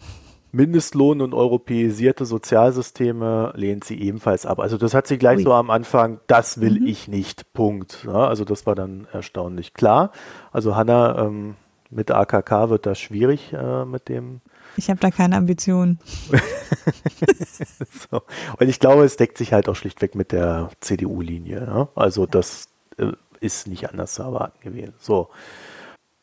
Mindestlohn 0.52 1.20
und 1.22 1.34
europäisierte 1.34 2.26
Sozialsysteme 2.26 3.54
lehnt 3.56 3.84
sie 3.86 4.00
ebenfalls 4.00 4.46
ab. 4.46 4.60
Also 4.60 4.78
das 4.78 4.94
hat 4.94 5.08
sie 5.08 5.18
gleich 5.18 5.38
Ui. 5.38 5.44
so 5.46 5.54
am 5.54 5.72
Anfang, 5.72 6.20
das 6.28 6.62
will 6.62 6.80
mhm. 6.82 6.86
ich 6.86 7.08
nicht, 7.08 7.54
Punkt. 7.54 8.04
Ja, 8.06 8.28
also 8.28 8.46
das 8.46 8.68
war 8.68 8.76
dann 8.76 9.08
erstaunlich 9.12 9.74
klar. 9.74 10.12
Also 10.52 10.76
Hanna, 10.76 11.26
ähm, 11.26 11.56
mit 11.90 12.12
AKK 12.12 12.70
wird 12.70 12.86
das 12.86 13.00
schwierig 13.00 13.52
äh, 13.52 13.84
mit 13.86 14.10
dem. 14.10 14.42
Ich 14.78 14.92
habe 14.92 15.00
da 15.00 15.10
keine 15.10 15.38
Ambitionen. 15.38 15.98
so. 18.12 18.22
Und 18.60 18.70
ich 18.70 18.80
glaube, 18.80 19.06
es 19.06 19.18
deckt 19.18 19.40
sich 19.40 19.54
halt 19.54 19.68
auch 19.68 19.76
schlichtweg 19.76 20.14
mit 20.14 20.32
der 20.32 20.70
CDU-Linie. 20.82 21.66
Ja? 21.66 21.88
Also 21.96 22.28
das 22.28 22.68
äh, 22.98 23.14
ist 23.40 23.68
nicht 23.68 23.90
anders 23.90 24.14
zu 24.14 24.22
erwarten 24.22 24.60
gewesen. 24.62 24.94
So. 25.00 25.30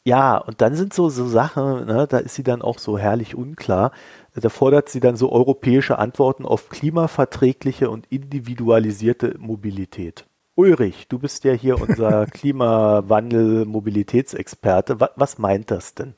Ja, 0.06 0.38
und 0.38 0.60
dann 0.62 0.74
sind 0.74 0.94
so, 0.94 1.10
so 1.10 1.26
Sachen, 1.26 1.84
ne, 1.86 2.06
da 2.08 2.18
ist 2.18 2.34
sie 2.34 2.42
dann 2.42 2.62
auch 2.62 2.78
so 2.78 2.96
herrlich 2.98 3.34
unklar. 3.34 3.92
Da 4.34 4.48
fordert 4.48 4.88
sie 4.88 5.00
dann 5.00 5.16
so 5.16 5.30
europäische 5.30 5.98
Antworten 5.98 6.46
auf 6.46 6.70
klimaverträgliche 6.70 7.90
und 7.90 8.06
individualisierte 8.06 9.34
Mobilität. 9.38 10.24
Ulrich, 10.54 11.08
du 11.08 11.18
bist 11.18 11.44
ja 11.44 11.52
hier 11.52 11.80
unser 11.80 12.26
Klimawandel-Mobilitätsexperte. 12.32 15.00
Was, 15.00 15.10
was 15.16 15.38
meint 15.38 15.70
das 15.70 15.94
denn? 15.94 16.14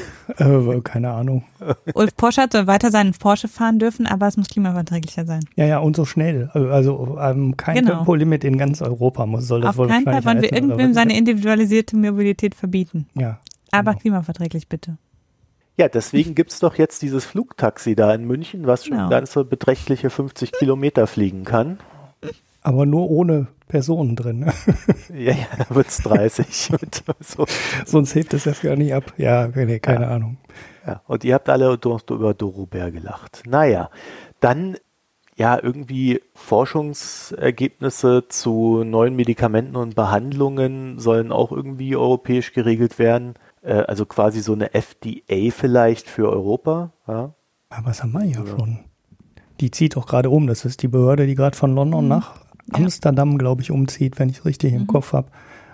Äh, 0.38 0.80
keine 0.82 1.12
Ahnung. 1.12 1.44
Ulf 1.94 2.16
Poschert 2.16 2.52
soll 2.52 2.66
weiter 2.66 2.90
seinen 2.90 3.12
Porsche 3.12 3.46
fahren 3.46 3.78
dürfen, 3.78 4.06
aber 4.06 4.26
es 4.26 4.36
muss 4.36 4.48
klimaverträglicher 4.48 5.24
sein. 5.24 5.40
Ja, 5.54 5.66
ja, 5.66 5.78
und 5.78 5.94
so 5.94 6.04
schnell. 6.04 6.50
Also 6.52 7.16
ähm, 7.20 7.56
kein 7.56 7.76
genau. 7.76 7.98
Tempolimit 7.98 8.42
in 8.42 8.58
ganz 8.58 8.82
Europa 8.82 9.24
muss, 9.24 9.46
soll 9.46 9.60
das 9.60 9.70
Auf 9.70 9.76
wohl 9.76 9.86
keinen 9.86 10.04
Fall 10.04 10.24
wollen 10.24 10.42
wir 10.42 10.52
irgendwem 10.52 10.94
seine 10.94 11.16
individualisierte 11.16 11.96
Mobilität 11.96 12.56
verbieten. 12.56 13.06
Ja. 13.14 13.38
Aber 13.70 13.92
genau. 13.92 14.00
klimaverträglich 14.00 14.68
bitte. 14.68 14.98
Ja, 15.78 15.88
deswegen 15.88 16.34
gibt 16.34 16.52
es 16.52 16.60
doch 16.60 16.76
jetzt 16.76 17.02
dieses 17.02 17.24
Flugtaxi 17.24 17.94
da 17.94 18.14
in 18.14 18.24
München, 18.24 18.66
was 18.66 18.86
schon 18.86 18.96
genau. 18.96 19.10
ganze 19.10 19.44
beträchtliche 19.44 20.10
50 20.10 20.52
Kilometer 20.52 21.06
fliegen 21.06 21.44
kann. 21.44 21.78
Aber 22.62 22.86
nur 22.86 23.10
ohne 23.10 23.46
Personen 23.68 24.16
drin. 24.16 24.50
Ja, 25.08 25.32
ja, 25.32 25.46
da 25.56 25.74
wird 25.74 25.86
es 25.86 25.98
30. 25.98 26.70
so. 27.20 27.46
Sonst 27.84 28.14
hebt 28.14 28.34
es 28.34 28.44
das 28.44 28.60
gar 28.60 28.76
nicht 28.76 28.92
ab. 28.92 29.14
Ja, 29.16 29.46
nee, 29.46 29.78
keine 29.78 30.06
ja. 30.06 30.10
Ahnung. 30.10 30.36
Ja, 30.86 31.00
und 31.06 31.24
ihr 31.24 31.34
habt 31.34 31.48
alle 31.48 31.72
über 31.72 32.34
Dorobert 32.34 32.92
gelacht. 32.92 33.44
Naja, 33.46 33.90
dann 34.40 34.76
ja 35.36 35.58
irgendwie 35.62 36.20
Forschungsergebnisse 36.34 38.24
zu 38.28 38.84
neuen 38.84 39.14
Medikamenten 39.16 39.76
und 39.76 39.94
Behandlungen 39.94 40.98
sollen 40.98 41.30
auch 41.30 41.52
irgendwie 41.52 41.94
europäisch 41.96 42.52
geregelt 42.52 42.98
werden. 42.98 43.34
Äh, 43.62 43.74
also 43.74 44.06
quasi 44.06 44.40
so 44.40 44.52
eine 44.52 44.74
FDA 44.74 45.50
vielleicht 45.50 46.08
für 46.08 46.30
Europa. 46.30 46.92
Ja. 47.06 47.34
Aber 47.68 47.86
was 47.86 48.02
haben 48.02 48.12
wir 48.12 48.24
ja 48.24 48.44
schon? 48.46 48.80
Die 49.60 49.70
zieht 49.70 49.96
auch 49.96 50.06
gerade 50.06 50.30
um. 50.30 50.46
Das 50.46 50.64
ist 50.64 50.82
die 50.82 50.88
Behörde, 50.88 51.26
die 51.26 51.34
gerade 51.34 51.56
von 51.56 51.74
London 51.74 52.04
mhm. 52.04 52.10
nach 52.10 52.45
Amsterdam, 52.72 53.38
glaube 53.38 53.62
ich, 53.62 53.70
umzieht, 53.70 54.18
wenn 54.18 54.28
ich 54.28 54.38
es 54.38 54.44
richtig 54.44 54.72
mhm. 54.72 54.80
im 54.80 54.86
Kopf 54.86 55.12
habe. 55.12 55.28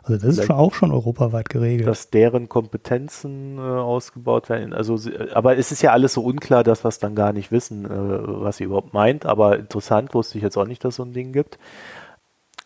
Also 0.04 0.26
das 0.26 0.38
ist 0.38 0.46
schon 0.46 0.56
auch 0.56 0.74
schon 0.74 0.90
europaweit 0.90 1.48
geregelt. 1.48 1.86
Dass 1.86 2.10
deren 2.10 2.48
Kompetenzen 2.48 3.58
äh, 3.58 3.60
ausgebaut 3.60 4.48
werden. 4.48 4.72
Also, 4.72 4.98
aber 5.32 5.56
es 5.56 5.70
ist 5.70 5.80
ja 5.82 5.92
alles 5.92 6.14
so 6.14 6.24
unklar, 6.24 6.64
dass 6.64 6.84
wir 6.84 6.88
es 6.88 6.98
dann 6.98 7.14
gar 7.14 7.32
nicht 7.32 7.52
wissen, 7.52 7.84
äh, 7.84 7.88
was 7.90 8.56
sie 8.56 8.64
überhaupt 8.64 8.94
meint. 8.94 9.26
Aber 9.26 9.58
interessant 9.58 10.12
wusste 10.12 10.38
ich 10.38 10.44
jetzt 10.44 10.56
auch 10.56 10.66
nicht, 10.66 10.84
dass 10.84 10.94
es 10.94 10.96
so 10.96 11.04
ein 11.04 11.12
Ding 11.12 11.32
gibt. 11.32 11.58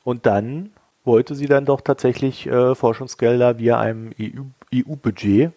Und 0.03 0.24
dann 0.24 0.70
wollte 1.05 1.35
sie 1.35 1.47
dann 1.47 1.66
doch 1.66 1.83
tatsächlich 1.83 2.47
äh, 2.47 2.74
Forschungsgelder 2.74 3.59
via 3.59 3.79
einem 3.79 4.12
EU-Budget 4.72 5.53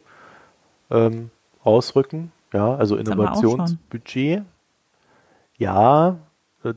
EU 0.92 0.96
ähm, 0.96 1.30
ausrücken. 1.64 2.34
Ja, 2.52 2.76
also 2.76 2.98
Innovationsbudget. 2.98 4.44
Ja, 5.58 6.10
äh, 6.10 6.14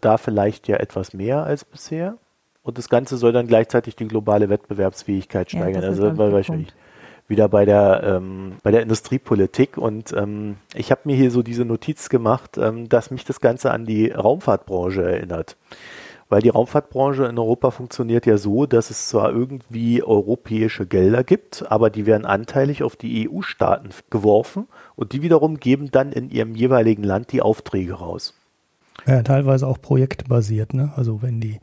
da 0.01 0.17
vielleicht 0.17 0.69
ja 0.69 0.77
etwas 0.77 1.13
mehr 1.13 1.45
als 1.45 1.65
bisher. 1.65 2.17
Und 2.63 2.79
das 2.79 2.89
Ganze 2.89 3.17
soll 3.17 3.33
dann 3.33 3.49
gleichzeitig 3.49 3.97
die 3.97 4.07
globale 4.07 4.49
Wettbewerbsfähigkeit 4.49 5.51
steigern. 5.51 5.83
Ja, 5.83 5.89
also 5.89 6.17
wahrscheinlich 6.17 6.73
wieder 7.29 7.49
bei 7.49 7.65
der 7.65 8.03
ähm, 8.05 8.57
bei 8.63 8.71
der 8.71 8.83
Industriepolitik 8.83 9.79
und 9.79 10.13
ähm, 10.13 10.57
ich 10.75 10.91
habe 10.91 11.03
mir 11.05 11.17
hier 11.17 11.31
so 11.31 11.43
diese 11.43 11.65
Notiz 11.65 12.09
gemacht, 12.09 12.59
ähm, 12.59 12.89
dass 12.89 13.11
mich 13.11 13.25
das 13.25 13.41
Ganze 13.41 13.71
an 13.71 13.87
die 13.87 14.11
Raumfahrtbranche 14.11 15.03
erinnert. 15.03 15.57
Weil 16.29 16.41
die 16.41 16.49
Raumfahrtbranche 16.49 17.25
in 17.25 17.39
Europa 17.39 17.71
funktioniert 17.71 18.25
ja 18.27 18.39
so, 18.39 18.65
dass 18.67 18.91
es 18.91 19.09
zwar 19.09 19.31
irgendwie 19.33 20.03
europäische 20.03 20.87
Gelder 20.87 21.25
gibt, 21.25 21.71
aber 21.71 21.91
die 21.91 22.07
werden 22.07 22.25
anteilig 22.25 22.83
auf 22.83 22.97
die 22.97 23.29
EU-Staaten 23.29 23.91
geworfen 24.09 24.67
und 24.97 25.13
die 25.13 25.23
wiederum 25.23 25.59
geben 25.59 25.91
dann 25.91 26.13
in 26.13 26.31
ihrem 26.31 26.55
jeweiligen 26.55 27.03
Land 27.03 27.33
die 27.33 27.43
Aufträge 27.43 27.95
raus. 27.95 28.35
Ja, 29.07 29.23
teilweise 29.23 29.67
auch 29.67 29.81
projektbasiert, 29.81 30.75
ne? 30.75 30.93
Also 30.97 31.23
wenn 31.23 31.41
die 31.41 31.59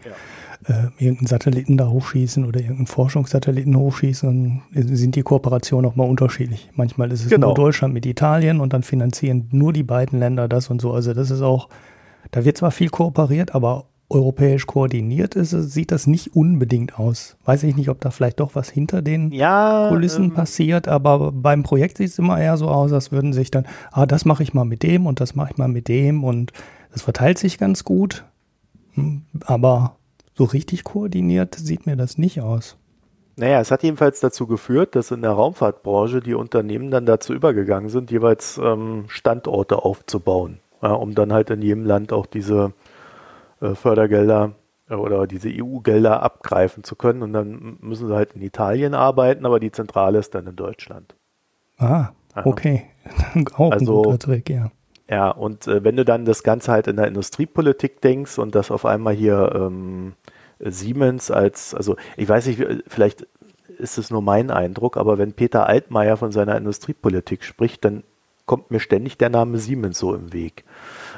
ja. 0.68 0.74
äh, 0.74 0.88
irgendeinen 0.98 1.28
Satelliten 1.28 1.78
da 1.78 1.88
hochschießen 1.88 2.44
oder 2.44 2.60
irgendeinen 2.60 2.88
Forschungssatelliten 2.88 3.78
hochschießen, 3.78 4.62
sind 4.74 5.16
die 5.16 5.22
Kooperationen 5.22 5.90
auch 5.90 5.96
mal 5.96 6.08
unterschiedlich. 6.08 6.70
Manchmal 6.76 7.12
ist 7.12 7.24
es 7.24 7.30
genau. 7.30 7.48
nur 7.48 7.56
Deutschland 7.56 7.94
mit 7.94 8.06
Italien 8.06 8.60
und 8.60 8.74
dann 8.74 8.84
finanzieren 8.84 9.48
nur 9.52 9.72
die 9.72 9.84
beiden 9.84 10.20
Länder 10.20 10.48
das 10.48 10.70
und 10.70 10.82
so. 10.82 10.92
Also 10.92 11.14
das 11.14 11.32
ist 11.32 11.42
auch, 11.42 11.70
da 12.32 12.44
wird 12.44 12.58
zwar 12.58 12.72
viel 12.72 12.90
kooperiert, 12.90 13.56
aber 13.56 13.86
europäisch 14.10 14.66
koordiniert 14.66 15.36
ist, 15.36 15.52
sieht 15.52 15.92
das 15.92 16.08
nicht 16.08 16.36
unbedingt 16.36 16.98
aus. 16.98 17.38
Weiß 17.46 17.64
ich 17.64 17.76
nicht, 17.76 17.90
ob 17.90 18.02
da 18.02 18.10
vielleicht 18.10 18.40
doch 18.40 18.56
was 18.56 18.70
hinter 18.70 19.02
den 19.02 19.32
ja, 19.32 19.88
Kulissen 19.90 20.26
ähm, 20.26 20.34
passiert, 20.34 20.88
aber 20.88 21.32
beim 21.32 21.64
Projekt 21.64 21.98
sieht 21.98 22.10
es 22.10 22.20
immer 22.20 22.40
eher 22.40 22.58
so 22.58 22.70
aus, 22.70 22.92
als 22.92 23.12
würden 23.12 23.34
sich 23.34 23.52
dann, 23.52 23.68
ah, 23.92 24.08
das 24.08 24.26
mache 24.26 24.42
ich 24.42 24.54
mal 24.54 24.66
mit 24.66 24.82
dem 24.84 25.06
und 25.06 25.20
das 25.20 25.36
mache 25.36 25.52
ich 25.52 25.58
mal 25.58 25.68
mit 25.68 25.88
dem 25.88 26.24
und 26.24 26.52
das 26.92 27.02
verteilt 27.02 27.38
sich 27.38 27.58
ganz 27.58 27.84
gut, 27.84 28.26
hm, 28.94 29.24
aber 29.46 29.96
so 30.36 30.44
richtig 30.46 30.84
koordiniert 30.84 31.56
sieht 31.56 31.86
mir 31.86 31.96
das 31.96 32.18
nicht 32.18 32.42
aus. 32.42 32.78
Naja, 33.36 33.62
es 33.62 33.72
hat 33.72 33.84
jedenfalls 33.84 34.20
dazu 34.20 34.48
geführt, 34.48 34.96
dass 34.96 35.12
in 35.12 35.22
der 35.22 35.32
Raumfahrtbranche 35.32 36.20
die 36.20 36.34
Unternehmen 36.34 36.92
dann 36.92 37.06
dazu 37.06 37.34
übergegangen 37.34 37.90
sind, 37.90 38.12
jeweils 38.12 38.60
ähm, 38.62 39.06
Standorte 39.08 39.84
aufzubauen, 39.84 40.60
ja, 40.82 40.92
um 40.92 41.16
dann 41.16 41.32
halt 41.32 41.50
in 41.50 41.62
jedem 41.62 41.86
Land 41.86 42.12
auch 42.12 42.26
diese 42.26 42.74
äh, 43.62 43.76
Fördergelder 43.76 44.56
äh, 44.90 44.96
oder 44.96 45.26
diese 45.26 45.50
EU-Gelder 45.50 46.22
abgreifen 46.22 46.84
zu 46.84 46.98
können. 46.98 47.22
Und 47.22 47.32
dann 47.32 47.78
müssen 47.80 48.08
sie 48.08 48.16
halt 48.16 48.34
in 48.34 48.42
Italien 48.42 48.94
arbeiten, 48.94 49.46
aber 49.46 49.62
die 49.62 49.72
Zentrale 49.72 50.20
ist 50.20 50.36
dann 50.36 50.48
in 50.48 50.58
Deutschland. 50.58 51.16
Ah, 51.78 52.10
okay. 52.44 52.88
Auch 53.56 53.72
also, 53.72 54.00
ein 54.00 54.04
guter 54.04 54.20
Trick, 54.20 54.50
ja. 54.50 54.70
Ja, 55.10 55.32
und 55.32 55.68
äh, 55.68 55.84
wenn 55.84 55.96
du 55.96 56.06
dann 56.06 56.26
das 56.26 56.44
Ganze 56.44 56.72
halt 56.72 56.88
in 56.88 56.98
der 56.98 57.08
Industriepolitik 57.08 58.00
denkst 58.02 58.38
und 58.38 58.54
das 58.54 58.70
auf 58.70 58.86
einmal 58.86 59.14
hier 59.14 59.52
ähm, 59.56 60.14
Siemens 60.60 61.32
als, 61.32 61.74
also 61.74 61.96
ich 62.16 62.30
weiß 62.30 62.46
nicht, 62.46 62.64
vielleicht 62.88 63.28
ist 63.80 63.98
es 63.98 64.12
nur 64.12 64.22
mein 64.22 64.52
Eindruck, 64.52 64.98
aber 64.98 65.18
wenn 65.18 65.34
Peter 65.34 65.66
Altmaier 65.66 66.18
von 66.18 66.32
seiner 66.32 66.58
Industriepolitik 66.58 67.44
spricht, 67.44 67.86
dann 67.86 68.04
kommt 68.46 68.72
mir 68.72 68.80
ständig 68.80 69.18
der 69.18 69.30
Name 69.30 69.58
Siemens 69.58 70.00
so 70.00 70.14
im 70.14 70.34
Weg. 70.34 70.64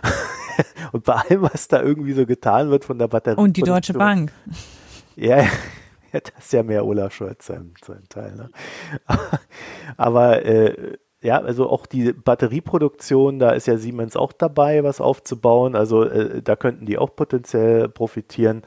und 0.92 1.04
bei 1.04 1.14
allem, 1.14 1.42
was 1.42 1.68
da 1.68 1.82
irgendwie 1.82 2.14
so 2.14 2.26
getan 2.26 2.70
wird 2.70 2.86
von 2.86 3.00
der 3.00 3.08
Batterie. 3.08 3.40
Und 3.40 3.58
die 3.58 3.64
Deutsche 3.64 3.94
Bank. 3.94 4.32
Ja, 5.16 5.38
ja, 6.14 6.20
das 6.20 6.46
ist 6.46 6.54
ja 6.54 6.64
mehr 6.64 6.86
Olaf 6.86 7.14
Scholz 7.14 7.46
sein, 7.46 7.74
sein 7.84 8.04
Teil. 8.10 8.36
Ne? 8.36 8.50
Aber 9.98 10.46
äh, 10.46 10.98
ja, 11.22 11.40
also 11.40 11.70
auch 11.70 11.86
die 11.86 12.14
Batterieproduktion, 12.14 13.38
da 13.40 13.52
ist 13.52 13.68
ja 13.68 13.78
Siemens 13.78 14.16
auch 14.16 14.34
dabei, 14.34 14.84
was 14.84 15.00
aufzubauen. 15.02 15.76
Also 15.76 16.04
äh, 16.04 16.42
da 16.42 16.56
könnten 16.56 16.86
die 16.86 16.98
auch 16.98 17.16
potenziell 17.16 17.90
profitieren. 17.90 18.64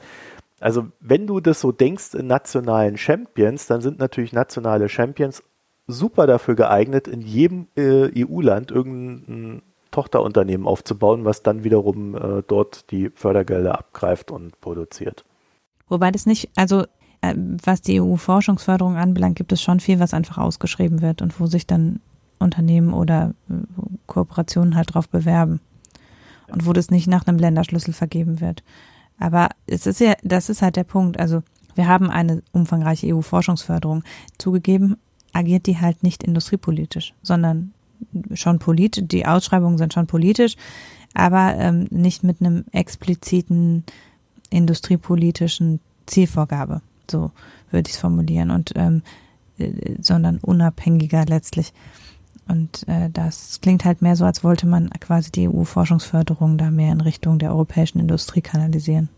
Also 0.61 0.87
wenn 1.01 1.27
du 1.27 1.41
das 1.41 1.59
so 1.59 1.71
denkst 1.71 2.13
in 2.13 2.27
nationalen 2.27 2.97
Champions, 2.97 3.67
dann 3.67 3.81
sind 3.81 3.99
natürlich 3.99 4.31
nationale 4.31 4.87
Champions 4.87 5.43
super 5.87 6.27
dafür 6.27 6.55
geeignet, 6.55 7.07
in 7.07 7.21
jedem 7.21 7.67
äh, 7.75 8.09
EU-Land 8.25 8.71
irgendein 8.71 9.61
Tochterunternehmen 9.91 10.65
aufzubauen, 10.65 11.25
was 11.25 11.43
dann 11.43 11.63
wiederum 11.63 12.15
äh, 12.15 12.43
dort 12.47 12.89
die 12.91 13.11
Fördergelder 13.13 13.77
abgreift 13.77 14.31
und 14.31 14.59
produziert. 14.61 15.25
Wobei 15.87 16.11
das 16.11 16.25
nicht, 16.25 16.49
also 16.55 16.85
äh, 17.21 17.35
was 17.35 17.81
die 17.81 18.01
EU-Forschungsförderung 18.01 18.95
anbelangt, 18.95 19.35
gibt 19.35 19.51
es 19.51 19.61
schon 19.61 19.79
viel, 19.79 19.99
was 19.99 20.13
einfach 20.13 20.37
ausgeschrieben 20.37 21.01
wird 21.01 21.21
und 21.21 21.39
wo 21.39 21.45
sich 21.45 21.67
dann 21.67 21.99
Unternehmen 22.39 22.93
oder 22.93 23.33
äh, 23.49 23.53
Kooperationen 24.07 24.75
halt 24.75 24.93
drauf 24.93 25.09
bewerben. 25.09 25.59
Und 26.47 26.65
wo 26.65 26.73
das 26.73 26.91
nicht 26.91 27.07
nach 27.07 27.25
einem 27.25 27.39
Länderschlüssel 27.39 27.93
vergeben 27.93 28.39
wird. 28.39 28.63
Aber 29.17 29.49
es 29.65 29.87
ist 29.87 29.99
ja, 29.99 30.13
das 30.23 30.49
ist 30.49 30.61
halt 30.61 30.75
der 30.75 30.83
Punkt. 30.83 31.19
Also 31.19 31.41
wir 31.73 31.87
haben 31.87 32.09
eine 32.09 32.43
umfangreiche 32.51 33.15
EU-Forschungsförderung. 33.15 34.03
Zugegeben, 34.37 34.97
agiert 35.33 35.65
die 35.65 35.79
halt 35.79 36.03
nicht 36.03 36.23
industriepolitisch, 36.23 37.13
sondern 37.21 37.73
schon 38.33 38.59
politisch, 38.59 39.03
die 39.07 39.25
Ausschreibungen 39.25 39.77
sind 39.77 39.93
schon 39.93 40.07
politisch, 40.07 40.55
aber 41.13 41.55
ähm, 41.57 41.87
nicht 41.91 42.23
mit 42.23 42.41
einem 42.41 42.65
expliziten 42.71 43.83
industriepolitischen 44.49 45.79
Zielvorgabe, 46.05 46.81
so 47.09 47.31
würde 47.71 47.89
ich 47.89 47.95
es 47.95 47.99
formulieren, 47.99 48.51
und 48.51 48.73
ähm, 48.75 49.01
äh, 49.57 49.71
sondern 50.01 50.37
unabhängiger 50.37 51.25
letztlich. 51.25 51.73
Und 52.47 52.87
äh, 52.87 53.09
das 53.09 53.59
klingt 53.61 53.85
halt 53.85 54.01
mehr 54.01 54.15
so, 54.15 54.25
als 54.25 54.43
wollte 54.43 54.67
man 54.67 54.89
quasi 54.99 55.31
die 55.31 55.47
EU-Forschungsförderung 55.47 56.57
da 56.57 56.69
mehr 56.69 56.91
in 56.91 57.01
Richtung 57.01 57.39
der 57.39 57.51
europäischen 57.51 57.99
Industrie 57.99 58.41
kanalisieren. 58.41 59.09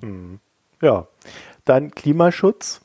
Mhm. 0.00 0.38
Ja, 0.80 1.08
dann 1.64 1.90
Klimaschutz. 1.90 2.80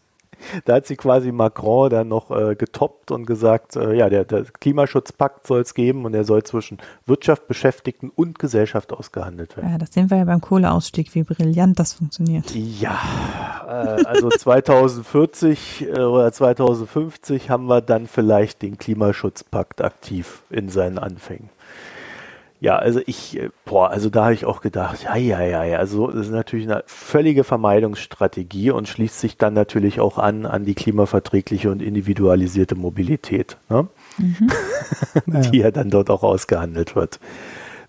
Da 0.66 0.76
hat 0.76 0.88
sie 0.88 0.96
quasi 0.96 1.32
Macron 1.32 1.90
dann 1.90 2.08
noch 2.08 2.32
äh, 2.32 2.56
getoppt 2.56 3.12
und 3.12 3.26
gesagt, 3.26 3.76
äh, 3.76 3.94
ja, 3.94 4.10
der, 4.10 4.26
der 4.26 4.44
Klimaschutzpakt 4.44 5.48
soll 5.48 5.62
es 5.62 5.74
geben 5.74 6.06
und 6.06 6.14
er 6.14 6.24
soll 6.24 6.44
zwischen 6.44 6.78
Wirtschaft, 7.06 7.48
Beschäftigten 7.48 8.10
und 8.10 8.40
Gesellschaft 8.40 8.94
ausgehandelt 8.94 9.58
werden. 9.58 9.72
Ja, 9.72 9.78
das 9.78 9.94
sehen 9.94 10.10
wir 10.10 10.18
ja 10.18 10.26
beim 10.26 10.42
Kohleausstieg, 10.42 11.14
wie 11.16 11.24
brillant 11.24 11.80
das 11.80 11.94
funktioniert. 11.94 12.52
Ja, 12.54 13.00
äh, 13.68 14.06
also 14.06 14.30
2040 14.30 15.88
äh, 15.88 16.00
oder 16.00 16.32
2050 16.32 17.50
haben 17.50 17.66
wir 17.68 17.82
dann 17.82 18.08
vielleicht 18.08 18.62
den 18.62 18.78
Klimaschutzpakt 18.78 19.82
aktiv 19.82 20.44
in 20.50 20.70
seinen 20.70 20.98
Anfängen. 20.98 21.50
Ja, 22.64 22.78
also 22.78 23.02
ich, 23.06 23.38
äh, 23.38 23.50
boah, 23.66 23.90
also 23.90 24.10
da 24.10 24.24
habe 24.24 24.36
ich 24.36 24.46
auch 24.46 24.62
gedacht, 24.62 25.04
ja, 25.04 25.18
ja, 25.18 25.42
ja, 25.42 25.66
ja, 25.66 25.80
also 25.80 26.08
das 26.08 26.28
ist 26.28 26.32
natürlich 26.32 26.66
eine 26.66 26.82
völlige 26.86 27.44
Vermeidungsstrategie 27.44 28.72
und 28.72 28.88
schließt 28.88 29.20
sich 29.20 29.38
dann 29.38 29.54
natürlich 29.54 30.00
auch 30.00 30.18
an 30.18 30.46
an 30.46 30.64
die 30.64 30.74
klimaverträgliche 30.74 31.70
und 31.70 31.82
individualisierte 31.82 32.76
Mobilität, 32.76 33.58
ne? 33.68 33.90
mhm. 34.18 34.50
die 35.52 35.58
ja 35.58 35.72
dann 35.72 35.90
dort 35.90 36.10
auch 36.10 36.24
ausgehandelt 36.24 36.96
wird. 36.96 37.20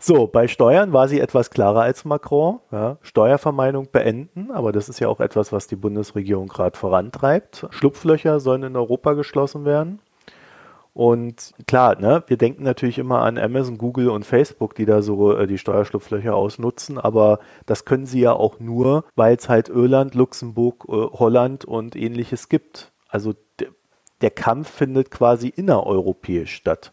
So, 0.03 0.27
bei 0.27 0.49
Steuern 0.49 0.93
war 0.93 1.07
sie 1.07 1.21
etwas 1.21 1.51
klarer 1.51 1.83
als 1.83 2.05
Macron. 2.05 2.59
Ja, 2.73 2.97
Steuervermeidung 3.03 3.91
beenden, 3.93 4.51
aber 4.51 4.73
das 4.73 4.89
ist 4.89 4.99
ja 4.99 5.07
auch 5.07 5.21
etwas, 5.21 5.53
was 5.53 5.69
die 5.69 5.77
Bundesregierung 5.77 6.49
gerade 6.49 6.77
vorantreibt. 6.77 7.69
Schlupflöcher 7.71 8.41
sollen 8.41 8.65
in 8.65 8.75
Europa 8.75 9.13
geschlossen 9.13 9.65
werden. 9.65 10.01
Und 10.95 11.53
klar, 11.67 12.01
ne, 12.01 12.23
wir 12.29 12.37
denken 12.37 12.63
natürlich 12.63 12.99
immer 12.99 13.23
an 13.23 13.37
Amazon, 13.37 13.79
Google 13.79 14.09
und 14.09 14.25
Facebook, 14.25 14.77
die 14.77 14.87
da 14.87 15.03
so 15.03 15.37
äh, 15.37 15.47
die 15.49 15.59
Steuerschlupflöcher 15.59 16.35
ausnutzen, 16.35 16.99
aber 16.99 17.41
das 17.67 17.85
können 17.85 18.07
sie 18.07 18.21
ja 18.21 18.33
auch 18.33 18.61
nur, 18.61 19.05
weil 19.17 19.37
es 19.37 19.49
halt 19.49 19.69
Irland, 19.69 20.15
Luxemburg, 20.15 20.87
äh, 20.89 20.93
Holland 20.93 21.65
und 21.65 21.97
ähnliches 21.97 22.49
gibt. 22.49 22.93
Also 23.09 23.35
der 24.21 24.31
Kampf 24.31 24.71
findet 24.71 25.11
quasi 25.11 25.49
innereuropäisch 25.49 26.55
statt. 26.55 26.93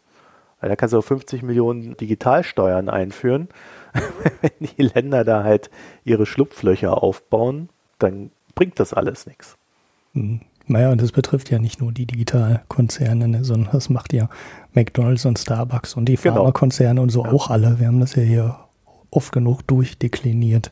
Weil 0.59 0.69
da 0.69 0.75
kannst 0.75 0.93
du 0.93 0.99
auch 0.99 1.03
50 1.03 1.43
Millionen 1.43 1.95
Digitalsteuern 1.95 2.89
einführen. 2.89 3.49
Wenn 4.41 4.51
die 4.59 4.83
Länder 4.83 5.23
da 5.23 5.43
halt 5.43 5.69
ihre 6.03 6.25
Schlupflöcher 6.25 7.01
aufbauen, 7.01 7.69
dann 7.99 8.31
bringt 8.53 8.79
das 8.79 8.93
alles 8.93 9.25
nichts. 9.25 9.57
Mhm. 10.13 10.41
Naja, 10.67 10.91
und 10.91 11.01
das 11.01 11.11
betrifft 11.11 11.49
ja 11.49 11.59
nicht 11.59 11.81
nur 11.81 11.91
die 11.91 12.05
Digitalkonzerne, 12.05 13.27
ne, 13.27 13.43
sondern 13.43 13.71
das 13.73 13.89
macht 13.89 14.13
ja 14.13 14.29
McDonalds 14.73 15.25
und 15.25 15.39
Starbucks 15.39 15.95
und 15.95 16.05
die 16.05 16.15
genau. 16.15 16.35
Pharmakonzerne 16.35 17.01
und 17.01 17.09
so 17.09 17.25
ja. 17.25 17.31
auch 17.31 17.49
alle. 17.49 17.79
Wir 17.79 17.87
haben 17.87 17.99
das 17.99 18.15
ja 18.15 18.23
hier 18.23 18.57
oft 19.09 19.31
genug 19.31 19.67
durchdekliniert, 19.67 20.71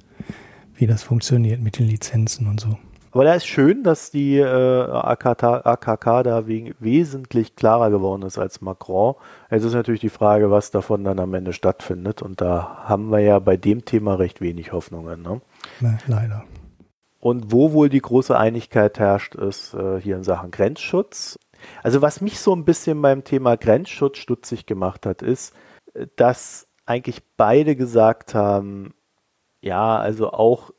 wie 0.75 0.87
das 0.87 1.03
funktioniert 1.03 1.61
mit 1.61 1.79
den 1.79 1.87
Lizenzen 1.87 2.47
und 2.47 2.59
so. 2.59 2.77
Aber 3.11 3.23
da 3.23 3.33
ist 3.33 3.47
schön, 3.47 3.83
dass 3.83 4.11
die 4.11 4.37
äh, 4.37 4.43
AKK, 4.45 5.65
AKK 5.65 6.23
da 6.23 6.47
wegen, 6.47 6.75
wesentlich 6.79 7.55
klarer 7.55 7.89
geworden 7.89 8.21
ist 8.21 8.37
als 8.37 8.61
Macron. 8.61 9.15
Es 9.49 9.63
ist 9.63 9.73
natürlich 9.73 10.01
die 10.01 10.09
Frage, 10.09 10.51
was 10.51 10.69
davon 10.69 11.03
dann 11.03 11.19
am 11.19 11.33
Ende 11.33 11.53
stattfindet. 11.53 12.21
Und 12.21 12.39
da 12.39 12.83
haben 12.83 13.09
wir 13.09 13.19
ja 13.19 13.39
bei 13.39 13.57
dem 13.57 13.83
Thema 13.83 14.15
recht 14.15 14.41
wenig 14.41 14.73
Hoffnungen. 14.73 15.23
Ne? 15.23 15.41
Na, 15.79 15.97
leider. 16.05 16.43
Und 17.19 17.51
wo 17.51 17.73
wohl 17.73 17.89
die 17.89 18.01
große 18.01 18.37
Einigkeit 18.37 18.97
herrscht, 18.99 19.35
ist 19.35 19.73
äh, 19.73 19.99
hier 19.99 20.15
in 20.15 20.23
Sachen 20.23 20.51
Grenzschutz. 20.51 21.37
Also 21.83 22.01
was 22.01 22.21
mich 22.21 22.39
so 22.39 22.55
ein 22.55 22.63
bisschen 22.63 23.01
beim 23.01 23.23
Thema 23.23 23.57
Grenzschutz 23.57 24.17
stutzig 24.17 24.65
gemacht 24.65 25.05
hat, 25.05 25.21
ist, 25.21 25.53
dass 26.15 26.67
eigentlich 26.85 27.21
beide 27.35 27.75
gesagt 27.75 28.33
haben, 28.33 28.93
ja, 29.61 29.97
also 29.97 30.31
auch 30.31 30.71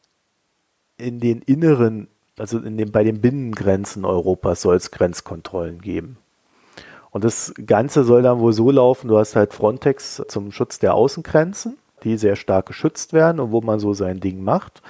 in 0.96 1.20
den 1.20 1.42
inneren 1.42 2.08
also 2.40 2.58
in 2.58 2.78
dem, 2.78 2.90
bei 2.90 3.04
den 3.04 3.20
Binnengrenzen 3.20 4.06
Europas 4.06 4.62
soll 4.62 4.76
es 4.76 4.90
Grenzkontrollen 4.90 5.82
geben. 5.82 6.16
Und 7.10 7.24
das 7.24 7.52
Ganze 7.66 8.02
soll 8.02 8.22
dann 8.22 8.40
wohl 8.40 8.54
so 8.54 8.70
laufen, 8.70 9.08
du 9.08 9.18
hast 9.18 9.36
halt 9.36 9.52
Frontex 9.52 10.22
zum 10.26 10.50
Schutz 10.50 10.78
der 10.78 10.94
Außengrenzen, 10.94 11.76
die 12.02 12.16
sehr 12.16 12.36
stark 12.36 12.66
geschützt 12.66 13.12
werden 13.12 13.40
und 13.40 13.52
wo 13.52 13.60
man 13.60 13.78
so 13.78 13.92
sein 13.92 14.20
Ding 14.20 14.42
macht. 14.42 14.80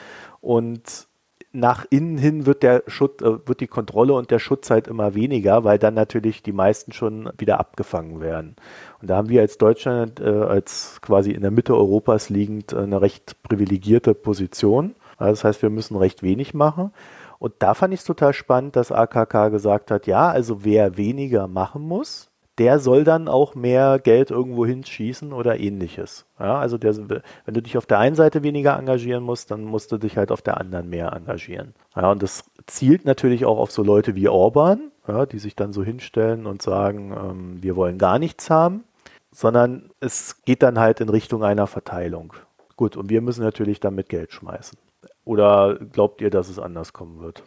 Und 0.40 1.09
nach 1.53 1.84
innen 1.90 2.16
hin 2.16 2.46
wird 2.46 2.62
der 2.62 2.84
Schutz, 2.86 3.22
äh, 3.22 3.46
wird 3.46 3.61
die 3.61 3.66
Kontrolle 3.66 4.14
und 4.14 4.30
der 4.30 4.38
Schutz 4.38 4.70
halt 4.70 4.86
immer 4.86 5.14
weniger, 5.14 5.64
weil 5.64 5.78
dann 5.78 5.94
natürlich 5.94 6.42
die 6.42 6.53
meisten 6.53 6.92
schon 6.92 7.30
wieder 7.38 7.59
abgefangen 7.59 8.20
werden. 8.20 8.57
Und 9.01 9.11
da 9.11 9.16
haben 9.16 9.28
wir 9.28 9.40
als 9.40 9.59
Deutschland, 9.59 10.20
äh, 10.20 10.28
als 10.28 11.01
quasi 11.03 11.32
in 11.32 11.42
der 11.42 11.51
Mitte 11.51 11.74
Europas 11.74 12.28
liegend, 12.28 12.74
eine 12.74 13.01
recht 13.01 13.42
privilegierte 13.42 14.14
Position. 14.14 14.94
Das 15.18 15.44
heißt, 15.44 15.62
wir 15.62 15.70
müssen 15.70 15.96
recht 15.96 16.22
wenig 16.22 16.55
machen. 16.55 16.92
Und 17.38 17.55
da 17.59 17.74
fand 17.74 17.94
ich 17.94 18.01
es 18.01 18.07
total 18.07 18.32
spannend, 18.32 18.76
dass 18.76 18.92
AKK 18.92 19.48
gesagt 19.48 19.90
hat, 19.90 20.07
ja, 20.07 20.28
also 20.28 20.64
wer 20.64 20.96
weniger 20.96 21.48
machen 21.48 21.82
muss, 21.82 22.30
der 22.59 22.78
soll 22.78 23.05
dann 23.05 23.28
auch 23.28 23.55
mehr 23.55 23.98
Geld 23.98 24.30
irgendwo 24.30 24.66
hinschießen 24.66 25.32
oder 25.32 25.59
ähnliches. 25.59 26.26
Ja, 26.38 26.59
also 26.59 26.78
der, 26.78 26.96
wenn 26.96 27.55
du 27.55 27.62
dich 27.62 27.78
auf 27.78 27.86
der 27.86 27.98
einen 27.98 28.16
Seite 28.16 28.42
weniger 28.42 28.76
engagieren 28.78 29.22
musst, 29.22 29.51
dann 29.51 29.64
musst 29.64 29.92
du 29.92 29.98
dich 29.98 30.16
halt 30.16 30.30
auf 30.30 30.42
der 30.42 30.59
anderen 30.59 30.88
mehr 30.90 31.12
engagieren. 31.12 31.74
Ja, 31.96 32.11
und 32.11 32.22
das 32.22 32.44
zielt 32.66 33.05
natürlich 33.05 33.44
auch 33.44 33.59
auf 33.59 33.70
so 33.70 33.82
Leute 33.82 34.14
wie 34.14 34.28
Orban, 34.28 34.90
ja, 35.09 35.26
die 35.26 35.38
sich 35.38 35.57
dann 35.57 35.72
so 35.72 35.82
hinstellen 35.82 36.46
und 36.46 36.62
sagen, 36.62 37.12
ähm, 37.12 37.62
wir 37.62 37.76
wollen 37.76 37.98
gar 37.98 38.18
nichts 38.18 38.51
haben, 38.51 38.84
sondern 39.32 39.90
es 40.01 40.42
geht 40.44 40.62
dann 40.62 40.78
halt 40.78 41.01
in 41.01 41.09
Richtung 41.09 41.42
einer 41.44 41.66
Verteilung. 41.66 42.34
Gut, 42.76 42.96
und 42.96 43.11
wir 43.11 43.20
müssen 43.20 43.42
natürlich 43.42 43.80
damit 43.80 44.09
Geld 44.09 44.32
schmeißen. 44.32 44.78
Oder 45.24 45.78
glaubt 45.92 46.20
ihr, 46.20 46.30
dass 46.30 46.48
es 46.48 46.59
anders 46.59 46.92
kommen 46.92 47.20
wird? 47.20 47.42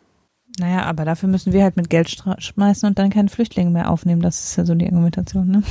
Naja, 0.59 0.83
aber 0.83 1.05
dafür 1.05 1.29
müssen 1.29 1.51
wir 1.53 1.63
halt 1.63 1.77
mit 1.77 1.89
Geld 1.89 2.09
schmeißen 2.37 2.87
und 2.87 2.99
dann 2.99 3.09
keine 3.09 3.29
Flüchtlinge 3.29 3.71
mehr 3.71 3.89
aufnehmen. 3.89 4.21
Das 4.21 4.43
ist 4.43 4.55
ja 4.55 4.65
so 4.65 4.75
die 4.75 4.85
Argumentation, 4.85 5.47
ne? 5.47 5.63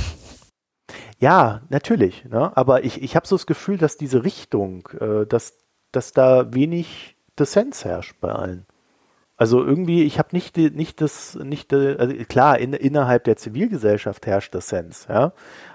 Ja, 1.19 1.61
natürlich. 1.69 2.25
Ne? 2.25 2.55
Aber 2.55 2.83
ich, 2.83 3.01
ich 3.01 3.15
habe 3.15 3.25
so 3.25 3.35
das 3.35 3.45
Gefühl, 3.45 3.77
dass 3.77 3.97
diese 3.97 4.23
Richtung, 4.23 4.89
äh, 4.99 5.25
dass, 5.25 5.53
dass 5.91 6.11
da 6.11 6.53
wenig 6.53 7.15
Dissens 7.39 7.85
herrscht 7.85 8.15
bei 8.19 8.31
allen. 8.31 8.65
Also 9.35 9.63
irgendwie, 9.63 10.03
ich 10.03 10.19
habe 10.19 10.29
nicht, 10.33 10.57
nicht 10.57 11.01
das, 11.01 11.35
nicht, 11.35 11.73
also 11.73 12.13
klar, 12.27 12.59
in, 12.59 12.73
innerhalb 12.73 13.23
der 13.23 13.35
Zivilgesellschaft 13.35 14.27
herrscht 14.27 14.53
Dissens, 14.53 15.07
ja. 15.09 15.33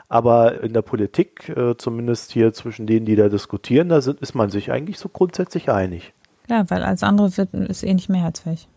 Aber 0.09 0.62
in 0.62 0.72
der 0.72 0.82
Politik, 0.82 1.48
äh, 1.50 1.76
zumindest 1.76 2.32
hier 2.32 2.52
zwischen 2.52 2.86
denen, 2.86 3.04
die 3.04 3.16
da 3.16 3.28
diskutieren, 3.28 3.88
da 3.88 4.00
sind, 4.00 4.20
ist 4.20 4.34
man 4.34 4.48
sich 4.48 4.70
eigentlich 4.70 4.98
so 4.98 5.09
grundsätzlich 5.09 5.70
einig. 5.70 6.14
Ja, 6.48 6.70
weil 6.70 6.82
alles 6.82 7.02
andere 7.02 7.36
wird, 7.36 7.52
ist 7.52 7.82
eh 7.82 7.92
nicht 7.92 8.09
mehrheitsfähig. 8.09 8.68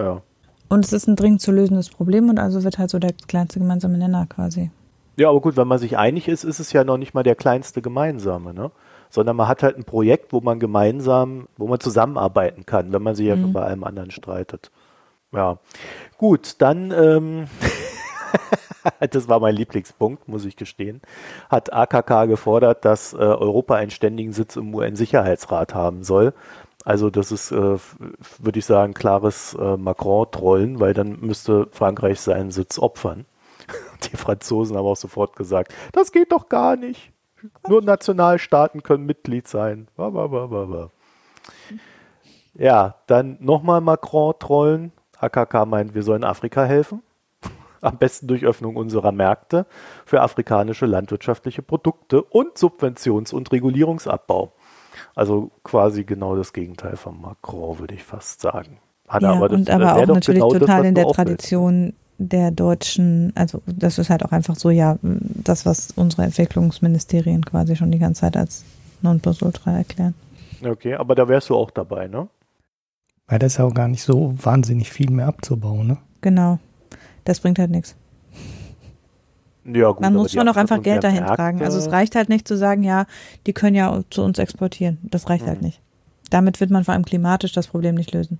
Ja. 0.00 0.22
Und 0.68 0.84
es 0.84 0.92
ist 0.92 1.08
ein 1.08 1.16
dringend 1.16 1.40
zu 1.40 1.50
lösendes 1.50 1.90
Problem 1.90 2.28
und 2.28 2.38
also 2.38 2.62
wird 2.62 2.78
halt 2.78 2.90
so 2.90 2.98
der 2.98 3.12
kleinste 3.12 3.58
gemeinsame 3.58 3.98
Nenner 3.98 4.26
quasi. 4.26 4.70
Ja, 5.16 5.28
aber 5.28 5.40
gut, 5.40 5.56
wenn 5.56 5.68
man 5.68 5.78
sich 5.78 5.98
einig 5.98 6.28
ist, 6.28 6.44
ist 6.44 6.60
es 6.60 6.72
ja 6.72 6.84
noch 6.84 6.96
nicht 6.96 7.12
mal 7.12 7.22
der 7.22 7.34
kleinste 7.34 7.82
gemeinsame, 7.82 8.54
ne? 8.54 8.70
Sondern 9.10 9.36
man 9.36 9.48
hat 9.48 9.62
halt 9.64 9.76
ein 9.76 9.84
Projekt, 9.84 10.32
wo 10.32 10.40
man 10.40 10.60
gemeinsam, 10.60 11.48
wo 11.56 11.66
man 11.66 11.80
zusammenarbeiten 11.80 12.64
kann, 12.64 12.92
wenn 12.92 13.02
man 13.02 13.16
sich 13.16 13.26
ja 13.26 13.34
mhm. 13.34 13.52
bei 13.52 13.62
allem 13.62 13.82
anderen 13.82 14.12
streitet. 14.12 14.70
Ja. 15.32 15.58
Gut, 16.16 16.56
dann, 16.58 16.92
ähm, 16.92 17.46
das 19.10 19.28
war 19.28 19.40
mein 19.40 19.56
Lieblingspunkt, 19.56 20.28
muss 20.28 20.44
ich 20.44 20.56
gestehen, 20.56 21.00
hat 21.48 21.72
AKK 21.72 22.26
gefordert, 22.26 22.84
dass 22.84 23.12
äh, 23.12 23.16
Europa 23.16 23.74
einen 23.74 23.90
ständigen 23.90 24.32
Sitz 24.32 24.56
im 24.56 24.72
UN-Sicherheitsrat 24.72 25.74
haben 25.74 26.04
soll. 26.04 26.32
Also 26.84 27.10
das 27.10 27.30
ist, 27.30 27.52
äh, 27.52 27.78
würde 28.38 28.58
ich 28.58 28.64
sagen, 28.64 28.94
klares 28.94 29.54
äh, 29.54 29.76
Macron-Trollen, 29.76 30.80
weil 30.80 30.94
dann 30.94 31.20
müsste 31.20 31.68
Frankreich 31.72 32.20
seinen 32.20 32.50
Sitz 32.50 32.78
opfern. 32.78 33.26
Die 34.10 34.16
Franzosen 34.16 34.76
haben 34.76 34.86
auch 34.86 34.96
sofort 34.96 35.36
gesagt, 35.36 35.74
das 35.92 36.12
geht 36.12 36.32
doch 36.32 36.48
gar 36.48 36.76
nicht. 36.76 37.12
Nur 37.68 37.82
Nationalstaaten 37.82 38.82
können 38.82 39.06
Mitglied 39.06 39.48
sein. 39.48 39.88
Ja, 42.54 42.96
dann 43.06 43.38
nochmal 43.40 43.80
Macron 43.80 44.34
trollen. 44.38 44.92
AKK 45.18 45.66
meint, 45.66 45.94
wir 45.94 46.02
sollen 46.02 46.24
Afrika 46.24 46.64
helfen. 46.64 47.02
Am 47.80 47.96
besten 47.98 48.26
durch 48.26 48.44
Öffnung 48.44 48.76
unserer 48.76 49.12
Märkte 49.12 49.66
für 50.04 50.20
afrikanische 50.20 50.86
landwirtschaftliche 50.86 51.62
Produkte 51.62 52.22
und 52.22 52.58
Subventions- 52.58 53.32
und 53.32 53.52
Regulierungsabbau. 53.52 54.52
Also 55.14 55.50
quasi 55.64 56.04
genau 56.04 56.36
das 56.36 56.52
Gegenteil 56.52 56.96
von 56.96 57.20
Macron, 57.20 57.78
würde 57.78 57.94
ich 57.94 58.02
fast 58.02 58.40
sagen. 58.40 58.78
Hat 59.08 59.22
ja, 59.22 59.32
aber 59.32 59.48
das, 59.48 59.58
und 59.58 59.70
aber 59.70 59.96
auch 59.96 60.06
natürlich 60.06 60.40
genau 60.40 60.52
total 60.52 60.78
das, 60.78 60.88
in 60.88 60.94
der 60.94 61.06
Tradition 61.08 61.92
der 62.18 62.50
deutschen, 62.50 63.32
also 63.34 63.62
das 63.66 63.98
ist 63.98 64.10
halt 64.10 64.24
auch 64.24 64.32
einfach 64.32 64.54
so, 64.54 64.70
ja, 64.70 64.98
das, 65.02 65.64
was 65.64 65.90
unsere 65.96 66.22
Entwicklungsministerien 66.24 67.44
quasi 67.44 67.76
schon 67.76 67.90
die 67.90 67.98
ganze 67.98 68.20
Zeit 68.20 68.36
als 68.36 68.62
Nonplusultra 69.00 69.78
erklären. 69.78 70.14
Okay, 70.62 70.94
aber 70.94 71.14
da 71.14 71.26
wärst 71.28 71.48
du 71.48 71.56
auch 71.56 71.70
dabei, 71.70 72.08
ne? 72.08 72.28
Weil 73.26 73.38
das 73.38 73.52
ist 73.52 73.58
ja 73.58 73.64
auch 73.64 73.74
gar 73.74 73.88
nicht 73.88 74.02
so 74.02 74.34
wahnsinnig 74.36 74.90
viel 74.90 75.10
mehr 75.10 75.28
abzubauen, 75.28 75.86
ne? 75.86 75.96
Genau. 76.20 76.58
Das 77.24 77.40
bringt 77.40 77.58
halt 77.58 77.70
nichts. 77.70 77.96
Ja, 79.64 79.90
gut, 79.90 80.00
Man 80.00 80.14
muss 80.14 80.32
schon 80.32 80.48
auch 80.48 80.56
einfach 80.56 80.82
Geld 80.82 81.04
dahin 81.04 81.26
tragen. 81.26 81.62
Also 81.62 81.78
es 81.78 81.92
reicht 81.92 82.16
halt 82.16 82.28
nicht 82.28 82.48
zu 82.48 82.56
sagen, 82.56 82.82
ja, 82.82 83.06
die 83.46 83.52
können 83.52 83.76
ja 83.76 84.02
zu 84.10 84.22
uns 84.22 84.38
exportieren. 84.38 84.98
Das 85.02 85.28
reicht 85.28 85.46
halt 85.46 85.60
mhm. 85.60 85.62
halt 85.62 85.62
nicht. 85.62 85.80
Damit 86.30 86.60
wird 86.60 86.70
man 86.70 86.84
vor 86.84 86.94
allem 86.94 87.04
klimatisch 87.04 87.52
das 87.52 87.66
Problem 87.66 87.94
nicht 87.94 88.12
lösen. 88.12 88.38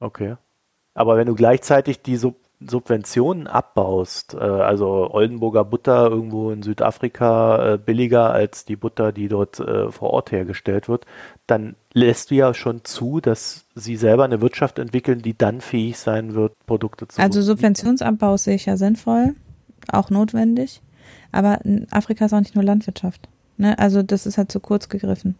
Okay. 0.00 0.36
Aber 0.94 1.16
wenn 1.16 1.26
du 1.26 1.34
gleichzeitig 1.34 2.02
die 2.02 2.16
Sub 2.16 2.36
Subventionen 2.66 3.46
abbaust, 3.46 4.34
äh, 4.34 4.38
also 4.38 5.10
Oldenburger 5.10 5.64
Butter 5.64 6.08
irgendwo 6.08 6.50
in 6.50 6.62
Südafrika 6.62 7.74
äh, 7.74 7.78
billiger 7.78 8.30
als 8.30 8.64
die 8.64 8.76
Butter, 8.76 9.12
die 9.12 9.28
dort 9.28 9.60
äh, 9.60 9.90
vor 9.90 10.10
Ort 10.10 10.32
hergestellt 10.32 10.88
wird, 10.88 11.04
dann 11.46 11.74
lässt 11.92 12.30
du 12.30 12.36
ja 12.36 12.54
schon 12.54 12.84
zu, 12.84 13.20
dass 13.20 13.66
sie 13.74 13.96
selber 13.96 14.24
eine 14.24 14.40
Wirtschaft 14.40 14.78
entwickeln, 14.78 15.20
die 15.20 15.36
dann 15.36 15.60
fähig 15.60 15.98
sein 15.98 16.34
wird, 16.34 16.54
Produkte 16.64 17.08
zu 17.08 17.20
Also 17.20 17.42
Subventionsabbau 17.42 18.36
sehe 18.38 18.54
ich 18.54 18.66
ja 18.66 18.76
sinnvoll 18.78 19.34
auch 19.88 20.10
notwendig. 20.10 20.80
Aber 21.32 21.60
Afrika 21.90 22.26
ist 22.26 22.32
auch 22.32 22.40
nicht 22.40 22.54
nur 22.54 22.64
Landwirtschaft. 22.64 23.28
Ne? 23.56 23.78
Also 23.78 24.02
das 24.02 24.26
ist 24.26 24.38
halt 24.38 24.50
zu 24.50 24.60
kurz 24.60 24.88
gegriffen. 24.88 25.36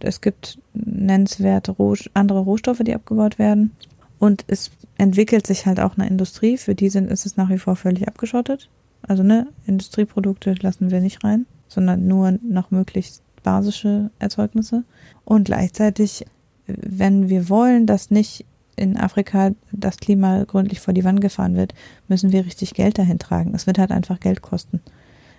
Es 0.00 0.20
gibt 0.20 0.58
nennenswerte 0.74 1.72
Roh 1.72 1.94
andere 2.14 2.40
Rohstoffe, 2.40 2.80
die 2.80 2.94
abgebaut 2.94 3.38
werden. 3.38 3.72
Und 4.18 4.44
es 4.48 4.70
entwickelt 4.96 5.46
sich 5.46 5.66
halt 5.66 5.80
auch 5.80 5.96
eine 5.96 6.08
Industrie. 6.08 6.56
Für 6.56 6.74
die 6.74 6.88
sind, 6.88 7.10
ist 7.10 7.26
es 7.26 7.36
nach 7.36 7.50
wie 7.50 7.58
vor 7.58 7.76
völlig 7.76 8.08
abgeschottet. 8.08 8.68
Also 9.02 9.22
ne, 9.22 9.46
Industrieprodukte 9.66 10.54
lassen 10.60 10.90
wir 10.90 11.00
nicht 11.00 11.22
rein, 11.24 11.46
sondern 11.68 12.06
nur 12.06 12.38
noch 12.42 12.70
möglichst 12.70 13.22
basische 13.42 14.10
Erzeugnisse. 14.18 14.84
Und 15.24 15.44
gleichzeitig, 15.44 16.26
wenn 16.66 17.28
wir 17.28 17.48
wollen, 17.48 17.86
dass 17.86 18.10
nicht 18.10 18.44
in 18.78 18.96
Afrika 18.96 19.50
das 19.72 19.98
Klima 19.98 20.44
gründlich 20.44 20.80
vor 20.80 20.94
die 20.94 21.04
Wand 21.04 21.20
gefahren 21.20 21.56
wird, 21.56 21.74
müssen 22.08 22.32
wir 22.32 22.44
richtig 22.44 22.74
Geld 22.74 22.98
dahin 22.98 23.18
tragen. 23.18 23.54
Es 23.54 23.66
wird 23.66 23.78
halt 23.78 23.90
einfach 23.90 24.20
Geld 24.20 24.42
kosten. 24.42 24.80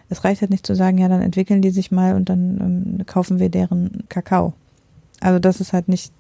Es 0.10 0.24
reicht 0.24 0.42
halt 0.42 0.52
nicht 0.52 0.66
zu 0.66 0.76
sagen, 0.76 0.98
ja, 0.98 1.08
dann 1.08 1.22
entwickeln 1.22 1.62
die 1.62 1.70
sich 1.70 1.92
mal 1.92 2.16
und 2.16 2.30
dann 2.30 2.98
ähm, 3.00 3.06
kaufen 3.06 3.40
wir 3.40 3.50
deren 3.50 4.04
Kakao. 4.10 4.54
Also 5.20 5.40
das 5.40 5.62
ist 5.62 5.74
halt 5.74 5.88
nicht, 5.88 6.14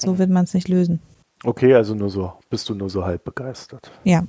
so 0.00 0.18
wird 0.18 0.30
man 0.30 0.44
es 0.44 0.54
nicht 0.54 0.68
lösen. 0.68 1.00
Okay, 1.44 1.74
also 1.74 1.94
nur 1.94 2.10
so, 2.10 2.32
bist 2.50 2.68
du 2.68 2.74
nur 2.74 2.90
so 2.90 3.04
halb 3.04 3.24
begeistert. 3.24 3.90
Ja. 4.04 4.24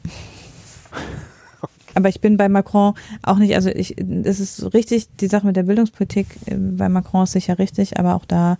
Aber 1.95 2.09
ich 2.09 2.21
bin 2.21 2.37
bei 2.37 2.47
Macron 2.47 2.93
auch 3.23 3.37
nicht, 3.37 3.55
also 3.55 3.69
ich, 3.69 3.97
es 3.97 4.39
ist 4.39 4.73
richtig, 4.75 5.07
die 5.19 5.27
Sache 5.27 5.47
mit 5.47 5.55
der 5.55 5.63
Bildungspolitik 5.63 6.27
äh, 6.45 6.55
bei 6.55 6.89
Macron 6.89 7.23
ist 7.23 7.31
sicher 7.31 7.57
richtig, 7.57 7.97
aber 7.97 8.15
auch 8.15 8.25
da 8.25 8.57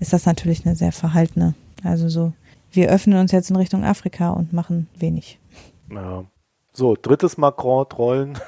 ist 0.00 0.12
das 0.12 0.26
natürlich 0.26 0.66
eine 0.66 0.74
sehr 0.74 0.90
verhaltene. 0.90 1.54
Also 1.84 2.08
so, 2.08 2.32
wir 2.74 2.90
öffnen 2.90 3.18
uns 3.18 3.32
jetzt 3.32 3.50
in 3.50 3.56
Richtung 3.56 3.84
Afrika 3.84 4.30
und 4.30 4.52
machen 4.52 4.88
wenig. 4.96 5.38
Ja. 5.90 6.24
So, 6.72 6.96
drittes 7.00 7.38
Macron-Trollen. 7.38 8.38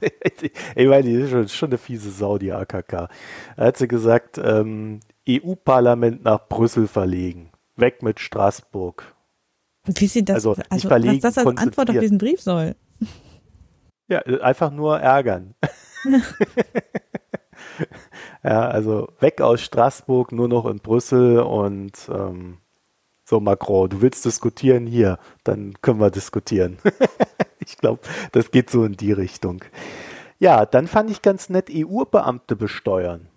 ich 0.00 0.52
meine, 0.88 1.02
die 1.02 1.12
ist 1.12 1.30
schon, 1.30 1.48
schon 1.48 1.68
eine 1.68 1.78
fiese 1.78 2.10
Sau, 2.10 2.38
die 2.38 2.52
AKK. 2.52 3.08
Da 3.56 3.64
hat 3.64 3.76
sie 3.76 3.88
gesagt, 3.88 4.38
ähm, 4.38 5.00
EU-Parlament 5.28 6.24
nach 6.24 6.48
Brüssel 6.48 6.88
verlegen. 6.88 7.50
Weg 7.76 8.02
mit 8.02 8.20
Straßburg. 8.20 9.14
Wie 9.86 10.06
sie 10.06 10.24
das, 10.24 10.36
Also, 10.36 10.56
also, 10.70 10.88
verlegen, 10.88 11.22
was 11.22 11.34
das 11.34 11.46
als 11.46 11.58
Antwort 11.58 11.90
auf 11.90 11.98
diesen 11.98 12.18
Brief 12.18 12.40
soll. 12.40 12.74
Ja, 14.08 14.20
einfach 14.20 14.70
nur 14.70 14.98
ärgern. 15.00 15.54
ja, 18.42 18.68
also 18.68 19.08
weg 19.20 19.40
aus 19.40 19.62
Straßburg, 19.62 20.32
nur 20.32 20.48
noch 20.48 20.66
in 20.66 20.78
Brüssel 20.78 21.40
und 21.40 21.92
ähm, 22.12 22.58
so 23.24 23.40
Macron, 23.40 23.88
du 23.88 24.02
willst 24.02 24.24
diskutieren 24.24 24.86
hier, 24.86 25.18
dann 25.44 25.74
können 25.80 26.00
wir 26.00 26.10
diskutieren. 26.10 26.78
ich 27.58 27.78
glaube, 27.78 28.00
das 28.32 28.50
geht 28.50 28.70
so 28.70 28.84
in 28.84 28.92
die 28.92 29.12
Richtung. 29.12 29.64
Ja, 30.38 30.66
dann 30.66 30.86
fand 30.86 31.10
ich 31.10 31.22
ganz 31.22 31.48
nett 31.48 31.70
EU-Beamte 31.72 32.56
besteuern. 32.56 33.28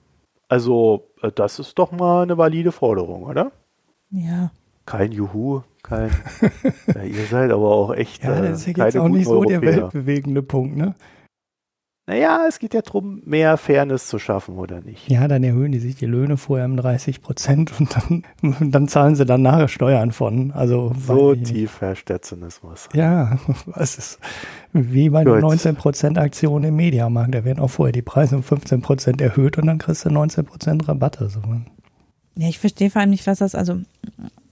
Also, 0.50 1.10
äh, 1.22 1.32
das 1.32 1.60
ist 1.60 1.80
doch 1.80 1.92
mal 1.92 2.24
eine 2.24 2.38
valide 2.38 2.72
Forderung, 2.72 3.24
oder? 3.24 3.52
Ja. 4.10 4.52
Kein 4.86 5.12
Juhu, 5.12 5.64
kein. 5.84 6.12
ja, 6.88 7.04
ihr 7.04 7.26
seid 7.26 7.52
aber 7.52 7.70
auch 7.70 7.94
echt. 7.94 8.24
Ja, 8.24 8.38
äh, 8.38 8.50
das 8.50 8.60
ist 8.62 8.68
ja 8.68 8.74
keine 8.74 8.86
jetzt 8.88 8.98
auch 8.98 9.08
nicht 9.10 9.26
so 9.26 9.44
der 9.44 9.62
Europäer. 9.62 9.82
weltbewegende 9.82 10.44
Punkt, 10.44 10.78
ne? 10.78 10.96
Naja, 12.10 12.46
es 12.48 12.60
geht 12.60 12.74
ja 12.74 12.82
darum, 12.82 13.22
mehr 13.26 13.58
Fairness 13.58 14.08
zu 14.08 14.18
schaffen, 14.18 14.58
oder 14.58 14.80
nicht? 14.80 15.10
Ja, 15.10 15.28
dann 15.28 15.44
erhöhen 15.44 15.74
die 15.74 15.80
sich 15.80 15.98
die 15.98 16.06
Löhne 16.06 16.38
vorher 16.38 16.66
um 16.66 16.78
30 16.78 17.22
Prozent 17.22 17.74
und 17.78 18.24
dann, 18.42 18.72
dann 18.72 18.88
zahlen 18.88 19.16
sie 19.18 19.26
dann 19.26 19.42
nachher 19.42 19.68
Steuern 19.68 20.14
von. 20.14 20.52
Also 20.54 20.94
So 20.98 21.36
tief 21.36 21.82
herrscht 21.82 22.08
der 22.08 22.22
Zynismus. 22.22 22.88
Ja, 22.94 23.38
es 23.76 23.98
ist 23.98 24.20
wie 24.72 25.10
bei 25.10 25.26
der 25.26 25.42
Gut. 25.42 25.52
19% 25.52 26.18
Aktion 26.18 26.64
im 26.64 26.78
Mediamarkt. 26.78 27.36
Da 27.36 27.44
werden 27.44 27.60
auch 27.60 27.72
vorher 27.72 27.92
die 27.92 28.02
Preise 28.02 28.38
um 28.38 28.42
15% 28.42 29.22
erhöht 29.22 29.58
und 29.58 29.68
dann 29.68 29.78
kriegst 29.78 30.06
du 30.06 30.10
19% 30.10 30.88
Rabatte. 30.88 31.28
So. 31.28 31.42
Ja, 32.36 32.48
ich 32.48 32.60
verstehe 32.60 32.90
vor 32.90 33.02
allem 33.02 33.10
nicht, 33.10 33.28
was 33.28 33.40
das, 33.40 33.54
also 33.54 33.82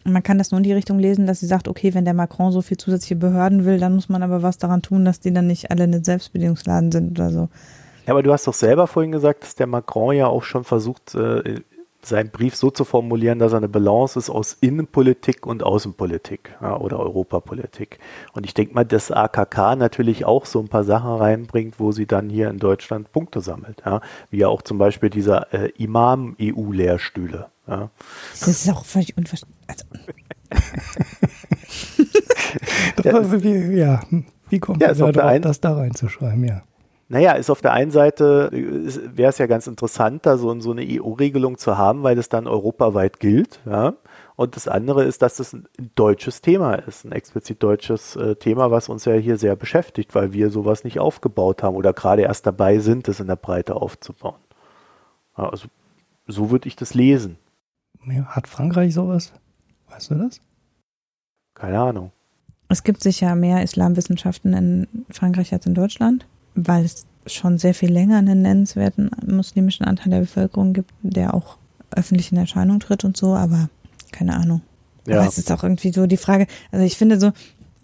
man 0.05 0.23
kann 0.23 0.37
das 0.37 0.51
nur 0.51 0.57
in 0.59 0.63
die 0.63 0.73
Richtung 0.73 0.99
lesen, 0.99 1.25
dass 1.25 1.39
sie 1.39 1.47
sagt, 1.47 1.67
okay, 1.67 1.93
wenn 1.93 2.05
der 2.05 2.13
Macron 2.13 2.51
so 2.51 2.61
viel 2.61 2.77
zusätzliche 2.77 3.15
Behörden 3.15 3.65
will, 3.65 3.79
dann 3.79 3.95
muss 3.95 4.07
man 4.07 4.23
aber 4.23 4.43
was 4.43 4.57
daran 4.57 4.81
tun, 4.81 5.03
dass 5.03 5.19
die 5.19 5.33
dann 5.33 5.47
nicht 5.47 5.71
alle 5.71 5.83
ein 5.83 6.03
Selbstbedienungsladen 6.03 6.91
sind 6.91 7.19
oder 7.19 7.31
so. 7.31 7.49
Ja, 8.05 8.13
aber 8.13 8.21
du 8.21 8.31
hast 8.31 8.45
doch 8.47 8.53
selber 8.53 8.85
vorhin 8.85 9.11
gesagt, 9.11 9.43
dass 9.43 9.55
der 9.55 9.67
Macron 9.67 10.15
ja 10.15 10.27
auch 10.27 10.43
schon 10.43 10.63
versucht, 10.63 11.15
äh, 11.15 11.61
seinen 12.07 12.29
Brief 12.29 12.55
so 12.55 12.71
zu 12.71 12.85
formulieren, 12.85 13.39
dass 13.39 13.53
er 13.53 13.57
eine 13.57 13.69
Balance 13.69 14.17
ist 14.17 14.29
aus 14.29 14.57
Innenpolitik 14.61 15.45
und 15.45 15.63
Außenpolitik 15.63 16.55
ja, 16.61 16.77
oder 16.77 16.99
Europapolitik. 16.99 17.99
Und 18.33 18.45
ich 18.45 18.53
denke 18.53 18.73
mal, 18.73 18.85
dass 18.85 19.11
AKK 19.11 19.75
natürlich 19.75 20.25
auch 20.25 20.45
so 20.45 20.59
ein 20.59 20.67
paar 20.67 20.83
Sachen 20.83 21.11
reinbringt, 21.15 21.79
wo 21.79 21.91
sie 21.91 22.05
dann 22.05 22.29
hier 22.29 22.49
in 22.49 22.59
Deutschland 22.59 23.11
Punkte 23.11 23.41
sammelt. 23.41 23.81
Ja? 23.85 24.01
Wie 24.29 24.37
ja 24.37 24.47
auch 24.47 24.61
zum 24.61 24.77
Beispiel 24.77 25.09
dieser 25.09 25.53
äh, 25.53 25.69
Imam-EU-Lehrstühle. 25.77 27.47
Ja? 27.67 27.89
Das 28.31 28.47
ist 28.47 28.69
auch 28.69 28.85
völlig 28.85 29.17
unverständlich. 29.17 29.59
Also, 29.67 29.85
Das 33.03 33.13
war 33.13 33.43
wie, 33.43 33.77
ja, 33.77 34.01
hm, 34.09 34.25
wie 34.49 34.59
kommt 34.59 34.81
Ja, 34.81 34.93
man 34.93 35.13
der 35.13 35.23
drauf, 35.23 35.41
das 35.41 35.59
da 35.59 35.75
reinzuschreiben? 35.75 36.43
Ja. 36.43 36.63
Naja, 37.07 37.33
ist 37.33 37.51
auf 37.51 37.61
der 37.61 37.73
einen 37.73 37.91
Seite 37.91 38.49
wäre 38.51 39.29
es 39.29 39.37
ja 39.37 39.45
ganz 39.45 39.67
interessant, 39.67 40.25
da 40.25 40.37
so, 40.37 40.59
so 40.59 40.71
eine 40.71 40.81
EU-Regelung 40.83 41.57
zu 41.59 41.77
haben, 41.77 42.01
weil 42.01 42.17
es 42.17 42.29
dann 42.29 42.47
europaweit 42.47 43.19
gilt. 43.19 43.59
Ja? 43.65 43.93
Und 44.35 44.55
das 44.55 44.67
andere 44.67 45.03
ist, 45.03 45.21
dass 45.21 45.39
es 45.39 45.53
ein 45.53 45.67
deutsches 45.93 46.41
Thema 46.41 46.75
ist, 46.75 47.05
ein 47.05 47.11
explizit 47.11 47.61
deutsches 47.61 48.15
äh, 48.15 48.35
Thema, 48.35 48.71
was 48.71 48.89
uns 48.89 49.05
ja 49.05 49.13
hier 49.13 49.37
sehr 49.37 49.55
beschäftigt, 49.55 50.15
weil 50.15 50.33
wir 50.33 50.49
sowas 50.49 50.83
nicht 50.83 50.99
aufgebaut 50.99 51.61
haben 51.61 51.75
oder 51.75 51.93
gerade 51.93 52.23
erst 52.23 52.47
dabei 52.47 52.79
sind, 52.79 53.07
das 53.07 53.19
in 53.19 53.27
der 53.27 53.35
Breite 53.35 53.75
aufzubauen. 53.75 54.39
Ja, 55.37 55.49
also 55.49 55.67
so 56.25 56.49
würde 56.49 56.67
ich 56.67 56.75
das 56.75 56.95
lesen. 56.95 57.37
Ja, 58.07 58.25
Hat 58.25 58.47
Frankreich 58.47 58.95
sowas? 58.95 59.31
Weißt 59.89 60.09
du 60.09 60.15
das? 60.15 60.41
Keine 61.53 61.79
Ahnung. 61.79 62.11
es 62.67 62.83
gibt 62.83 63.01
sicher 63.01 63.35
mehr 63.35 63.61
Islamwissenschaften 63.61 64.53
in 64.53 65.05
Frankreich 65.09 65.53
als 65.53 65.65
in 65.65 65.75
Deutschland, 65.75 66.25
weil 66.55 66.85
es 66.85 67.05
schon 67.27 67.57
sehr 67.57 67.73
viel 67.73 67.91
länger 67.91 68.17
einen 68.17 68.41
nennenswerten 68.41 69.11
muslimischen 69.25 69.85
Anteil 69.85 70.11
der 70.11 70.19
Bevölkerung 70.19 70.73
gibt, 70.73 70.91
der 71.01 71.33
auch 71.33 71.57
öffentlich 71.91 72.31
in 72.31 72.37
Erscheinung 72.37 72.79
tritt 72.79 73.03
und 73.03 73.17
so, 73.17 73.35
aber 73.35 73.69
keine 74.11 74.35
Ahnung. 74.35 74.61
Ja, 75.07 75.19
Aber 75.19 75.27
es 75.27 75.37
ist 75.37 75.51
auch 75.51 75.63
irgendwie 75.63 75.91
so 75.91 76.07
die 76.07 76.17
Frage, 76.17 76.47
also 76.71 76.85
ich 76.85 76.97
finde 76.97 77.19
so, 77.19 77.31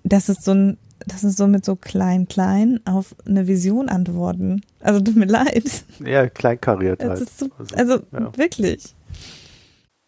das 0.04 0.30
ist 0.30 0.44
so 0.44 0.52
ein, 0.52 0.78
das 1.06 1.24
ist 1.24 1.38
so 1.38 1.48
mit 1.48 1.66
so 1.66 1.76
klein, 1.76 2.28
klein 2.28 2.80
auf 2.86 3.16
eine 3.26 3.48
Vision 3.48 3.90
antworten. 3.90 4.62
Also 4.80 5.00
tut 5.00 5.16
mir 5.16 5.26
leid. 5.26 5.84
ja 6.00 6.28
kleinkariert 6.30 7.04
halt. 7.04 7.20
ist 7.22 7.40
so, 7.40 7.50
Also, 7.58 7.76
also 7.76 8.04
ja. 8.12 8.38
wirklich. 8.38 8.96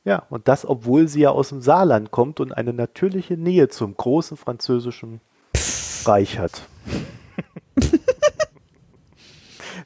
Ja, 0.06 0.24
und 0.30 0.48
das, 0.48 0.66
obwohl 0.66 1.08
sie 1.08 1.22
ja 1.22 1.30
aus 1.30 1.50
dem 1.50 1.62
Saarland 1.62 2.12
kommt 2.12 2.40
und 2.40 2.52
eine 2.52 2.74
natürliche 2.74 3.38
Nähe 3.38 3.70
zum 3.70 3.96
großen 3.96 4.36
französischen 4.36 5.22
Reich 6.06 6.40
hat. 6.40 6.64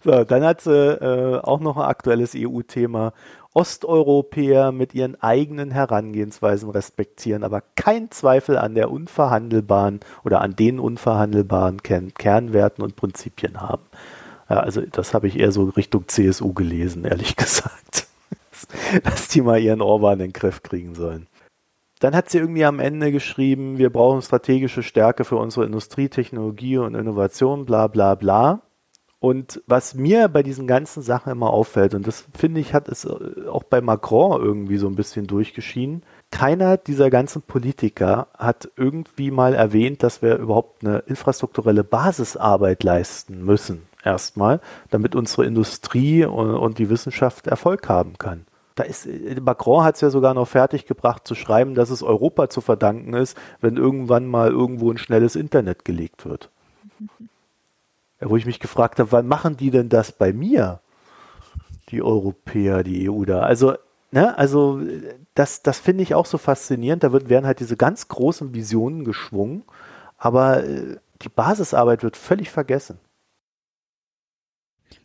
So, 0.04 0.24
dann 0.24 0.44
hat 0.44 0.62
sie 0.62 0.72
äh, 0.72 1.40
auch 1.42 1.60
noch 1.60 1.78
ein 1.78 1.86
aktuelles 1.86 2.34
EU-Thema. 2.36 3.14
Osteuropäer 3.54 4.72
mit 4.72 4.94
ihren 4.94 5.20
eigenen 5.22 5.72
Herangehensweisen 5.72 6.70
respektieren, 6.70 7.44
aber 7.44 7.64
kein 7.76 8.12
Zweifel 8.12 8.58
an 8.58 8.76
der 8.76 8.92
unverhandelbaren 8.92 10.02
oder 10.24 10.42
an 10.42 10.56
den 10.56 10.80
unverhandelbaren 10.80 11.82
Kern 11.82 12.14
Kernwerten 12.14 12.84
und 12.84 12.96
Prinzipien 12.96 13.60
haben. 13.60 13.84
Ja, 14.48 14.58
also 14.58 14.82
das 14.82 15.16
habe 15.16 15.28
ich 15.28 15.40
eher 15.40 15.52
so 15.52 15.64
Richtung 15.64 16.08
CSU 16.08 16.54
gelesen, 16.54 17.04
ehrlich 17.04 17.36
gesagt 17.36 18.08
dass 19.04 19.28
die 19.28 19.42
mal 19.42 19.60
ihren 19.60 19.82
Orban 19.82 20.14
in 20.14 20.28
den 20.28 20.34
Griff 20.34 20.64
kriegen 20.64 20.96
sollen. 20.96 21.28
Dann 22.00 22.16
hat 22.16 22.30
sie 22.30 22.38
irgendwie 22.38 22.66
am 22.66 22.80
Ende 22.80 23.12
geschrieben, 23.12 23.78
wir 23.78 23.90
brauchen 23.90 24.22
strategische 24.22 24.84
Stärke 24.84 25.24
für 25.24 25.38
unsere 25.38 25.66
Industrie, 25.66 26.10
Technologie 26.10 26.78
und 26.78 26.96
Innovation, 26.96 27.66
bla 27.66 27.88
bla 27.88 28.16
bla. 28.16 28.62
Und 29.20 29.64
was 29.66 29.96
mir 29.96 30.28
bei 30.28 30.44
diesen 30.44 30.68
ganzen 30.68 31.02
Sachen 31.02 31.32
immer 31.32 31.50
auffällt, 31.50 31.96
und 31.96 32.06
das 32.06 32.26
finde 32.38 32.62
ich, 32.62 32.74
hat 32.74 32.88
es 32.88 33.06
äh, 33.06 33.48
auch 33.48 33.64
bei 33.64 33.82
Macron 33.82 34.40
irgendwie 34.42 34.78
so 34.78 34.88
ein 34.88 34.96
bisschen 34.96 35.26
durchgeschienen, 35.26 36.04
keiner 36.30 36.78
dieser 36.78 37.10
ganzen 37.10 37.42
Politiker 37.42 38.28
hat 38.38 38.70
irgendwie 38.76 39.32
mal 39.32 39.56
erwähnt, 39.56 40.04
dass 40.04 40.22
wir 40.22 40.38
überhaupt 40.38 40.84
eine 40.84 41.00
infrastrukturelle 41.00 41.84
Basisarbeit 41.84 42.84
leisten 42.84 43.44
müssen, 43.44 43.88
erstmal, 44.04 44.60
damit 44.92 45.16
unsere 45.16 45.46
Industrie 45.46 46.24
und, 46.26 46.54
und 46.54 46.78
die 46.78 46.90
Wissenschaft 46.90 47.48
Erfolg 47.48 47.90
haben 47.90 48.20
kann. 48.20 48.46
Da 48.76 48.84
ist, 48.84 49.08
äh, 49.08 49.42
Macron 49.42 49.84
hat 49.84 49.96
es 49.96 50.02
ja 50.02 50.12
sogar 50.12 50.36
noch 50.36 50.48
fertiggebracht 50.48 51.28
zu 51.28 51.34
schreiben, 51.34 51.74
dass 51.74 51.90
es 51.90 52.04
Europa 52.04 52.50
zu 52.50 52.62
verdanken 52.62 53.16
ist, 53.16 53.36
wenn 53.62 53.78
irgendwann 53.78 54.28
mal 54.28 54.52
irgendwo 54.52 54.92
ein 54.92 55.00
schnelles 55.00 55.36
Internet 55.36 55.86
gelegt 55.86 56.26
wird. 56.26 56.52
Ja, 57.00 57.08
wo 58.20 58.38
ich 58.38 58.46
mich 58.46 58.60
gefragt 58.60 59.00
habe, 59.00 59.12
wann 59.12 59.28
machen 59.28 59.58
die 59.58 59.72
denn 59.72 59.90
das 59.90 60.12
bei 60.12 60.34
mir? 60.34 60.82
Die 61.90 62.02
Europäer, 62.02 62.84
die 62.84 63.10
EU 63.10 63.26
da. 63.26 63.42
Also, 63.42 63.76
ne, 64.12 64.38
also 64.38 64.82
das, 65.36 65.64
das 65.64 65.80
finde 65.80 66.04
ich 66.04 66.16
auch 66.16 66.26
so 66.26 66.38
faszinierend. 66.38 67.04
Da 67.04 67.12
wird, 67.12 67.30
werden 67.30 67.46
halt 67.46 67.60
diese 67.60 67.78
ganz 67.78 68.08
großen 68.08 68.54
Visionen 68.54 69.06
geschwungen, 69.06 69.64
aber 70.18 70.64
äh, 70.64 70.98
die 71.22 71.30
Basisarbeit 71.30 72.04
wird 72.04 72.18
völlig 72.18 72.50
vergessen. 72.50 73.00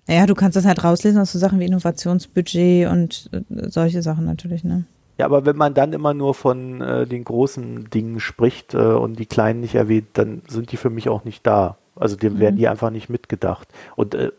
Naja, 0.09 0.27
du 0.27 0.35
kannst 0.35 0.57
das 0.57 0.65
halt 0.65 0.83
rauslesen 0.83 1.21
aus 1.21 1.33
so 1.33 1.39
Sachen 1.39 1.61
wie 1.61 1.67
Innovationsbudget 1.67 2.89
und 2.89 3.31
äh, 3.33 3.69
solche 3.69 4.03
Sachen 4.03 4.25
natürlich, 4.25 4.65
ne? 4.65 4.85
Ja, 5.19 5.27
aber 5.27 5.45
wenn 5.45 5.57
man 5.57 5.75
dann 5.75 5.93
immer 5.93 6.15
nur 6.15 6.35
von 6.35 6.81
äh, 6.81 7.07
den 7.07 7.23
großen 7.23 7.91
Dingen 7.91 8.19
spricht 8.19 8.75
äh, 8.75 8.79
und 8.79 9.19
die 9.19 9.27
kleinen 9.27 9.61
nicht 9.61 9.75
erwähnt, 9.75 10.09
dann 10.15 10.43
sind 10.49 10.73
die 10.73 10.77
für 10.77 10.91
mich 10.91 11.09
auch 11.09 11.25
nicht 11.25 11.47
da. 11.47 11.77
Also 11.97 12.17
dem 12.17 12.39
werden 12.39 12.55
Mhm. 12.55 12.59
die 12.59 12.69
einfach 12.69 12.91
nicht 12.91 13.09
mitgedacht. 13.09 13.69
Und 13.97 14.15
äh, 14.15 14.31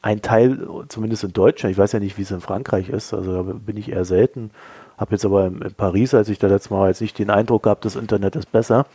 ein 0.00 0.22
Teil, 0.22 0.66
zumindest 0.88 1.24
in 1.24 1.32
Deutschland, 1.32 1.72
ich 1.72 1.78
weiß 1.78 1.92
ja 1.92 2.00
nicht, 2.00 2.18
wie 2.18 2.22
es 2.22 2.30
in 2.30 2.40
Frankreich 2.40 2.88
ist, 2.88 3.14
also 3.14 3.34
da 3.34 3.52
bin 3.52 3.76
ich 3.76 3.90
eher 3.92 4.04
selten, 4.04 4.50
habe 4.98 5.12
jetzt 5.12 5.24
aber 5.24 5.46
in, 5.46 5.62
in 5.62 5.74
Paris, 5.74 6.12
als 6.14 6.28
ich 6.28 6.38
da 6.38 6.48
letztes 6.48 6.70
Mal 6.70 6.80
war, 6.80 6.88
jetzt 6.88 7.00
nicht 7.00 7.18
den 7.18 7.30
Eindruck 7.30 7.62
gehabt, 7.64 7.84
das 7.84 7.94
Internet 7.96 8.34
ist 8.34 8.50
besser. 8.50 8.86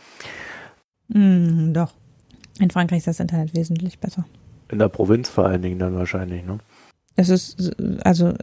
Mm, 1.08 1.72
doch. 1.72 1.92
In 2.60 2.70
Frankreich 2.70 2.98
ist 2.98 3.06
das 3.06 3.20
Internet 3.20 3.54
wesentlich 3.54 3.98
besser. 3.98 4.26
In 4.70 4.78
der 4.78 4.88
Provinz 4.88 5.28
vor 5.30 5.46
allen 5.46 5.62
Dingen 5.62 5.78
dann 5.78 5.94
wahrscheinlich, 5.94 6.44
ne? 6.44 6.58
Es 7.16 7.30
ist, 7.30 7.74
also, 8.04 8.34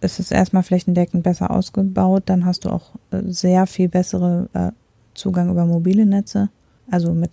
es 0.00 0.18
ist 0.18 0.32
erstmal 0.32 0.62
flächendeckend 0.62 1.22
besser 1.22 1.50
ausgebaut, 1.50 2.24
dann 2.26 2.44
hast 2.44 2.64
du 2.64 2.70
auch 2.70 2.92
äh, 3.10 3.20
sehr 3.26 3.66
viel 3.66 3.88
bessere 3.88 4.48
äh, 4.54 4.70
Zugang 5.14 5.50
über 5.50 5.66
mobile 5.66 6.06
Netze, 6.06 6.48
also 6.90 7.12
mit 7.12 7.30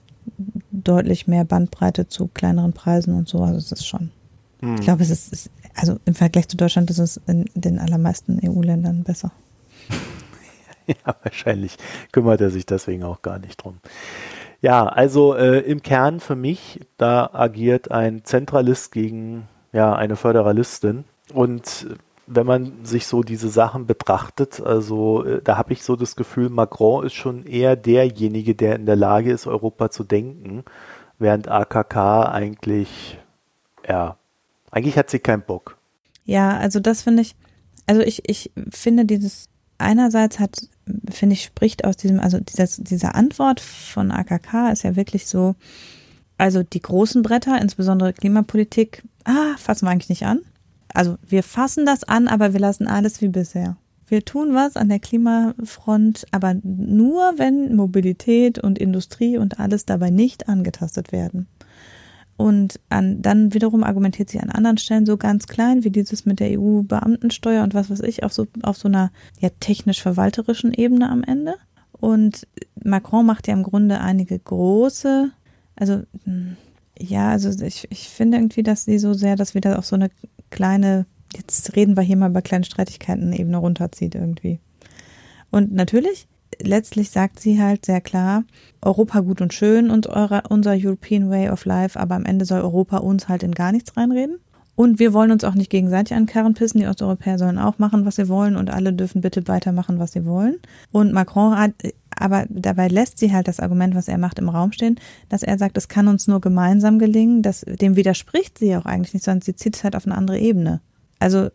deutlich 0.72 1.28
mehr 1.28 1.44
Bandbreite 1.44 2.08
zu 2.08 2.28
kleineren 2.28 2.74
Preisen 2.74 3.16
und 3.16 3.28
so, 3.28 3.40
also 3.44 3.58
es 3.58 3.72
ist 3.72 3.88
schon. 3.88 4.12
Hm. 4.62 4.76
Ich 4.76 4.82
glaube, 4.82 5.04
es 5.04 5.10
ist, 5.10 5.34
ist, 5.34 5.52
also 5.76 5.98
im 6.06 6.16
Vergleich 6.16 6.48
zu 6.48 6.58
Deutschland 6.58 6.90
ist 6.90 7.00
es 7.00 7.20
in 7.28 7.46
den 7.56 7.80
allermeisten 7.80 8.40
EU-Ländern 8.44 9.04
besser. 9.04 9.32
Ja, 10.88 11.16
wahrscheinlich 11.24 11.78
kümmert 12.12 12.42
er 12.42 12.50
sich 12.50 12.66
deswegen 12.66 13.04
auch 13.04 13.22
gar 13.22 13.38
nicht 13.40 13.64
drum. 13.64 13.78
Ja, 14.62 14.88
also 14.88 15.36
äh, 15.36 15.60
im 15.60 15.84
Kern 15.84 16.20
für 16.20 16.36
mich, 16.36 16.82
da 16.98 17.30
agiert 17.32 17.92
ein 17.92 18.26
Zentralist 18.26 18.92
gegen 18.92 19.48
ja, 19.74 19.96
eine 19.96 20.16
Föderalistin. 20.16 21.06
Und 21.34 21.88
wenn 22.34 22.48
man 22.48 22.86
sich 22.86 23.08
so 23.08 23.24
diese 23.24 23.50
Sachen 23.50 23.86
betrachtet, 23.86 24.62
also 24.62 25.26
äh, 25.26 25.42
da 25.44 25.58
habe 25.58 25.74
ich 25.74 25.84
so 25.84 25.96
das 25.96 26.16
Gefühl, 26.16 26.50
Macron 26.50 27.06
ist 27.06 27.14
schon 27.14 27.46
eher 27.46 27.76
derjenige, 27.76 28.56
der 28.56 28.76
in 28.76 28.86
der 28.86 28.96
Lage 28.96 29.32
ist, 29.32 29.48
Europa 29.48 29.92
zu 29.92 30.04
denken, 30.04 30.64
während 31.20 31.50
AKK 31.50 32.32
eigentlich, 32.32 33.20
ja, 33.88 34.18
eigentlich 34.72 34.98
hat 34.98 35.10
sie 35.10 35.20
keinen 35.20 35.44
Bock. 35.44 35.78
Ja, 36.24 36.58
also 36.58 36.80
das 36.80 37.02
finde 37.02 37.24
ich, 37.24 37.36
also 37.86 38.02
ich, 38.02 38.30
ich 38.30 38.52
finde 38.70 39.06
dieses, 39.06 39.50
einerseits 39.78 40.40
hat, 40.40 40.56
finde 41.10 41.34
ich, 41.34 41.44
spricht 41.44 41.84
aus 41.84 41.98
diesem, 41.98 42.22
also 42.22 42.40
dieses, 42.40 42.78
diese 42.78 43.14
Antwort 43.14 43.60
von 43.60 44.12
AKK 44.12 44.72
ist 44.72 44.84
ja 44.84 44.96
wirklich 44.96 45.28
so, 45.28 45.56
also 46.38 46.64
die 46.64 46.82
großen 46.82 47.24
Bretter, 47.24 47.62
insbesondere 47.62 48.14
Klimapolitik, 48.14 49.04
ah, 49.26 49.58
fassen 49.58 49.86
wir 49.86 49.92
eigentlich 49.92 50.10
nicht 50.10 50.26
an. 50.26 50.40
Also 50.94 51.18
wir 51.28 51.44
fassen 51.44 51.86
das 51.86 52.04
an, 52.04 52.28
aber 52.28 52.54
wir 52.54 52.60
lassen 52.60 52.88
alles 52.88 53.22
wie 53.22 53.30
bisher. 53.30 53.78
Wir 54.08 54.26
tun 54.26 54.54
was 54.54 54.76
an 54.76 54.90
der 54.90 55.00
Klimafront, 55.00 56.26
aber 56.32 56.56
nur, 56.64 57.34
wenn 57.38 57.76
Mobilität 57.76 58.60
und 58.60 58.78
Industrie 58.78 59.38
und 59.38 59.60
alles 59.60 59.86
dabei 59.86 60.10
nicht 60.10 60.50
angetastet 60.50 61.14
werden. 61.14 61.48
Und 62.36 62.80
an, 62.90 63.22
dann 63.22 63.54
wiederum 63.54 63.84
argumentiert 63.84 64.30
sie 64.30 64.40
an 64.40 64.50
anderen 64.50 64.78
Stellen 64.78 65.06
so 65.06 65.16
ganz 65.16 65.48
klein, 65.48 65.84
wie 65.84 65.92
dieses 65.92 66.26
mit 66.26 66.40
der 66.40 66.60
EU-Beamtensteuer 66.60 67.64
und 67.64 67.74
was 67.74 67.90
weiß 67.90 68.02
ich, 68.02 68.24
auf 68.24 68.34
so, 68.34 68.48
auf 68.64 68.78
so 68.78 68.88
einer 68.88 69.12
ja, 69.40 69.50
technisch-verwalterischen 69.60 70.74
Ebene 70.74 71.10
am 71.10 71.24
Ende. 71.24 71.56
Und 71.92 72.48
Macron 72.84 73.26
macht 73.26 73.48
ja 73.48 73.54
im 73.54 73.64
Grunde 73.64 74.02
einige 74.02 74.40
große, 74.40 75.30
also 75.76 76.02
hm, 76.24 76.58
ja, 77.00 77.30
also 77.30 77.50
ich, 77.64 77.88
ich 77.90 78.10
finde 78.10 78.38
irgendwie, 78.38 78.64
dass 78.64 78.86
sie 78.86 79.00
so 79.00 79.14
sehr 79.14 79.36
das 79.36 79.56
wieder 79.56 79.78
auf 79.80 79.86
so 79.86 79.96
eine 79.96 80.10
kleine, 80.50 81.06
jetzt 81.36 81.76
reden 81.76 81.96
wir 81.96 82.04
hier 82.04 82.18
mal 82.18 82.30
über 82.30 82.42
kleine 82.42 82.66
Streitigkeiten 82.66 83.34
Ebene 83.34 83.58
runterzieht 83.58 84.16
irgendwie. 84.16 84.60
Und 85.50 85.74
natürlich, 85.74 86.28
letztlich 86.60 87.10
sagt 87.10 87.40
sie 87.40 87.62
halt 87.62 87.86
sehr 87.86 88.02
klar, 88.02 88.44
Europa 88.82 89.22
gut 89.22 89.42
und 89.42 89.54
schön 89.54 89.90
und 89.90 90.08
eure, 90.08 90.44
unser 90.50 90.74
European 90.76 91.30
Way 91.30 91.50
of 91.50 91.66
Life, 91.66 92.00
aber 92.00 92.16
am 92.16 92.26
Ende 92.26 92.46
soll 92.46 92.62
Europa 92.62 92.98
uns 92.98 93.28
halt 93.28 93.44
in 93.44 93.54
gar 93.54 93.72
nichts 93.72 93.96
reinreden. 93.98 94.40
Und 94.76 95.00
wir 95.00 95.14
wollen 95.14 95.32
uns 95.32 95.44
auch 95.44 95.54
nicht 95.54 95.70
gegenseitig 95.70 96.16
an 96.16 96.26
Karren 96.26 96.54
pissen. 96.54 96.80
Die 96.80 96.88
Osteuropäer 96.88 97.38
sollen 97.38 97.60
auch 97.60 97.78
machen, 97.78 98.06
was 98.06 98.16
sie 98.16 98.30
wollen 98.30 98.56
und 98.56 98.70
alle 98.70 98.94
dürfen 98.94 99.22
bitte 99.22 99.48
weitermachen, 99.48 100.00
was 100.00 100.14
sie 100.14 100.26
wollen. 100.26 100.58
Und 100.92 101.14
Macron 101.14 101.58
hat, 101.58 101.74
aber 102.16 102.46
dabei 102.50 102.88
lässt 102.88 103.18
sie 103.18 103.34
halt 103.34 103.48
das 103.48 103.60
Argument, 103.60 103.96
was 103.96 104.08
er 104.08 104.18
macht, 104.18 104.40
im 104.40 104.50
Raum 104.50 104.72
stehen, 104.72 105.00
dass 105.30 105.44
er 105.44 105.58
sagt, 105.58 105.78
es 105.78 105.88
kann 105.88 106.08
uns 106.08 106.28
nur 106.28 106.42
gemeinsam 106.42 107.00
gelingen. 107.00 107.42
Das, 107.42 107.62
dem 107.62 107.96
widerspricht 107.96 108.58
sie 108.58 108.76
auch 108.76 108.86
eigentlich 108.86 109.14
nicht, 109.14 109.26
sondern 109.26 109.42
sie 109.42 109.56
zieht 109.56 109.76
es 109.76 109.84
halt 109.84 109.96
auf 109.96 110.06
eine 110.06 110.18
andere 110.18 110.40
Ebene. 110.40 110.82
Also 111.20 111.50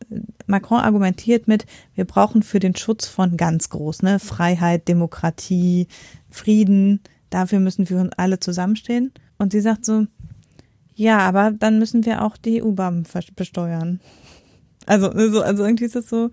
Macron 0.47 0.79
argumentiert 0.79 1.49
mit, 1.49 1.67
wir 1.97 2.05
brauchen 2.05 2.45
für 2.45 2.61
den 2.61 2.77
Schutz 2.77 3.09
von 3.09 3.37
ganz 3.37 3.69
groß, 3.69 4.03
ne, 4.03 4.21
Freiheit, 4.21 4.87
Demokratie, 4.87 5.89
Frieden, 6.31 7.01
dafür 7.31 7.59
müssen 7.59 7.91
wir 7.91 8.09
alle 8.17 8.39
zusammenstehen. 8.39 9.11
Und 9.39 9.53
sie 9.53 9.61
sagt 9.61 9.85
so, 9.85 10.07
ja, 10.97 11.19
aber 11.19 11.53
dann 11.53 11.79
müssen 11.79 12.05
wir 12.05 12.23
auch 12.23 12.37
die 12.37 12.63
EU-Bahn 12.63 13.07
besteuern. 13.37 14.01
Also, 14.87 15.11
also, 15.11 15.43
also 15.43 15.65
irgendwie 15.65 15.85
ist 15.85 15.97
es 15.97 16.09
so, 16.09 16.31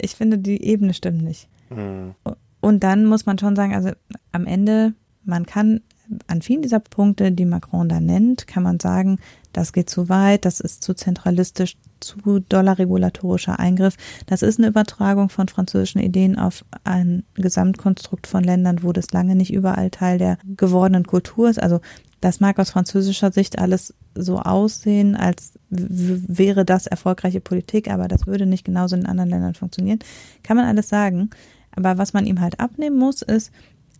ich 0.00 0.14
finde, 0.14 0.38
die 0.38 0.62
Ebene 0.62 0.92
stimmt 0.92 1.22
nicht. 1.22 1.48
Mhm. 1.70 2.14
Und 2.60 2.84
dann 2.84 3.06
muss 3.06 3.24
man 3.24 3.38
schon 3.38 3.56
sagen, 3.56 3.74
also 3.74 3.90
am 4.32 4.46
Ende, 4.46 4.94
man 5.24 5.46
kann 5.46 5.80
an 6.26 6.42
vielen 6.42 6.62
dieser 6.62 6.80
Punkte, 6.80 7.32
die 7.32 7.44
Macron 7.44 7.88
da 7.88 8.00
nennt, 8.00 8.46
kann 8.46 8.62
man 8.62 8.80
sagen, 8.80 9.18
das 9.52 9.72
geht 9.72 9.90
zu 9.90 10.08
weit, 10.08 10.44
das 10.44 10.60
ist 10.60 10.82
zu 10.82 10.94
zentralistisch, 10.94 11.76
zu 12.00 12.40
doller 12.40 12.78
regulatorischer 12.78 13.58
Eingriff. 13.58 13.96
Das 14.26 14.42
ist 14.42 14.58
eine 14.58 14.68
Übertragung 14.68 15.28
von 15.28 15.48
französischen 15.48 16.00
Ideen 16.00 16.38
auf 16.38 16.64
ein 16.84 17.24
Gesamtkonstrukt 17.34 18.26
von 18.26 18.44
Ländern, 18.44 18.82
wo 18.82 18.92
das 18.92 19.10
lange 19.12 19.34
nicht 19.34 19.52
überall 19.52 19.90
Teil 19.90 20.18
der 20.18 20.38
gewordenen 20.56 21.04
Kultur 21.04 21.50
ist. 21.50 21.60
Also 21.60 21.80
das 22.20 22.40
mag 22.40 22.58
aus 22.58 22.70
französischer 22.70 23.32
Sicht 23.32 23.58
alles 23.58 23.94
so 24.14 24.38
aussehen, 24.38 25.14
als 25.14 25.52
wäre 25.70 26.64
das 26.64 26.86
erfolgreiche 26.86 27.40
Politik, 27.40 27.90
aber 27.90 28.08
das 28.08 28.26
würde 28.26 28.46
nicht 28.46 28.64
genauso 28.64 28.96
in 28.96 29.06
anderen 29.06 29.30
Ländern 29.30 29.54
funktionieren. 29.54 30.00
Kann 30.42 30.56
man 30.56 30.66
alles 30.66 30.88
sagen. 30.88 31.30
Aber 31.70 31.98
was 31.98 32.12
man 32.12 32.26
ihm 32.26 32.40
halt 32.40 32.58
abnehmen 32.58 32.98
muss, 32.98 33.22
ist, 33.22 33.52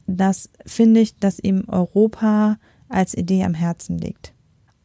dass 0.07 0.51
finde 0.67 1.01
ich, 1.01 1.17
dass 1.19 1.39
ihm 1.39 1.65
Europa 1.69 2.59
als 2.89 3.15
Idee 3.15 3.45
am 3.45 3.55
Herzen 3.55 3.99
liegt. 3.99 4.33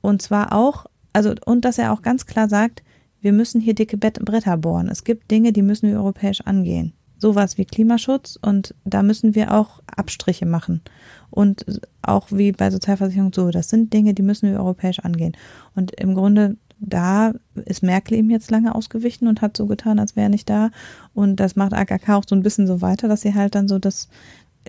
Und 0.01 0.21
zwar 0.21 0.53
auch, 0.53 0.85
also, 1.13 1.33
und 1.45 1.65
dass 1.65 1.77
er 1.77 1.93
auch 1.93 2.01
ganz 2.01 2.25
klar 2.25 2.49
sagt, 2.49 2.83
wir 3.21 3.31
müssen 3.31 3.61
hier 3.61 3.73
dicke 3.73 3.97
Bretter 3.97 4.57
bohren. 4.57 4.89
Es 4.89 5.05
gibt 5.05 5.31
Dinge, 5.31 5.53
die 5.53 5.61
müssen 5.61 5.89
wir 5.89 5.97
europäisch 5.97 6.41
angehen. 6.41 6.93
Sowas 7.23 7.57
wie 7.57 7.63
Klimaschutz 7.63 8.37
und 8.41 8.75
da 8.83 9.01
müssen 9.01 9.33
wir 9.33 9.53
auch 9.53 9.81
Abstriche 9.87 10.45
machen. 10.45 10.81
Und 11.29 11.65
auch 12.01 12.27
wie 12.31 12.51
bei 12.51 12.69
Sozialversicherung 12.69 13.31
so, 13.33 13.49
das 13.49 13.69
sind 13.69 13.93
Dinge, 13.93 14.13
die 14.13 14.23
müssen 14.23 14.51
wir 14.51 14.59
europäisch 14.59 14.99
angehen. 14.99 15.31
Und 15.73 15.91
im 15.93 16.15
Grunde 16.15 16.57
da 16.81 17.31
ist 17.63 17.81
Merkel 17.81 18.17
ihm 18.17 18.29
jetzt 18.29 18.51
lange 18.51 18.75
ausgewichen 18.75 19.29
und 19.29 19.41
hat 19.41 19.55
so 19.55 19.67
getan, 19.67 19.99
als 19.99 20.17
wäre 20.17 20.25
er 20.25 20.29
nicht 20.29 20.49
da. 20.49 20.69
Und 21.13 21.37
das 21.37 21.55
macht 21.55 21.71
AKK 21.71 22.09
auch 22.09 22.25
so 22.27 22.35
ein 22.35 22.43
bisschen 22.43 22.67
so 22.67 22.81
weiter, 22.81 23.07
dass 23.07 23.21
sie 23.21 23.33
halt 23.33 23.55
dann 23.55 23.69
so 23.69 23.79
das 23.79 24.09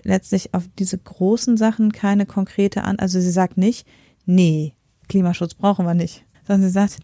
letztlich 0.03 0.53
auf 0.53 0.63
diese 0.79 0.97
großen 0.97 1.57
Sachen 1.57 1.91
keine 1.91 2.25
konkrete 2.25 2.85
an, 2.85 2.99
also 2.99 3.19
sie 3.19 3.31
sagt 3.31 3.57
nicht, 3.57 3.85
nee, 4.25 4.75
Klimaschutz 5.09 5.55
brauchen 5.55 5.85
wir 5.85 5.93
nicht, 5.93 6.23
sondern 6.47 6.69
sie 6.69 6.73
sagt, 6.73 6.99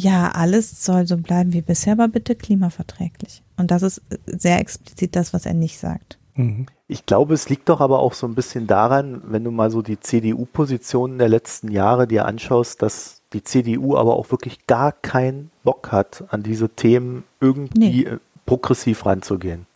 ja, 0.00 0.30
alles 0.30 0.84
soll 0.84 1.08
so 1.08 1.16
bleiben 1.16 1.52
wie 1.52 1.60
bisher, 1.60 1.94
aber 1.94 2.06
bitte 2.06 2.36
klimaverträglich. 2.36 3.42
Und 3.56 3.72
das 3.72 3.82
ist 3.82 4.00
sehr 4.26 4.60
explizit 4.60 5.16
das, 5.16 5.32
was 5.32 5.44
er 5.44 5.54
nicht 5.54 5.76
sagt. 5.80 6.18
Mhm. 6.36 6.66
Ich 6.86 7.04
glaube, 7.04 7.34
es 7.34 7.48
liegt 7.48 7.68
doch 7.68 7.80
aber 7.80 7.98
auch 7.98 8.12
so 8.12 8.28
ein 8.28 8.36
bisschen 8.36 8.68
daran, 8.68 9.22
wenn 9.26 9.42
du 9.42 9.50
mal 9.50 9.72
so 9.72 9.82
die 9.82 9.98
CDU-Positionen 9.98 11.18
der 11.18 11.28
letzten 11.28 11.72
Jahre 11.72 12.06
dir 12.06 12.26
anschaust, 12.26 12.80
dass 12.80 13.22
die 13.32 13.42
CDU 13.42 13.96
aber 13.96 14.14
auch 14.14 14.30
wirklich 14.30 14.68
gar 14.68 14.92
keinen 14.92 15.50
Bock 15.64 15.90
hat, 15.90 16.22
an 16.28 16.44
diese 16.44 16.68
Themen 16.68 17.24
irgendwie 17.40 17.78
nee. 17.78 18.02
Äh, 18.02 18.18
progressiv 18.46 19.04
ranzugehen. 19.04 19.66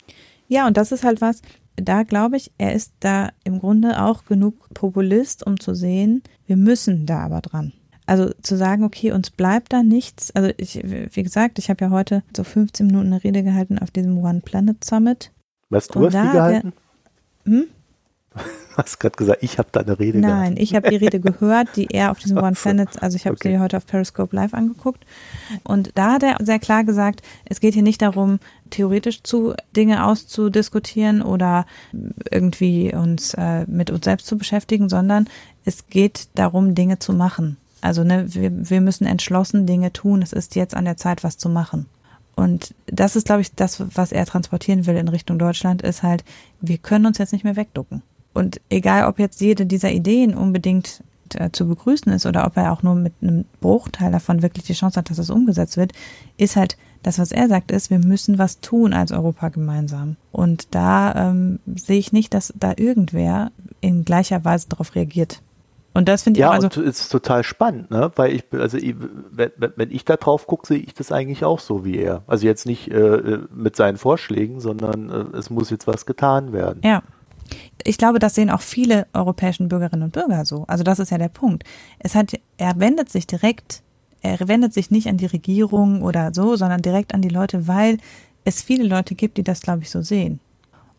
Ja, 0.47 0.67
und 0.67 0.77
das 0.77 0.93
ist 0.93 1.03
halt 1.03 1.19
was, 1.19 1.41
da 1.75 2.03
glaube 2.03 2.37
ich, 2.37 2.49
er 2.57 2.73
ist 2.73 2.93
da 3.01 3.31
im 3.43 3.59
Grunde 3.59 4.01
auch 4.01 4.23
genug 4.23 4.73
Populist, 4.73 5.45
um 5.45 5.59
zu 5.59 5.75
sehen, 5.75 6.23
wir 6.47 6.55
müssen 6.55 7.05
da 7.05 7.25
aber 7.25 7.41
dran. 7.41 7.73
Also 8.05 8.31
zu 8.41 8.57
sagen, 8.57 8.83
okay, 8.83 9.11
uns 9.11 9.29
bleibt 9.29 9.73
da 9.73 9.83
nichts. 9.83 10.31
Also 10.31 10.51
ich, 10.57 10.81
wie 10.83 11.23
gesagt, 11.23 11.59
ich 11.59 11.69
habe 11.69 11.85
ja 11.85 11.91
heute 11.91 12.23
so 12.35 12.43
15 12.43 12.87
Minuten 12.87 13.07
eine 13.07 13.23
Rede 13.23 13.43
gehalten 13.43 13.79
auf 13.79 13.91
diesem 13.91 14.17
One 14.17 14.41
Planet 14.43 14.83
Summit. 14.83 15.31
Was 15.69 15.87
du 15.87 16.05
hast 16.05 16.13
die 16.13 16.31
gehalten? 16.31 16.73
Hm? 17.45 17.65
Du 18.33 18.41
hast 18.77 18.99
gerade 18.99 19.15
gesagt, 19.15 19.43
ich 19.43 19.57
habe 19.57 19.69
da 19.71 19.81
eine 19.81 19.99
Rede 19.99 20.19
Nein, 20.19 20.55
gehabt. 20.55 20.59
ich 20.59 20.75
habe 20.75 20.89
die 20.89 20.95
Rede 20.95 21.19
gehört, 21.19 21.69
die 21.75 21.87
er 21.91 22.11
auf 22.11 22.19
diesem 22.19 22.37
One 22.37 22.53
Planet, 22.53 23.01
also 23.01 23.15
ich 23.15 23.25
habe 23.25 23.35
okay. 23.35 23.51
sie 23.51 23.59
heute 23.59 23.77
auf 23.77 23.85
Periscope 23.85 24.35
live 24.35 24.53
angeguckt. 24.53 25.05
Und 25.63 25.91
da 25.95 26.13
hat 26.13 26.23
er 26.23 26.37
sehr 26.43 26.59
klar 26.59 26.83
gesagt, 26.83 27.21
es 27.45 27.59
geht 27.59 27.75
hier 27.75 27.83
nicht 27.83 28.01
darum, 28.01 28.39
theoretisch 28.71 29.23
zu 29.23 29.53
Dinge 29.75 30.05
auszudiskutieren 30.05 31.21
oder 31.21 31.65
irgendwie 32.31 32.93
uns 32.93 33.35
äh, 33.35 33.65
mit 33.67 33.91
uns 33.91 34.03
selbst 34.03 34.25
zu 34.25 34.37
beschäftigen, 34.37 34.89
sondern 34.89 35.29
es 35.63 35.87
geht 35.87 36.27
darum, 36.35 36.75
Dinge 36.75 36.99
zu 36.99 37.13
machen. 37.13 37.57
Also 37.83 38.03
ne, 38.03 38.33
wir, 38.33 38.69
wir 38.69 38.81
müssen 38.81 39.05
entschlossen 39.05 39.65
Dinge 39.67 39.91
tun. 39.91 40.21
Es 40.21 40.31
ist 40.31 40.55
jetzt 40.55 40.73
an 40.73 40.85
der 40.85 40.95
Zeit, 40.95 41.23
was 41.23 41.37
zu 41.37 41.49
machen. 41.49 41.87
Und 42.35 42.73
das 42.85 43.15
ist, 43.15 43.25
glaube 43.25 43.41
ich, 43.41 43.53
das, 43.53 43.83
was 43.95 44.11
er 44.11 44.25
transportieren 44.25 44.87
will 44.87 44.95
in 44.95 45.09
Richtung 45.09 45.37
Deutschland, 45.37 45.81
ist 45.81 46.01
halt, 46.01 46.23
wir 46.61 46.77
können 46.77 47.05
uns 47.05 47.17
jetzt 47.17 47.33
nicht 47.33 47.43
mehr 47.43 47.57
wegducken. 47.57 48.01
Und 48.33 48.61
egal, 48.69 49.07
ob 49.07 49.19
jetzt 49.19 49.41
jede 49.41 49.65
dieser 49.65 49.91
Ideen 49.91 50.33
unbedingt 50.33 51.03
äh, 51.35 51.51
zu 51.51 51.67
begrüßen 51.67 52.11
ist 52.13 52.25
oder 52.25 52.47
ob 52.47 52.55
er 52.57 52.71
auch 52.71 52.83
nur 52.83 52.95
mit 52.95 53.13
einem 53.21 53.45
Bruchteil 53.59 54.11
davon 54.11 54.41
wirklich 54.41 54.65
die 54.65 54.73
Chance 54.73 54.97
hat, 54.97 55.09
dass 55.09 55.19
es 55.19 55.29
umgesetzt 55.29 55.75
wird, 55.75 55.91
ist 56.37 56.55
halt 56.55 56.77
das, 57.03 57.19
was 57.19 57.33
er 57.33 57.49
sagt, 57.49 57.69
ist, 57.71 57.89
wir 57.89 57.99
müssen 57.99 58.37
was 58.37 58.61
tun 58.61 58.93
als 58.93 59.11
Europa 59.11 59.49
gemeinsam. 59.49 60.15
Und 60.31 60.73
da 60.73 61.29
ähm, 61.29 61.59
sehe 61.75 61.99
ich 61.99 62.13
nicht, 62.13 62.33
dass 62.33 62.53
da 62.55 62.73
irgendwer 62.77 63.51
in 63.81 64.05
gleicher 64.05 64.45
Weise 64.45 64.69
darauf 64.69 64.95
reagiert. 64.95 65.41
Und 65.93 66.09
das 66.09 66.23
finde 66.23 66.39
ich 66.39 66.41
ja, 66.41 66.49
auch 66.49 66.53
also 66.53 66.67
und 66.67 66.87
ist 66.87 67.09
total 67.09 67.43
spannend, 67.43 67.91
ne? 67.91 68.11
Weil 68.15 68.33
ich, 68.33 68.43
also 68.51 68.77
wenn, 69.31 69.51
wenn 69.57 69.91
ich 69.91 70.05
da 70.05 70.17
drauf 70.17 70.47
gucke, 70.47 70.65
sehe 70.67 70.79
ich 70.79 70.93
das 70.93 71.11
eigentlich 71.11 71.45
auch 71.45 71.59
so 71.59 71.85
wie 71.85 71.97
er. 71.97 72.23
Also 72.25 72.47
jetzt 72.47 72.65
nicht 72.65 72.89
äh, 72.89 73.39
mit 73.53 73.75
seinen 73.75 73.97
Vorschlägen, 73.97 74.59
sondern 74.59 75.09
äh, 75.09 75.37
es 75.37 75.49
muss 75.49 75.69
jetzt 75.69 75.85
was 75.85 76.05
getan 76.05 76.53
werden. 76.53 76.81
Ja 76.83 77.03
ich 77.83 77.97
glaube, 77.97 78.19
das 78.19 78.35
sehen 78.35 78.49
auch 78.49 78.61
viele 78.61 79.05
europäischen 79.13 79.67
Bürgerinnen 79.67 80.03
und 80.03 80.13
Bürger 80.13 80.45
so. 80.45 80.63
Also 80.67 80.83
das 80.83 80.97
ist 80.97 81.11
ja 81.11 81.17
der 81.17 81.27
Punkt. 81.27 81.63
Es 81.99 82.15
hat, 82.15 82.31
er 82.57 82.79
wendet 82.79 83.09
sich 83.09 83.27
direkt, 83.27 83.83
er 84.21 84.47
wendet 84.47 84.73
sich 84.73 84.89
nicht 84.89 85.07
an 85.07 85.17
die 85.17 85.25
Regierung 85.25 86.01
oder 86.01 86.33
so, 86.33 86.55
sondern 86.55 86.81
direkt 86.81 87.13
an 87.13 87.21
die 87.21 87.29
Leute, 87.29 87.67
weil 87.67 87.97
es 88.45 88.61
viele 88.63 88.85
Leute 88.85 89.13
gibt, 89.13 89.37
die 89.37 89.43
das, 89.43 89.61
glaube 89.61 89.81
ich, 89.81 89.91
so 89.91 90.01
sehen. 90.01 90.39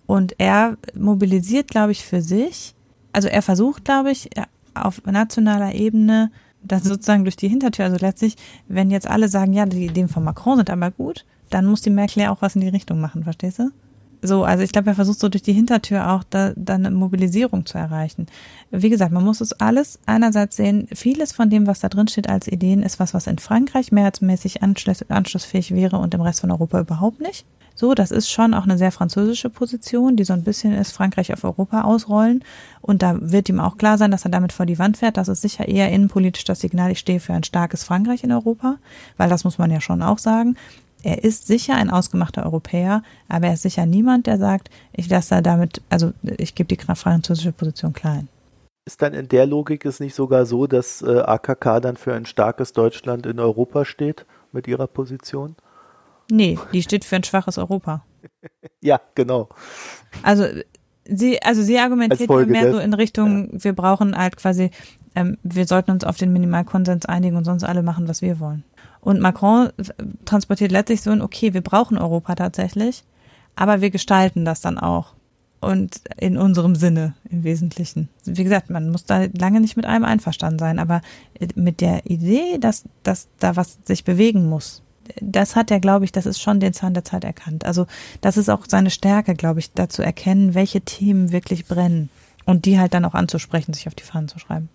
Und 0.07 0.35
er 0.39 0.77
mobilisiert, 0.95 1.69
glaube 1.69 1.93
ich, 1.93 2.05
für 2.05 2.21
sich 2.21 2.75
also 3.15 3.29
er 3.29 3.43
versucht, 3.43 3.85
glaube 3.85 4.11
ich, 4.11 4.29
auf 4.75 5.03
nationaler 5.05 5.75
Ebene 5.75 6.31
das 6.65 6.85
sozusagen 6.85 7.25
durch 7.25 7.37
die 7.37 7.49
Hintertür, 7.49 7.85
also 7.85 7.99
letztlich, 8.01 8.37
wenn 8.69 8.91
jetzt 8.91 9.07
alle 9.07 9.29
sagen, 9.29 9.53
ja, 9.53 9.67
die 9.67 9.85
Ideen 9.85 10.09
von 10.09 10.25
Macron 10.25 10.57
sind 10.57 10.71
aber 10.71 10.91
gut, 10.91 11.25
dann 11.51 11.67
muss 11.67 11.83
die 11.83 11.91
Merkel 11.91 12.23
ja 12.23 12.33
auch 12.33 12.41
was 12.43 12.55
in 12.55 12.63
die 12.63 12.69
Richtung 12.69 13.01
machen, 13.01 13.25
verstehst 13.25 13.59
du? 13.59 13.71
So, 14.27 14.43
also 14.43 14.65
ich 14.65 14.73
glaube, 14.73 14.89
er 14.89 14.95
versucht 14.95 15.21
so 15.21 15.29
durch 15.29 15.43
die 15.43 15.53
Hintertür 15.53 16.11
auch 16.11 16.25
da, 16.25 16.55
da 16.57 16.77
eine 16.77 16.91
Mobilisierung 16.91 17.67
zu 17.67 17.77
erreichen. 17.77 18.27
Wie 18.71 18.89
gesagt, 18.89 19.13
man 19.13 19.23
muss 19.23 19.43
es 19.43 19.53
alles 19.61 19.99
einerseits 20.07 20.57
sehen, 20.57 20.89
vieles 20.95 21.33
von 21.33 21.51
dem, 21.51 21.67
was 21.67 21.81
da 21.81 21.91
drin 21.91 22.09
steht 22.09 22.31
als 22.31 22.49
Ideen, 22.49 22.83
ist 22.83 22.99
was, 22.99 23.13
was 23.13 23.27
in 23.27 23.39
Frankreich 23.39 23.93
mehrheitsmäßig 23.93 24.63
anschluss, 24.63 25.03
anschlussfähig 25.11 25.75
wäre 25.75 25.99
und 25.99 26.15
im 26.15 26.23
Rest 26.23 26.41
von 26.41 26.51
Europa 26.51 26.81
überhaupt 26.81 27.21
nicht. 27.21 27.45
So, 27.75 27.93
das 27.93 28.13
ist 28.13 28.31
schon 28.31 28.55
auch 28.55 28.65
eine 28.65 28.79
sehr 28.79 28.93
französische 28.93 29.51
Position, 29.51 30.17
die 30.17 30.25
so 30.25 30.33
ein 30.33 30.45
bisschen 30.45 30.73
ist 30.73 30.93
Frankreich 30.93 31.31
auf 31.33 31.45
Europa 31.45 31.83
ausrollen. 31.83 32.45
Und 32.81 33.03
da 33.03 33.19
wird 33.21 33.51
ihm 33.51 33.61
auch 33.61 33.77
klar 33.77 33.99
sein, 33.99 34.11
dass 34.11 34.25
er 34.25 34.31
damit 34.31 34.53
vor 34.53 34.65
die 34.65 34.79
Wand 34.79 34.97
fährt. 34.97 35.19
Das 35.19 35.29
ist 35.29 35.43
sicher 35.43 35.69
eher 35.69 35.91
innenpolitisch 35.91 36.45
das 36.45 36.61
Signal, 36.61 36.93
ich 36.93 37.01
stehe 37.01 37.21
für 37.21 37.35
ein 37.35 37.45
starkes 37.45 37.85
Frankreich 37.85 38.25
in 38.25 38.33
Europa, 38.33 38.77
weil 39.19 39.29
das 39.29 39.45
muss 39.45 39.59
man 39.59 39.71
ja 39.71 39.83
schon 39.83 40.03
auch 40.03 40.19
sagen. 40.19 40.57
Er 41.05 41.23
ist 41.23 41.47
sicher 41.47 41.75
ein 41.77 41.91
ausgemachter 41.91 42.47
Europäer, 42.47 43.03
aber 43.29 43.49
er 43.49 43.55
ist 43.55 43.63
sicher 43.63 43.85
niemand, 43.85 44.27
der 44.27 44.39
sagt, 44.39 44.71
ich 44.95 45.11
lasse 45.11 45.35
da 45.35 45.41
damit, 45.43 45.83
also 45.91 46.13
ich 46.23 46.55
gebe 46.55 46.75
die 46.75 46.83
französische 46.83 47.53
Position 47.53 47.93
klein. 47.93 48.29
Ist 48.87 49.03
dann 49.03 49.13
in 49.13 49.29
der 49.29 49.45
Logik 49.45 49.85
es 49.85 50.01
nicht 50.01 50.15
sogar 50.15 50.47
so, 50.47 50.67
dass 50.67 51.03
äh, 51.03 51.21
AKK 51.21 51.81
dann 51.81 51.97
für 51.97 52.15
ein 52.15 52.25
starkes 52.25 52.73
Deutschland 52.73 53.27
in 53.27 53.39
Europa 53.39 53.85
steht 53.85 54.25
mit 54.51 54.67
ihrer 54.67 54.87
Position? 54.87 55.57
Nee, 56.31 56.59
die 56.73 56.83
steht 56.83 57.05
für 57.05 57.17
ein 57.17 57.25
schwaches 57.25 57.59
Europa. 57.59 58.03
ja, 58.81 58.99
genau. 59.15 59.51
Also 60.23 60.47
sie, 61.05 61.43
also 61.43 61.63
sie 61.63 61.79
argumentiert 61.79 62.31
mehr 62.49 62.73
so 62.73 62.79
in 62.79 62.95
Richtung, 62.95 63.53
ja. 63.53 63.65
wir 63.65 63.73
brauchen 63.75 64.17
halt 64.17 64.39
quasi, 64.39 64.71
ähm, 65.15 65.37
wir 65.43 65.67
sollten 65.67 65.91
uns 65.91 66.05
auf 66.05 66.17
den 66.17 66.33
Minimalkonsens 66.33 67.05
einigen 67.05 67.37
und 67.37 67.45
sonst 67.45 67.65
alle 67.65 67.83
machen, 67.83 68.09
was 68.09 68.23
wir 68.23 68.41
wollen. 68.41 68.65
Und 69.05 69.21
Macron 69.21 69.69
transportiert 70.25 70.73
letztlich 70.73 71.03
so 71.03 71.11
ein, 71.11 71.21
okay, 71.21 71.53
wir 71.53 71.61
brauchen 71.61 71.99
Europa 71.99 72.35
tatsächlich, 72.35 73.05
aber 73.55 73.83
wir 73.83 73.91
gestalten 73.91 74.47
das 74.47 74.63
dann 74.63 74.79
auch. 74.79 75.13
Und 75.61 76.01
in 76.19 76.37
unserem 76.37 76.75
Sinne 76.75 77.15
im 77.31 77.45
Wesentlichen. 77.45 78.09
Wie 78.25 78.45
gesagt, 78.45 78.71
man 78.71 78.91
muss 78.91 79.05
da 79.05 79.27
lange 79.33 79.61
nicht 79.61 79.77
mit 79.77 79.87
allem 79.87 80.05
einverstanden 80.05 80.59
sein, 80.59 80.79
aber 80.79 81.01
mit 81.55 81.81
der 81.81 82.07
Idee, 82.07 82.59
dass, 82.59 82.85
dass 83.03 83.29
da 83.39 83.57
was 83.57 83.79
sich 83.85 84.05
bewegen 84.05 84.49
muss, 84.49 84.83
das 85.21 85.55
hat 85.55 85.71
er, 85.71 85.81
glaube 85.81 86.07
ich, 86.07 86.13
das 86.13 86.25
ist 86.25 86.41
schon 86.41 86.61
den 86.61 86.73
Zahn 86.73 86.95
der 86.95 87.05
Zeit 87.05 87.25
erkannt. 87.25 87.67
Also 87.67 87.87
das 88.23 88.39
ist 88.39 88.49
auch 88.49 88.65
seine 88.67 88.91
Stärke, 88.91 89.35
glaube 89.35 89.61
ich, 89.61 89.73
da 89.73 89.89
zu 89.89 90.03
erkennen, 90.03 90.55
welche 90.55 90.81
Themen 90.81 91.31
wirklich 91.31 91.67
brennen 91.67 92.09
und 92.47 92.65
die 92.65 92.79
halt 92.79 92.95
dann 92.95 93.05
auch 93.05 93.15
anzusprechen, 93.15 93.75
sich 93.75 93.87
auf 93.87 93.95
die 93.95 94.03
Fahnen 94.03 94.29
zu 94.29 94.39
schreiben. 94.39 94.69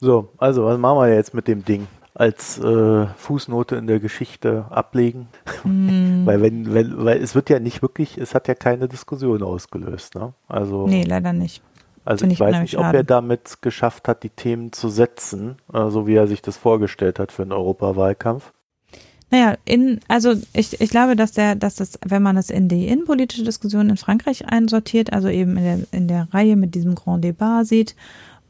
So, 0.00 0.30
also 0.38 0.64
was 0.64 0.78
machen 0.78 0.98
wir 0.98 1.14
jetzt 1.14 1.34
mit 1.34 1.48
dem 1.48 1.64
Ding? 1.64 1.86
Als 2.14 2.58
äh, 2.58 3.06
Fußnote 3.16 3.74
in 3.76 3.88
der 3.88 3.98
Geschichte 3.98 4.66
ablegen. 4.70 5.28
Mm. 5.64 6.24
weil 6.24 6.40
wenn, 6.40 6.72
wenn, 6.72 7.04
weil 7.04 7.20
es 7.20 7.34
wird 7.34 7.50
ja 7.50 7.58
nicht 7.58 7.82
wirklich, 7.82 8.16
es 8.18 8.34
hat 8.34 8.46
ja 8.46 8.54
keine 8.54 8.88
Diskussion 8.88 9.42
ausgelöst, 9.42 10.14
ne? 10.14 10.32
Also. 10.46 10.86
Nee, 10.86 11.02
leider 11.02 11.32
nicht. 11.32 11.62
Also 12.04 12.26
ich, 12.26 12.34
ich 12.34 12.40
weiß 12.40 12.60
nicht, 12.60 12.78
ob 12.78 12.92
er 12.92 13.02
damit 13.02 13.62
geschafft 13.62 14.08
hat, 14.08 14.22
die 14.22 14.30
Themen 14.30 14.72
zu 14.72 14.88
setzen, 14.88 15.56
äh, 15.72 15.88
so 15.88 16.06
wie 16.06 16.14
er 16.14 16.26
sich 16.26 16.42
das 16.42 16.56
vorgestellt 16.56 17.18
hat 17.18 17.32
für 17.32 17.42
einen 17.42 17.52
Europawahlkampf. 17.52 18.52
Naja, 19.30 19.56
in, 19.64 19.98
also 20.06 20.34
ich, 20.52 20.80
ich 20.80 20.90
glaube, 20.90 21.16
dass 21.16 21.32
der, 21.32 21.56
dass 21.56 21.76
das, 21.76 21.98
wenn 22.04 22.22
man 22.22 22.36
es 22.36 22.50
in 22.50 22.68
die 22.68 22.86
innenpolitische 22.86 23.42
Diskussion 23.42 23.88
in 23.88 23.96
Frankreich 23.96 24.46
einsortiert, 24.46 25.12
also 25.12 25.28
eben 25.28 25.56
in 25.56 25.64
der, 25.64 25.78
in 25.92 26.08
der 26.08 26.28
Reihe 26.32 26.56
mit 26.56 26.74
diesem 26.74 26.94
Grand 26.94 27.24
Débat 27.24 27.64
sieht 27.64 27.96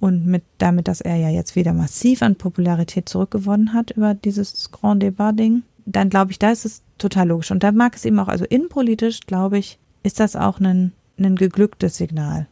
und 0.04 0.26
mit 0.26 0.42
damit, 0.58 0.86
dass 0.86 1.00
er 1.00 1.16
ja 1.16 1.30
jetzt 1.30 1.56
wieder 1.56 1.72
massiv 1.72 2.20
an 2.20 2.36
Popularität 2.36 3.08
zurückgewonnen 3.08 3.72
hat 3.72 3.92
über 3.92 4.12
dieses 4.12 4.70
Grand 4.70 5.02
Débat-Ding, 5.02 5.62
dann 5.86 6.10
glaube 6.10 6.30
ich, 6.30 6.38
da 6.38 6.50
ist 6.50 6.66
es 6.66 6.82
total 6.98 7.28
logisch. 7.28 7.50
Und 7.50 7.62
da 7.62 7.72
mag 7.72 7.96
es 7.96 8.04
eben 8.04 8.18
auch, 8.18 8.28
also 8.28 8.44
innenpolitisch, 8.44 9.20
glaube 9.20 9.56
ich, 9.56 9.78
ist 10.02 10.20
das 10.20 10.36
auch 10.36 10.60
ein, 10.60 10.92
ein 11.18 11.36
geglücktes 11.36 11.96
Signal. 11.96 12.46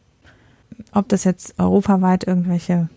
Ob 0.93 1.07
das 1.09 1.25
jetzt 1.25 1.59
europaweit 1.59 2.23
irgendwelche 2.23 2.89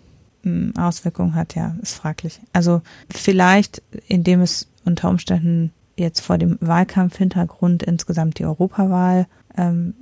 hm, 0.42 0.72
Auswirkungen 0.78 1.34
hat, 1.34 1.54
ja, 1.54 1.76
ist 1.82 1.92
fraglich. 1.92 2.40
Also 2.54 2.80
vielleicht, 3.10 3.82
indem 4.08 4.40
es 4.40 4.68
unter 4.86 5.10
Umständen 5.10 5.70
jetzt 5.98 6.20
vor 6.20 6.38
dem 6.38 6.56
Wahlkampfhintergrund 6.62 7.82
insgesamt 7.82 8.38
die 8.38 8.46
Europawahl 8.46 9.26
ähm, 9.54 9.92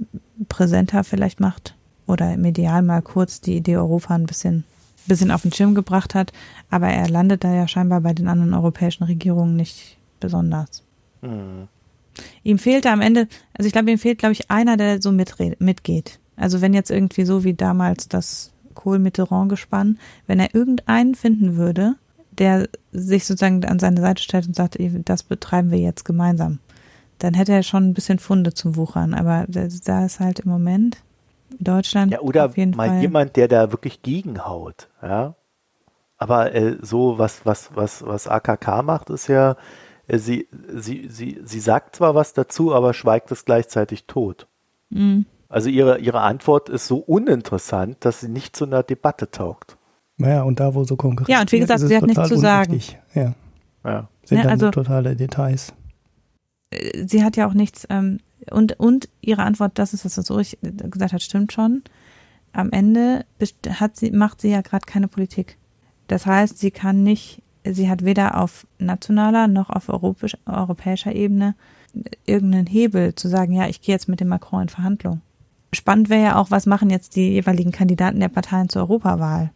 präsenter 0.49 1.03
vielleicht 1.03 1.41
macht 1.41 1.74
oder 2.07 2.37
medial 2.37 2.83
mal 2.83 3.03
kurz 3.03 3.41
die 3.41 3.57
Idee 3.57 3.77
Europa 3.77 4.15
ein 4.15 4.27
bisschen, 4.27 4.65
bisschen 5.07 5.31
auf 5.31 5.43
den 5.43 5.53
Schirm 5.53 5.75
gebracht 5.75 6.15
hat. 6.15 6.33
Aber 6.71 6.89
er 6.89 7.09
landet 7.09 7.45
da 7.45 7.55
ja 7.55 7.69
scheinbar 7.69 8.01
bei 8.01 8.13
den 8.13 8.29
anderen 8.29 8.55
europäischen 8.55 9.05
Regierungen 9.05 9.57
nicht 9.57 9.97
besonders. 10.21 10.83
Mhm. 11.23 11.69
Ihm 12.43 12.59
fehlte 12.59 12.91
am 12.91 13.01
Ende, 13.01 13.29
also 13.55 13.67
ich 13.67 13.73
glaube, 13.73 13.91
ihm 13.91 13.99
fehlt, 13.99 14.19
glaube 14.19 14.33
ich, 14.33 14.51
einer, 14.51 14.77
der 14.77 15.03
so 15.03 15.11
mitred, 15.11 15.61
mitgeht. 15.61 16.21
Also 16.37 16.61
wenn 16.61 16.75
jetzt 16.75 16.91
irgendwie 16.91 17.25
so 17.25 17.45
wie 17.45 17.55
damals 17.55 18.09
das 18.09 18.53
Kohl-Mitterrand-Gespann, 18.75 19.99
wenn 20.27 20.41
er 20.41 20.55
irgendeinen 20.55 21.15
finden 21.15 21.57
würde, 21.57 21.95
der 22.33 22.69
sich 22.93 23.25
sozusagen 23.25 23.65
an 23.65 23.79
seine 23.79 24.01
Seite 24.01 24.23
stellt 24.23 24.47
und 24.47 24.57
sagt, 24.57 24.77
das 25.05 25.23
betreiben 25.23 25.71
wir 25.71 25.79
jetzt 25.79 26.05
gemeinsam, 26.05 26.59
dann 27.19 27.35
hätte 27.35 27.53
er 27.53 27.63
schon 27.63 27.89
ein 27.89 27.95
bisschen 27.95 28.19
Funde 28.19 28.55
zum 28.55 28.77
Wuchern. 28.77 29.15
Aber 29.15 29.47
da 29.49 30.05
ist 30.05 30.21
halt 30.21 30.41
im 30.41 30.51
Moment 30.51 30.99
Deutschland. 31.59 32.13
Ja, 32.13 32.21
oder 32.21 32.49
mal 32.49 32.89
Fall. 32.89 33.01
jemand, 33.01 33.37
der 33.37 33.49
da 33.49 33.73
wirklich 33.73 34.03
gegenhaut, 34.03 34.89
ja. 35.03 35.35
Aber 36.17 36.55
äh, 36.55 36.77
so, 36.81 37.19
was, 37.19 37.45
was, 37.45 37.71
was, 37.75 38.07
was 38.07 38.29
AKK 38.29 38.83
macht, 38.83 39.11
ist 39.11 39.29
ja, 39.29 39.57
äh, 40.07 40.19
sie, 40.19 40.49
sie, 40.73 41.09
sie, 41.09 41.41
sie 41.45 41.61
sagt 41.61 41.97
zwar 41.97 42.15
was 42.15 42.33
dazu, 42.33 42.75
aber 42.75 42.95
schweigt 42.95 43.31
es 43.33 43.45
gleichzeitig 43.45 44.07
tot. 44.07 44.47
Mhm. 44.91 45.27
Also 45.49 45.69
ihre, 45.69 45.99
ihre 45.99 46.21
Antwort 46.21 46.69
ist 46.69 46.87
so 46.87 46.97
uninteressant, 46.97 48.05
dass 48.05 48.21
sie 48.21 48.29
nicht 48.29 48.57
zu 48.57 48.65
einer 48.65 48.83
Debatte 48.83 49.31
taugt. 49.31 49.77
Naja, 50.17 50.43
und 50.43 50.61
da, 50.61 50.75
wo 50.75 50.85
so 50.85 50.97
konkret 50.97 51.29
Ja, 51.29 51.41
und 51.41 51.51
wie 51.53 51.59
gesagt, 51.59 51.81
sie 51.81 51.97
hat 51.97 52.07
nichts 52.07 52.29
zu 52.29 52.37
sagen. 52.37 52.81
Ja. 53.15 53.35
ja. 53.85 54.09
Sind 54.25 54.39
ja, 54.39 54.45
dann 54.45 54.53
also, 54.53 54.71
totale 54.71 55.17
Details. 55.17 55.75
Äh, 56.71 57.07
sie 57.07 57.23
hat 57.25 57.37
ja 57.37 57.47
auch 57.47 57.55
nichts, 57.55 57.87
ähm, 57.91 58.21
und, 58.51 58.79
und 58.79 59.09
ihre 59.21 59.43
Antwort, 59.43 59.79
das 59.79 59.95
ist, 59.95 60.05
was 60.05 60.19
er 60.19 60.45
gesagt 60.89 61.13
hat, 61.13 61.23
stimmt 61.23 61.53
schon. 61.53 61.83
Am 62.53 62.71
Ende 62.71 63.25
hat 63.69 63.97
sie, 63.97 64.11
macht 64.11 64.41
sie 64.41 64.51
ja 64.51 64.61
gerade 64.61 64.87
keine 64.87 65.09
Politik. 65.09 65.59
Das 66.07 66.27
heißt, 66.27 66.59
sie 66.59 66.71
kann 66.71 67.03
nicht, 67.03 67.43
sie 67.65 67.89
hat 67.89 68.05
weder 68.05 68.41
auf 68.41 68.67
nationaler 68.79 69.49
noch 69.49 69.71
auf 69.71 69.89
europäisch, 69.89 70.37
europäischer 70.47 71.15
Ebene 71.15 71.55
irgendeinen 72.27 72.67
Hebel 72.67 73.15
zu 73.15 73.29
sagen, 73.29 73.53
ja, 73.53 73.69
ich 73.69 73.81
gehe 73.81 73.95
jetzt 73.95 74.09
mit 74.09 74.21
dem 74.21 74.29
Macron 74.29 74.63
in 74.63 74.69
Verhandlung. 74.69 75.21
Spannend 75.73 76.09
wäre 76.09 76.23
ja 76.23 76.37
auch, 76.37 76.51
was 76.51 76.67
machen 76.67 76.91
jetzt 76.91 77.17
die 77.17 77.33
jeweiligen 77.33 77.73
Kandidaten 77.73 78.21
der 78.21 78.29
Parteien 78.29 78.69
zur 78.69 78.83
Europawahl? 78.83 79.51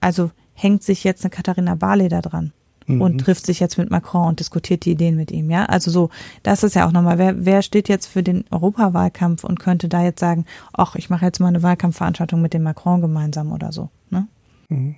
Also 0.00 0.30
hängt 0.54 0.82
sich 0.82 1.04
jetzt 1.04 1.24
eine 1.24 1.30
Katharina 1.30 1.74
Barley 1.74 2.08
da 2.08 2.20
dran? 2.20 2.52
Mhm. 2.88 3.00
und 3.00 3.18
trifft 3.18 3.46
sich 3.46 3.60
jetzt 3.60 3.78
mit 3.78 3.90
Macron 3.90 4.28
und 4.28 4.40
diskutiert 4.40 4.84
die 4.84 4.92
Ideen 4.92 5.16
mit 5.16 5.30
ihm, 5.30 5.50
ja. 5.50 5.66
Also 5.66 5.90
so, 5.90 6.10
das 6.42 6.62
ist 6.62 6.74
ja 6.74 6.86
auch 6.86 6.92
nochmal, 6.92 7.18
wer, 7.18 7.44
wer 7.44 7.62
steht 7.62 7.88
jetzt 7.88 8.06
für 8.06 8.22
den 8.22 8.44
Europawahlkampf 8.50 9.44
und 9.44 9.60
könnte 9.60 9.88
da 9.88 10.02
jetzt 10.02 10.20
sagen, 10.20 10.44
ach, 10.72 10.96
ich 10.96 11.10
mache 11.10 11.24
jetzt 11.24 11.38
mal 11.38 11.48
eine 11.48 11.62
Wahlkampfveranstaltung 11.62 12.40
mit 12.40 12.54
dem 12.54 12.62
Macron 12.62 13.00
gemeinsam 13.00 13.52
oder 13.52 13.72
so, 13.72 13.90
ne? 14.10 14.26
Mhm. 14.68 14.96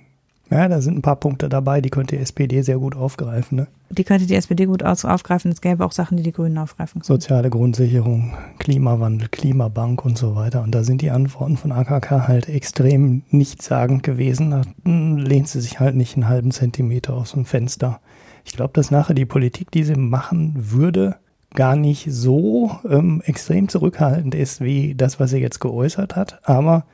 Ja, 0.51 0.67
da 0.67 0.81
sind 0.81 0.97
ein 0.97 1.01
paar 1.01 1.15
Punkte 1.15 1.47
dabei, 1.47 1.79
die 1.79 1.89
könnte 1.89 2.17
die 2.17 2.21
SPD 2.21 2.61
sehr 2.61 2.77
gut 2.77 2.93
aufgreifen. 2.93 3.55
Ne? 3.55 3.67
Die 3.89 4.03
könnte 4.03 4.25
die 4.25 4.35
SPD 4.35 4.65
gut 4.65 4.83
aufgreifen. 4.83 5.49
Es 5.49 5.61
gäbe 5.61 5.85
auch 5.85 5.93
Sachen, 5.93 6.17
die 6.17 6.23
die 6.23 6.33
Grünen 6.33 6.57
aufgreifen 6.57 6.99
können. 7.01 7.07
Soziale 7.07 7.49
Grundsicherung, 7.49 8.33
Klimawandel, 8.59 9.29
Klimabank 9.29 10.03
und 10.03 10.17
so 10.17 10.35
weiter. 10.35 10.61
Und 10.61 10.75
da 10.75 10.83
sind 10.83 11.01
die 11.01 11.09
Antworten 11.09 11.55
von 11.55 11.71
AKK 11.71 12.27
halt 12.27 12.49
extrem 12.49 13.23
nichtssagend 13.29 14.03
gewesen. 14.03 14.51
Da 14.51 14.61
lehnt 14.83 15.47
sie 15.47 15.61
sich 15.61 15.79
halt 15.79 15.95
nicht 15.95 16.15
einen 16.15 16.27
halben 16.27 16.51
Zentimeter 16.51 17.13
aus 17.13 17.31
dem 17.31 17.45
Fenster. 17.45 18.01
Ich 18.43 18.51
glaube, 18.51 18.73
dass 18.73 18.91
nachher 18.91 19.13
die 19.13 19.25
Politik, 19.25 19.71
die 19.71 19.85
sie 19.85 19.95
machen 19.95 20.53
würde, 20.57 21.15
gar 21.53 21.77
nicht 21.77 22.07
so 22.11 22.71
ähm, 22.89 23.21
extrem 23.25 23.69
zurückhaltend 23.69 24.35
ist 24.35 24.59
wie 24.59 24.95
das, 24.95 25.17
was 25.19 25.31
sie 25.31 25.39
jetzt 25.39 25.59
geäußert 25.59 26.17
hat. 26.17 26.39
Aber 26.43 26.85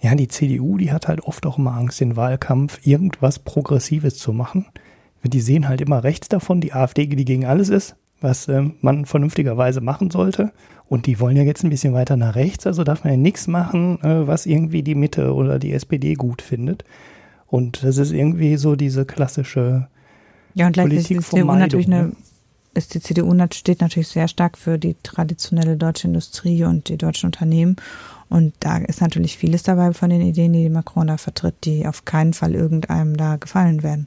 ja, 0.00 0.14
die 0.14 0.28
CDU, 0.28 0.78
die 0.78 0.92
hat 0.92 1.08
halt 1.08 1.22
oft 1.22 1.44
auch 1.46 1.58
immer 1.58 1.74
Angst, 1.74 2.00
den 2.00 2.16
Wahlkampf 2.16 2.86
irgendwas 2.86 3.38
Progressives 3.38 4.16
zu 4.16 4.32
machen. 4.32 4.66
Die 5.24 5.40
sehen 5.40 5.68
halt 5.68 5.80
immer 5.80 6.04
rechts 6.04 6.28
davon, 6.28 6.60
die 6.60 6.72
AfD, 6.72 7.06
die 7.06 7.24
gegen 7.24 7.44
alles 7.44 7.68
ist, 7.68 7.96
was 8.20 8.46
äh, 8.48 8.62
man 8.80 9.04
vernünftigerweise 9.04 9.80
machen 9.80 10.10
sollte. 10.10 10.52
Und 10.88 11.06
die 11.06 11.20
wollen 11.20 11.36
ja 11.36 11.42
jetzt 11.42 11.64
ein 11.64 11.70
bisschen 11.70 11.92
weiter 11.92 12.16
nach 12.16 12.36
rechts, 12.36 12.66
also 12.66 12.84
darf 12.84 13.04
man 13.04 13.14
ja 13.14 13.18
nichts 13.18 13.46
machen, 13.48 14.00
äh, 14.02 14.26
was 14.26 14.46
irgendwie 14.46 14.82
die 14.82 14.94
Mitte 14.94 15.34
oder 15.34 15.58
die 15.58 15.72
SPD 15.72 16.14
gut 16.14 16.40
findet. 16.40 16.84
Und 17.46 17.82
das 17.82 17.98
ist 17.98 18.12
irgendwie 18.12 18.56
so 18.56 18.76
diese 18.76 19.04
klassische 19.04 19.88
ja, 20.54 20.66
und 20.66 20.76
Politik 20.76 21.18
ist 21.18 21.32
die 21.32 21.36
CDU 21.36 21.52
natürlich 21.52 21.86
eine, 21.86 22.02
ne? 22.08 22.12
ist 22.74 22.94
die 22.94 23.00
CDU 23.00 23.34
steht 23.52 23.80
natürlich 23.80 24.08
sehr 24.08 24.28
stark 24.28 24.56
für 24.56 24.78
die 24.78 24.96
traditionelle 25.02 25.76
deutsche 25.76 26.06
Industrie 26.06 26.64
und 26.64 26.88
die 26.88 26.96
deutschen 26.96 27.26
Unternehmen 27.26 27.76
Und 28.28 28.54
da 28.60 28.78
ist 28.78 29.00
natürlich 29.00 29.36
vieles 29.38 29.62
dabei 29.62 29.92
von 29.92 30.10
den 30.10 30.20
Ideen, 30.20 30.52
die 30.52 30.68
Macron 30.68 31.06
da 31.06 31.16
vertritt, 31.16 31.64
die 31.64 31.86
auf 31.86 32.04
keinen 32.04 32.34
Fall 32.34 32.54
irgendeinem 32.54 33.16
da 33.16 33.36
gefallen 33.36 33.82
werden. 33.82 34.06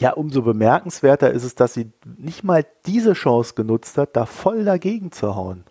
Ja, 0.00 0.12
umso 0.12 0.42
bemerkenswerter 0.42 1.30
ist 1.32 1.44
es, 1.44 1.54
dass 1.54 1.74
sie 1.74 1.90
nicht 2.16 2.44
mal 2.44 2.64
diese 2.86 3.14
Chance 3.14 3.54
genutzt 3.54 3.98
hat, 3.98 4.14
da 4.16 4.26
voll 4.26 4.64
dagegen 4.64 5.10
zu 5.10 5.34
hauen. 5.34 5.64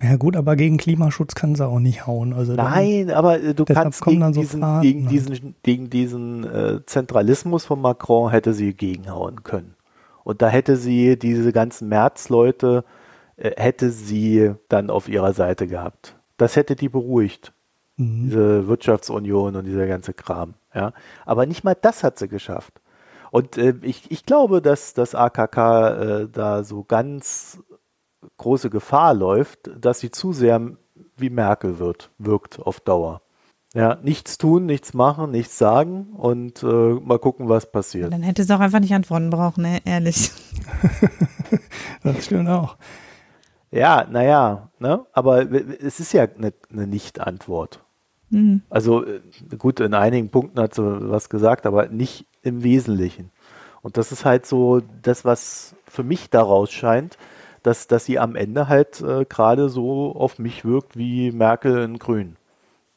Ja 0.00 0.16
gut, 0.16 0.36
aber 0.36 0.56
gegen 0.56 0.76
Klimaschutz 0.76 1.34
kann 1.34 1.54
sie 1.54 1.66
auch 1.66 1.78
nicht 1.78 2.06
hauen. 2.06 2.32
Also 2.34 2.52
Nein, 2.52 3.10
aber 3.10 3.40
äh, 3.40 3.54
du 3.54 3.64
kannst 3.64 4.04
gegen 4.04 4.34
so 4.34 4.40
diesen, 4.40 4.60
Fragen, 4.60 4.82
gegen, 4.82 5.08
diesen, 5.08 5.54
gegen 5.62 5.90
diesen 5.90 6.44
äh, 6.44 6.80
Zentralismus 6.84 7.64
von 7.64 7.80
Macron 7.80 8.30
hätte 8.30 8.52
sie 8.52 8.74
gegenhauen 8.74 9.42
können. 9.42 9.74
Und 10.22 10.42
da 10.42 10.48
hätte 10.48 10.76
sie 10.76 11.18
diese 11.18 11.52
ganzen 11.52 11.88
Märzleute, 11.88 12.84
äh, 13.36 13.52
hätte 13.56 13.90
sie 13.90 14.52
dann 14.68 14.90
auf 14.90 15.08
ihrer 15.08 15.32
Seite 15.32 15.66
gehabt. 15.66 16.15
Das 16.36 16.56
hätte 16.56 16.76
die 16.76 16.88
beruhigt. 16.88 17.52
Mhm. 17.96 18.24
Diese 18.24 18.68
Wirtschaftsunion 18.68 19.56
und 19.56 19.64
dieser 19.64 19.86
ganze 19.86 20.12
Kram. 20.12 20.54
Ja. 20.74 20.92
Aber 21.24 21.46
nicht 21.46 21.64
mal 21.64 21.76
das 21.80 22.04
hat 22.04 22.18
sie 22.18 22.28
geschafft. 22.28 22.80
Und 23.30 23.58
äh, 23.58 23.74
ich, 23.82 24.10
ich 24.10 24.24
glaube, 24.24 24.62
dass 24.62 24.94
das 24.94 25.14
AKK 25.14 25.58
äh, 25.58 26.28
da 26.30 26.62
so 26.64 26.84
ganz 26.84 27.58
große 28.36 28.70
Gefahr 28.70 29.14
läuft, 29.14 29.70
dass 29.78 30.00
sie 30.00 30.10
zu 30.10 30.32
sehr 30.32 30.76
wie 31.16 31.30
Merkel 31.30 31.78
wird, 31.78 32.10
wirkt 32.18 32.60
auf 32.60 32.80
Dauer. 32.80 33.22
Ja, 33.74 33.98
nichts 34.02 34.38
tun, 34.38 34.64
nichts 34.64 34.94
machen, 34.94 35.30
nichts 35.30 35.58
sagen 35.58 36.06
und 36.16 36.62
äh, 36.62 36.66
mal 36.66 37.18
gucken, 37.18 37.48
was 37.48 37.70
passiert. 37.70 38.12
Dann 38.12 38.22
hätte 38.22 38.42
es 38.42 38.50
auch 38.50 38.60
einfach 38.60 38.80
nicht 38.80 38.94
antworten 38.94 39.28
brauchen, 39.28 39.62
ne? 39.62 39.80
ehrlich. 39.84 40.30
das 42.02 42.24
stimmt 42.24 42.48
auch. 42.48 42.76
Ja, 43.76 44.06
naja, 44.10 44.70
ne? 44.78 45.04
aber 45.12 45.50
es 45.50 46.00
ist 46.00 46.12
ja 46.12 46.22
eine, 46.22 46.52
eine 46.72 46.86
Nicht-Antwort. 46.86 47.84
Mhm. 48.30 48.62
Also 48.70 49.04
äh, 49.04 49.20
gut, 49.58 49.80
in 49.80 49.94
einigen 49.94 50.30
Punkten 50.30 50.58
hat 50.60 50.74
sie 50.74 51.10
was 51.10 51.28
gesagt, 51.28 51.66
aber 51.66 51.88
nicht 51.88 52.26
im 52.42 52.62
Wesentlichen. 52.62 53.30
Und 53.82 53.98
das 53.98 54.12
ist 54.12 54.24
halt 54.24 54.46
so 54.46 54.80
das, 55.02 55.24
was 55.24 55.76
für 55.86 56.02
mich 56.02 56.30
daraus 56.30 56.72
scheint, 56.72 57.18
dass, 57.62 57.86
dass 57.86 58.04
sie 58.04 58.18
am 58.18 58.34
Ende 58.34 58.68
halt 58.68 59.00
äh, 59.00 59.24
gerade 59.28 59.68
so 59.68 60.14
auf 60.16 60.38
mich 60.38 60.64
wirkt 60.64 60.96
wie 60.96 61.30
Merkel 61.30 61.82
in 61.82 61.98
Grün. 61.98 62.36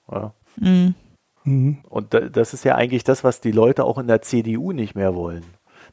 Ja. 0.09 0.33
Mhm. 0.55 0.95
mhm. 1.43 1.77
Und 1.89 2.13
das 2.13 2.53
ist 2.53 2.63
ja 2.63 2.75
eigentlich 2.75 3.03
das, 3.03 3.23
was 3.23 3.41
die 3.41 3.51
Leute 3.51 3.83
auch 3.83 3.97
in 3.97 4.07
der 4.07 4.21
CDU 4.21 4.71
nicht 4.71 4.95
mehr 4.95 5.13
wollen. 5.13 5.43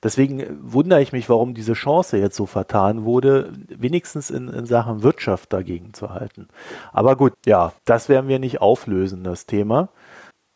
Deswegen 0.02 0.44
wundere 0.62 1.02
ich 1.02 1.12
mich, 1.12 1.28
warum 1.28 1.54
diese 1.54 1.72
Chance 1.72 2.18
jetzt 2.18 2.36
so 2.36 2.46
vertan 2.46 3.04
wurde, 3.04 3.52
wenigstens 3.68 4.30
in, 4.30 4.48
in, 4.48 4.66
Sachen 4.66 5.02
Wirtschaft 5.02 5.52
dagegen 5.52 5.94
zu 5.94 6.10
halten. 6.10 6.48
Aber 6.92 7.16
gut, 7.16 7.32
ja, 7.44 7.72
das 7.84 8.08
werden 8.08 8.28
wir 8.28 8.38
nicht 8.38 8.60
auflösen, 8.60 9.24
das 9.24 9.46
Thema. 9.46 9.88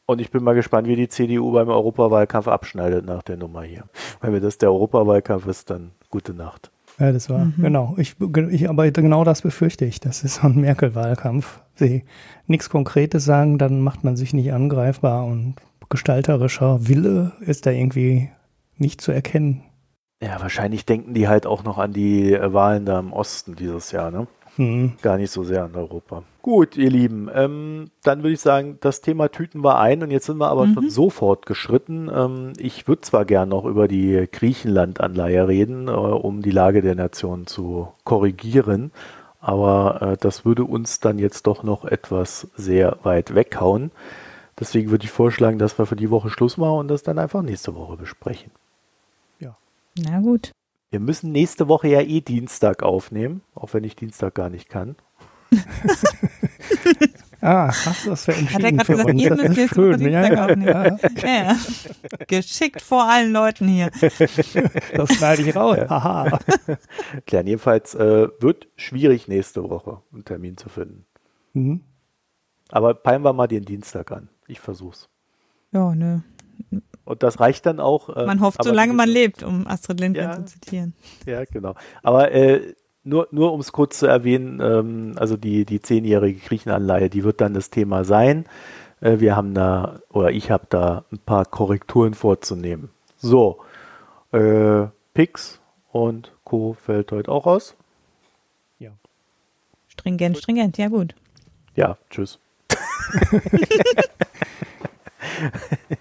Und 0.07 0.21
ich 0.21 0.31
bin 0.31 0.43
mal 0.43 0.55
gespannt, 0.55 0.89
wie 0.89 0.97
die 0.97 1.09
CDU 1.09 1.53
beim 1.53 1.69
Europawahlkampf 1.69 2.49
abschneidet 2.49 3.07
nach 3.07 3.23
der 3.23 3.37
Nummer 3.37 3.63
hier. 3.63 3.85
Wenn 4.21 4.41
das 4.43 4.59
der 4.59 4.71
Europawahlkampf 4.71 5.47
ist, 5.47 5.71
dann 5.71 5.93
gute 6.11 6.35
Nacht. 6.35 6.71
Ja, 6.99 7.13
das 7.13 7.31
war, 7.31 7.47
mhm. 7.47 7.55
genau. 7.57 7.95
Ich, 7.97 8.17
ich, 8.51 8.69
aber 8.69 8.91
genau 8.91 9.25
das 9.25 9.43
befürchte 9.43 9.85
ich. 9.85 10.01
Das 10.01 10.23
ist 10.23 10.37
so 10.37 10.49
ein 10.49 10.61
Merkel-Wahlkampf. 10.61 11.61
Sie 11.77 12.05
nichts 12.47 12.69
Konkretes 12.69 13.25
sagen, 13.25 13.57
dann 13.57 13.81
macht 13.81 14.05
man 14.05 14.17
sich 14.17 14.35
nicht 14.35 14.53
angreifbar 14.53 15.25
und 15.25 15.55
gestalterischer 15.89 16.89
Wille 16.89 17.33
ist 17.41 17.67
da 17.67 17.71
irgendwie 17.71 18.31
nicht 18.81 19.01
zu 19.01 19.13
erkennen. 19.13 19.63
Ja, 20.23 20.41
wahrscheinlich 20.41 20.85
denken 20.85 21.15
die 21.15 21.29
halt 21.29 21.47
auch 21.47 21.65
noch 21.65 21.79
an 21.79 21.93
die 21.93 22.37
Wahlen 22.41 22.85
da 22.85 22.99
im 22.99 23.13
Osten 23.13 23.57
dieses 23.57 23.91
Jahr, 23.93 24.11
ne? 24.11 24.27
Hm. 24.57 24.93
Gar 25.01 25.17
nicht 25.17 25.31
so 25.31 25.45
sehr 25.45 25.65
an 25.65 25.75
Europa. 25.75 26.23
Gut, 26.43 26.77
ihr 26.77 26.91
Lieben, 26.91 27.31
ähm, 27.33 27.91
dann 28.03 28.23
würde 28.23 28.33
ich 28.33 28.41
sagen, 28.41 28.79
das 28.81 29.01
Thema 29.01 29.29
tüten 29.29 29.63
wir 29.63 29.79
ein 29.79 30.03
und 30.03 30.11
jetzt 30.11 30.27
sind 30.27 30.39
wir 30.39 30.49
aber 30.49 30.67
mhm. 30.67 30.75
schon 30.75 30.91
so 30.91 31.11
fortgeschritten. 31.11 32.11
Ähm, 32.13 32.53
ich 32.59 32.89
würde 32.89 33.03
zwar 33.03 33.25
gern 33.25 33.49
noch 33.49 33.65
über 33.65 33.89
die 33.89 34.27
Griechenland-Anleihe 34.31 35.49
reden, 35.49 35.89
äh, 35.89 35.93
um 35.93 36.43
die 36.43 36.51
Lage 36.51 36.83
der 36.83 36.95
Nation 36.95 37.47
zu 37.47 37.89
korrigieren, 38.05 38.91
aber 39.41 40.03
äh, 40.03 40.17
das 40.19 40.45
würde 40.45 40.65
uns 40.65 41.01
dann 41.01 41.19
jetzt 41.19 41.47
doch 41.47 41.63
noch 41.63 41.85
etwas 41.85 42.49
sehr 42.57 42.99
weit 43.03 43.35
weghauen. 43.35 43.91
Deswegen 44.59 44.91
würde 44.91 45.05
ich 45.05 45.11
vorschlagen, 45.11 45.59
dass 45.59 45.79
wir 45.79 45.87
für 45.87 45.97
die 45.97 46.11
Woche 46.11 46.29
Schluss 46.29 46.59
machen 46.59 46.81
und 46.81 46.89
das 46.89 47.03
dann 47.03 47.19
einfach 47.19 47.43
nächste 47.43 47.75
Woche 47.75 47.97
besprechen. 47.97 48.51
Na 49.99 50.21
gut. 50.21 50.53
Wir 50.91 51.01
müssen 51.01 51.33
nächste 51.33 51.69
Woche 51.69 51.89
ja 51.89 52.01
eh 52.01 52.21
Dienstag 52.21 52.83
aufnehmen, 52.83 53.43
auch 53.55 53.75
wenn 53.75 53.85
ich 53.85 53.95
Dienstag 53.95 54.35
gar 54.35 54.51
nicht 54.51 54.69
kann. 54.69 54.97
ah, 57.41 57.69
hast 57.69 58.07
du 58.07 58.11
das 58.11 58.25
für 58.25 58.33
entschieden 58.33 58.55
Hat 58.55 58.65
er 58.65 58.73
gerade 58.73 58.93
gesagt, 58.93 59.21
ihr 59.21 59.37
müsst 59.37 59.57
jetzt 59.57 59.75
schön. 59.75 60.01
Ja, 60.01 60.33
ja, 60.33 60.57
ja. 60.59 60.97
ja, 61.23 61.57
Geschickt 62.27 62.83
vor 62.83 63.09
allen 63.09 63.33
Leuten 63.33 63.69
hier. 63.69 63.91
Das 64.95 65.13
schneide 65.15 65.43
ich 65.43 65.55
raus. 65.57 65.79
Haha. 65.89 66.39
Klar, 67.27 67.45
jedenfalls 67.45 67.95
äh, 67.95 68.29
wird 68.41 68.69
schwierig 68.77 69.29
nächste 69.29 69.69
Woche 69.71 70.03
einen 70.13 70.25
Termin 70.25 70.57
zu 70.57 70.69
finden. 70.69 71.07
Mhm. 71.53 71.83
Aber 72.71 72.95
peilen 72.95 73.23
wir 73.23 73.33
mal 73.33 73.49
den 73.49 73.65
Dienstag 73.65 74.13
an. 74.13 74.29
Ich 74.47 74.61
versuch's. 74.61 75.09
Ja, 75.73 75.95
ne. 75.95 76.23
Und 77.11 77.25
das 77.25 77.41
reicht 77.41 77.67
dann 77.67 77.81
auch. 77.81 78.15
Äh, 78.15 78.25
man 78.25 78.41
hofft, 78.41 78.63
solange 78.63 78.93
man 78.93 79.09
lebt, 79.09 79.43
um 79.43 79.67
Astrid 79.67 79.99
Lindgren 79.99 80.29
ja, 80.29 80.47
zu 80.47 80.61
zitieren. 80.61 80.95
Ja, 81.27 81.45
genau. 81.45 81.75
Aber 82.05 82.31
äh, 82.31 82.75
nur, 83.03 83.27
nur 83.33 83.53
um 83.53 83.59
es 83.59 83.73
kurz 83.73 83.99
zu 83.99 84.07
erwähnen, 84.07 84.61
ähm, 84.63 85.15
also 85.17 85.37
die, 85.37 85.65
die 85.65 85.83
zehnjährige 85.83 86.39
Griechenanleihe, 86.39 87.11
die 87.11 87.25
wird 87.25 87.41
dann 87.41 87.53
das 87.53 87.71
Thema 87.71 88.05
sein. 88.05 88.45
Äh, 89.01 89.19
wir 89.19 89.35
haben 89.35 89.55
da, 89.55 89.99
oder 90.09 90.31
ich 90.31 90.53
habe 90.53 90.69
da 90.71 91.05
ein 91.11 91.19
paar 91.19 91.47
Korrekturen 91.47 92.15
vorzunehmen. 92.15 92.91
So, 93.17 93.59
äh, 94.31 94.87
Pix 95.13 95.59
und 95.91 96.31
Co. 96.45 96.75
fällt 96.75 97.11
heute 97.11 97.33
auch 97.33 97.47
aus. 97.47 97.75
Ja. 98.79 98.93
Stringent, 99.89 100.39
stringent, 100.39 100.79
ja 100.79 100.87
gut. 100.87 101.17
Ja, 101.75 101.97
tschüss. 102.09 102.39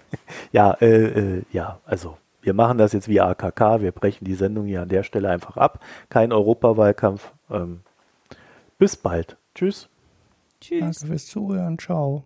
Ja, 0.52 0.72
äh, 0.80 1.38
äh, 1.38 1.42
ja, 1.52 1.80
also 1.84 2.16
wir 2.42 2.54
machen 2.54 2.78
das 2.78 2.92
jetzt 2.92 3.08
wie 3.08 3.20
AKK, 3.20 3.82
wir 3.82 3.92
brechen 3.92 4.24
die 4.24 4.34
Sendung 4.34 4.66
hier 4.66 4.82
an 4.82 4.88
der 4.88 5.02
Stelle 5.02 5.28
einfach 5.28 5.56
ab. 5.56 5.80
Kein 6.08 6.32
Europawahlkampf. 6.32 7.32
Ähm, 7.50 7.80
bis 8.78 8.96
bald. 8.96 9.36
Tschüss. 9.54 9.88
Tschüss. 10.60 10.80
Danke 10.80 11.06
fürs 11.06 11.26
Zuhören. 11.26 11.78
Ciao. 11.78 12.18